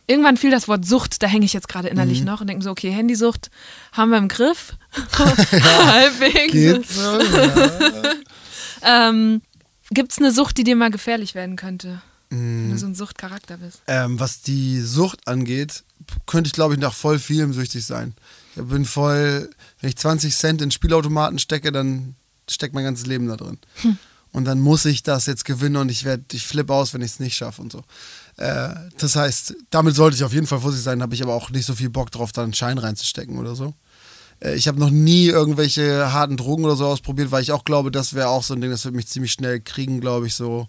irgendwann 0.07 0.37
fiel 0.37 0.51
das 0.51 0.67
Wort 0.69 0.85
Sucht, 0.85 1.23
da 1.23 1.27
hänge 1.27 1.45
ich 1.45 1.53
jetzt 1.53 1.69
gerade 1.69 1.89
innerlich 1.89 2.21
Mhm. 2.21 2.27
noch 2.27 2.41
und 2.41 2.47
denke 2.49 2.63
so, 2.65 2.71
okay, 2.71 2.91
Handysucht 2.91 3.51
haben 3.93 4.11
wir 4.11 4.19
im 4.19 4.29
Griff. 4.29 4.75
Halbwegs. 5.19 6.53
Geht 6.53 6.89
so, 6.89 7.21
ja. 7.21 9.09
Ähm, 9.09 9.43
Gibt 9.91 10.13
es 10.13 10.19
eine 10.19 10.33
Sucht, 10.33 10.57
die 10.59 10.65
dir 10.65 10.77
mal 10.77 10.91
gefährlich 10.91 11.35
werden 11.35 11.57
könnte? 11.57 12.01
Wenn 12.31 12.67
Mhm. 12.69 12.71
du 12.71 12.79
so 12.79 12.87
ein 12.87 12.95
Suchtcharakter 12.95 13.59
bist. 13.59 13.83
Ähm, 13.87 14.19
was 14.19 14.41
die 14.41 14.81
Sucht 14.81 15.29
angeht, 15.29 15.85
könnte 16.27 16.49
ich, 16.49 16.55
glaube 16.55 16.73
ich, 16.75 16.81
nach 16.81 16.95
voll 16.95 17.19
vielem 17.19 17.53
süchtig 17.53 17.85
sein. 17.85 18.15
Ich 18.57 18.63
bin 18.63 18.87
voll, 18.87 19.51
wenn 19.81 19.91
ich 19.91 19.97
20 19.99 20.35
Cent 20.35 20.63
in 20.63 20.71
Spielautomaten 20.71 21.39
stecke, 21.39 21.73
dann 21.73 22.15
steckt 22.51 22.75
mein 22.75 22.85
ganzes 22.85 23.05
Leben 23.07 23.29
da 23.29 23.37
drin. 23.37 23.59
Und 24.33 24.47
dann 24.47 24.61
muss 24.61 24.87
ich 24.87 25.03
das 25.03 25.27
jetzt 25.27 25.45
gewinnen 25.45 25.77
und 25.77 25.91
ich 25.91 26.05
werde, 26.05 26.25
ich 26.33 26.47
flippe 26.47 26.73
aus, 26.73 26.95
wenn 26.95 27.03
ich 27.03 27.13
es 27.13 27.21
nicht 27.21 27.37
schaffe 27.37 27.61
und 27.61 27.71
so. 27.71 27.83
Äh, 28.39 28.71
das 28.99 29.15
heißt, 29.15 29.55
damit 29.71 29.95
sollte 29.95 30.17
ich 30.17 30.25
auf 30.25 30.33
jeden 30.33 30.47
Fall 30.47 30.61
vorsichtig 30.61 30.85
sein, 30.85 31.03
habe 31.03 31.15
ich 31.15 31.23
aber 31.23 31.35
auch 31.35 31.51
nicht 31.51 31.67
so 31.67 31.75
viel 31.75 31.91
Bock 31.91 32.11
drauf, 32.11 32.33
da 32.33 32.43
einen 32.43 32.55
Schein 32.55 32.79
reinzustecken 32.79 33.39
oder 33.39 33.55
so. 33.55 33.75
Äh, 34.41 34.55
ich 34.55 34.69
habe 34.69 34.81
noch 34.81 34.91
nie 34.91 35.27
irgendwelche 35.27 36.13
harten 36.13 36.37
Drogen 36.37 36.65
oder 36.65 36.77
so 36.77 36.87
ausprobiert, 36.87 37.31
weil 37.31 37.43
ich 37.43 37.53
auch 37.53 37.65
glaube, 37.65 37.91
das 37.91 38.15
wäre 38.15 38.29
auch 38.29 38.43
so 38.43 38.55
ein 38.55 38.61
Ding, 38.61 38.71
das 38.71 38.85
würde 38.85 38.97
mich 38.97 39.09
ziemlich 39.09 39.33
schnell 39.33 39.61
kriegen, 39.61 40.01
glaube 40.01 40.27
ich, 40.27 40.35
so 40.35 40.67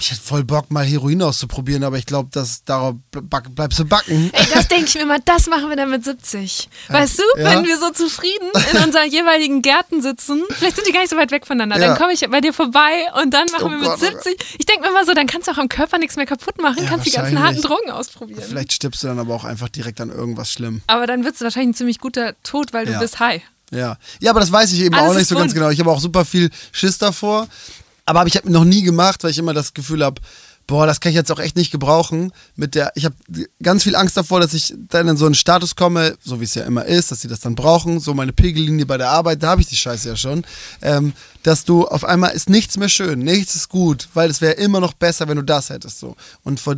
ich 0.00 0.10
hätte 0.10 0.20
voll 0.20 0.44
Bock, 0.44 0.70
mal 0.70 0.84
Heroin 0.84 1.22
auszuprobieren, 1.22 1.84
aber 1.84 1.98
ich 1.98 2.06
glaube, 2.06 2.28
dass 2.32 2.64
darauf 2.64 2.94
bleibst 3.10 3.78
du 3.78 3.84
backen. 3.84 4.30
Ey, 4.32 4.46
das 4.54 4.68
denke 4.68 4.86
ich 4.86 4.94
mir 4.94 5.06
mal, 5.06 5.20
das 5.24 5.46
machen 5.46 5.68
wir 5.68 5.76
dann 5.76 5.90
mit 5.90 6.04
70. 6.04 6.68
Weißt 6.88 7.18
du, 7.18 7.22
ja. 7.36 7.50
wenn 7.50 7.64
wir 7.66 7.78
so 7.78 7.90
zufrieden 7.90 8.48
in 8.72 8.84
unseren 8.84 9.10
jeweiligen 9.10 9.62
Gärten 9.62 10.02
sitzen, 10.02 10.42
vielleicht 10.50 10.76
sind 10.76 10.86
die 10.86 10.92
gar 10.92 11.00
nicht 11.00 11.10
so 11.10 11.16
weit 11.16 11.30
weg 11.30 11.46
voneinander, 11.46 11.78
ja. 11.78 11.88
dann 11.88 11.98
komme 11.98 12.12
ich 12.12 12.28
bei 12.28 12.40
dir 12.40 12.52
vorbei 12.52 13.06
und 13.22 13.32
dann 13.34 13.46
machen 13.52 13.66
oh 13.66 13.70
wir 13.70 13.78
mit 13.78 13.88
Gott, 13.88 14.00
70. 14.00 14.36
Ich 14.58 14.66
denke 14.66 14.86
mir 14.86 14.92
mal 14.92 15.04
so, 15.04 15.14
dann 15.14 15.26
kannst 15.26 15.48
du 15.48 15.52
auch 15.52 15.58
am 15.58 15.68
Körper 15.68 15.98
nichts 15.98 16.16
mehr 16.16 16.26
kaputt 16.26 16.60
machen, 16.60 16.82
ja, 16.82 16.88
kannst 16.88 17.06
die 17.06 17.10
ganzen 17.10 17.42
harten 17.42 17.62
Drogen 17.62 17.90
ausprobieren. 17.90 18.42
Vielleicht 18.46 18.72
stirbst 18.72 19.02
du 19.02 19.08
dann 19.08 19.18
aber 19.18 19.34
auch 19.34 19.44
einfach 19.44 19.68
direkt 19.68 20.00
an 20.00 20.10
irgendwas 20.10 20.52
schlimm. 20.52 20.82
Aber 20.86 21.06
dann 21.06 21.24
wird 21.24 21.34
es 21.34 21.40
wahrscheinlich 21.40 21.70
ein 21.70 21.74
ziemlich 21.74 21.98
guter 21.98 22.34
Tod, 22.42 22.72
weil 22.72 22.86
du 22.86 22.98
bist 22.98 23.20
high. 23.20 23.42
Ja. 23.70 23.98
ja, 24.20 24.30
aber 24.30 24.40
das 24.40 24.50
weiß 24.50 24.72
ich 24.72 24.80
eben 24.80 24.94
Alles 24.94 25.10
auch 25.10 25.14
nicht 25.14 25.28
so 25.28 25.34
ganz 25.34 25.52
genau. 25.52 25.68
Ich 25.70 25.78
habe 25.80 25.90
auch 25.90 26.00
super 26.00 26.24
viel 26.24 26.50
Schiss 26.72 26.98
davor. 26.98 27.48
Aber 28.08 28.20
habe 28.20 28.28
ich 28.30 28.36
hab 28.36 28.46
noch 28.46 28.64
nie 28.64 28.82
gemacht, 28.82 29.22
weil 29.22 29.32
ich 29.32 29.38
immer 29.38 29.52
das 29.52 29.74
Gefühl 29.74 30.02
habe, 30.02 30.22
boah, 30.66 30.86
das 30.86 31.00
kann 31.00 31.10
ich 31.10 31.16
jetzt 31.16 31.30
auch 31.30 31.38
echt 31.38 31.56
nicht 31.56 31.70
gebrauchen. 31.70 32.32
Mit 32.56 32.74
der, 32.74 32.90
ich 32.94 33.04
habe 33.04 33.14
ganz 33.62 33.82
viel 33.82 33.94
Angst 33.94 34.16
davor, 34.16 34.40
dass 34.40 34.54
ich 34.54 34.74
dann 34.88 35.08
in 35.08 35.18
so 35.18 35.26
einen 35.26 35.34
Status 35.34 35.76
komme, 35.76 36.16
so 36.24 36.40
wie 36.40 36.44
es 36.44 36.54
ja 36.54 36.64
immer 36.64 36.86
ist, 36.86 37.10
dass 37.10 37.20
sie 37.20 37.28
das 37.28 37.40
dann 37.40 37.54
brauchen, 37.54 38.00
so 38.00 38.14
meine 38.14 38.32
Pegellinie 38.32 38.86
bei 38.86 38.96
der 38.96 39.10
Arbeit, 39.10 39.42
da 39.42 39.48
habe 39.48 39.60
ich 39.60 39.66
die 39.66 39.76
Scheiße 39.76 40.08
ja 40.08 40.16
schon, 40.16 40.46
ähm, 40.80 41.12
dass 41.42 41.66
du 41.66 41.86
auf 41.86 42.04
einmal 42.04 42.30
ist 42.30 42.48
nichts 42.48 42.78
mehr 42.78 42.88
schön, 42.88 43.18
nichts 43.18 43.54
ist 43.54 43.68
gut, 43.68 44.08
weil 44.14 44.30
es 44.30 44.40
wäre 44.40 44.54
immer 44.54 44.80
noch 44.80 44.94
besser, 44.94 45.28
wenn 45.28 45.36
du 45.36 45.44
das 45.44 45.68
hättest 45.68 45.98
so. 45.98 46.16
Und 46.44 46.60
vor, 46.60 46.76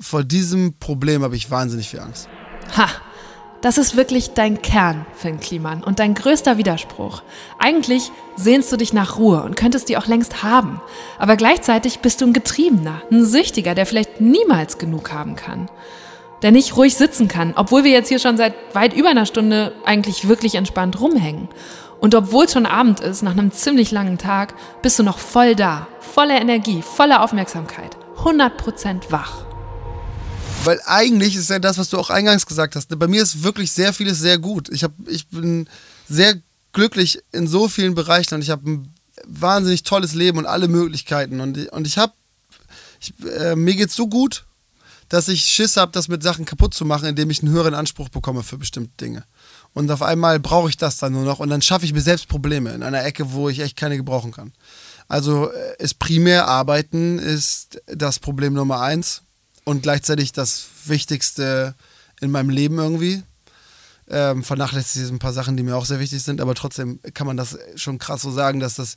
vor 0.00 0.24
diesem 0.24 0.74
Problem 0.80 1.22
habe 1.22 1.36
ich 1.36 1.48
wahnsinnig 1.48 1.90
viel 1.90 2.00
Angst. 2.00 2.28
Ha! 2.76 2.88
Das 3.62 3.78
ist 3.78 3.96
wirklich 3.96 4.34
dein 4.34 4.60
Kern, 4.60 5.06
Finn 5.14 5.38
Kliman, 5.38 5.84
und 5.84 6.00
dein 6.00 6.14
größter 6.14 6.58
Widerspruch. 6.58 7.22
Eigentlich 7.60 8.10
sehnst 8.34 8.72
du 8.72 8.76
dich 8.76 8.92
nach 8.92 9.18
Ruhe 9.18 9.44
und 9.44 9.54
könntest 9.54 9.88
die 9.88 9.96
auch 9.96 10.08
längst 10.08 10.42
haben. 10.42 10.82
Aber 11.16 11.36
gleichzeitig 11.36 12.00
bist 12.00 12.20
du 12.20 12.26
ein 12.26 12.32
Getriebener, 12.32 13.02
ein 13.12 13.24
Süchtiger, 13.24 13.76
der 13.76 13.86
vielleicht 13.86 14.20
niemals 14.20 14.78
genug 14.78 15.12
haben 15.12 15.36
kann. 15.36 15.70
Der 16.42 16.50
nicht 16.50 16.76
ruhig 16.76 16.96
sitzen 16.96 17.28
kann, 17.28 17.54
obwohl 17.54 17.84
wir 17.84 17.92
jetzt 17.92 18.08
hier 18.08 18.18
schon 18.18 18.36
seit 18.36 18.54
weit 18.74 18.94
über 18.94 19.10
einer 19.10 19.26
Stunde 19.26 19.72
eigentlich 19.84 20.26
wirklich 20.26 20.56
entspannt 20.56 21.00
rumhängen. 21.00 21.48
Und 22.00 22.16
obwohl 22.16 22.46
es 22.46 22.54
schon 22.54 22.66
Abend 22.66 22.98
ist, 22.98 23.22
nach 23.22 23.30
einem 23.30 23.52
ziemlich 23.52 23.92
langen 23.92 24.18
Tag, 24.18 24.54
bist 24.82 24.98
du 24.98 25.04
noch 25.04 25.18
voll 25.18 25.54
da, 25.54 25.86
voller 26.00 26.40
Energie, 26.40 26.82
voller 26.82 27.22
Aufmerksamkeit, 27.22 27.96
100% 28.24 29.12
wach. 29.12 29.51
Weil 30.64 30.80
eigentlich 30.86 31.34
ist 31.34 31.50
ja 31.50 31.58
das, 31.58 31.78
was 31.78 31.90
du 31.90 31.98
auch 31.98 32.10
eingangs 32.10 32.46
gesagt 32.46 32.76
hast. 32.76 32.96
Bei 32.98 33.08
mir 33.08 33.22
ist 33.22 33.42
wirklich 33.42 33.72
sehr 33.72 33.92
vieles 33.92 34.20
sehr 34.20 34.38
gut. 34.38 34.68
Ich, 34.68 34.84
hab, 34.84 34.92
ich 35.08 35.26
bin 35.28 35.68
sehr 36.08 36.36
glücklich 36.72 37.18
in 37.32 37.48
so 37.48 37.68
vielen 37.68 37.94
Bereichen 37.94 38.34
und 38.34 38.42
ich 38.42 38.50
habe 38.50 38.70
ein 38.70 38.94
wahnsinnig 39.26 39.82
tolles 39.82 40.14
Leben 40.14 40.38
und 40.38 40.46
alle 40.46 40.68
Möglichkeiten. 40.68 41.40
Und, 41.40 41.68
und 41.72 41.86
ich 41.86 41.98
habe, 41.98 42.12
äh, 43.38 43.56
mir 43.56 43.74
geht's 43.74 43.96
so 43.96 44.06
gut, 44.06 44.44
dass 45.08 45.28
ich 45.28 45.42
Schiss 45.42 45.76
habe, 45.76 45.92
das 45.92 46.08
mit 46.08 46.22
Sachen 46.22 46.44
kaputt 46.44 46.74
zu 46.74 46.84
machen, 46.84 47.08
indem 47.08 47.30
ich 47.30 47.42
einen 47.42 47.52
höheren 47.52 47.74
Anspruch 47.74 48.08
bekomme 48.08 48.42
für 48.42 48.56
bestimmte 48.56 48.92
Dinge. 49.00 49.24
Und 49.74 49.90
auf 49.90 50.02
einmal 50.02 50.38
brauche 50.38 50.68
ich 50.68 50.76
das 50.76 50.96
dann 50.96 51.12
nur 51.12 51.24
noch 51.24 51.40
und 51.40 51.50
dann 51.50 51.60
schaffe 51.60 51.84
ich 51.84 51.92
mir 51.92 52.00
selbst 52.00 52.28
Probleme 52.28 52.72
in 52.72 52.82
einer 52.82 53.04
Ecke, 53.04 53.32
wo 53.32 53.48
ich 53.48 53.58
echt 53.58 53.76
keine 53.76 53.96
gebrauchen 53.96 54.32
kann. 54.32 54.52
Also 55.08 55.50
äh, 55.50 55.82
ist 55.82 55.98
primär 55.98 56.46
Arbeiten 56.46 57.18
ist 57.18 57.82
das 57.86 58.20
Problem 58.20 58.54
Nummer 58.54 58.80
eins 58.80 59.22
und 59.64 59.82
gleichzeitig 59.82 60.32
das 60.32 60.66
Wichtigste 60.84 61.74
in 62.20 62.30
meinem 62.30 62.50
Leben 62.50 62.78
irgendwie. 62.78 63.22
Ähm, 64.08 64.42
vernachlässigt 64.42 65.10
ein 65.10 65.18
paar 65.18 65.32
Sachen, 65.32 65.56
die 65.56 65.62
mir 65.62 65.76
auch 65.76 65.86
sehr 65.86 66.00
wichtig 66.00 66.22
sind, 66.22 66.40
aber 66.40 66.54
trotzdem 66.54 67.00
kann 67.14 67.26
man 67.26 67.36
das 67.36 67.56
schon 67.76 67.98
krass 67.98 68.22
so 68.22 68.30
sagen, 68.30 68.60
dass 68.60 68.74
das 68.74 68.96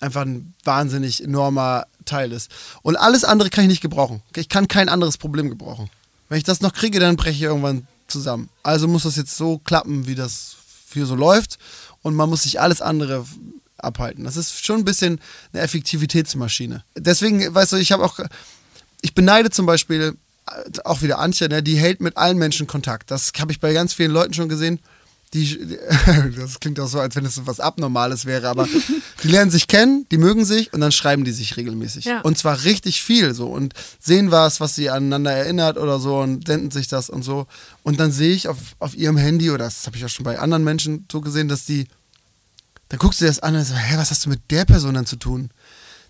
einfach 0.00 0.22
ein 0.22 0.54
wahnsinnig 0.64 1.22
enormer 1.22 1.86
Teil 2.04 2.32
ist. 2.32 2.50
Und 2.82 2.96
alles 2.96 3.24
andere 3.24 3.50
kann 3.50 3.64
ich 3.64 3.68
nicht 3.68 3.80
gebrauchen. 3.82 4.22
Ich 4.34 4.48
kann 4.48 4.68
kein 4.68 4.88
anderes 4.88 5.18
Problem 5.18 5.50
gebrauchen. 5.50 5.90
Wenn 6.28 6.38
ich 6.38 6.44
das 6.44 6.60
noch 6.60 6.72
kriege, 6.72 7.00
dann 7.00 7.16
breche 7.16 7.36
ich 7.36 7.42
irgendwann 7.42 7.86
zusammen. 8.06 8.48
Also 8.62 8.88
muss 8.88 9.02
das 9.02 9.16
jetzt 9.16 9.36
so 9.36 9.58
klappen, 9.58 10.06
wie 10.06 10.14
das 10.14 10.56
hier 10.92 11.06
so 11.06 11.14
läuft. 11.14 11.58
Und 12.02 12.14
man 12.14 12.28
muss 12.28 12.44
sich 12.44 12.60
alles 12.60 12.80
andere 12.80 13.24
abhalten. 13.76 14.24
Das 14.24 14.36
ist 14.36 14.64
schon 14.64 14.78
ein 14.78 14.84
bisschen 14.84 15.20
eine 15.52 15.62
Effektivitätsmaschine. 15.62 16.84
Deswegen, 16.96 17.54
weißt 17.54 17.72
du, 17.72 17.76
ich 17.76 17.92
habe 17.92 18.04
auch 18.04 18.18
ich 19.02 19.14
beneide 19.14 19.50
zum 19.50 19.66
Beispiel 19.66 20.16
äh, 20.46 20.78
auch 20.84 21.02
wieder 21.02 21.18
Antje, 21.18 21.48
ne, 21.48 21.62
die 21.62 21.76
hält 21.76 22.00
mit 22.00 22.16
allen 22.16 22.38
Menschen 22.38 22.66
Kontakt. 22.66 23.10
Das 23.10 23.32
habe 23.38 23.52
ich 23.52 23.60
bei 23.60 23.72
ganz 23.72 23.94
vielen 23.94 24.10
Leuten 24.10 24.34
schon 24.34 24.48
gesehen. 24.48 24.80
Die, 25.34 25.58
das 26.36 26.58
klingt 26.58 26.80
auch 26.80 26.88
so, 26.88 27.00
als 27.00 27.14
wenn 27.14 27.26
es 27.26 27.34
so 27.34 27.46
was 27.46 27.60
Abnormales 27.60 28.24
wäre, 28.24 28.48
aber 28.48 28.66
die 29.22 29.28
lernen 29.28 29.50
sich 29.50 29.66
kennen, 29.66 30.06
die 30.10 30.16
mögen 30.16 30.44
sich 30.44 30.72
und 30.72 30.80
dann 30.80 30.92
schreiben 30.92 31.24
die 31.24 31.32
sich 31.32 31.56
regelmäßig. 31.56 32.06
Ja. 32.06 32.22
Und 32.22 32.38
zwar 32.38 32.64
richtig 32.64 33.02
viel 33.02 33.34
so 33.34 33.48
und 33.48 33.74
sehen 34.00 34.30
was, 34.30 34.60
was 34.60 34.74
sie 34.74 34.88
aneinander 34.88 35.32
erinnert 35.32 35.76
oder 35.76 35.98
so 35.98 36.18
und 36.18 36.46
senden 36.46 36.70
sich 36.70 36.88
das 36.88 37.10
und 37.10 37.22
so. 37.22 37.46
Und 37.82 38.00
dann 38.00 38.10
sehe 38.10 38.34
ich 38.34 38.48
auf, 38.48 38.56
auf 38.78 38.96
ihrem 38.96 39.18
Handy, 39.18 39.50
oder 39.50 39.64
das 39.64 39.86
habe 39.86 39.96
ich 39.96 40.04
auch 40.04 40.08
schon 40.08 40.24
bei 40.24 40.38
anderen 40.38 40.64
Menschen 40.64 41.06
so 41.12 41.20
gesehen, 41.20 41.48
dass 41.48 41.66
die, 41.66 41.88
dann 42.88 42.98
guckst 42.98 43.20
du 43.20 43.26
dir 43.26 43.30
das 43.30 43.40
an 43.40 43.54
und 43.54 43.64
so, 43.64 43.74
hä, 43.74 43.96
was 43.98 44.10
hast 44.10 44.24
du 44.24 44.30
mit 44.30 44.40
der 44.50 44.64
Person 44.64 44.94
dann 44.94 45.06
zu 45.06 45.16
tun? 45.16 45.50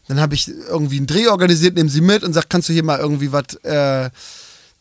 Dann 0.09 0.21
habe 0.21 0.35
ich 0.35 0.49
irgendwie 0.49 0.97
einen 0.97 1.07
Dreh 1.07 1.29
organisiert, 1.29 1.77
nehme 1.77 1.91
sie 1.91 2.01
mit 2.01 2.25
und 2.25 2.33
sage, 2.33 2.47
kannst 2.49 2.69
du 2.69 2.73
hier 2.73 2.83
mal 2.83 2.99
irgendwie 2.99 3.31
was, 3.31 3.55
äh, 3.63 4.11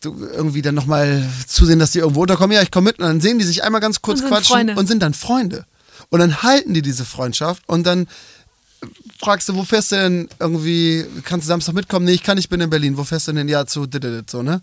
irgendwie 0.04 0.62
dann 0.62 0.76
nochmal 0.76 1.28
zusehen, 1.48 1.80
dass 1.80 1.92
die 1.92 2.00
irgendwo 2.00 2.22
unterkommen. 2.22 2.56
Ja, 2.56 2.62
ich 2.62 2.72
komme 2.72 2.86
mit 2.86 3.00
und 3.00 3.06
dann 3.06 3.22
sehen 3.22 3.40
die 3.40 3.46
sich 3.46 3.64
einmal 3.64 3.82
ganz 3.82 4.02
kurz 4.02 4.22
und 4.22 4.30
quatschen 4.30 4.56
Freunde. 4.56 4.76
und 4.76 4.88
sind 4.88 5.02
dann 5.02 5.14
Freunde. 5.14 5.66
Und 6.10 6.20
dann 6.20 6.44
halten 6.44 6.74
die 6.74 6.82
diese 6.82 7.04
Freundschaft 7.04 7.64
und 7.68 7.86
dann 7.86 8.08
fragst 9.20 9.50
du, 9.50 9.56
wo 9.56 9.64
fährst 9.64 9.92
du 9.92 9.96
denn 9.96 10.30
irgendwie, 10.40 11.06
kannst 11.24 11.46
du 11.46 11.50
Samstag 11.50 11.74
mitkommen? 11.74 12.06
Nee, 12.06 12.14
ich 12.14 12.24
kann, 12.24 12.38
ich 12.38 12.50
bin 12.50 12.62
in 12.62 12.70
Berlin. 12.70 12.98
Wo 12.98 13.04
fährst 13.04 13.28
du 13.28 13.34
denn? 13.34 13.50
Ja, 13.50 13.66
zu 13.66 13.88
so, 14.30 14.44
ne? 14.44 14.62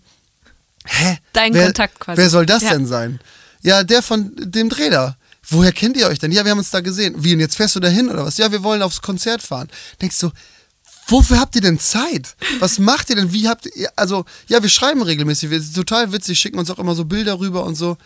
Hä? 0.85 1.17
Dein 1.33 1.53
wer, 1.53 1.65
Kontakt 1.65 1.99
quasi. 1.99 2.21
Wer 2.21 2.29
soll 2.29 2.45
das 2.45 2.63
ja. 2.63 2.71
denn 2.71 2.87
sein? 2.87 3.19
Ja, 3.61 3.83
der 3.83 4.01
von 4.01 4.31
dem 4.35 4.69
Dreh 4.69 4.89
da. 4.89 5.17
Woher 5.47 5.71
kennt 5.71 5.97
ihr 5.97 6.07
euch 6.07 6.19
denn? 6.19 6.31
Ja, 6.31 6.43
wir 6.43 6.51
haben 6.51 6.57
uns 6.57 6.71
da 6.71 6.79
gesehen. 6.79 7.15
Wie, 7.17 7.33
und 7.33 7.39
jetzt 7.39 7.55
fährst 7.55 7.75
du 7.75 7.79
da 7.79 7.87
hin 7.87 8.09
oder 8.09 8.25
was? 8.25 8.37
Ja, 8.37 8.51
wir 8.51 8.63
wollen 8.63 8.81
aufs 8.81 9.01
Konzert 9.01 9.41
fahren. 9.41 9.69
Denkst 10.01 10.19
du, 10.19 10.31
Wofür 11.07 11.39
habt 11.39 11.55
ihr 11.55 11.61
denn 11.61 11.79
Zeit? 11.79 12.35
Was 12.59 12.79
macht 12.79 13.09
ihr 13.09 13.15
denn? 13.15 13.31
Wie 13.31 13.47
habt 13.47 13.67
ihr, 13.75 13.91
also, 13.95 14.25
ja, 14.47 14.61
wir 14.63 14.69
schreiben 14.69 15.01
regelmäßig, 15.03 15.49
wir 15.49 15.61
sind 15.61 15.75
total 15.75 16.11
witzig, 16.11 16.39
schicken 16.39 16.57
uns 16.57 16.71
auch 16.71 16.79
immer 16.79 16.95
so 16.95 17.05
Bilder 17.05 17.39
rüber 17.39 17.63
und 17.63 17.75
so. 17.75 17.97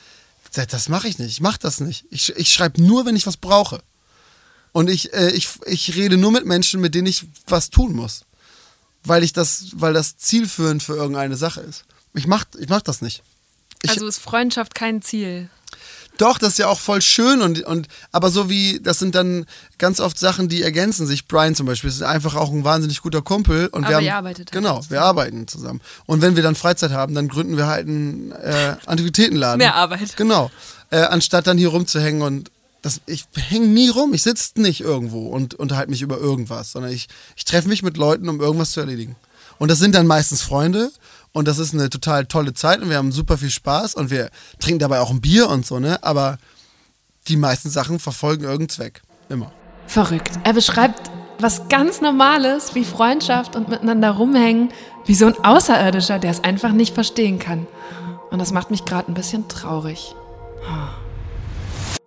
Das 0.53 0.89
mache 0.89 1.07
ich 1.07 1.19
nicht, 1.19 1.29
ich 1.29 1.41
mache 1.41 1.59
das 1.61 1.79
nicht. 1.79 2.05
Ich, 2.09 2.35
ich 2.35 2.51
schreibe 2.51 2.81
nur, 2.81 3.05
wenn 3.05 3.15
ich 3.15 3.27
was 3.27 3.37
brauche. 3.37 3.81
Und 4.71 4.89
ich, 4.89 5.13
äh, 5.13 5.31
ich, 5.31 5.49
ich 5.65 5.95
rede 5.95 6.17
nur 6.17 6.31
mit 6.31 6.45
Menschen, 6.45 6.81
mit 6.81 6.93
denen 6.95 7.07
ich 7.07 7.25
was 7.47 7.69
tun 7.69 7.93
muss. 7.95 8.25
Weil 9.03 9.23
ich 9.23 9.31
das, 9.31 9.67
weil 9.73 9.93
das 9.93 10.17
zielführend 10.17 10.83
für 10.83 10.95
irgendeine 10.95 11.37
Sache 11.37 11.61
ist. 11.61 11.85
Ich 12.13 12.27
mach, 12.27 12.45
ich 12.59 12.67
mach 12.67 12.81
das 12.81 13.01
nicht. 13.01 13.23
Ich, 13.81 13.91
also 13.91 14.07
ist 14.07 14.19
Freundschaft 14.19 14.75
kein 14.75 15.01
Ziel? 15.01 15.49
Doch, 16.19 16.37
das 16.37 16.49
ist 16.49 16.59
ja 16.59 16.67
auch 16.67 16.79
voll 16.79 17.01
schön 17.01 17.41
und, 17.41 17.63
und 17.63 17.87
aber 18.11 18.29
so 18.29 18.49
wie, 18.49 18.81
das 18.81 18.99
sind 18.99 19.15
dann 19.15 19.45
ganz 19.77 20.01
oft 20.01 20.19
Sachen, 20.19 20.49
die 20.49 20.61
ergänzen 20.61 21.07
sich. 21.07 21.27
Brian 21.27 21.55
zum 21.55 21.65
Beispiel 21.65 21.89
ist 21.89 22.03
einfach 22.03 22.35
auch 22.35 22.51
ein 22.51 22.65
wahnsinnig 22.65 23.01
guter 23.01 23.21
Kumpel. 23.21 23.67
Und 23.67 23.85
aber 23.85 23.89
wir 23.89 23.95
haben, 23.95 24.03
ihr 24.03 24.15
arbeitet 24.15 24.47
halt 24.47 24.51
Genau, 24.51 24.81
wir 24.89 25.01
arbeiten 25.01 25.47
zusammen. 25.47 25.79
Und 26.05 26.21
wenn 26.21 26.35
wir 26.35 26.43
dann 26.43 26.55
Freizeit 26.55 26.91
haben, 26.91 27.15
dann 27.15 27.29
gründen 27.29 27.55
wir 27.55 27.67
halt 27.67 27.87
einen 27.87 28.33
äh, 28.33 28.75
Antiquitätenladen. 28.85 29.59
Mehr 29.59 29.75
Arbeit. 29.75 30.17
Genau. 30.17 30.51
Äh, 30.89 30.97
anstatt 31.03 31.47
dann 31.47 31.57
hier 31.57 31.69
rumzuhängen 31.69 32.21
und 32.21 32.51
das, 32.81 32.99
ich 33.05 33.25
hänge 33.35 33.67
nie 33.67 33.87
rum, 33.87 34.13
ich 34.13 34.23
sitze 34.23 34.59
nicht 34.61 34.81
irgendwo 34.81 35.27
und 35.27 35.53
unterhalte 35.53 35.89
mich 35.89 36.01
über 36.01 36.17
irgendwas, 36.17 36.73
sondern 36.73 36.91
ich, 36.91 37.07
ich 37.37 37.45
treffe 37.45 37.69
mich 37.69 37.81
mit 37.81 37.95
Leuten, 37.95 38.27
um 38.27 38.41
irgendwas 38.41 38.71
zu 38.71 38.81
erledigen. 38.81 39.15
Und 39.57 39.71
das 39.71 39.79
sind 39.79 39.95
dann 39.95 40.07
meistens 40.07 40.41
Freunde 40.41 40.91
und 41.31 41.47
das 41.47 41.59
ist 41.59 41.73
eine 41.73 41.89
total 41.89 42.25
tolle 42.25 42.53
Zeit 42.53 42.81
und 42.81 42.89
wir 42.89 42.97
haben 42.97 43.11
super 43.11 43.37
viel 43.37 43.49
Spaß 43.49 43.95
und 43.95 44.09
wir 44.09 44.29
trinken 44.59 44.79
dabei 44.79 44.99
auch 44.99 45.11
ein 45.11 45.21
Bier 45.21 45.49
und 45.49 45.65
so, 45.65 45.79
ne? 45.79 46.03
Aber 46.03 46.37
die 47.27 47.37
meisten 47.37 47.69
Sachen 47.69 47.99
verfolgen 47.99 48.43
irgendeinen 48.43 48.69
Zweck. 48.69 49.01
Immer. 49.29 49.51
Verrückt. 49.87 50.31
Er 50.43 50.53
beschreibt 50.53 51.11
was 51.39 51.69
ganz 51.69 52.01
Normales 52.01 52.75
wie 52.75 52.83
Freundschaft 52.83 53.55
und 53.55 53.69
miteinander 53.69 54.11
rumhängen, 54.11 54.71
wie 55.05 55.15
so 55.15 55.27
ein 55.27 55.35
Außerirdischer, 55.43 56.19
der 56.19 56.31
es 56.31 56.43
einfach 56.43 56.71
nicht 56.71 56.93
verstehen 56.93 57.39
kann. 57.39 57.67
Und 58.31 58.39
das 58.39 58.51
macht 58.51 58.71
mich 58.71 58.85
gerade 58.85 59.11
ein 59.11 59.13
bisschen 59.13 59.47
traurig. 59.47 60.13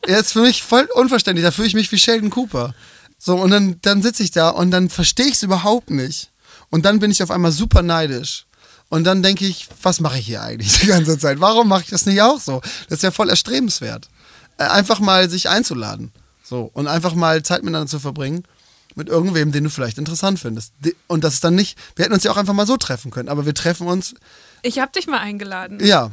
Er 0.03 0.18
ist 0.18 0.33
für 0.33 0.43
mich 0.43 0.62
voll 0.62 0.89
unverständlich. 0.95 1.45
Da 1.45 1.51
fühle 1.51 1.68
ich 1.68 1.75
mich 1.75 1.91
wie 1.93 1.99
Sheldon 1.99 2.31
Cooper. 2.31 2.75
So, 3.18 3.37
und 3.37 3.51
dann, 3.51 3.79
dann 3.83 4.03
sitze 4.03 4.23
ich 4.23 4.33
da 4.33 4.51
und 4.51 4.70
dann 4.70 4.89
verstehe 4.89 5.27
ich 5.27 5.35
es 5.35 5.43
überhaupt 5.43 5.91
nicht. 5.91 6.31
Und 6.70 6.85
dann 6.85 6.99
bin 6.99 7.11
ich 7.11 7.23
auf 7.23 7.31
einmal 7.31 7.53
super 7.53 7.83
neidisch. 7.83 8.47
Und 8.93 9.05
dann 9.05 9.22
denke 9.22 9.47
ich, 9.47 9.68
was 9.82 10.01
mache 10.01 10.18
ich 10.18 10.26
hier 10.26 10.43
eigentlich 10.43 10.78
die 10.80 10.86
ganze 10.88 11.18
Zeit? 11.18 11.40
Warum 11.40 11.66
mache 11.68 11.84
ich 11.84 11.88
das 11.90 12.05
nicht 12.05 12.20
auch 12.20 12.38
so? 12.38 12.61
Das 12.90 12.99
ist 12.99 13.03
ja 13.03 13.11
voll 13.11 13.30
erstrebenswert. 13.30 14.09
Äh, 14.59 14.64
einfach 14.64 15.01
mal 15.01 15.30
sich 15.30 15.49
einzuladen. 15.49 16.12
So. 16.45 16.70
Und 16.74 16.88
einfach 16.88 17.14
mal 17.14 17.43
Zeit 17.43 17.62
miteinander 17.62 17.88
zu 17.88 17.99
verbringen. 18.01 18.45
mit 18.95 19.09
irgendwem, 19.09 19.51
den 19.53 19.64
du 19.64 19.70
vielleicht 19.70 19.97
interessant 19.97 20.38
findest. 20.40 20.74
Und 21.07 21.24
das 21.24 21.32
ist 21.34 21.45
dann 21.45 21.55
nicht, 21.55 21.78
wir 21.97 22.05
hätten 22.05 22.12
uns 22.12 22.24
ja 22.24 22.30
auch 22.32 22.36
einfach 22.36 22.53
mal 22.53 22.66
so 22.66 22.76
treffen 22.76 23.11
können, 23.11 23.30
aber 23.30 23.47
wir 23.47 23.55
treffen 23.55 23.86
uns, 23.86 24.14
Ich 24.61 24.78
habe 24.78 24.93
dich 24.93 25.07
mal 25.07 25.20
eingeladen. 25.20 25.78
ja. 25.82 26.11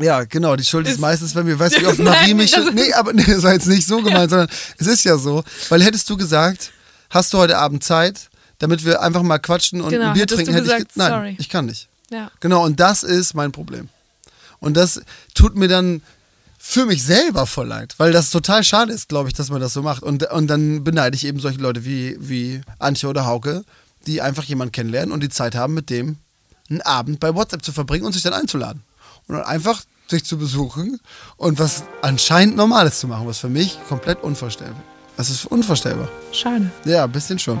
Ja, 0.00 0.22
genau, 0.22 0.54
die 0.54 0.64
Schuld 0.64 0.86
ist, 0.86 0.94
Ist- 0.94 1.00
meistens, 1.00 1.34
wenn 1.34 1.48
wir, 1.48 1.58
weißt 1.58 1.78
du, 1.78 1.80
wie 1.80 1.86
oft 1.92 1.98
Marie 1.98 2.34
mich, 2.34 2.54
nee, 2.72 2.92
aber 2.92 3.12
nee, 3.12 3.24
das 3.24 3.42
war 3.42 3.52
jetzt 3.54 3.66
nicht 3.66 3.88
so 3.88 3.96
gemeint, 4.02 4.30
sondern 4.30 4.48
es 4.78 4.86
ist 4.86 5.02
ja 5.02 5.18
so, 5.18 5.42
weil 5.70 5.82
hättest 5.82 6.08
du 6.08 6.16
gesagt, 6.16 6.70
hast 7.10 7.32
du 7.32 7.38
heute 7.38 7.58
Abend 7.58 7.82
Zeit, 7.82 8.30
damit 8.58 8.84
wir 8.84 9.02
einfach 9.02 9.22
mal 9.22 9.38
quatschen 9.38 9.80
und 9.80 9.90
Genau, 9.90 10.08
ein 10.08 10.14
Bier 10.14 10.26
trinken, 10.26 10.52
hätte 10.52 10.66
ich, 10.66 10.72
gesagt, 10.72 10.94
ge- 10.94 11.02
nein, 11.02 11.10
sorry. 11.12 11.36
ich 11.38 11.48
kann 11.48 11.66
nicht. 11.66 11.88
Ja. 12.10 12.30
Genau, 12.40 12.64
und 12.64 12.80
das 12.80 13.02
ist 13.02 13.34
mein 13.34 13.52
Problem. 13.52 13.88
Und 14.60 14.76
das 14.76 15.00
tut 15.34 15.54
mir 15.56 15.68
dann 15.68 16.02
für 16.58 16.86
mich 16.86 17.04
selber 17.04 17.46
voll 17.46 17.68
leid, 17.68 17.94
weil 17.98 18.10
das 18.12 18.30
total 18.30 18.64
schade 18.64 18.92
ist, 18.92 19.08
glaube 19.08 19.28
ich, 19.28 19.34
dass 19.34 19.48
man 19.50 19.60
das 19.60 19.72
so 19.72 19.82
macht. 19.82 20.02
Und, 20.02 20.24
und 20.32 20.48
dann 20.48 20.82
beneide 20.82 21.14
ich 21.16 21.24
eben 21.24 21.38
solche 21.38 21.60
Leute 21.60 21.84
wie, 21.84 22.16
wie 22.18 22.60
Antje 22.80 23.08
oder 23.08 23.26
Hauke, 23.26 23.64
die 24.06 24.20
einfach 24.22 24.42
jemanden 24.44 24.72
kennenlernen 24.72 25.12
und 25.12 25.20
die 25.22 25.28
Zeit 25.28 25.54
haben, 25.54 25.74
mit 25.74 25.88
dem 25.90 26.16
einen 26.68 26.80
Abend 26.82 27.20
bei 27.20 27.34
WhatsApp 27.34 27.64
zu 27.64 27.72
verbringen 27.72 28.04
und 28.06 28.12
sich 28.12 28.22
dann 28.22 28.32
einzuladen. 28.32 28.82
Und 29.28 29.36
dann 29.36 29.44
einfach 29.44 29.82
sich 30.08 30.24
zu 30.24 30.36
besuchen 30.38 30.98
und 31.36 31.58
was 31.58 31.84
anscheinend 32.02 32.56
Normales 32.56 32.98
zu 33.00 33.06
machen, 33.06 33.26
was 33.26 33.38
für 33.38 33.48
mich 33.50 33.78
komplett 33.88 34.22
unvorstellbar 34.22 34.82
Das 35.16 35.28
ist 35.30 35.44
unvorstellbar. 35.44 36.08
Schade. 36.32 36.70
Ja, 36.86 37.04
ein 37.04 37.12
bisschen 37.12 37.38
schon. 37.38 37.60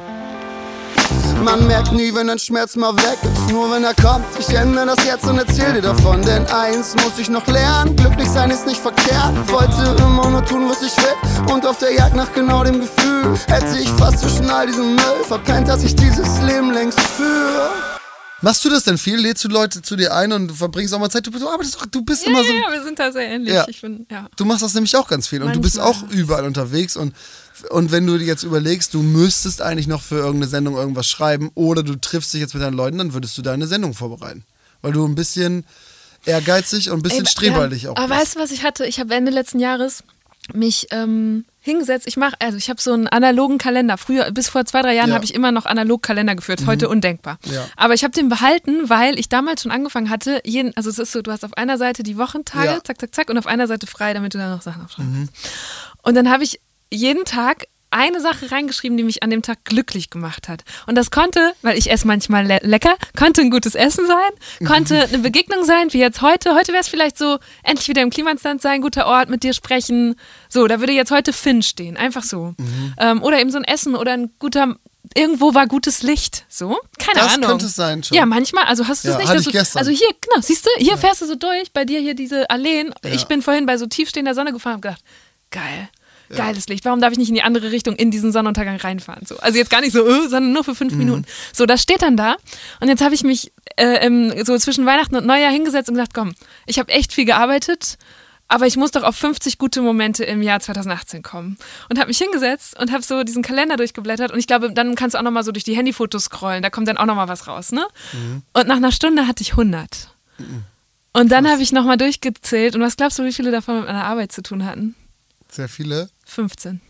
Man 1.44 1.66
merkt 1.66 1.92
nie, 1.92 2.14
wenn 2.14 2.28
ein 2.28 2.38
Schmerz 2.38 2.76
mal 2.76 2.94
weg 2.96 3.18
ist, 3.22 3.50
nur 3.52 3.70
wenn 3.70 3.84
er 3.84 3.94
kommt. 3.94 4.24
Ich 4.38 4.48
ändere 4.54 4.86
das 4.86 5.04
jetzt 5.04 5.24
und 5.24 5.38
erzähl 5.38 5.72
dir 5.72 5.82
davon, 5.82 6.20
denn 6.22 6.46
eins 6.46 6.94
muss 6.96 7.18
ich 7.18 7.30
noch 7.30 7.46
lernen. 7.46 7.96
Glücklich 7.96 8.28
sein 8.28 8.50
ist 8.50 8.66
nicht 8.66 8.80
verkehrt. 8.80 9.32
Wollte 9.50 10.02
immer 10.02 10.30
nur 10.30 10.44
tun, 10.44 10.68
was 10.68 10.82
ich 10.82 10.96
will 10.96 11.52
und 11.52 11.66
auf 11.66 11.78
der 11.78 11.94
Jagd 11.94 12.16
nach 12.16 12.32
genau 12.32 12.64
dem 12.64 12.80
Gefühl. 12.80 13.38
Hätte 13.46 13.78
ich 13.78 13.88
fast 13.90 14.20
zwischen 14.20 14.50
all 14.50 14.66
diesem 14.66 14.96
Müll 14.96 15.24
verpennt, 15.26 15.68
dass 15.68 15.82
ich 15.84 15.94
dieses 15.94 16.40
Leben 16.42 16.72
längst 16.72 17.00
führe. 17.00 17.97
Machst 18.40 18.64
du 18.64 18.70
das 18.70 18.84
denn 18.84 18.98
viel? 18.98 19.16
Lädst 19.16 19.42
du 19.44 19.48
Leute 19.48 19.82
zu 19.82 19.96
dir 19.96 20.14
ein 20.14 20.32
und 20.32 20.48
du 20.48 20.54
verbringst 20.54 20.94
auch 20.94 21.00
mal 21.00 21.10
Zeit? 21.10 21.26
Du, 21.26 21.30
du 21.30 21.48
arbeitest 21.48 21.74
doch, 21.76 21.86
du 21.86 22.02
bist 22.02 22.24
Ja, 22.24 22.30
immer 22.30 22.44
so. 22.44 22.52
ja, 22.52 22.70
wir 22.72 22.82
sind 22.84 22.98
da 22.98 23.10
sehr 23.10 23.26
ähnlich. 23.28 23.52
Ja. 23.52 23.66
Ich 23.68 23.80
bin, 23.80 24.06
ja. 24.10 24.28
Du 24.36 24.44
machst 24.44 24.62
das 24.62 24.74
nämlich 24.74 24.96
auch 24.96 25.08
ganz 25.08 25.26
viel 25.26 25.42
und 25.42 25.54
du 25.56 25.60
bist 25.60 25.76
Manchmal. 25.76 26.08
auch 26.08 26.12
überall 26.12 26.44
unterwegs 26.44 26.96
und, 26.96 27.14
und 27.70 27.90
wenn 27.90 28.06
du 28.06 28.16
dir 28.16 28.24
jetzt 28.26 28.44
überlegst, 28.44 28.94
du 28.94 29.02
müsstest 29.02 29.60
eigentlich 29.60 29.88
noch 29.88 30.02
für 30.02 30.16
irgendeine 30.16 30.46
Sendung 30.48 30.76
irgendwas 30.76 31.08
schreiben 31.08 31.50
oder 31.56 31.82
du 31.82 31.96
triffst 31.96 32.32
dich 32.32 32.40
jetzt 32.40 32.54
mit 32.54 32.62
deinen 32.62 32.74
Leuten, 32.76 32.98
dann 32.98 33.12
würdest 33.12 33.36
du 33.36 33.42
deine 33.42 33.66
Sendung 33.66 33.94
vorbereiten. 33.94 34.44
Weil 34.82 34.92
du 34.92 35.04
ein 35.04 35.16
bisschen 35.16 35.64
ehrgeizig 36.24 36.90
und 36.90 37.00
ein 37.00 37.02
bisschen 37.02 37.24
Ey, 37.26 37.30
streberlich 37.30 37.88
auch 37.88 37.96
Aber 37.96 38.06
bist. 38.08 38.20
weißt 38.20 38.36
du, 38.36 38.40
was 38.40 38.50
ich 38.52 38.62
hatte? 38.62 38.86
Ich 38.86 39.00
habe 39.00 39.12
Ende 39.14 39.32
letzten 39.32 39.58
Jahres 39.58 40.04
mich 40.52 40.86
ähm, 40.92 41.44
hingesetzt. 41.68 42.06
Ich 42.06 42.16
mache, 42.16 42.34
also 42.40 42.56
ich 42.58 42.68
habe 42.70 42.80
so 42.80 42.92
einen 42.92 43.06
analogen 43.06 43.58
Kalender. 43.58 43.98
Früher, 43.98 44.30
bis 44.32 44.48
vor 44.48 44.64
zwei, 44.64 44.82
drei 44.82 44.94
Jahren, 44.94 45.10
Ja. 45.10 45.14
habe 45.14 45.24
ich 45.24 45.34
immer 45.34 45.52
noch 45.52 45.66
analog 45.66 46.02
Kalender 46.02 46.34
geführt. 46.34 46.62
Heute 46.66 46.88
undenkbar. 46.88 47.38
Ja. 47.44 47.66
Aber 47.76 47.94
ich 47.94 48.04
habe 48.04 48.12
den 48.12 48.28
behalten, 48.28 48.88
weil 48.88 49.18
ich 49.18 49.28
damals 49.28 49.62
schon 49.62 49.70
angefangen 49.72 50.10
hatte. 50.10 50.40
Jeden, 50.44 50.76
also 50.76 50.90
es 50.90 50.98
ist 50.98 51.12
so, 51.12 51.22
du 51.22 51.30
hast 51.30 51.44
auf 51.44 51.54
einer 51.56 51.78
Seite 51.78 52.02
die 52.02 52.16
Wochentage, 52.18 52.66
Ja. 52.66 52.84
zack, 52.84 53.00
zack, 53.00 53.14
zack, 53.14 53.30
und 53.30 53.38
auf 53.38 53.46
einer 53.46 53.66
Seite 53.66 53.86
frei, 53.86 54.14
damit 54.14 54.34
du 54.34 54.38
da 54.38 54.50
noch 54.50 54.62
Sachen 54.62 54.84
aufschreiben 54.84 55.12
kannst. 55.14 55.32
Und 56.02 56.14
dann 56.14 56.30
habe 56.30 56.42
ich 56.44 56.60
jeden 56.90 57.24
Tag 57.24 57.66
eine 57.90 58.20
Sache 58.20 58.50
reingeschrieben, 58.50 58.96
die 58.96 59.04
mich 59.04 59.22
an 59.22 59.30
dem 59.30 59.42
Tag 59.42 59.64
glücklich 59.64 60.10
gemacht 60.10 60.48
hat. 60.48 60.62
Und 60.86 60.94
das 60.94 61.10
konnte, 61.10 61.52
weil 61.62 61.78
ich 61.78 61.90
esse 61.90 62.06
manchmal 62.06 62.46
le 62.46 62.58
lecker, 62.62 62.94
konnte 63.16 63.40
ein 63.40 63.50
gutes 63.50 63.74
Essen 63.74 64.06
sein, 64.06 64.66
konnte 64.66 65.04
eine 65.08 65.18
Begegnung 65.18 65.64
sein, 65.64 65.92
wie 65.92 65.98
jetzt 65.98 66.20
heute. 66.22 66.54
Heute 66.54 66.72
wäre 66.72 66.80
es 66.82 66.88
vielleicht 66.88 67.16
so, 67.18 67.38
endlich 67.62 67.88
wieder 67.88 68.02
im 68.02 68.10
Klimansland 68.10 68.60
sein, 68.62 68.82
guter 68.82 69.06
Ort, 69.06 69.28
mit 69.30 69.42
dir 69.42 69.52
sprechen. 69.54 70.16
So, 70.48 70.66
da 70.66 70.80
würde 70.80 70.92
jetzt 70.92 71.10
heute 71.10 71.32
Finn 71.32 71.62
stehen, 71.62 71.96
einfach 71.96 72.22
so. 72.22 72.54
Ähm, 72.98 73.22
oder 73.22 73.40
eben 73.40 73.50
so 73.50 73.58
ein 73.58 73.64
Essen 73.64 73.94
oder 73.94 74.12
ein 74.12 74.30
guter, 74.38 74.76
irgendwo 75.14 75.54
war 75.54 75.66
gutes 75.66 76.02
Licht. 76.02 76.44
So, 76.48 76.76
keine 76.98 77.20
Das 77.20 77.34
Ahnung. 77.34 77.48
könnte 77.50 77.66
es 77.66 77.74
sein 77.74 78.02
schon. 78.04 78.16
Ja, 78.16 78.26
manchmal, 78.26 78.64
also 78.64 78.86
hast 78.86 79.04
du 79.04 79.08
Ja, 79.08 79.14
es 79.14 79.20
nicht, 79.20 79.30
dass 79.32 79.40
ich 79.40 79.46
du, 79.46 79.52
gestern. 79.52 79.78
also 79.78 79.90
hier, 79.90 80.08
genau, 80.20 80.40
siehst 80.42 80.66
du, 80.66 80.70
hier 80.78 80.98
fährst 80.98 81.22
du 81.22 81.26
so 81.26 81.34
durch, 81.36 81.72
bei 81.72 81.84
dir 81.84 82.00
hier 82.00 82.14
diese 82.14 82.50
Alleen. 82.50 82.92
Ich 83.02 83.24
bin 83.26 83.40
vorhin 83.42 83.64
bei 83.66 83.78
so 83.78 83.86
tiefstehender 83.86 84.34
Sonne 84.34 84.52
gefahren 84.52 84.76
und 84.76 84.82
gedacht, 84.82 85.02
geil. 85.50 85.88
Geiles 86.36 86.68
Licht. 86.68 86.84
Warum 86.84 87.00
darf 87.00 87.12
ich 87.12 87.18
nicht 87.18 87.28
in 87.28 87.34
die 87.34 87.42
andere 87.42 87.70
Richtung 87.70 87.96
in 87.96 88.10
diesen 88.10 88.32
Sonnenuntergang 88.32 88.76
reinfahren? 88.76 89.24
So. 89.26 89.38
Also 89.38 89.58
jetzt 89.58 89.70
gar 89.70 89.80
nicht 89.80 89.92
so, 89.92 90.06
äh, 90.06 90.28
sondern 90.28 90.52
nur 90.52 90.64
für 90.64 90.74
fünf 90.74 90.92
Mhm. 90.92 90.98
Minuten. 90.98 91.24
So, 91.52 91.64
das 91.66 91.82
steht 91.82 92.02
dann 92.02 92.16
da. 92.16 92.36
Und 92.80 92.88
jetzt 92.88 93.02
habe 93.02 93.14
ich 93.14 93.22
mich 93.24 93.52
äh, 93.76 94.04
im, 94.06 94.44
so 94.44 94.56
zwischen 94.58 94.84
Weihnachten 94.86 95.16
und 95.16 95.26
Neujahr 95.26 95.50
hingesetzt 95.50 95.88
und 95.88 95.94
gedacht, 95.94 96.12
komm, 96.14 96.34
ich 96.66 96.78
habe 96.78 96.92
echt 96.92 97.12
viel 97.12 97.24
gearbeitet, 97.24 97.96
aber 98.48 98.66
ich 98.66 98.76
muss 98.76 98.90
doch 98.92 99.02
auf 99.02 99.14
50 99.16 99.58
gute 99.58 99.82
Momente 99.82 100.24
im 100.24 100.40
Jahr 100.42 100.58
2018 100.60 101.22
kommen. 101.22 101.58
Und 101.90 101.98
habe 101.98 102.08
mich 102.08 102.18
hingesetzt 102.18 102.78
und 102.80 102.92
habe 102.92 103.02
so 103.02 103.22
diesen 103.22 103.42
Kalender 103.42 103.76
durchgeblättert. 103.76 104.30
Und 104.32 104.38
ich 104.38 104.46
glaube, 104.46 104.72
dann 104.72 104.94
kannst 104.94 105.14
du 105.14 105.18
auch 105.18 105.22
nochmal 105.22 105.44
so 105.44 105.52
durch 105.52 105.64
die 105.64 105.76
Handyfotos 105.76 106.24
scrollen. 106.24 106.62
Da 106.62 106.70
kommt 106.70 106.88
dann 106.88 106.96
auch 106.96 107.04
nochmal 107.06 107.28
was 107.28 107.46
raus, 107.46 107.72
ne? 107.72 107.86
Mhm. 108.12 108.42
Und 108.54 108.66
nach 108.68 108.76
einer 108.76 108.92
Stunde 108.92 109.26
hatte 109.26 109.42
ich 109.42 109.50
100. 109.52 110.08
Und 111.12 111.32
dann 111.32 111.48
habe 111.50 111.62
ich 111.62 111.72
nochmal 111.72 111.96
durchgezählt. 111.98 112.74
Und 112.74 112.80
was 112.82 112.96
glaubst 112.96 113.18
du, 113.18 113.24
wie 113.24 113.32
viele 113.32 113.50
davon 113.50 113.76
mit 113.78 113.86
meiner 113.86 114.04
Arbeit 114.04 114.32
zu 114.32 114.42
tun 114.42 114.64
hatten? 114.64 114.94
Sehr 115.50 115.68
viele. 115.68 116.10
15. 116.26 116.80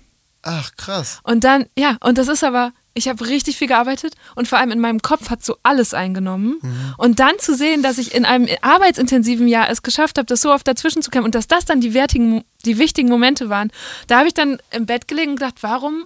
Ach, 0.43 0.71
krass. 0.77 1.21
Und 1.25 1.45
dann, 1.45 1.67
ja, 1.77 1.97
und 2.01 2.19
das 2.19 2.29
ist 2.29 2.45
aber, 2.45 2.73
ich 2.95 3.09
habe 3.09 3.27
richtig 3.29 3.57
viel 3.57 3.69
gearbeitet 3.69 4.15
und 4.35 4.49
vor 4.49 4.59
allem 4.59 4.71
in 4.71 4.81
meinem 4.81 5.01
Kopf 5.01 5.31
hat 5.31 5.45
so 5.45 5.57
alles 5.63 5.95
eingenommen. 5.95 6.59
Und 6.97 7.21
dann 7.21 7.39
zu 7.39 7.55
sehen, 7.55 7.83
dass 7.83 7.99
ich 7.99 8.15
in 8.15 8.25
einem 8.25 8.49
arbeitsintensiven 8.61 9.49
Jahr 9.49 9.71
es 9.71 9.83
geschafft 9.83 10.19
habe, 10.19 10.27
das 10.27 10.41
so 10.41 10.53
oft 10.53 10.67
dazwischen 10.67 11.03
zu 11.03 11.11
kämpfen 11.11 11.27
und 11.27 11.35
dass 11.35 11.49
das 11.49 11.65
dann 11.65 11.81
die 11.81 11.95
wertigen, 11.95 12.45
die 12.65 12.79
wichtigen 12.79 13.09
Momente 13.09 13.49
waren, 13.49 13.71
da 14.07 14.19
habe 14.19 14.29
ich 14.29 14.35
dann 14.35 14.59
im 14.71 14.87
Bett 14.87 15.09
gelegen 15.09 15.33
und 15.33 15.37
gedacht, 15.37 15.57
warum 15.63 16.05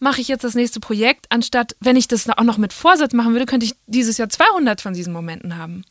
mache 0.00 0.20
ich 0.20 0.28
jetzt 0.28 0.44
das 0.44 0.54
nächste 0.54 0.80
Projekt, 0.80 1.26
anstatt, 1.30 1.74
wenn 1.80 1.96
ich 1.96 2.08
das 2.08 2.28
auch 2.28 2.44
noch 2.44 2.58
mit 2.58 2.72
Vorsatz 2.72 3.12
machen 3.12 3.32
würde, 3.32 3.46
könnte 3.46 3.66
ich 3.66 3.74
dieses 3.86 4.18
Jahr 4.18 4.28
200 4.28 4.80
von 4.80 4.94
diesen 4.94 5.12
Momenten 5.12 5.56
haben. 5.56 5.84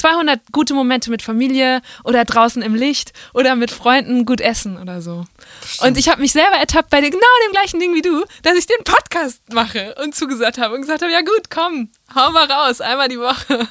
200 0.00 0.40
gute 0.52 0.74
Momente 0.74 1.10
mit 1.10 1.22
Familie 1.22 1.82
oder 2.04 2.24
draußen 2.24 2.62
im 2.62 2.74
Licht 2.74 3.12
oder 3.34 3.54
mit 3.54 3.70
Freunden 3.70 4.24
gut 4.24 4.40
essen 4.40 4.76
oder 4.78 5.00
so. 5.02 5.24
Und 5.82 5.96
ich 5.98 6.08
habe 6.08 6.20
mich 6.20 6.32
selber 6.32 6.56
ertappt 6.56 6.90
bei 6.90 7.00
genau 7.00 7.18
dem 7.46 7.52
gleichen 7.52 7.78
Ding 7.80 7.94
wie 7.94 8.02
du, 8.02 8.24
dass 8.42 8.56
ich 8.56 8.66
den 8.66 8.82
Podcast 8.84 9.40
mache 9.52 9.94
und 10.02 10.14
zugesagt 10.14 10.58
habe 10.58 10.74
und 10.74 10.80
gesagt 10.82 11.02
habe, 11.02 11.12
ja 11.12 11.20
gut, 11.20 11.50
komm, 11.50 11.90
hau 12.14 12.30
mal 12.32 12.50
raus, 12.50 12.80
einmal 12.80 13.08
die 13.08 13.18
Woche. 13.20 13.68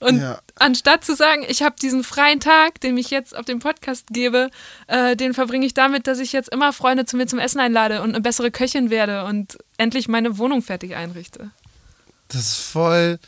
Und 0.00 0.20
Ja. 0.20 0.38
anstatt 0.56 1.04
zu 1.04 1.14
sagen, 1.16 1.44
ich 1.48 1.62
habe 1.62 1.76
diesen 1.80 2.04
freien 2.04 2.40
Tag, 2.40 2.80
den 2.80 2.96
ich 2.98 3.10
jetzt 3.10 3.34
auf 3.36 3.44
dem 3.46 3.58
Podcast 3.58 4.06
gebe, 4.10 4.50
äh, 4.86 5.16
den 5.16 5.34
verbringe 5.34 5.66
ich 5.66 5.74
damit, 5.74 6.06
dass 6.06 6.18
ich 6.18 6.32
jetzt 6.32 6.50
immer 6.50 6.72
Freunde 6.72 7.04
zu 7.06 7.16
mir 7.16 7.26
zum 7.26 7.38
Essen 7.38 7.60
einlade 7.60 8.02
und 8.02 8.10
eine 8.10 8.20
bessere 8.20 8.50
Köchin 8.50 8.90
werde 8.90 9.24
und 9.24 9.58
endlich 9.78 10.08
meine 10.08 10.38
Wohnung 10.38 10.62
fertig 10.62 10.94
einrichte. 10.94 11.50
Das 12.28 12.42
ist 12.42 12.58
voll, 12.60 13.18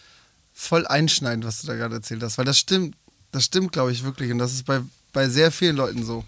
voll 0.62 0.86
einschneidend, 0.86 1.44
was 1.44 1.60
du 1.60 1.66
da 1.66 1.74
gerade 1.74 1.96
erzählt 1.96 2.22
hast. 2.22 2.38
Weil 2.38 2.44
das 2.44 2.58
stimmt, 2.58 2.96
das 3.32 3.44
stimmt, 3.44 3.72
glaube 3.72 3.92
ich, 3.92 4.04
wirklich. 4.04 4.30
Und 4.30 4.38
das 4.38 4.52
ist 4.52 4.64
bei, 4.64 4.80
bei 5.12 5.28
sehr 5.28 5.50
vielen 5.50 5.76
Leuten 5.76 6.04
so. 6.04 6.24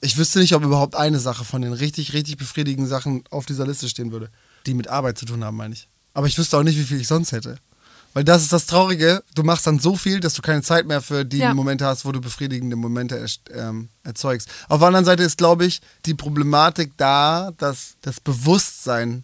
Ich 0.00 0.16
wüsste 0.16 0.38
nicht, 0.38 0.54
ob 0.54 0.62
überhaupt 0.64 0.94
eine 0.96 1.18
Sache 1.20 1.44
von 1.44 1.60
den 1.60 1.74
richtig, 1.74 2.14
richtig 2.14 2.38
befriedigenden 2.38 2.88
Sachen 2.88 3.22
auf 3.30 3.44
dieser 3.44 3.66
Liste 3.66 3.88
stehen 3.88 4.12
würde, 4.12 4.30
die 4.66 4.72
mit 4.74 4.88
Arbeit 4.88 5.18
zu 5.18 5.26
tun 5.26 5.44
haben, 5.44 5.56
meine 5.58 5.74
ich. 5.74 5.88
Aber 6.14 6.26
ich 6.26 6.38
wüsste 6.38 6.56
auch 6.56 6.62
nicht, 6.62 6.78
wie 6.78 6.84
viel 6.84 7.00
ich 7.00 7.06
sonst 7.08 7.32
hätte. 7.32 7.58
Weil 8.14 8.24
das 8.24 8.42
ist 8.42 8.52
das 8.52 8.66
Traurige, 8.66 9.22
du 9.34 9.42
machst 9.44 9.66
dann 9.66 9.78
so 9.78 9.94
viel, 9.96 10.18
dass 10.18 10.34
du 10.34 10.42
keine 10.42 10.62
Zeit 10.62 10.86
mehr 10.86 11.00
für 11.02 11.24
die 11.24 11.38
Ja. 11.38 11.54
Momente 11.54 11.84
hast, 11.84 12.04
wo 12.04 12.10
du 12.12 12.20
befriedigende 12.20 12.74
Momente 12.74 13.16
erst- 13.16 13.50
ähm, 13.54 13.88
erzeugst. 14.02 14.48
Auf 14.68 14.78
der 14.80 14.88
anderen 14.88 15.04
Seite 15.04 15.22
ist, 15.22 15.36
glaube 15.38 15.66
ich, 15.66 15.80
die 16.06 16.14
Problematik 16.14 16.92
da, 16.96 17.52
dass 17.58 17.94
das 18.00 18.18
Bewusstsein, 18.18 19.22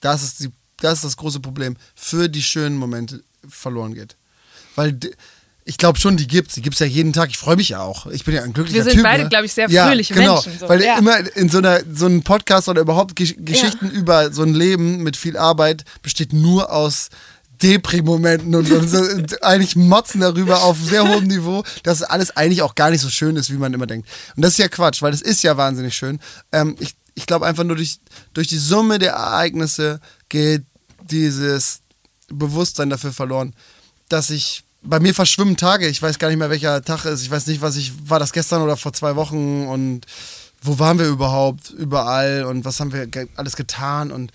das 0.00 0.22
ist, 0.24 0.40
die, 0.40 0.50
das 0.78 0.94
ist 0.94 1.04
das 1.04 1.16
große 1.16 1.38
Problem, 1.40 1.76
für 1.94 2.28
die 2.28 2.42
schönen 2.42 2.76
Momente 2.76 3.22
verloren 3.48 3.94
geht. 3.94 4.16
Weil 4.76 4.98
ich 5.64 5.78
glaube 5.78 5.98
schon, 5.98 6.16
die 6.16 6.26
gibt's. 6.26 6.54
Die 6.54 6.62
gibt's 6.62 6.78
ja 6.78 6.86
jeden 6.86 7.12
Tag. 7.12 7.30
Ich 7.30 7.38
freue 7.38 7.56
mich 7.56 7.70
ja 7.70 7.80
auch. 7.80 8.06
Ich 8.06 8.24
bin 8.24 8.34
ja 8.34 8.42
ein 8.42 8.52
glücklicher 8.52 8.76
Wir 8.76 8.84
sind 8.84 8.94
Typ. 8.94 9.02
beide, 9.02 9.24
ne? 9.24 9.28
glaub 9.30 9.44
ich, 9.44 9.52
sehr 9.52 9.68
ja, 9.70 9.86
fröhliche 9.86 10.14
genau, 10.14 10.34
Menschen, 10.34 10.58
so, 10.58 10.68
Weil 10.68 10.82
ja. 10.82 10.98
immer 10.98 11.18
in 11.36 11.48
so 11.48 11.58
einer 11.58 11.80
so 11.90 12.06
einem 12.06 12.22
Podcast 12.22 12.68
oder 12.68 12.82
überhaupt 12.82 13.16
Gesch 13.16 13.34
Geschichten 13.38 13.90
über 13.90 14.32
so 14.32 14.42
ein 14.42 14.52
Leben 14.52 15.02
mit 15.02 15.16
viel 15.16 15.36
Arbeit 15.36 15.84
besteht 16.02 16.32
nur 16.32 16.70
aus 16.70 17.08
Depri-Momenten 17.62 18.54
und, 18.54 18.70
und 18.70 18.88
so, 18.88 18.98
und 18.98 19.42
eigentlich 19.42 19.76
motzen 19.76 20.20
darüber 20.20 20.64
auf 20.64 20.76
sehr 20.78 21.08
hohem 21.08 21.24
Niveau, 21.28 21.62
dass 21.82 22.02
alles 22.02 22.36
eigentlich 22.36 22.62
auch 22.62 22.74
gar 22.74 22.90
nicht 22.90 23.00
so 23.00 23.08
schön 23.08 23.36
ist, 23.36 23.50
wie 23.50 23.56
man 23.56 23.72
immer 23.72 23.86
denkt. 23.86 24.08
Und 24.36 24.42
das 24.42 24.52
ist 24.52 24.58
ja 24.58 24.68
Quatsch, 24.68 25.00
weil 25.00 25.14
es 25.14 25.22
ist 25.22 25.42
ja 25.42 25.56
wahnsinnig 25.56 25.94
schön. 25.94 26.18
Ähm, 26.52 26.76
ich 26.78 26.94
ich 27.14 27.26
glaube 27.26 27.46
einfach 27.46 27.64
nur 27.64 27.76
durch, 27.76 28.00
durch 28.34 28.48
die 28.48 28.58
Summe 28.58 28.98
der 28.98 29.12
Ereignisse 29.12 30.00
geht 30.28 30.64
dieses 31.02 31.80
Bewusstsein 32.28 32.90
dafür 32.90 33.12
verloren, 33.12 33.54
dass 34.08 34.30
ich 34.30 34.64
bei 34.82 35.00
mir 35.00 35.14
verschwimmen 35.14 35.56
Tage. 35.56 35.88
Ich 35.88 36.02
weiß 36.02 36.18
gar 36.18 36.28
nicht 36.28 36.38
mehr, 36.38 36.50
welcher 36.50 36.82
Tag 36.82 37.04
ist. 37.06 37.22
Ich 37.22 37.30
weiß 37.30 37.46
nicht, 37.46 37.62
was 37.62 37.76
ich 37.76 37.92
war 38.08 38.18
das 38.18 38.32
gestern 38.32 38.62
oder 38.62 38.76
vor 38.76 38.92
zwei 38.92 39.16
Wochen 39.16 39.66
und 39.66 40.06
wo 40.62 40.78
waren 40.78 40.98
wir 40.98 41.06
überhaupt 41.06 41.70
überall 41.70 42.44
und 42.44 42.64
was 42.64 42.80
haben 42.80 42.92
wir 42.92 43.08
alles 43.36 43.56
getan 43.56 44.10
und 44.10 44.32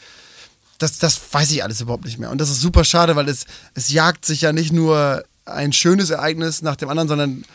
das, 0.78 0.98
das 0.98 1.20
weiß 1.32 1.52
ich 1.52 1.64
alles 1.64 1.82
überhaupt 1.82 2.06
nicht 2.06 2.20
mehr. 2.20 2.32
Und 2.32 2.40
das 2.40 2.50
ist 2.50 2.62
super 2.62 2.84
schade, 2.84 3.16
weil 3.16 3.28
es, 3.28 3.46
es 3.74 3.90
jagt 3.90 4.26
sich 4.26 4.42
ja 4.42 4.54
nicht 4.54 4.72
nur 4.72 5.24
ein 5.46 5.74
schönes 5.74 6.10
Ereignis 6.10 6.62
nach 6.62 6.76
dem 6.76 6.90
anderen, 6.90 7.10
sondern 7.10 7.46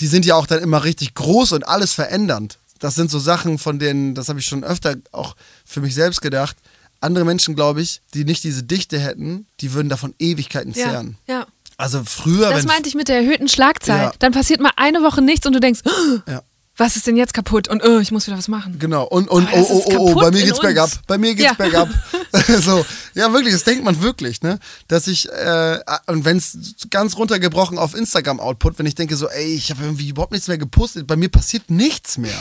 die 0.00 0.06
sind 0.06 0.26
ja 0.26 0.34
auch 0.34 0.46
dann 0.46 0.62
immer 0.62 0.84
richtig 0.84 1.14
groß 1.14 1.52
und 1.52 1.66
alles 1.66 1.92
verändernd. 1.92 2.58
Das 2.78 2.94
sind 2.94 3.10
so 3.10 3.18
Sachen, 3.18 3.58
von 3.58 3.78
denen, 3.78 4.14
das 4.14 4.28
habe 4.28 4.40
ich 4.40 4.46
schon 4.46 4.62
öfter 4.62 4.96
auch 5.12 5.36
für 5.64 5.80
mich 5.80 5.94
selbst 5.94 6.20
gedacht. 6.20 6.56
Andere 7.00 7.24
Menschen, 7.24 7.54
glaube 7.54 7.82
ich, 7.82 8.00
die 8.14 8.24
nicht 8.24 8.44
diese 8.44 8.62
Dichte 8.62 8.98
hätten, 8.98 9.46
die 9.60 9.72
würden 9.72 9.88
davon 9.88 10.14
Ewigkeiten 10.18 10.72
Ja, 10.72 10.90
zehren. 10.90 11.18
ja. 11.26 11.46
Also 11.78 12.02
früher, 12.06 12.48
Das 12.50 12.60
wenn 12.60 12.68
meinte 12.68 12.88
ich 12.88 12.94
mit 12.94 13.08
der 13.08 13.16
erhöhten 13.18 13.48
Schlagzeit. 13.48 14.00
Ja. 14.00 14.12
Dann 14.18 14.32
passiert 14.32 14.60
mal 14.60 14.72
eine 14.76 15.02
Woche 15.02 15.20
nichts 15.20 15.44
und 15.46 15.52
du 15.52 15.60
denkst, 15.60 15.80
oh, 15.84 16.18
ja. 16.26 16.42
was 16.78 16.96
ist 16.96 17.06
denn 17.06 17.18
jetzt 17.18 17.34
kaputt? 17.34 17.68
Und 17.68 17.84
oh, 17.84 17.98
ich 17.98 18.12
muss 18.12 18.26
wieder 18.26 18.38
was 18.38 18.48
machen. 18.48 18.78
Genau, 18.78 19.04
und, 19.04 19.28
und 19.28 19.46
oh, 19.52 19.66
oh, 19.68 19.84
oh, 19.86 19.92
oh, 19.98 20.14
bei 20.14 20.30
mir 20.30 20.38
geht's 20.40 20.52
uns. 20.52 20.60
bergab. 20.60 20.90
Bei 21.06 21.18
mir 21.18 21.34
geht's 21.34 21.50
Ja. 21.50 21.52
bergab. 21.52 21.90
so, 22.60 22.84
ja, 23.14 23.30
wirklich, 23.32 23.52
das 23.52 23.64
denkt 23.64 23.84
man 23.84 24.00
wirklich, 24.00 24.40
ne? 24.40 24.58
Dass 24.88 25.06
ich, 25.06 25.28
äh, 25.30 25.78
und 26.06 26.24
wenn's 26.24 26.56
ganz 26.90 27.16
runtergebrochen 27.18 27.76
auf 27.76 27.94
Instagram-Output, 27.94 28.78
wenn 28.78 28.86
ich 28.86 28.94
denke 28.94 29.16
so, 29.16 29.28
ey, 29.28 29.54
ich 29.54 29.70
habe 29.70 29.82
irgendwie 29.82 30.08
überhaupt 30.08 30.32
nichts 30.32 30.48
mehr 30.48 30.58
gepostet, 30.58 31.06
bei 31.06 31.16
mir 31.16 31.28
passiert 31.28 31.70
nichts 31.70 32.16
mehr. 32.16 32.38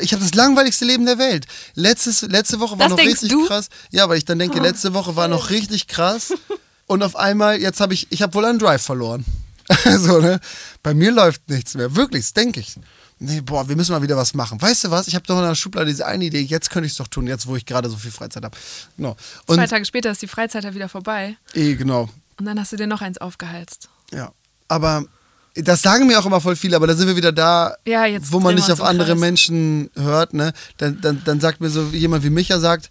Ich 0.00 0.12
habe 0.12 0.22
das 0.22 0.34
langweiligste 0.34 0.84
Leben 0.84 1.06
der 1.06 1.18
Welt. 1.18 1.46
Letztes, 1.74 2.22
letzte 2.22 2.60
Woche 2.60 2.78
war 2.78 2.88
Das 2.88 2.96
noch 2.96 3.04
richtig 3.04 3.30
du? 3.30 3.46
krass. 3.46 3.68
Ja, 3.90 4.08
weil 4.08 4.18
ich 4.18 4.24
dann 4.24 4.38
denke, 4.38 4.60
letzte 4.60 4.94
Woche 4.94 5.16
war 5.16 5.28
noch 5.28 5.50
richtig 5.50 5.86
krass. 5.86 6.32
Und 6.86 7.02
auf 7.02 7.16
einmal, 7.16 7.60
jetzt 7.60 7.80
habe 7.80 7.94
ich, 7.94 8.06
ich 8.10 8.20
habe 8.22 8.34
wohl 8.34 8.44
einen 8.44 8.58
Drive 8.58 8.82
verloren. 8.82 9.24
so, 9.98 10.20
ne? 10.20 10.40
Bei 10.82 10.92
mir 10.92 11.10
läuft 11.10 11.48
nichts 11.48 11.74
mehr. 11.74 11.96
Wirklich, 11.96 12.32
denke 12.34 12.60
ich. 12.60 12.76
Nee, 13.18 13.40
boah, 13.40 13.68
wir 13.68 13.76
müssen 13.76 13.92
mal 13.92 14.02
wieder 14.02 14.16
was 14.16 14.34
machen. 14.34 14.60
Weißt 14.60 14.84
du 14.84 14.90
was? 14.90 15.08
Ich 15.08 15.14
habe 15.14 15.24
doch 15.26 15.38
in 15.38 15.44
der 15.44 15.54
Schublade 15.54 15.86
diese 15.86 16.04
eine 16.04 16.24
Idee. 16.24 16.40
Jetzt 16.40 16.68
könnte 16.68 16.86
ich 16.86 16.92
es 16.92 16.98
doch 16.98 17.08
tun, 17.08 17.26
jetzt 17.26 17.46
wo 17.46 17.56
ich 17.56 17.64
gerade 17.64 17.88
so 17.88 17.96
viel 17.96 18.10
Freizeit 18.10 18.44
habe. 18.44 18.56
Genau. 18.96 19.16
Und, 19.46 19.56
Zwei 19.56 19.66
Tage 19.66 19.84
später 19.86 20.10
ist 20.10 20.20
die 20.20 20.26
Freizeit 20.26 20.64
ja 20.64 20.74
wieder 20.74 20.88
vorbei. 20.88 21.36
eh, 21.54 21.74
genau. 21.74 22.10
Und 22.38 22.44
dann 22.46 22.58
hast 22.60 22.72
du 22.72 22.76
dir 22.76 22.86
noch 22.88 23.00
eins 23.00 23.18
aufgeheizt. 23.18 23.88
Ja. 24.12 24.32
Aber 24.68 25.06
das 25.54 25.82
sagen 25.82 26.06
mir 26.06 26.18
auch 26.18 26.26
immer 26.26 26.40
voll 26.40 26.56
viele, 26.56 26.76
aber 26.76 26.86
da 26.86 26.94
sind 26.94 27.06
wir 27.06 27.16
wieder 27.16 27.32
da, 27.32 27.76
Ja, 27.86 28.04
wo 28.30 28.40
man 28.40 28.54
nicht 28.54 28.70
auf 28.70 28.80
andere 28.80 29.12
Kreis. 29.12 29.20
Menschen 29.20 29.90
hört, 29.94 30.34
ne? 30.34 30.52
Dann, 30.78 31.00
dann, 31.00 31.22
dann 31.24 31.40
sagt 31.40 31.60
mir 31.60 31.70
so 31.70 31.84
jemand 31.92 32.24
wie 32.24 32.30
Micha 32.30 32.58
sagt, 32.58 32.90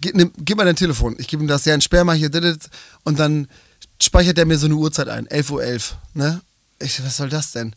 gib, 0.00 0.14
nimm, 0.14 0.32
gib 0.38 0.56
mal 0.56 0.64
dein 0.64 0.76
Telefon. 0.76 1.16
Ich 1.18 1.28
gebe 1.28 1.42
ihm 1.42 1.48
das, 1.48 1.64
ja, 1.66 1.74
entsperr 1.74 2.04
mal 2.04 2.16
hier, 2.16 2.30
und 3.04 3.18
dann 3.18 3.48
speichert 4.00 4.38
er 4.38 4.46
mir 4.46 4.58
so 4.58 4.66
eine 4.66 4.74
Uhrzeit 4.76 5.08
ein, 5.08 5.26
11.11 5.28 5.50
Uhr, 5.52 5.96
ne? 6.14 6.40
Ich 6.78 7.02
was 7.04 7.16
soll 7.16 7.28
das 7.28 7.52
denn? 7.52 7.74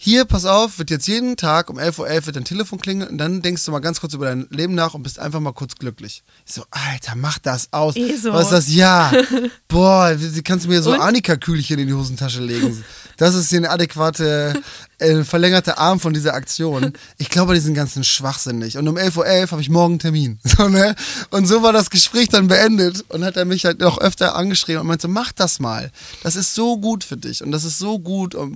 Hier, 0.00 0.26
pass 0.26 0.44
auf, 0.44 0.78
wird 0.78 0.90
jetzt 0.90 1.08
jeden 1.08 1.36
Tag 1.36 1.68
um 1.68 1.76
11.11 1.76 1.98
Uhr 1.98 2.26
wird 2.26 2.36
dein 2.36 2.44
Telefon 2.44 2.78
klingeln 2.78 3.10
und 3.10 3.18
dann 3.18 3.42
denkst 3.42 3.64
du 3.64 3.72
mal 3.72 3.80
ganz 3.80 4.00
kurz 4.00 4.14
über 4.14 4.26
dein 4.26 4.46
Leben 4.50 4.76
nach 4.76 4.94
und 4.94 5.02
bist 5.02 5.18
einfach 5.18 5.40
mal 5.40 5.52
kurz 5.52 5.74
glücklich. 5.74 6.22
Ich 6.46 6.54
so, 6.54 6.62
Alter, 6.70 7.16
mach 7.16 7.38
das 7.40 7.72
aus. 7.72 7.96
Eh 7.96 8.14
so. 8.14 8.32
Was 8.32 8.44
ist 8.44 8.52
das? 8.52 8.72
Ja. 8.72 9.10
Boah, 9.66 10.14
wie 10.16 10.42
kannst 10.42 10.66
du 10.66 10.70
mir 10.70 10.82
so 10.82 10.92
Und? 10.92 11.00
Annika-Kühlchen 11.00 11.80
in 11.80 11.88
die 11.88 11.94
Hosentasche 11.94 12.40
legen. 12.40 12.84
Das 13.16 13.34
ist 13.34 13.50
hier 13.50 13.58
eine 13.58 13.70
adäquate, 13.70 14.62
äh, 14.98 15.24
verlängerte 15.24 15.78
Arm 15.78 15.98
von 15.98 16.14
dieser 16.14 16.34
Aktion. 16.34 16.92
Ich 17.16 17.28
glaube, 17.28 17.54
die 17.54 17.60
sind 17.60 17.74
ganzen 17.74 18.04
schwachsinnig. 18.04 18.78
Und 18.78 18.86
um 18.86 18.96
11.11 18.96 19.16
Uhr 19.18 19.50
habe 19.50 19.62
ich 19.62 19.68
morgen 19.68 19.94
einen 19.94 19.98
Termin. 19.98 20.38
So, 20.58 20.68
ne? 20.68 20.94
Und 21.30 21.46
so 21.46 21.64
war 21.64 21.72
das 21.72 21.90
Gespräch 21.90 22.28
dann 22.28 22.46
beendet. 22.46 23.04
Und 23.08 23.24
hat 23.24 23.36
er 23.36 23.44
mich 23.44 23.64
halt 23.64 23.80
noch 23.80 23.98
öfter 23.98 24.36
angeschrieben 24.36 24.82
und 24.82 24.86
meinte, 24.86 25.08
mach 25.08 25.32
das 25.32 25.58
mal. 25.58 25.90
Das 26.22 26.36
ist 26.36 26.54
so 26.54 26.78
gut 26.78 27.02
für 27.02 27.16
dich. 27.16 27.42
Und 27.42 27.50
das 27.50 27.64
ist 27.64 27.80
so 27.80 27.98
gut, 27.98 28.36
um 28.36 28.54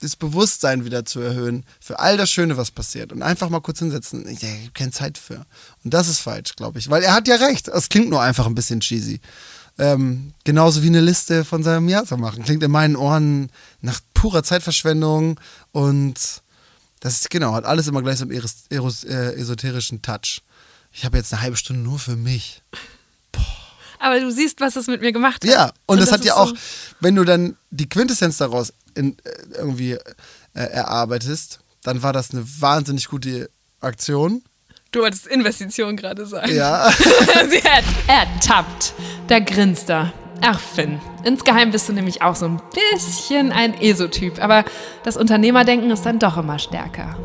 das 0.00 0.16
Bewusstsein 0.16 0.84
wieder 0.84 1.04
zu 1.04 1.20
erhöhen 1.20 1.64
für 1.80 1.98
all 1.98 2.16
das 2.16 2.30
Schöne, 2.30 2.56
was 2.56 2.70
passiert. 2.70 3.12
Und 3.12 3.22
einfach 3.22 3.48
mal 3.50 3.60
kurz 3.60 3.78
hinsetzen. 3.78 4.26
Ich 4.28 4.42
habe 4.42 4.70
keine 4.74 4.90
Zeit 4.90 5.18
für. 5.18 5.46
Und 5.84 5.94
das 5.94 6.08
ist 6.08 6.20
falsch, 6.20 6.56
glaube 6.56 6.78
ich. 6.78 6.88
Weil 6.90 7.02
er 7.02 7.14
hat 7.14 7.28
ja 7.28 7.36
recht. 7.36 7.68
Es 7.68 7.88
klingt 7.88 8.10
nur 8.10 8.20
einfach 8.22 8.46
ein 8.46 8.54
bisschen 8.54 8.80
cheesy. 8.80 9.20
Ähm, 9.78 10.32
genauso 10.44 10.82
wie 10.82 10.88
eine 10.88 11.00
Liste 11.00 11.44
von 11.44 11.62
seinem 11.62 11.88
Jahr 11.88 12.04
zu 12.04 12.16
machen. 12.16 12.42
Klingt 12.44 12.62
in 12.62 12.70
meinen 12.70 12.96
Ohren 12.96 13.50
nach 13.80 14.00
purer 14.14 14.42
Zeitverschwendung 14.42 15.38
und 15.72 16.14
das 17.00 17.14
ist 17.14 17.30
genau, 17.30 17.54
hat 17.54 17.64
alles 17.64 17.86
immer 17.86 18.02
gleich 18.02 18.18
so 18.18 18.24
einen 18.24 18.32
eros, 18.32 18.54
eros, 18.68 19.04
äh, 19.04 19.32
esoterischen 19.36 20.02
Touch. 20.02 20.42
Ich 20.92 21.04
habe 21.06 21.16
jetzt 21.16 21.32
eine 21.32 21.40
halbe 21.40 21.56
Stunde 21.56 21.82
nur 21.82 21.98
für 21.98 22.16
mich. 22.16 22.62
Aber 24.02 24.18
du 24.18 24.30
siehst, 24.32 24.60
was 24.60 24.76
es 24.76 24.86
mit 24.86 25.00
mir 25.02 25.12
gemacht 25.12 25.44
hat. 25.44 25.50
Ja, 25.50 25.72
und, 25.86 26.00
das, 26.00 26.10
hat 26.10 26.20
ist 26.20 26.26
ja 26.26 26.34
so- 26.34 26.40
auch, 26.40 26.52
wenn 27.00 27.14
du 27.14 27.24
dann 27.24 27.56
die 27.70 27.88
Quintessenz 27.88 28.38
daraus 28.38 28.72
in, 28.94 29.16
äh, 29.24 29.30
irgendwie 29.56 29.92
äh, 29.92 29.98
erarbeitest, 30.54 31.60
dann 31.82 32.02
war 32.02 32.12
das 32.12 32.32
eine 32.32 32.44
wahnsinnig 32.60 33.08
gute 33.08 33.50
Aktion. 33.80 34.42
Du 34.92 35.00
wolltest 35.00 35.26
Investition 35.28 35.96
gerade 35.96 36.26
sagen. 36.26 36.54
Ja. 36.54 36.90
Sie 37.50 37.62
hat 37.62 37.84
ertappt. 38.08 38.94
Da 39.28 39.38
grinst 39.38 39.88
er. 39.88 40.12
Ach, 40.42 40.58
Finn. 40.58 41.00
Insgeheim 41.22 41.70
bist 41.70 41.88
du 41.88 41.92
nämlich 41.92 42.22
auch 42.22 42.34
so 42.34 42.46
ein 42.46 42.60
bisschen 42.72 43.52
ein 43.52 43.74
ESO-Typ. 43.80 44.42
Aber 44.42 44.64
das 45.04 45.16
Unternehmerdenken 45.16 45.90
ist 45.90 46.02
dann 46.02 46.18
doch 46.18 46.36
immer 46.38 46.58
stärker. 46.58 47.16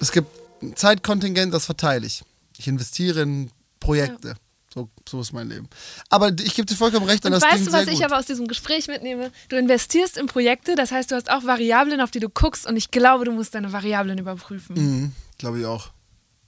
es 0.00 0.12
gibt 0.12 0.28
ein 0.62 0.76
Zeitkontingent, 0.76 1.54
das 1.54 1.64
verteile 1.66 2.06
ich. 2.06 2.22
Ich 2.58 2.68
investiere 2.68 3.22
in 3.22 3.50
Projekte. 3.80 4.34
So, 4.74 4.88
so 5.08 5.20
ist 5.20 5.32
mein 5.32 5.48
Leben. 5.48 5.68
Aber 6.10 6.30
ich 6.30 6.54
gebe 6.56 6.66
dir 6.66 6.74
vollkommen 6.74 7.06
recht, 7.06 7.24
und, 7.24 7.32
Und 7.32 7.40
das 7.40 7.48
weißt 7.48 7.68
du, 7.68 7.72
was 7.72 7.86
ich 7.86 7.98
gut. 7.98 8.04
aber 8.06 8.18
aus 8.18 8.26
diesem 8.26 8.48
Gespräch 8.48 8.88
mitnehme? 8.88 9.30
Du 9.48 9.54
investierst 9.56 10.18
in 10.18 10.26
Projekte, 10.26 10.74
das 10.74 10.90
heißt, 10.90 11.12
du 11.12 11.14
hast 11.14 11.30
auch 11.30 11.44
Variablen, 11.44 12.00
auf 12.00 12.10
die 12.10 12.18
du 12.18 12.28
guckst. 12.28 12.66
Und 12.66 12.76
ich 12.76 12.90
glaube, 12.90 13.24
du 13.24 13.30
musst 13.30 13.54
deine 13.54 13.72
Variablen 13.72 14.18
überprüfen. 14.18 14.74
Mhm, 14.74 15.12
Glaube 15.38 15.60
ich 15.60 15.66
auch. 15.66 15.90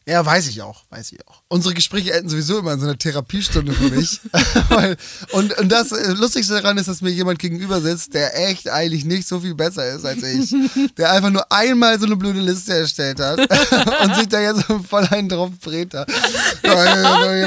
Ja, 0.09 0.25
weiß 0.25 0.47
ich 0.47 0.63
auch, 0.63 0.85
weiß 0.91 1.11
ich 1.11 1.19
auch. 1.27 1.43
Unsere 1.49 1.75
Gespräche 1.75 2.13
enden 2.13 2.29
sowieso 2.29 2.61
immer 2.61 2.75
in 2.75 2.79
so 2.81 2.87
einer 2.87 2.97
Therapiestunde 2.97 3.73
für 3.73 3.91
mich. 3.91 4.21
Und, 5.33 5.59
und 5.59 5.69
das 5.73 5.91
äh, 5.91 6.13
Lustigste 6.13 6.55
daran 6.55 6.79
ist, 6.79 6.87
dass 6.89 7.01
mir 7.03 7.11
jemand 7.11 7.39
gegenüber 7.41 7.81
sitzt, 7.81 8.15
der 8.15 8.49
echt 8.49 8.69
eigentlich 8.69 9.05
nicht 9.05 9.27
so 9.27 9.41
viel 9.41 9.55
besser 9.55 9.89
ist 9.89 10.05
als 10.05 10.23
ich. 10.23 10.55
Der 10.97 11.11
einfach 11.11 11.31
nur 11.31 11.51
einmal 11.51 11.99
so 11.99 12.07
eine 12.07 12.17
blöde 12.17 12.41
Liste 12.41 12.73
erstellt 12.75 13.19
hat 13.21 13.39
und 14.03 14.15
sich 14.15 14.29
da 14.29 14.41
jetzt 14.41 14.65
voll 14.89 15.07
einen 15.11 15.29
drauf 15.29 15.51
brät. 15.61 15.93
Ja, 15.93 16.05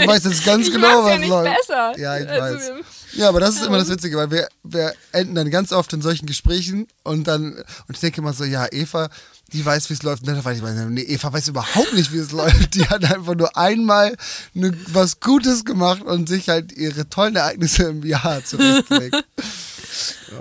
ich 0.02 0.08
weiß 0.08 0.24
jetzt 0.26 0.46
ganz 0.46 0.68
Ich 0.68 0.74
genau, 0.74 1.04
was 1.04 1.12
ja 1.12 1.18
nicht 1.18 1.30
läuft. 1.30 1.56
besser. 1.58 1.98
Ja, 1.98 2.18
ich 2.18 2.28
Also, 2.30 2.42
weiß. 2.58 2.72
Ja, 3.14 3.30
aber 3.30 3.40
das 3.40 3.56
ist 3.56 3.66
immer 3.66 3.78
das 3.80 3.90
Witzige, 3.90 4.18
weil 4.18 4.32
wir, 4.32 4.48
wir 4.64 4.94
enden 5.12 5.36
dann 5.36 5.50
ganz 5.50 5.72
oft 5.72 5.92
in 5.94 6.02
solchen 6.02 6.26
Gesprächen 6.26 6.88
und 7.04 7.28
dann, 7.28 7.54
und 7.54 7.66
ich 7.96 8.00
denke 8.00 8.22
immer 8.22 8.34
so, 8.34 8.44
ja, 8.44 8.68
Eva, 8.72 9.10
die 9.54 9.66
weiß, 9.66 9.90
wie 9.90 9.94
es 9.94 10.04
läuft. 10.04 10.28
Ich, 10.28 10.62
nee, 10.90 11.02
Eva 11.02 11.32
weiß 11.34 11.48
überhaupt 11.48 11.94
nicht, 11.94 12.12
wie 12.14 12.18
es 12.18 12.32
läuft. 12.32 12.76
Die 12.76 12.88
hat 12.88 13.04
einfach 13.06 13.36
nur 13.36 13.56
einmal 13.58 14.16
ne, 14.54 14.76
was 14.88 15.20
Gutes 15.20 15.66
gemacht 15.66 16.02
und 16.02 16.30
sich 16.30 16.50
halt 16.50 16.72
ihre 16.72 17.10
tollen 17.10 17.36
Ereignisse 17.36 17.84
im 17.84 18.04
Jahr 18.06 18.44
zurechtgelegt. 18.44 19.16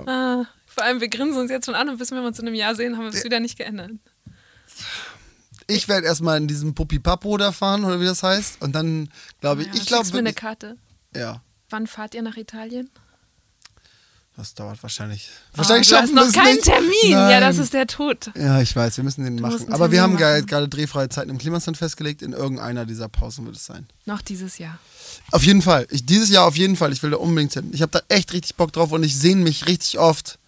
Ah, 0.05 0.45
vor 0.67 0.83
allem, 0.83 1.01
wir 1.01 1.09
grinsen 1.09 1.37
uns 1.41 1.49
jetzt 1.49 1.65
schon 1.65 1.73
an 1.75 1.89
und 1.89 1.99
wissen, 1.99 2.15
wenn 2.15 2.23
wir 2.23 2.27
uns 2.27 2.39
in 2.39 2.45
einem 2.47 2.55
Jahr 2.55 2.75
sehen, 2.75 2.95
haben 2.95 3.03
wir 3.05 3.13
es 3.13 3.23
wieder 3.23 3.39
nicht 3.39 3.57
geändert. 3.57 3.91
Ich 5.67 5.87
werde 5.87 6.05
erstmal 6.07 6.37
in 6.37 6.47
diesem 6.47 6.73
Puppi-Papo 6.75 7.37
da 7.37 7.51
fahren, 7.51 7.83
oder 7.83 7.99
wie 7.99 8.05
das 8.05 8.23
heißt. 8.23 8.61
Und 8.61 8.73
dann, 8.73 9.09
glaube 9.41 9.61
ich, 9.61 9.67
Ja, 9.67 9.73
ich 9.73 9.79
schickst 9.79 9.87
glaube 9.89 10.11
mir 10.13 10.19
eine 10.19 10.33
Karte. 10.33 10.77
ja, 11.15 11.41
Wann 11.69 11.85
fahrt 11.87 12.15
ihr 12.15 12.21
nach 12.21 12.37
Italien? 12.37 12.89
Das 14.39 14.53
dauert 14.53 14.81
wahrscheinlich. 14.81 15.29
Oh, 15.53 15.57
Wahrscheinlich 15.57 15.89
du 15.89 15.95
hast 15.95 16.01
schaffen 16.03 16.15
noch 16.15 16.21
wir 16.23 16.27
es 16.29 16.33
keinen 16.33 16.55
nicht. 16.55 16.63
Termin. 16.63 16.93
Ja, 17.11 17.27
Nein. 17.29 17.41
das 17.41 17.57
ist 17.57 17.73
der 17.73 17.87
Tod. 17.87 18.31
Ja, 18.35 18.61
ich 18.61 18.73
weiß, 18.73 18.95
wir 18.95 19.03
müssen 19.03 19.25
den 19.25 19.35
musst 19.35 19.59
machen. 19.65 19.73
Aber 19.73 19.91
wir 19.91 20.01
haben 20.01 20.13
machen. 20.13 20.45
gerade 20.45 20.69
drehfreie 20.69 21.09
Zeiten 21.09 21.29
im 21.29 21.37
Klimasland 21.37 21.77
festgelegt. 21.77 22.21
In 22.21 22.31
irgendeiner 22.31 22.85
dieser 22.85 23.09
Pausen 23.09 23.45
wird 23.45 23.57
es 23.57 23.65
sein. 23.65 23.85
Noch 24.05 24.21
dieses 24.21 24.57
Jahr. 24.57 24.79
Auf 25.31 25.43
jeden 25.43 25.61
Fall. 25.61 25.85
Ich, 25.91 26.05
dieses 26.05 26.29
Jahr 26.29 26.45
auf 26.45 26.55
jeden 26.55 26.77
Fall. 26.77 26.93
Ich 26.93 27.03
will 27.03 27.11
da 27.11 27.17
unbedingt 27.17 27.53
hin. 27.53 27.69
Ich 27.73 27.81
habe 27.81 27.91
da 27.91 28.01
echt 28.07 28.31
richtig 28.31 28.55
Bock 28.55 28.71
drauf 28.71 28.91
und 28.93 29.03
ich 29.03 29.17
sehne 29.17 29.43
mich 29.43 29.67
richtig 29.67 29.99
oft 29.99 30.39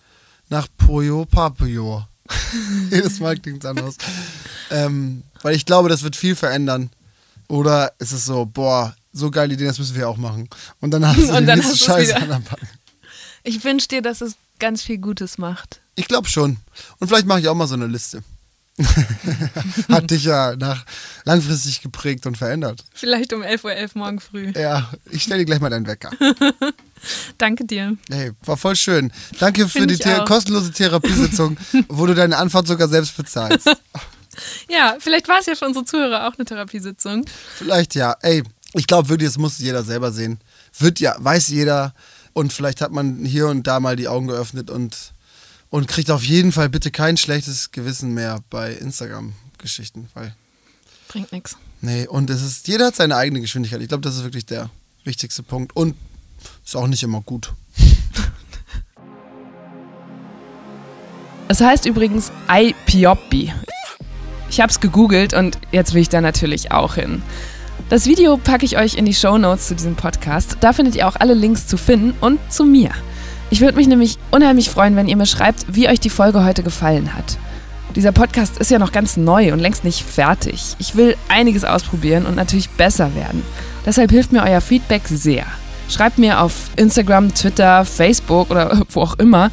nach 0.50 0.68
Puyo 0.78 1.26
Papuyo. 1.26 2.06
Jedes 2.92 3.20
Mal 3.20 3.38
klingt 3.38 3.64
es 3.64 3.70
anders. 3.70 3.96
ähm, 4.70 5.24
weil 5.42 5.56
ich 5.56 5.66
glaube, 5.66 5.90
das 5.90 6.02
wird 6.04 6.16
viel 6.16 6.36
verändern. 6.38 6.90
Oder 7.50 7.92
ist 8.00 8.14
es 8.14 8.24
so, 8.26 8.46
boah, 8.46 8.96
so 9.12 9.30
geile 9.30 9.54
Idee, 9.54 9.66
das 9.66 9.78
müssen 9.80 9.96
wir 9.98 10.08
auch 10.08 10.16
machen. 10.16 10.48
Und 10.80 10.92
dann 10.92 11.06
hast 11.06 11.18
du 11.18 11.24
Und 11.24 11.42
die 11.42 11.46
dann 11.46 11.60
nächste 11.60 11.74
hast 11.74 11.84
Scheiße 11.84 12.16
an 12.16 12.30
der 12.30 12.40
Backe. 12.40 12.68
Ich 13.44 13.64
wünsche 13.64 13.88
dir, 13.88 14.02
dass 14.02 14.22
es 14.22 14.36
ganz 14.60 14.84
viel 14.84 14.98
Gutes 14.98 15.38
macht. 15.38 15.82
Ich 15.96 16.08
glaube 16.08 16.30
schon. 16.30 16.58
Und 17.00 17.08
vielleicht 17.08 17.26
mache 17.26 17.40
ich 17.40 17.48
auch 17.48 17.56
mal 17.56 17.68
so 17.68 17.76
eine 17.76 17.88
Liste. 17.88 18.24
Hat 19.90 20.10
dich 20.10 20.24
ja 20.24 20.56
nach 20.56 20.86
langfristig 21.26 21.82
geprägt 21.82 22.26
und 22.26 22.38
verändert. 22.38 22.84
Vielleicht 22.94 23.34
um 23.34 23.42
11.11 23.42 23.64
Uhr 23.64 23.90
morgen 23.96 24.20
früh. 24.20 24.52
Ja, 24.56 24.90
ich 25.10 25.24
stelle 25.24 25.40
dir 25.40 25.46
gleich 25.46 25.60
mal 25.60 25.70
deinen 25.70 25.88
Wecker. 25.88 26.12
Danke 27.38 27.66
dir. 27.66 27.98
Hey, 28.10 28.32
war 28.46 28.58
voll 28.58 28.76
schön. 28.76 29.12
Danke 29.40 29.68
für 29.68 29.80
Find 29.80 29.92
die 29.92 29.96
ich 29.96 30.04
The 30.04 30.14
auch. 30.14 30.26
kostenlose 30.26 30.72
Therapiesitzung, 30.72 31.58
wo 31.90 32.06
du 32.06 32.16
deine 32.16 32.38
Anfahrt 32.38 32.68
sogar 32.68 32.88
selbst 32.88 33.18
bezahlst. 33.18 33.70
Ja, 34.70 34.96
vielleicht 35.00 35.28
war 35.28 35.40
es 35.40 35.46
ja 35.46 35.56
für 35.56 35.66
unsere 35.66 35.84
Zuhörer 35.84 36.28
auch 36.28 36.36
eine 36.38 36.46
Therapiesitzung. 36.46 37.26
Vielleicht 37.56 37.96
ja. 37.96 38.16
Ey, 38.22 38.44
ich 38.74 38.88
glaube 38.88 39.10
wirklich, 39.10 39.30
das 39.30 39.38
muss 39.38 39.58
jeder 39.60 39.84
selber 39.84 40.12
sehen. 40.12 40.40
Wird 40.80 41.00
ja, 41.00 41.16
weiß 41.20 41.50
jeder. 41.50 41.94
Und 42.34 42.54
vielleicht 42.54 42.82
hat 42.82 42.92
man 42.92 43.26
hier 43.26 43.48
und 43.48 43.68
da 43.68 43.80
mal 43.80 43.96
die 43.96 44.08
Augen 44.08 44.28
geöffnet 44.28 44.70
und, 44.70 45.14
und 45.70 45.88
kriegt 45.88 46.12
auf 46.12 46.24
jeden 46.24 46.52
Fall 46.52 46.70
bitte 46.70 46.92
kein 46.92 47.18
schlechtes 47.18 47.72
Gewissen 47.72 48.14
mehr 48.14 48.40
bei 48.50 48.74
Instagram-Geschichten. 48.74 50.10
Weil, 50.14 50.36
Bringt 51.08 51.32
nichts. 51.32 51.58
nee, 51.82 52.08
und 52.08 52.30
es 52.30 52.42
ist, 52.42 52.68
jeder 52.68 52.88
hat 52.88 52.96
seine 52.96 53.16
eigene 53.16 53.42
Geschwindigkeit. 53.42 53.82
Ich 53.82 53.90
glaube, 53.90 54.02
das 54.02 54.16
ist 54.16 54.24
wirklich 54.24 54.46
der 54.46 54.70
wichtigste 55.04 55.44
Punkt. 55.44 55.76
Und 55.76 55.96
ist 56.66 56.76
auch 56.76 56.88
nicht 56.88 57.04
immer 57.04 57.22
gut. 57.22 57.54
Es 61.48 61.60
heißt 61.60 61.86
übrigens 61.86 62.32
Aipioppi. 62.48 63.54
Ich 64.50 64.62
habe 64.62 64.72
es 64.72 64.80
gegoogelt 64.80 65.34
und 65.34 65.58
jetzt 65.72 65.94
will 65.94 66.02
ich 66.02 66.08
da 66.08 66.22
natürlich 66.22 66.72
auch 66.72 66.96
hin. 66.96 67.22
Das 67.92 68.06
Video 68.06 68.38
packe 68.38 68.64
ich 68.64 68.78
euch 68.78 68.94
in 68.94 69.04
die 69.04 69.14
Show 69.14 69.38
Notes 69.38 69.68
zu 69.68 69.76
diesem 69.76 69.98
Podcast. 69.98 70.56
Da 70.62 70.72
findet 70.72 70.96
ihr 70.96 71.10
auch 71.10 71.18
alle 71.20 71.34
Links 71.34 71.68
zu 71.68 71.76
Finn 71.76 72.14
und 72.22 72.40
zu 72.50 72.64
mir. 72.64 72.90
Ich 73.50 73.60
würde 73.60 73.76
mich 73.76 73.88
nämlich 73.88 74.18
unheimlich 74.32 74.70
freuen, 74.70 74.96
wenn 74.96 75.10
ihr 75.10 75.18
mir 75.18 75.26
schreibt, 75.26 75.66
wie 75.68 75.90
euch 75.90 76.00
die 76.00 76.10
Folge 76.10 76.46
heute 76.46 76.64
gefallen 76.64 77.14
hat. 77.14 77.38
Dieser 77.94 78.14
Podcast 78.14 78.60
ist 78.60 78.72
ja 78.72 78.80
noch 78.80 78.94
ganz 78.94 79.18
neu 79.18 79.52
und 79.52 79.60
längst 79.60 79.84
nicht 79.84 80.04
fertig. 80.04 80.78
Ich 80.80 80.96
will 80.96 81.18
einiges 81.28 81.66
ausprobieren 81.66 82.26
und 82.26 82.38
natürlich 82.38 82.70
besser 82.70 83.14
werden. 83.14 83.44
Deshalb 83.86 84.10
hilft 84.12 84.32
mir 84.32 84.44
euer 84.44 84.62
Feedback 84.62 85.02
sehr. 85.10 85.44
Schreibt 85.90 86.18
mir 86.18 86.40
auf 86.40 86.70
Instagram, 86.78 87.34
Twitter, 87.34 87.84
Facebook 87.84 88.52
oder 88.52 88.84
wo 88.92 89.02
auch 89.02 89.20
immer, 89.20 89.52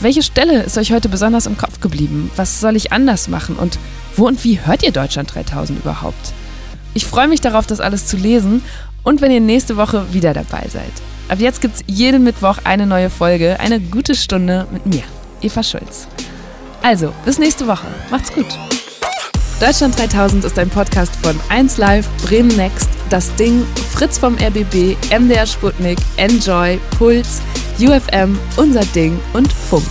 welche 0.00 0.22
Stelle 0.22 0.64
ist 0.64 0.76
euch 0.76 0.92
heute 0.92 1.08
besonders 1.08 1.46
im 1.46 1.56
Kopf 1.56 1.80
geblieben? 1.80 2.30
Was 2.36 2.60
soll 2.60 2.76
ich 2.76 2.92
anders 2.92 3.28
machen? 3.28 3.56
Und 3.56 3.78
wo 4.16 4.26
und 4.26 4.44
wie 4.44 4.60
hört 4.60 4.82
ihr 4.82 4.92
Deutschland 4.92 5.34
3000 5.34 5.78
überhaupt? 5.78 6.34
Ich 6.94 7.06
freue 7.06 7.28
mich 7.28 7.40
darauf, 7.40 7.66
das 7.66 7.80
alles 7.80 8.06
zu 8.06 8.16
lesen 8.16 8.62
und 9.02 9.20
wenn 9.20 9.30
ihr 9.30 9.40
nächste 9.40 9.76
Woche 9.76 10.12
wieder 10.12 10.32
dabei 10.32 10.66
seid. 10.68 10.92
Ab 11.28 11.38
jetzt 11.38 11.60
gibt 11.60 11.76
es 11.76 11.84
jeden 11.86 12.24
Mittwoch 12.24 12.58
eine 12.64 12.86
neue 12.86 13.10
Folge, 13.10 13.58
eine 13.60 13.78
gute 13.80 14.14
Stunde 14.14 14.66
mit 14.72 14.86
mir, 14.86 15.04
Eva 15.40 15.62
Schulz. 15.62 16.08
Also, 16.82 17.12
bis 17.24 17.38
nächste 17.38 17.66
Woche. 17.66 17.86
Macht's 18.10 18.32
gut. 18.32 18.46
Deutschland 19.60 19.98
3000 19.98 20.44
ist 20.44 20.58
ein 20.58 20.70
Podcast 20.70 21.14
von 21.16 21.38
1Live, 21.50 22.06
Bremen 22.24 22.56
Next, 22.56 22.88
Das 23.10 23.34
Ding, 23.36 23.64
Fritz 23.92 24.16
vom 24.18 24.34
RBB, 24.34 24.96
MDR 25.16 25.46
Sputnik, 25.46 25.98
Enjoy, 26.16 26.80
Puls, 26.98 27.42
UFM, 27.78 28.38
Unser 28.56 28.84
Ding 28.86 29.20
und 29.34 29.52
Funk. 29.52 29.84